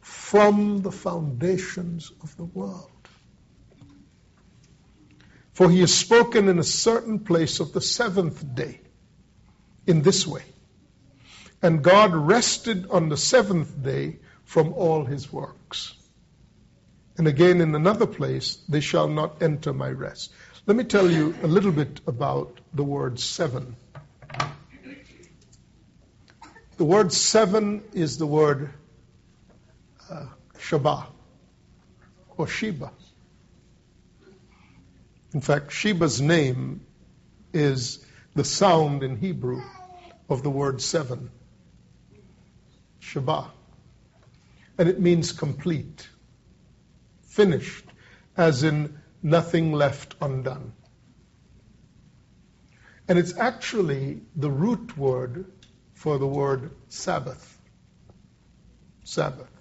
from 0.00 0.82
the 0.82 0.92
foundations 0.92 2.12
of 2.22 2.36
the 2.36 2.44
world. 2.44 2.90
For 5.52 5.70
he 5.70 5.80
has 5.80 5.94
spoken 5.94 6.48
in 6.48 6.58
a 6.58 6.64
certain 6.64 7.18
place 7.18 7.60
of 7.60 7.72
the 7.72 7.80
seventh 7.80 8.54
day 8.54 8.80
in 9.86 10.02
this 10.02 10.26
way. 10.26 10.44
And 11.60 11.84
God 11.84 12.14
rested 12.14 12.90
on 12.90 13.08
the 13.08 13.16
seventh 13.16 13.82
day 13.82 14.18
from 14.44 14.72
all 14.72 15.04
his 15.04 15.32
works. 15.32 15.94
And 17.18 17.28
again, 17.28 17.60
in 17.60 17.74
another 17.74 18.06
place, 18.06 18.56
they 18.68 18.80
shall 18.80 19.08
not 19.08 19.42
enter 19.42 19.72
my 19.72 19.90
rest. 19.90 20.32
Let 20.66 20.76
me 20.76 20.84
tell 20.84 21.10
you 21.10 21.34
a 21.42 21.46
little 21.46 21.72
bit 21.72 22.00
about 22.06 22.58
the 22.72 22.84
word 22.84 23.20
seven. 23.20 23.76
The 26.82 26.88
word 26.88 27.12
seven 27.12 27.84
is 27.92 28.18
the 28.18 28.26
word 28.26 28.72
uh, 30.10 30.26
or 32.36 32.48
Sheba. 32.48 32.90
In 35.32 35.40
fact, 35.40 35.70
Sheba's 35.70 36.20
name 36.20 36.84
is 37.52 38.04
the 38.34 38.42
sound 38.42 39.04
in 39.04 39.16
Hebrew 39.16 39.62
of 40.28 40.42
the 40.42 40.50
word 40.50 40.82
seven. 40.82 41.30
Sheba. 42.98 43.52
And 44.76 44.88
it 44.88 44.98
means 44.98 45.30
complete, 45.30 46.08
finished, 47.28 47.84
as 48.36 48.64
in 48.64 48.98
nothing 49.22 49.72
left 49.72 50.16
undone. 50.20 50.72
And 53.06 53.20
it's 53.20 53.36
actually 53.38 54.22
the 54.34 54.50
root 54.50 54.98
word 54.98 55.46
for 56.02 56.18
the 56.18 56.26
word 56.26 56.72
Sabbath. 56.88 57.58
Sabbath. 59.04 59.52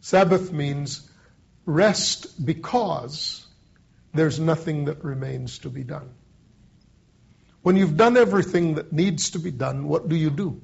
Sabbath 0.00 0.52
means 0.52 1.10
rest 1.66 2.46
because 2.46 3.44
there's 4.14 4.38
nothing 4.38 4.84
that 4.84 5.02
remains 5.02 5.58
to 5.58 5.68
be 5.68 5.82
done. 5.82 6.10
When 7.62 7.74
you've 7.74 7.96
done 7.96 8.16
everything 8.16 8.76
that 8.76 8.92
needs 8.92 9.30
to 9.30 9.40
be 9.40 9.50
done, 9.50 9.88
what 9.88 10.08
do 10.08 10.14
you 10.14 10.30
do? 10.30 10.62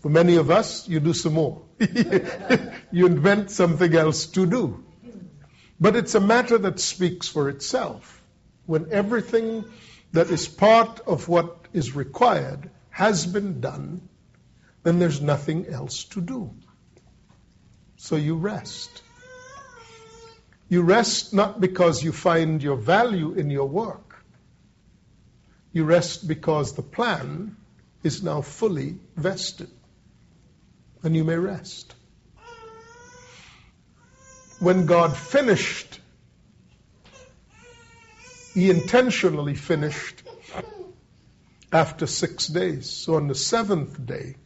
For 0.00 0.10
many 0.10 0.36
of 0.36 0.50
us, 0.50 0.86
you 0.86 1.00
do 1.00 1.14
some 1.14 1.32
more. 1.32 1.62
you 2.92 3.06
invent 3.06 3.50
something 3.50 3.94
else 3.94 4.26
to 4.26 4.44
do. 4.44 4.84
But 5.80 5.96
it's 5.96 6.14
a 6.14 6.20
matter 6.20 6.58
that 6.58 6.78
speaks 6.78 7.26
for 7.26 7.48
itself. 7.48 8.22
When 8.66 8.92
everything 8.92 9.64
that 10.12 10.28
is 10.28 10.46
part 10.46 11.00
of 11.06 11.26
what 11.26 11.68
is 11.72 11.96
required 11.96 12.70
has 12.92 13.26
been 13.26 13.60
done, 13.60 14.06
then 14.82 14.98
there's 14.98 15.20
nothing 15.20 15.66
else 15.66 16.04
to 16.04 16.20
do. 16.20 16.54
So 17.96 18.16
you 18.16 18.36
rest. 18.36 19.02
You 20.68 20.82
rest 20.82 21.32
not 21.32 21.60
because 21.60 22.04
you 22.04 22.12
find 22.12 22.62
your 22.62 22.76
value 22.76 23.32
in 23.32 23.50
your 23.50 23.66
work. 23.66 24.24
You 25.72 25.84
rest 25.84 26.28
because 26.28 26.74
the 26.74 26.82
plan 26.82 27.56
is 28.02 28.22
now 28.22 28.42
fully 28.42 28.98
vested. 29.16 29.70
And 31.02 31.16
you 31.16 31.24
may 31.24 31.36
rest. 31.36 31.94
When 34.58 34.84
God 34.84 35.16
finished, 35.16 35.98
He 38.54 38.68
intentionally 38.70 39.54
finished 39.54 40.21
after 41.72 42.06
six 42.06 42.46
days. 42.46 42.88
So 42.88 43.14
on 43.14 43.28
the 43.28 43.34
seventh 43.34 44.04
day, 44.04 44.36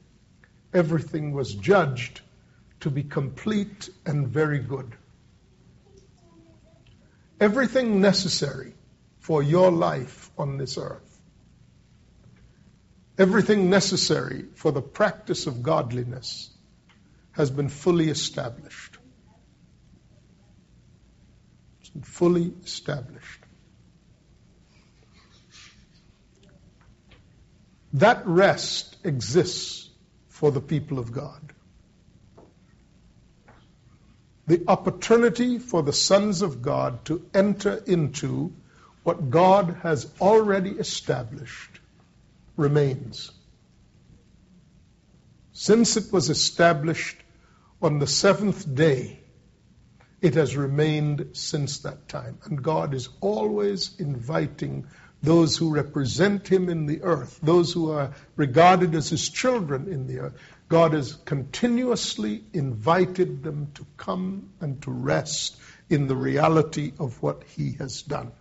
everything 0.73 1.33
was 1.33 1.55
judged 1.55 2.21
to 2.81 2.91
be 2.91 3.03
complete 3.03 3.89
and 4.07 4.29
very 4.29 4.61
good. 4.61 4.95
Everything 7.41 8.01
necessary 8.01 8.75
for 9.19 9.43
your 9.43 9.71
life 9.71 10.31
on 10.39 10.57
this 10.57 10.79
earth, 10.79 11.21
everything 13.19 13.69
necessary 13.69 14.45
for 14.55 14.71
the 14.71 14.81
practice 14.81 15.47
of 15.47 15.63
godliness 15.63 16.51
has 17.33 17.51
been 17.51 17.69
fully 17.69 18.09
established. 18.09 18.97
It's 21.81 21.91
been 21.91 22.03
fully 22.03 22.53
established. 22.65 23.46
That 27.97 28.27
rest 28.27 28.95
exists 29.05 29.89
for 30.29 30.51
the 30.51 30.61
people 30.61 30.99
of 30.99 31.13
God. 31.13 31.41
The 34.47 34.65
opportunity 34.69 35.59
for 35.59 35.83
the 35.83 35.95
sons 35.95 36.43
of 36.43 36.61
God 36.61 37.07
to 37.07 37.25
enter 37.33 37.83
into 37.87 38.53
what 39.03 39.31
God 39.31 39.79
has 39.83 40.13
already 40.21 40.73
established 40.73 41.81
remains. 42.59 43.31
Since 45.55 45.97
it 45.97 46.13
was 46.13 46.29
established 46.29 47.17
on 47.81 47.99
the 47.99 48.07
seventh 48.07 48.75
day, 48.75 49.21
it 50.21 50.35
has 50.35 50.55
remained 50.55 51.31
since 51.33 51.79
that 51.79 52.09
time. 52.09 52.39
And 52.45 52.63
God 52.63 52.93
is 52.93 53.09
always 53.23 53.99
inviting 53.99 54.87
those 55.23 55.57
who 55.57 55.71
represent 55.71 56.47
Him 56.49 56.69
in 56.69 56.87
the 56.87 57.03
earth, 57.03 57.39
those 57.43 57.73
who 57.73 57.91
are 57.93 58.13
regarded 58.37 58.95
as 58.95 59.09
His 59.09 59.29
children 59.29 59.89
in 59.89 60.07
the 60.07 60.21
earth. 60.21 60.35
God 60.69 60.95
has 60.95 61.15
continuously 61.15 62.43
invited 62.53 63.43
them 63.43 63.71
to 63.75 63.87
come 63.97 64.51
and 64.61 64.83
to 64.83 64.91
rest 64.91 65.57
in 65.89 66.07
the 66.07 66.17
reality 66.17 66.93
of 66.99 67.23
what 67.23 67.45
He 67.45 67.73
has 67.73 68.03
done. 68.03 68.33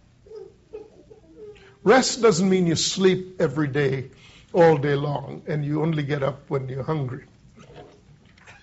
Rest 1.83 2.21
doesn't 2.21 2.49
mean 2.49 2.65
you 2.65 2.75
sleep 2.75 3.39
every 3.39 3.67
day, 3.67 4.09
all 4.53 4.77
day 4.77 4.95
long, 4.95 5.43
and 5.47 5.63
you 5.63 5.83
only 5.83 6.01
get 6.01 6.23
up 6.23 6.49
when 6.49 6.67
you're 6.67 6.83
hungry. 6.83 7.25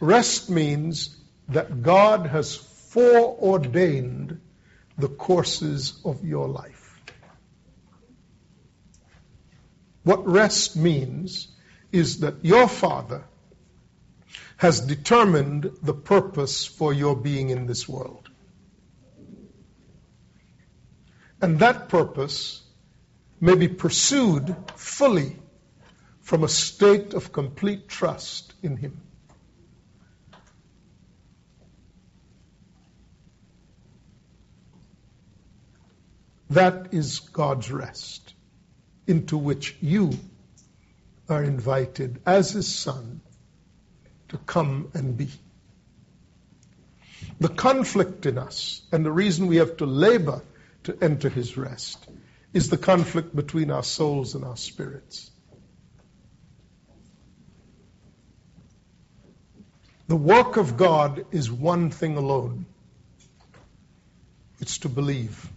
Rest 0.01 0.51
means 0.51 1.17
that 1.49 1.83
God 1.83 2.27
has 2.27 2.57
foreordained 2.57 4.41
the 4.99 5.09
courses 5.09 6.01
of 6.05 6.25
your 6.25 6.49
life. 6.49 6.82
What 10.05 10.27
rest 10.27 10.77
means 10.77 11.49
is 11.93 12.21
that 12.21 12.45
your 12.45 12.69
Father 12.69 13.25
has 14.57 14.81
determined 14.81 15.71
the 15.83 15.95
purpose 15.95 16.67
for 16.67 16.93
your 16.93 17.17
being 17.17 17.51
in 17.51 17.67
this 17.67 17.89
world. 17.89 18.29
And 21.41 21.59
that 21.59 21.89
purpose 21.89 22.63
may 23.41 23.57
be 23.57 23.69
pursued 23.69 24.55
fully 24.77 25.37
from 26.21 26.45
a 26.45 26.49
state 26.49 27.15
of 27.15 27.33
complete 27.33 27.89
trust 27.89 28.55
in 28.63 28.77
Him. 28.77 29.01
That 36.51 36.93
is 36.93 37.19
God's 37.19 37.73
rest, 37.73 38.35
into 39.07 39.37
which 39.37 39.77
you 39.81 40.13
are 41.29 41.43
invited 41.43 42.21
as 42.27 42.51
His 42.51 42.73
Son 42.73 43.21
to 44.29 44.39
come 44.39 44.91
and 44.95 45.17
be. 45.17 45.29
The 47.41 47.49
conflict 47.49 48.27
in 48.27 48.39
us, 48.39 48.83
and 48.93 49.05
the 49.05 49.13
reason 49.13 49.47
we 49.47 49.57
have 49.57 49.77
to 49.79 49.87
labor 49.87 50.43
to 50.85 50.97
enter 51.01 51.29
His 51.29 51.57
rest, 51.57 52.07
is 52.53 52.69
the 52.69 52.77
conflict 52.77 53.35
between 53.35 53.71
our 53.71 53.83
souls 53.83 54.35
and 54.35 54.45
our 54.45 54.57
spirits. 54.57 55.31
The 60.09 60.17
work 60.17 60.57
of 60.57 60.77
God 60.77 61.25
is 61.31 61.51
one 61.51 61.91
thing 61.91 62.17
alone 62.17 62.67
it's 64.61 64.79
to 64.79 64.89
believe. 64.89 65.49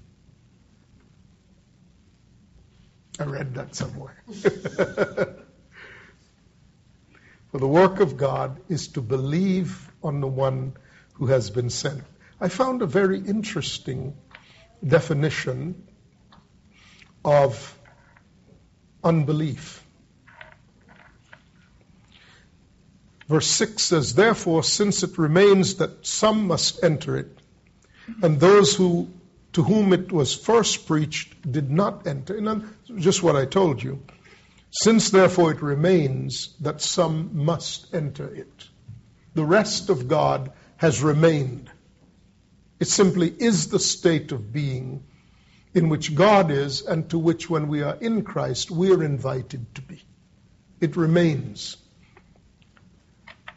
I 3.20 3.24
read 3.24 3.56
that 3.56 3.76
somewhere. 3.76 4.16
For 7.52 7.60
the 7.60 7.68
work 7.68 8.00
of 8.02 8.18
God 8.18 8.60
is 8.68 8.90
to 8.90 9.02
believe 9.02 9.92
on 10.04 10.20
the 10.20 10.28
one 10.28 10.74
who 11.14 11.28
has 11.28 11.50
been 11.50 11.70
sent. 11.70 12.04
I 12.42 12.50
found 12.50 12.82
a 12.82 12.86
very 12.86 13.20
interesting 13.20 14.18
definition 14.86 15.88
of 17.24 17.78
unbelief. 19.04 19.84
Verse 23.28 23.48
6 23.48 23.82
says, 23.82 24.14
Therefore, 24.14 24.64
since 24.64 25.04
it 25.04 25.18
remains 25.18 25.76
that 25.76 26.06
some 26.06 26.48
must 26.48 26.84
enter 26.84 27.18
it, 27.18 27.40
and 28.22 28.40
those 28.40 28.76
who 28.76 29.10
to 29.56 29.64
whom 29.64 29.94
it 29.94 30.12
was 30.12 30.36
first 30.36 30.86
preached 30.86 31.50
did 31.50 31.72
not 31.72 32.06
enter. 32.06 32.36
And 32.36 32.76
just 32.98 33.24
what 33.24 33.38
I 33.38 33.46
told 33.46 33.82
you. 33.82 34.04
Since 34.70 35.12
therefore 35.12 35.52
it 35.52 35.62
remains 35.62 36.54
that 36.60 36.82
some 36.82 37.30
must 37.46 37.94
enter 37.96 38.28
it, 38.28 38.68
the 39.34 39.46
rest 39.46 39.90
of 39.90 40.10
God 40.10 40.52
has 40.76 41.02
remained. 41.02 41.72
It 42.82 42.90
simply 42.90 43.30
is 43.30 43.70
the 43.70 43.80
state 43.80 44.34
of 44.34 44.52
being 44.52 45.06
in 45.74 45.88
which 45.88 46.14
God 46.14 46.52
is 46.52 46.82
and 46.82 47.10
to 47.12 47.18
which, 47.18 47.50
when 47.50 47.70
we 47.70 47.82
are 47.82 47.96
in 47.96 48.24
Christ, 48.24 48.70
we 48.70 48.92
are 48.92 49.02
invited 49.02 49.74
to 49.76 49.82
be. 49.82 50.04
It 50.82 50.98
remains. 50.98 51.78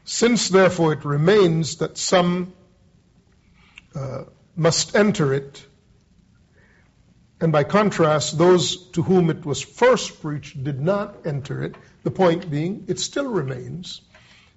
Since, 0.05 0.49
therefore, 0.49 0.93
it 0.93 1.05
remains 1.05 1.79
that 1.79 1.99
some 1.99 2.53
uh, 3.97 4.25
must 4.55 4.95
enter 4.95 5.35
it, 5.35 5.65
and 7.41 7.53
by 7.53 7.65
contrast, 7.65 8.37
those 8.37 8.89
to 8.91 9.03
whom 9.03 9.31
it 9.31 9.45
was 9.47 9.63
first 9.63 10.21
preached 10.21 10.63
did 10.63 10.81
not 10.81 11.27
enter 11.27 11.63
it. 11.63 11.77
The 12.03 12.11
point 12.11 12.51
being, 12.51 12.85
it 12.89 12.99
still 12.99 13.29
remains. 13.29 14.01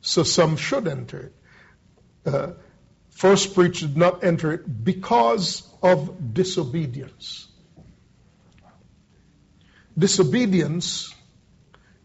So 0.02 0.24
some 0.24 0.58
should 0.58 0.88
enter 0.88 1.20
it. 1.20 1.36
Uh, 2.34 2.52
first 3.12 3.54
preached 3.54 3.82
did 3.82 3.98
not 3.98 4.24
enter 4.24 4.52
it 4.54 4.84
because 4.84 5.68
of 5.84 6.34
disobedience. 6.34 7.48
Disobedience 9.96 11.14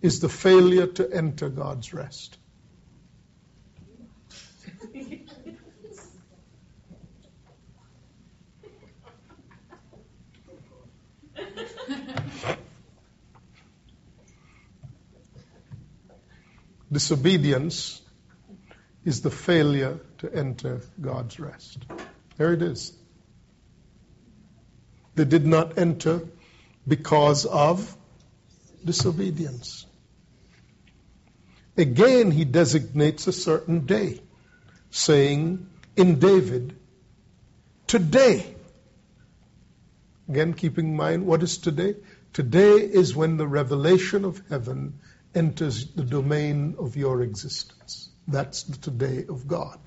is 0.03 0.21
the 0.21 0.29
failure 0.29 0.87
to 0.87 1.11
enter 1.11 1.49
God's 1.49 1.95
rest. 1.95 2.37
Disobedience 16.91 18.01
is 19.05 19.23
the 19.23 19.31
failure 19.31 20.01
to 20.19 20.33
enter 20.33 20.83
God's 21.01 21.41
rest. 21.41 21.79
There 22.37 22.53
it 22.53 22.63
is. 22.63 22.93
They 25.15 25.25
did 25.25 25.47
not 25.47 25.79
enter 25.79 26.23
because 26.87 27.47
of 27.47 27.97
disobedience. 28.85 29.87
Again, 31.77 32.31
he 32.31 32.45
designates 32.45 33.27
a 33.27 33.33
certain 33.33 33.87
day, 33.87 34.21
saying 34.91 35.69
in 35.97 36.19
David, 36.19 36.77
Today. 37.87 38.55
Again, 40.29 40.55
keeping 40.55 40.89
in 40.89 40.97
mind 40.97 41.25
what 41.25 41.43
is 41.43 41.59
today? 41.59 41.95
Today 42.33 42.79
is 42.79 43.15
when 43.15 43.37
the 43.37 43.47
revelation 43.47 44.25
of 44.25 44.43
heaven 44.49 44.99
enters 45.37 45.87
the 45.87 46.03
domain 46.03 46.77
of 46.79 46.97
your 46.97 47.23
existence. 47.23 48.09
That's 48.27 48.65
the 48.65 48.77
today 48.79 49.27
of 49.29 49.47
God. 49.47 49.79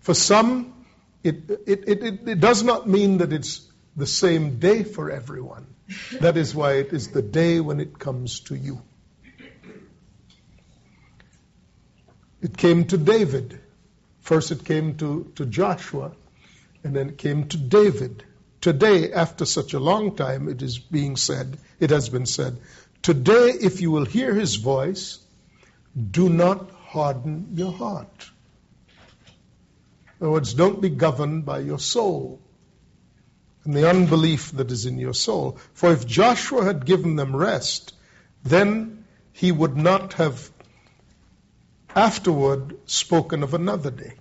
For 0.00 0.14
some, 0.14 0.84
it, 1.22 1.48
it, 1.66 1.88
it, 1.88 2.28
it, 2.28 2.40
does 2.40 2.62
not 2.62 2.86
mean 2.86 3.18
that 3.18 3.32
it's 3.32 3.66
the 3.96 4.06
same 4.06 4.58
day 4.58 4.82
for 4.82 5.10
everyone. 5.10 5.66
That 6.20 6.36
is 6.36 6.54
why 6.54 6.74
it 6.74 6.92
is 6.92 7.08
the 7.08 7.22
day 7.22 7.60
when 7.60 7.80
it 7.80 7.98
comes 7.98 8.40
to 8.40 8.56
you. 8.56 8.82
It 12.42 12.56
came 12.56 12.84
to 12.86 12.98
David. 12.98 13.60
First, 14.20 14.50
it 14.50 14.64
came 14.64 14.96
to, 14.96 15.32
to 15.36 15.46
Joshua, 15.46 16.12
and 16.82 16.94
then 16.94 17.10
it 17.10 17.18
came 17.18 17.48
to 17.48 17.56
David. 17.56 18.24
Today, 18.60 19.12
after 19.12 19.44
such 19.44 19.72
a 19.72 19.78
long 19.78 20.16
time, 20.16 20.48
it 20.48 20.60
is 20.60 20.78
being 20.78 21.16
said, 21.16 21.58
it 21.80 21.90
has 21.90 22.08
been 22.08 22.26
said, 22.26 22.58
Today, 23.04 23.50
if 23.60 23.82
you 23.82 23.90
will 23.90 24.06
hear 24.06 24.32
his 24.32 24.54
voice, 24.54 25.18
do 25.94 26.30
not 26.30 26.70
harden 26.70 27.48
your 27.52 27.70
heart. 27.70 28.30
In 30.18 30.26
other 30.26 30.30
words, 30.30 30.54
don't 30.54 30.80
be 30.80 30.88
governed 30.88 31.44
by 31.44 31.58
your 31.58 31.78
soul 31.78 32.40
and 33.64 33.74
the 33.74 33.90
unbelief 33.90 34.52
that 34.52 34.72
is 34.72 34.86
in 34.86 34.98
your 34.98 35.12
soul. 35.12 35.58
For 35.74 35.92
if 35.92 36.06
Joshua 36.06 36.64
had 36.64 36.86
given 36.86 37.16
them 37.16 37.36
rest, 37.36 37.92
then 38.42 39.04
he 39.32 39.52
would 39.52 39.76
not 39.76 40.14
have 40.14 40.50
afterward 41.94 42.78
spoken 42.86 43.42
of 43.42 43.52
another 43.52 43.90
day. 43.90 44.14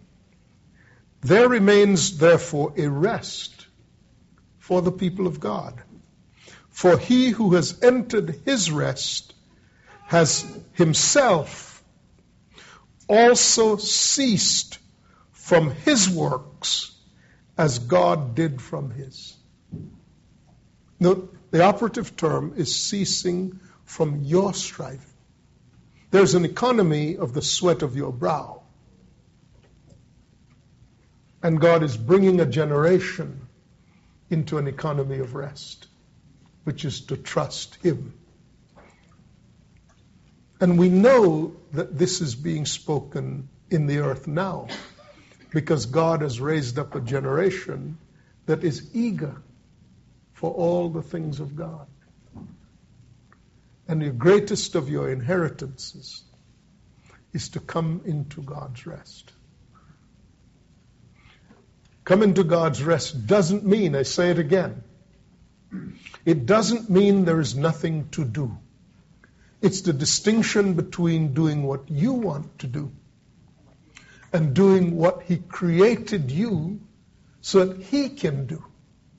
There 1.22 1.48
remains, 1.48 2.18
therefore, 2.18 2.74
a 2.76 2.90
rest 2.90 3.66
for 4.60 4.82
the 4.82 4.92
people 4.92 5.26
of 5.26 5.40
God. 5.40 5.82
For 6.74 6.98
he 6.98 7.30
who 7.30 7.54
has 7.54 7.82
entered 7.84 8.42
his 8.46 8.72
rest 8.72 9.36
has 10.08 10.44
himself 10.74 11.84
also 13.08 13.78
ceased 13.78 14.80
from 15.32 15.70
his 15.70 16.10
works 16.10 16.92
as 17.58 17.78
God 17.78 18.34
did 18.34 18.60
from 18.60 18.90
his. 18.90 19.38
Note, 21.00 21.38
the 21.52 21.64
operative 21.64 22.16
term 22.16 22.54
is 22.58 22.76
ceasing 22.76 23.60
from 23.86 24.24
your 24.24 24.56
striving. 24.56 25.06
There's 26.10 26.34
an 26.34 26.44
economy 26.44 27.18
of 27.18 27.34
the 27.34 27.44
sweat 27.44 27.84
of 27.84 27.96
your 27.96 28.12
brow. 28.12 28.64
And 31.44 31.62
God 31.62 31.84
is 31.84 31.96
bringing 31.96 32.40
a 32.40 32.48
generation 32.48 33.48
into 34.32 34.58
an 34.58 34.68
economy 34.68 35.20
of 35.20 35.36
rest 35.36 35.88
which 36.64 36.86
is 36.86 37.02
to 37.02 37.18
trust 37.18 37.76
Him. 37.76 38.14
And 40.60 40.78
we 40.78 40.90
know 40.90 41.56
that 41.74 41.98
this 41.98 42.22
is 42.22 42.36
being 42.36 42.66
spoken 42.66 43.50
in 43.70 43.88
the 43.88 44.00
earth 44.00 44.28
now 44.28 44.68
because 45.52 45.86
God 45.86 46.22
has 46.22 46.40
raised 46.40 46.80
up 46.80 46.96
a 46.96 47.02
generation 47.02 47.98
that 48.46 48.64
is 48.64 48.90
eager 48.94 49.42
for 50.34 50.52
all 50.52 50.90
the 50.90 51.02
things 51.02 51.40
of 51.40 51.56
God. 51.56 51.88
And 53.88 54.02
the 54.02 54.10
greatest 54.10 54.76
of 54.76 54.90
your 54.90 55.12
inheritances 55.12 56.24
is 57.34 57.50
to 57.50 57.60
come 57.60 58.02
into 58.06 58.42
God's 58.42 58.86
rest. 58.86 59.32
Come 62.06 62.24
into 62.24 62.44
God's 62.44 62.84
rest 62.84 63.28
doesn't 63.28 63.66
mean, 63.66 63.96
I 63.96 64.04
say 64.04 64.30
it 64.30 64.40
again, 64.40 64.84
it 66.26 66.46
doesn't 66.46 66.90
mean 66.90 67.26
there 67.26 67.40
is 67.40 67.56
nothing 67.56 68.10
to 68.12 68.24
do. 68.24 68.58
It's 69.62 69.82
the 69.82 69.94
distinction 69.94 70.74
between 70.74 71.34
doing 71.34 71.64
what 71.64 71.90
you 71.90 72.14
want 72.14 72.60
to 72.60 72.68
do 72.68 72.92
and 74.32 74.54
doing 74.54 74.98
what 74.98 75.24
He 75.24 75.38
created 75.38 76.32
you 76.32 76.82
so 77.42 77.66
that 77.66 77.82
He 77.84 78.10
can 78.10 78.46
do 78.46 78.64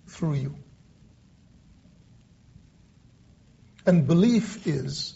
through 0.07 0.35
you. 0.35 0.57
And 3.87 4.07
belief 4.07 4.67
is 4.67 5.15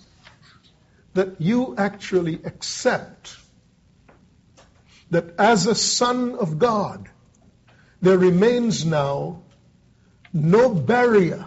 that 1.15 1.41
you 1.41 1.75
actually 1.77 2.41
accept 2.45 3.37
that 5.11 5.35
as 5.39 5.67
a 5.67 5.75
son 5.75 6.35
of 6.35 6.59
God, 6.59 7.09
there 8.01 8.19
remains 8.19 8.85
now 8.85 9.43
no 10.33 10.75
barrier 10.75 11.47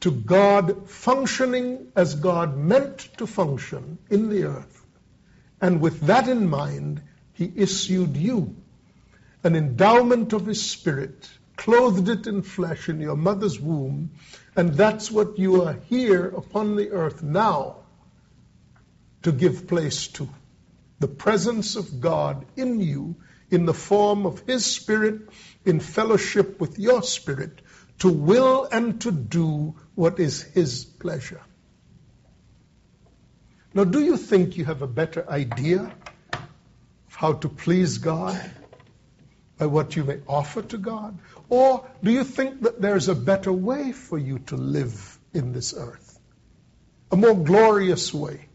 to 0.00 0.10
God 0.10 0.88
functioning 0.88 1.92
as 1.96 2.14
God 2.14 2.56
meant 2.56 2.98
to 3.18 3.26
function 3.26 3.98
in 4.10 4.28
the 4.28 4.44
earth. 4.44 4.84
And 5.60 5.80
with 5.80 6.00
that 6.02 6.28
in 6.28 6.48
mind, 6.48 7.02
He 7.32 7.50
issued 7.56 8.16
you 8.16 8.54
an 9.42 9.54
endowment 9.54 10.32
of 10.32 10.46
His 10.46 10.62
Spirit, 10.62 11.28
clothed 11.56 12.08
it 12.08 12.26
in 12.26 12.42
flesh 12.42 12.88
in 12.88 13.00
your 13.00 13.16
mother's 13.16 13.60
womb, 13.60 14.10
and 14.54 14.74
that's 14.74 15.10
what 15.10 15.38
you 15.38 15.62
are 15.62 15.78
here 15.88 16.26
upon 16.26 16.76
the 16.76 16.90
earth 16.90 17.22
now 17.22 17.76
to 19.22 19.32
give 19.32 19.66
place 19.66 20.08
to. 20.08 20.28
The 20.98 21.08
presence 21.08 21.76
of 21.76 22.00
God 22.00 22.44
in 22.56 22.80
you 22.80 23.16
in 23.50 23.66
the 23.66 23.74
form 23.74 24.26
of 24.26 24.40
His 24.40 24.64
Spirit 24.64 25.28
in 25.64 25.80
fellowship 25.80 26.60
with 26.60 26.78
your 26.78 27.02
spirit 27.02 27.60
to 27.98 28.08
will 28.08 28.64
and 28.70 29.00
to 29.02 29.10
do 29.10 29.74
what 29.94 30.18
is 30.20 30.42
His 30.42 30.84
pleasure. 30.84 31.40
Now, 33.74 33.84
do 33.84 34.02
you 34.02 34.16
think 34.16 34.56
you 34.56 34.64
have 34.64 34.82
a 34.82 34.86
better 34.86 35.28
idea 35.28 35.92
of 36.32 37.14
how 37.14 37.34
to 37.34 37.48
please 37.48 37.98
God 37.98 38.40
by 39.58 39.66
what 39.66 39.96
you 39.96 40.04
may 40.04 40.20
offer 40.26 40.62
to 40.62 40.78
God? 40.78 41.18
Or 41.48 41.86
do 42.02 42.10
you 42.10 42.24
think 42.24 42.62
that 42.62 42.80
there's 42.80 43.08
a 43.08 43.14
better 43.14 43.52
way 43.52 43.92
for 43.92 44.18
you 44.18 44.38
to 44.50 44.56
live 44.56 45.18
in 45.32 45.52
this 45.52 45.74
earth? 45.76 46.18
A 47.10 47.16
more 47.16 47.34
glorious 47.34 48.12
way 48.12 48.48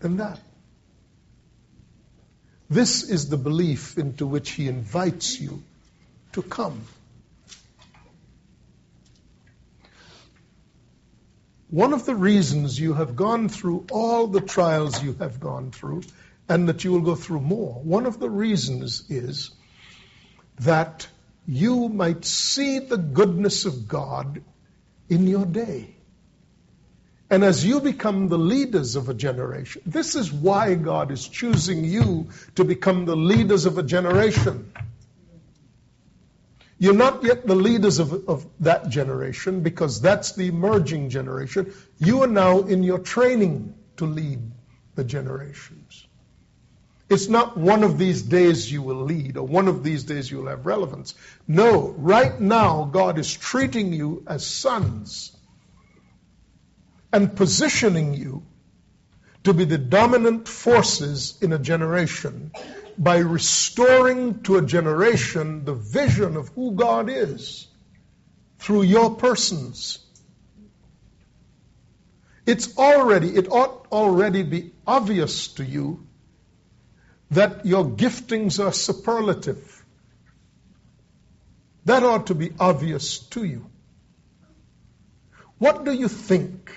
than 0.00 0.16
that? 0.18 0.40
This 2.68 3.08
is 3.08 3.28
the 3.28 3.36
belief 3.36 3.96
into 3.96 4.26
which 4.26 4.50
he 4.50 4.68
invites 4.68 5.40
you 5.40 5.62
to 6.32 6.42
come. 6.42 6.80
One 11.70 11.92
of 11.92 12.06
the 12.06 12.14
reasons 12.14 12.78
you 12.78 12.94
have 12.94 13.16
gone 13.16 13.48
through 13.48 13.86
all 13.90 14.28
the 14.28 14.40
trials 14.40 15.02
you 15.02 15.14
have 15.14 15.40
gone 15.40 15.72
through, 15.72 16.02
and 16.48 16.68
that 16.68 16.84
you 16.84 16.92
will 16.92 17.00
go 17.00 17.16
through 17.16 17.40
more, 17.40 17.74
one 17.82 18.06
of 18.06 18.20
the 18.20 18.30
reasons 18.30 19.04
is 19.10 19.50
that 20.60 21.08
you 21.46 21.88
might 21.88 22.24
see 22.24 22.78
the 22.78 22.96
goodness 22.96 23.64
of 23.64 23.88
God 23.88 24.42
in 25.08 25.26
your 25.26 25.44
day. 25.44 25.95
And 27.28 27.42
as 27.42 27.64
you 27.64 27.80
become 27.80 28.28
the 28.28 28.38
leaders 28.38 28.94
of 28.94 29.08
a 29.08 29.14
generation, 29.14 29.82
this 29.84 30.14
is 30.14 30.32
why 30.32 30.74
God 30.74 31.10
is 31.10 31.26
choosing 31.26 31.84
you 31.84 32.28
to 32.54 32.64
become 32.64 33.04
the 33.04 33.16
leaders 33.16 33.66
of 33.66 33.78
a 33.78 33.82
generation. 33.82 34.72
You're 36.78 36.94
not 36.94 37.24
yet 37.24 37.46
the 37.46 37.56
leaders 37.56 37.98
of, 37.98 38.28
of 38.28 38.46
that 38.60 38.90
generation 38.90 39.62
because 39.62 40.00
that's 40.00 40.32
the 40.32 40.46
emerging 40.46 41.08
generation. 41.10 41.72
You 41.98 42.22
are 42.22 42.28
now 42.28 42.60
in 42.60 42.82
your 42.82 42.98
training 42.98 43.74
to 43.96 44.04
lead 44.06 44.40
the 44.94 45.02
generations. 45.02 46.06
It's 47.08 47.28
not 47.28 47.56
one 47.56 47.82
of 47.82 47.98
these 47.98 48.22
days 48.22 48.70
you 48.70 48.82
will 48.82 49.04
lead 49.04 49.36
or 49.36 49.46
one 49.46 49.68
of 49.68 49.82
these 49.82 50.04
days 50.04 50.30
you 50.30 50.38
will 50.38 50.48
have 50.48 50.66
relevance. 50.66 51.14
No, 51.48 51.94
right 51.96 52.38
now 52.40 52.84
God 52.84 53.18
is 53.18 53.32
treating 53.32 53.92
you 53.92 54.22
as 54.26 54.46
sons 54.46 55.35
and 57.12 57.36
positioning 57.36 58.14
you 58.14 58.44
to 59.44 59.54
be 59.54 59.64
the 59.64 59.78
dominant 59.78 60.48
forces 60.48 61.38
in 61.40 61.52
a 61.52 61.58
generation 61.58 62.50
by 62.98 63.18
restoring 63.18 64.42
to 64.42 64.56
a 64.56 64.62
generation 64.62 65.64
the 65.64 65.74
vision 65.74 66.36
of 66.36 66.48
who 66.48 66.72
God 66.72 67.08
is 67.08 67.66
through 68.58 68.82
your 68.82 69.14
persons. 69.14 69.98
It's 72.46 72.76
already, 72.78 73.28
it 73.36 73.50
ought 73.50 73.86
already 73.92 74.42
be 74.42 74.72
obvious 74.86 75.48
to 75.54 75.64
you 75.64 76.06
that 77.30 77.66
your 77.66 77.84
giftings 77.84 78.64
are 78.64 78.72
superlative. 78.72 79.84
That 81.84 82.02
ought 82.02 82.28
to 82.28 82.34
be 82.34 82.52
obvious 82.58 83.18
to 83.30 83.44
you. 83.44 83.70
What 85.58 85.84
do 85.84 85.92
you 85.92 86.08
think 86.08 86.72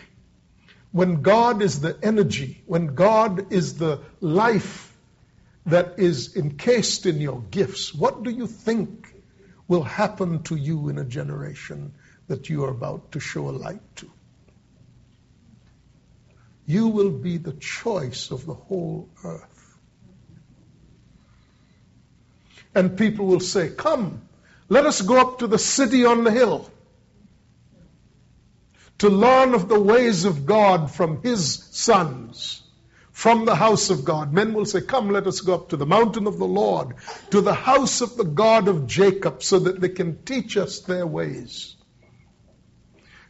when 0.91 1.21
God 1.21 1.61
is 1.61 1.81
the 1.81 1.97
energy, 2.01 2.63
when 2.65 2.95
God 2.95 3.51
is 3.51 3.77
the 3.77 3.99
life 4.21 4.95
that 5.65 5.99
is 5.99 6.35
encased 6.35 7.05
in 7.05 7.19
your 7.21 7.41
gifts, 7.41 7.93
what 7.93 8.23
do 8.23 8.31
you 8.31 8.47
think 8.47 9.13
will 9.69 9.83
happen 9.83 10.41
to 10.43 10.55
you 10.55 10.89
in 10.89 10.97
a 10.97 11.05
generation 11.05 11.93
that 12.27 12.49
you 12.49 12.63
are 12.63 12.69
about 12.69 13.11
to 13.11 13.19
show 13.19 13.49
a 13.49 13.51
light 13.51 13.81
to. 13.97 14.09
You 16.65 16.87
will 16.87 17.11
be 17.11 17.37
the 17.37 17.53
choice 17.53 18.31
of 18.31 18.45
the 18.45 18.53
whole 18.53 19.09
earth. 19.23 19.77
And 22.75 22.97
people 22.97 23.25
will 23.25 23.39
say, 23.39 23.69
Come, 23.69 24.21
let 24.69 24.85
us 24.85 25.01
go 25.01 25.19
up 25.19 25.39
to 25.39 25.47
the 25.47 25.57
city 25.57 26.05
on 26.05 26.23
the 26.23 26.31
hill 26.31 26.69
to 28.99 29.09
learn 29.09 29.53
of 29.53 29.67
the 29.67 29.79
ways 29.79 30.25
of 30.25 30.45
God 30.45 30.91
from 30.91 31.21
His 31.21 31.67
sons, 31.71 32.61
from 33.11 33.45
the 33.45 33.55
house 33.55 33.89
of 33.89 34.05
God. 34.05 34.31
Men 34.33 34.53
will 34.53 34.65
say, 34.65 34.81
Come, 34.81 35.09
let 35.09 35.27
us 35.27 35.41
go 35.41 35.55
up 35.55 35.69
to 35.69 35.77
the 35.77 35.85
mountain 35.85 36.27
of 36.27 36.37
the 36.37 36.47
Lord, 36.47 36.95
to 37.31 37.41
the 37.41 37.53
house 37.53 38.01
of 38.01 38.15
the 38.15 38.23
God 38.23 38.67
of 38.67 38.87
Jacob, 38.87 39.41
so 39.41 39.59
that 39.59 39.81
they 39.81 39.89
can 39.89 40.23
teach 40.23 40.57
us 40.57 40.81
their 40.81 41.07
ways. 41.07 41.75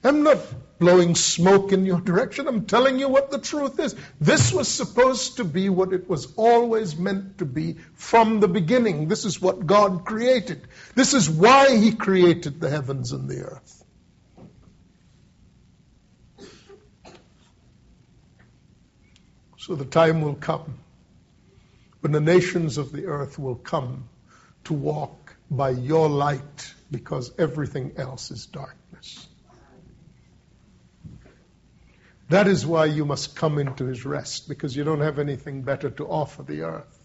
I'm 0.04 0.24
not 0.24 0.38
blowing 0.80 1.14
smoke 1.14 1.74
in 1.74 1.86
your 1.86 2.00
direction. 2.00 2.48
I'm 2.48 2.66
telling 2.66 3.00
you 3.00 3.10
what 3.10 3.32
the 3.32 3.40
truth 3.40 3.80
is. 3.80 3.96
This 4.22 4.54
was 4.54 4.70
supposed 4.70 5.38
to 5.38 5.44
be 5.44 5.70
what 5.70 5.92
it 5.92 6.10
was 6.10 6.34
always 6.38 6.98
meant 6.98 7.40
to 7.40 7.46
be 7.46 7.78
from 7.96 8.40
the 8.40 8.48
beginning. 8.48 9.10
This 9.10 9.26
is 9.26 9.42
what 9.42 9.68
God 9.68 10.06
created. 10.06 10.68
This 10.96 11.14
is 11.14 11.30
why 11.30 11.76
He 11.76 11.92
created 11.92 12.62
the 12.62 12.70
heavens 12.70 13.12
and 13.12 13.30
the 13.30 13.42
earth. 13.42 13.79
So 19.70 19.76
the 19.76 19.86
time 19.86 20.22
will 20.22 20.34
come 20.34 20.80
when 22.00 22.12
the 22.12 22.20
nations 22.20 22.80
of 22.80 22.92
the 22.92 23.06
earth 23.06 23.38
will 23.38 23.54
come 23.54 24.10
to 24.64 24.74
walk 24.74 25.36
by 25.52 25.70
your 25.70 26.10
light 26.10 26.74
because 26.90 27.32
everything 27.38 27.92
else 27.96 28.32
is 28.32 28.48
darkness. 28.48 29.28
That 32.30 32.48
is 32.48 32.66
why 32.66 32.86
you 32.86 33.06
must 33.06 33.36
come 33.36 33.60
into 33.60 33.86
his 33.86 34.08
rest, 34.08 34.50
because 34.50 34.76
you 34.76 34.84
don't 34.84 35.02
have 35.02 35.20
anything 35.20 35.62
better 35.62 35.92
to 35.92 36.08
offer 36.08 36.42
the 36.42 36.64
earth. 36.64 37.00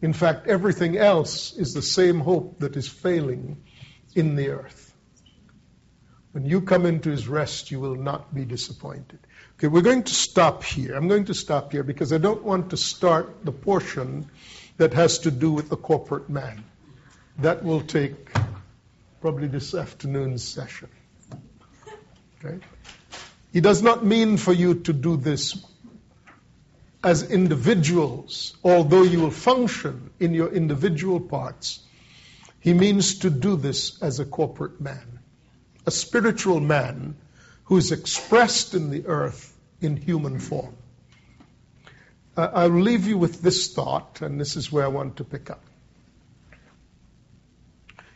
In 0.00 0.14
fact, 0.14 0.48
everything 0.48 0.96
else 0.96 1.52
is 1.52 1.72
the 1.72 1.82
same 1.82 2.18
hope 2.18 2.58
that 2.58 2.76
is 2.76 2.88
failing 2.88 3.62
in 4.16 4.34
the 4.34 4.48
earth. 4.48 4.91
When 6.32 6.46
you 6.46 6.62
come 6.62 6.86
into 6.86 7.10
his 7.10 7.28
rest, 7.28 7.70
you 7.70 7.78
will 7.78 7.94
not 7.94 8.34
be 8.34 8.44
disappointed. 8.44 9.18
Okay, 9.58 9.68
we're 9.68 9.82
going 9.82 10.02
to 10.04 10.14
stop 10.14 10.64
here. 10.64 10.94
I'm 10.94 11.08
going 11.08 11.26
to 11.26 11.34
stop 11.34 11.72
here 11.72 11.82
because 11.82 12.12
I 12.12 12.18
don't 12.18 12.42
want 12.42 12.70
to 12.70 12.76
start 12.76 13.44
the 13.44 13.52
portion 13.52 14.30
that 14.78 14.94
has 14.94 15.20
to 15.20 15.30
do 15.30 15.52
with 15.52 15.68
the 15.68 15.76
corporate 15.76 16.30
man. 16.30 16.64
That 17.38 17.62
will 17.62 17.82
take 17.82 18.30
probably 19.20 19.46
this 19.46 19.74
afternoon's 19.74 20.42
session. 20.42 20.88
Okay? 22.42 22.58
He 23.52 23.60
does 23.60 23.82
not 23.82 24.04
mean 24.04 24.38
for 24.38 24.52
you 24.52 24.74
to 24.80 24.92
do 24.92 25.16
this 25.16 25.62
as 27.04 27.30
individuals, 27.30 28.56
although 28.64 29.02
you 29.02 29.20
will 29.20 29.30
function 29.30 30.10
in 30.18 30.34
your 30.34 30.52
individual 30.52 31.20
parts. 31.20 31.80
He 32.60 32.72
means 32.72 33.18
to 33.20 33.30
do 33.30 33.56
this 33.56 34.00
as 34.02 34.20
a 34.20 34.24
corporate 34.24 34.80
man, 34.80 35.20
a 35.86 35.90
spiritual 35.90 36.60
man 36.60 37.16
who 37.64 37.76
is 37.76 37.92
expressed 37.92 38.74
in 38.74 38.90
the 38.90 39.06
earth 39.06 39.56
in 39.80 39.96
human 39.96 40.38
form. 40.38 40.76
Uh, 42.36 42.48
I'll 42.52 42.68
leave 42.68 43.06
you 43.06 43.18
with 43.18 43.42
this 43.42 43.74
thought, 43.74 44.22
and 44.22 44.40
this 44.40 44.56
is 44.56 44.72
where 44.72 44.84
I 44.84 44.88
want 44.88 45.16
to 45.16 45.24
pick 45.24 45.50
up. 45.50 45.62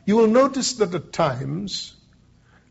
You 0.07 0.17
will 0.17 0.29
notice 0.29 0.75
that 0.75 0.95
at 0.95 1.13
times 1.13 1.95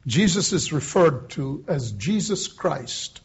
Jesus 0.08 0.54
is 0.54 0.72
referred 0.72 1.30
to 1.32 1.66
as 1.68 1.92
Jesus 1.92 2.48
Christ, 2.48 3.22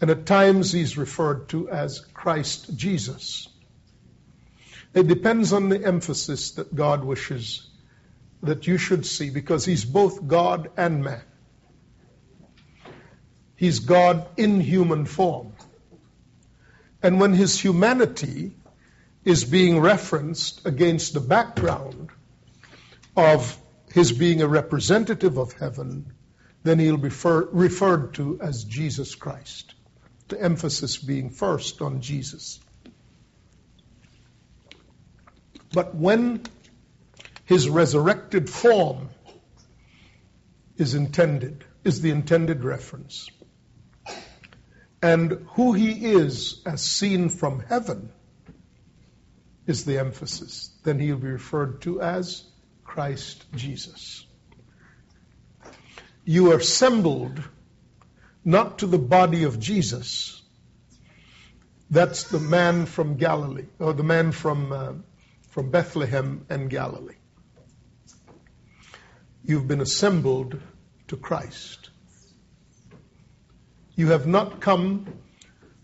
and 0.00 0.10
at 0.10 0.26
times 0.26 0.70
he's 0.72 0.98
referred 0.98 1.48
to 1.50 1.68
as 1.70 2.00
Christ 2.00 2.76
Jesus. 2.76 3.48
It 4.92 5.08
depends 5.08 5.52
on 5.52 5.70
the 5.70 5.84
emphasis 5.84 6.52
that 6.52 6.74
God 6.74 7.04
wishes 7.04 7.66
that 8.46 8.66
you 8.66 8.78
should 8.78 9.06
see 9.06 9.30
because 9.30 9.64
he's 9.64 9.84
both 9.84 10.26
God 10.26 10.70
and 10.76 11.02
man. 11.02 11.22
He's 13.56 13.80
God 13.80 14.26
in 14.36 14.60
human 14.60 15.06
form. 15.06 15.52
And 17.02 17.20
when 17.20 17.32
his 17.32 17.58
humanity 17.58 18.52
is 19.24 19.44
being 19.44 19.80
referenced 19.80 20.66
against 20.66 21.14
the 21.14 21.20
background 21.20 22.10
of 23.16 23.58
his 23.92 24.12
being 24.12 24.42
a 24.42 24.48
representative 24.48 25.38
of 25.38 25.52
heaven, 25.52 26.12
then 26.62 26.78
he'll 26.78 26.96
be 26.96 27.04
refer, 27.04 27.48
referred 27.52 28.14
to 28.14 28.40
as 28.40 28.64
Jesus 28.64 29.14
Christ. 29.14 29.74
The 30.28 30.40
emphasis 30.40 30.96
being 30.96 31.30
first 31.30 31.80
on 31.80 32.00
Jesus. 32.00 32.58
But 35.72 35.94
when 35.94 36.42
his 37.44 37.68
resurrected 37.68 38.48
form 38.48 39.10
is 40.76 40.94
intended, 40.94 41.64
is 41.84 42.00
the 42.00 42.10
intended 42.10 42.64
reference, 42.64 43.28
and 45.02 45.46
who 45.50 45.72
he 45.72 46.12
is 46.12 46.62
as 46.64 46.82
seen 46.82 47.28
from 47.28 47.60
heaven 47.60 48.10
is 49.66 49.84
the 49.84 49.98
emphasis, 49.98 50.70
then 50.84 50.98
he'll 50.98 51.16
be 51.16 51.28
referred 51.28 51.82
to 51.82 52.00
as 52.00 52.44
Christ 52.84 53.44
Jesus. 53.54 54.26
You 56.24 56.52
are 56.52 56.58
assembled 56.58 57.42
not 58.44 58.78
to 58.78 58.86
the 58.86 58.98
body 58.98 59.44
of 59.44 59.58
Jesus. 59.58 60.42
That's 61.90 62.24
the 62.24 62.40
man 62.40 62.86
from 62.86 63.16
Galilee, 63.16 63.66
or 63.78 63.92
the 63.92 64.02
man 64.02 64.32
from, 64.32 64.72
uh, 64.72 64.92
from 65.50 65.70
Bethlehem 65.70 66.46
and 66.48 66.68
Galilee. 66.68 67.16
You've 69.46 69.68
been 69.68 69.82
assembled 69.82 70.58
to 71.08 71.16
Christ. 71.18 71.90
You 73.94 74.12
have 74.12 74.26
not 74.26 74.62
come 74.62 75.18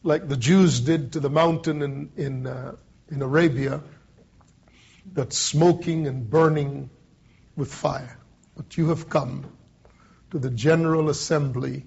like 0.03 0.27
the 0.29 0.37
Jews 0.39 0.81
did 0.81 1.13
to 1.13 1.21
the 1.21 1.29
mountain 1.29 1.83
in, 1.83 2.11
in, 2.17 2.47
uh, 2.47 2.77
in 3.11 3.21
Arabia 3.21 3.83
that's 5.13 5.37
smoking 5.37 6.07
and 6.07 6.31
burning 6.31 6.89
with 7.55 7.71
fire, 7.71 8.19
but 8.57 8.79
you 8.79 8.89
have 8.89 9.11
come 9.11 9.45
to 10.31 10.39
the 10.39 10.51
general 10.51 11.11
assembly 11.11 11.85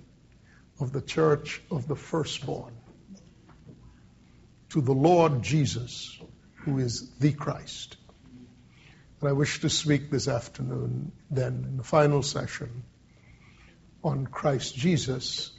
of 0.79 0.91
the 0.91 1.01
church 1.01 1.59
of 1.71 1.87
the 1.87 1.95
firstborn, 1.95 2.75
to 4.69 4.79
the 4.79 4.93
Lord 4.93 5.41
Jesus, 5.41 6.19
who 6.53 6.77
is 6.77 7.09
the 7.17 7.31
Christ. 7.31 7.97
And 9.23 9.29
I 9.29 9.33
wish 9.33 9.61
to 9.61 9.69
speak 9.69 10.11
this 10.11 10.27
afternoon, 10.27 11.13
then, 11.31 11.65
in 11.65 11.77
the 11.77 11.83
final 11.85 12.23
session, 12.23 12.83
on 14.03 14.27
Christ 14.27 14.75
Jesus, 14.75 15.49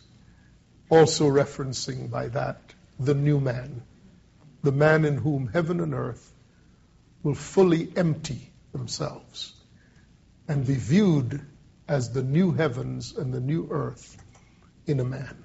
also 0.91 1.31
referencing 1.31 2.11
by 2.11 2.29
that 2.29 2.61
the 3.01 3.15
new 3.15 3.41
man, 3.41 3.83
the 4.63 4.71
man 4.71 5.07
in 5.07 5.17
whom 5.17 5.47
heaven 5.47 5.81
and 5.81 5.95
earth 5.95 6.31
will 7.23 7.35
fully 7.35 7.91
empty 7.97 8.53
themselves 8.73 9.55
and 10.47 10.67
be 10.67 10.75
viewed 10.75 11.41
as 11.89 12.11
the 12.11 12.23
new 12.23 12.53
heavens 12.53 13.17
and 13.17 13.33
the 13.33 13.41
new 13.41 13.69
earth 13.71 14.23
in 14.87 15.01
a 15.01 15.05
man. 15.05 15.43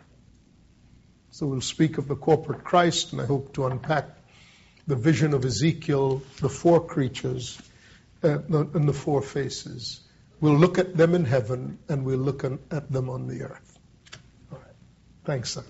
So 1.32 1.48
we'll 1.48 1.62
speak 1.62 1.98
of 1.98 2.10
the 2.10 2.18
corporate 2.18 2.66
Christ, 2.66 3.14
and 3.14 3.22
I 3.22 3.26
hope 3.26 3.54
to 3.54 3.68
unpack 3.68 4.10
the 4.88 4.98
vision 4.98 5.34
of 5.34 5.46
Ezekiel, 5.46 6.22
the 6.42 6.50
four 6.50 6.86
creatures, 6.86 7.58
uh, 8.24 8.40
and 8.50 8.88
the 8.88 8.94
four 8.94 9.22
faces. 9.22 10.02
We'll 10.42 10.58
look 10.58 10.78
at 10.80 10.96
them 10.96 11.16
in 11.16 11.26
heaven, 11.26 11.80
and 11.90 12.06
we'll 12.06 12.20
look 12.20 12.44
at 12.44 12.92
them 12.92 13.10
on 13.10 13.28
the 13.28 13.44
earth. 13.44 13.80
All 14.52 14.58
right. 14.58 14.76
Thanks, 15.26 15.52
son. 15.52 15.66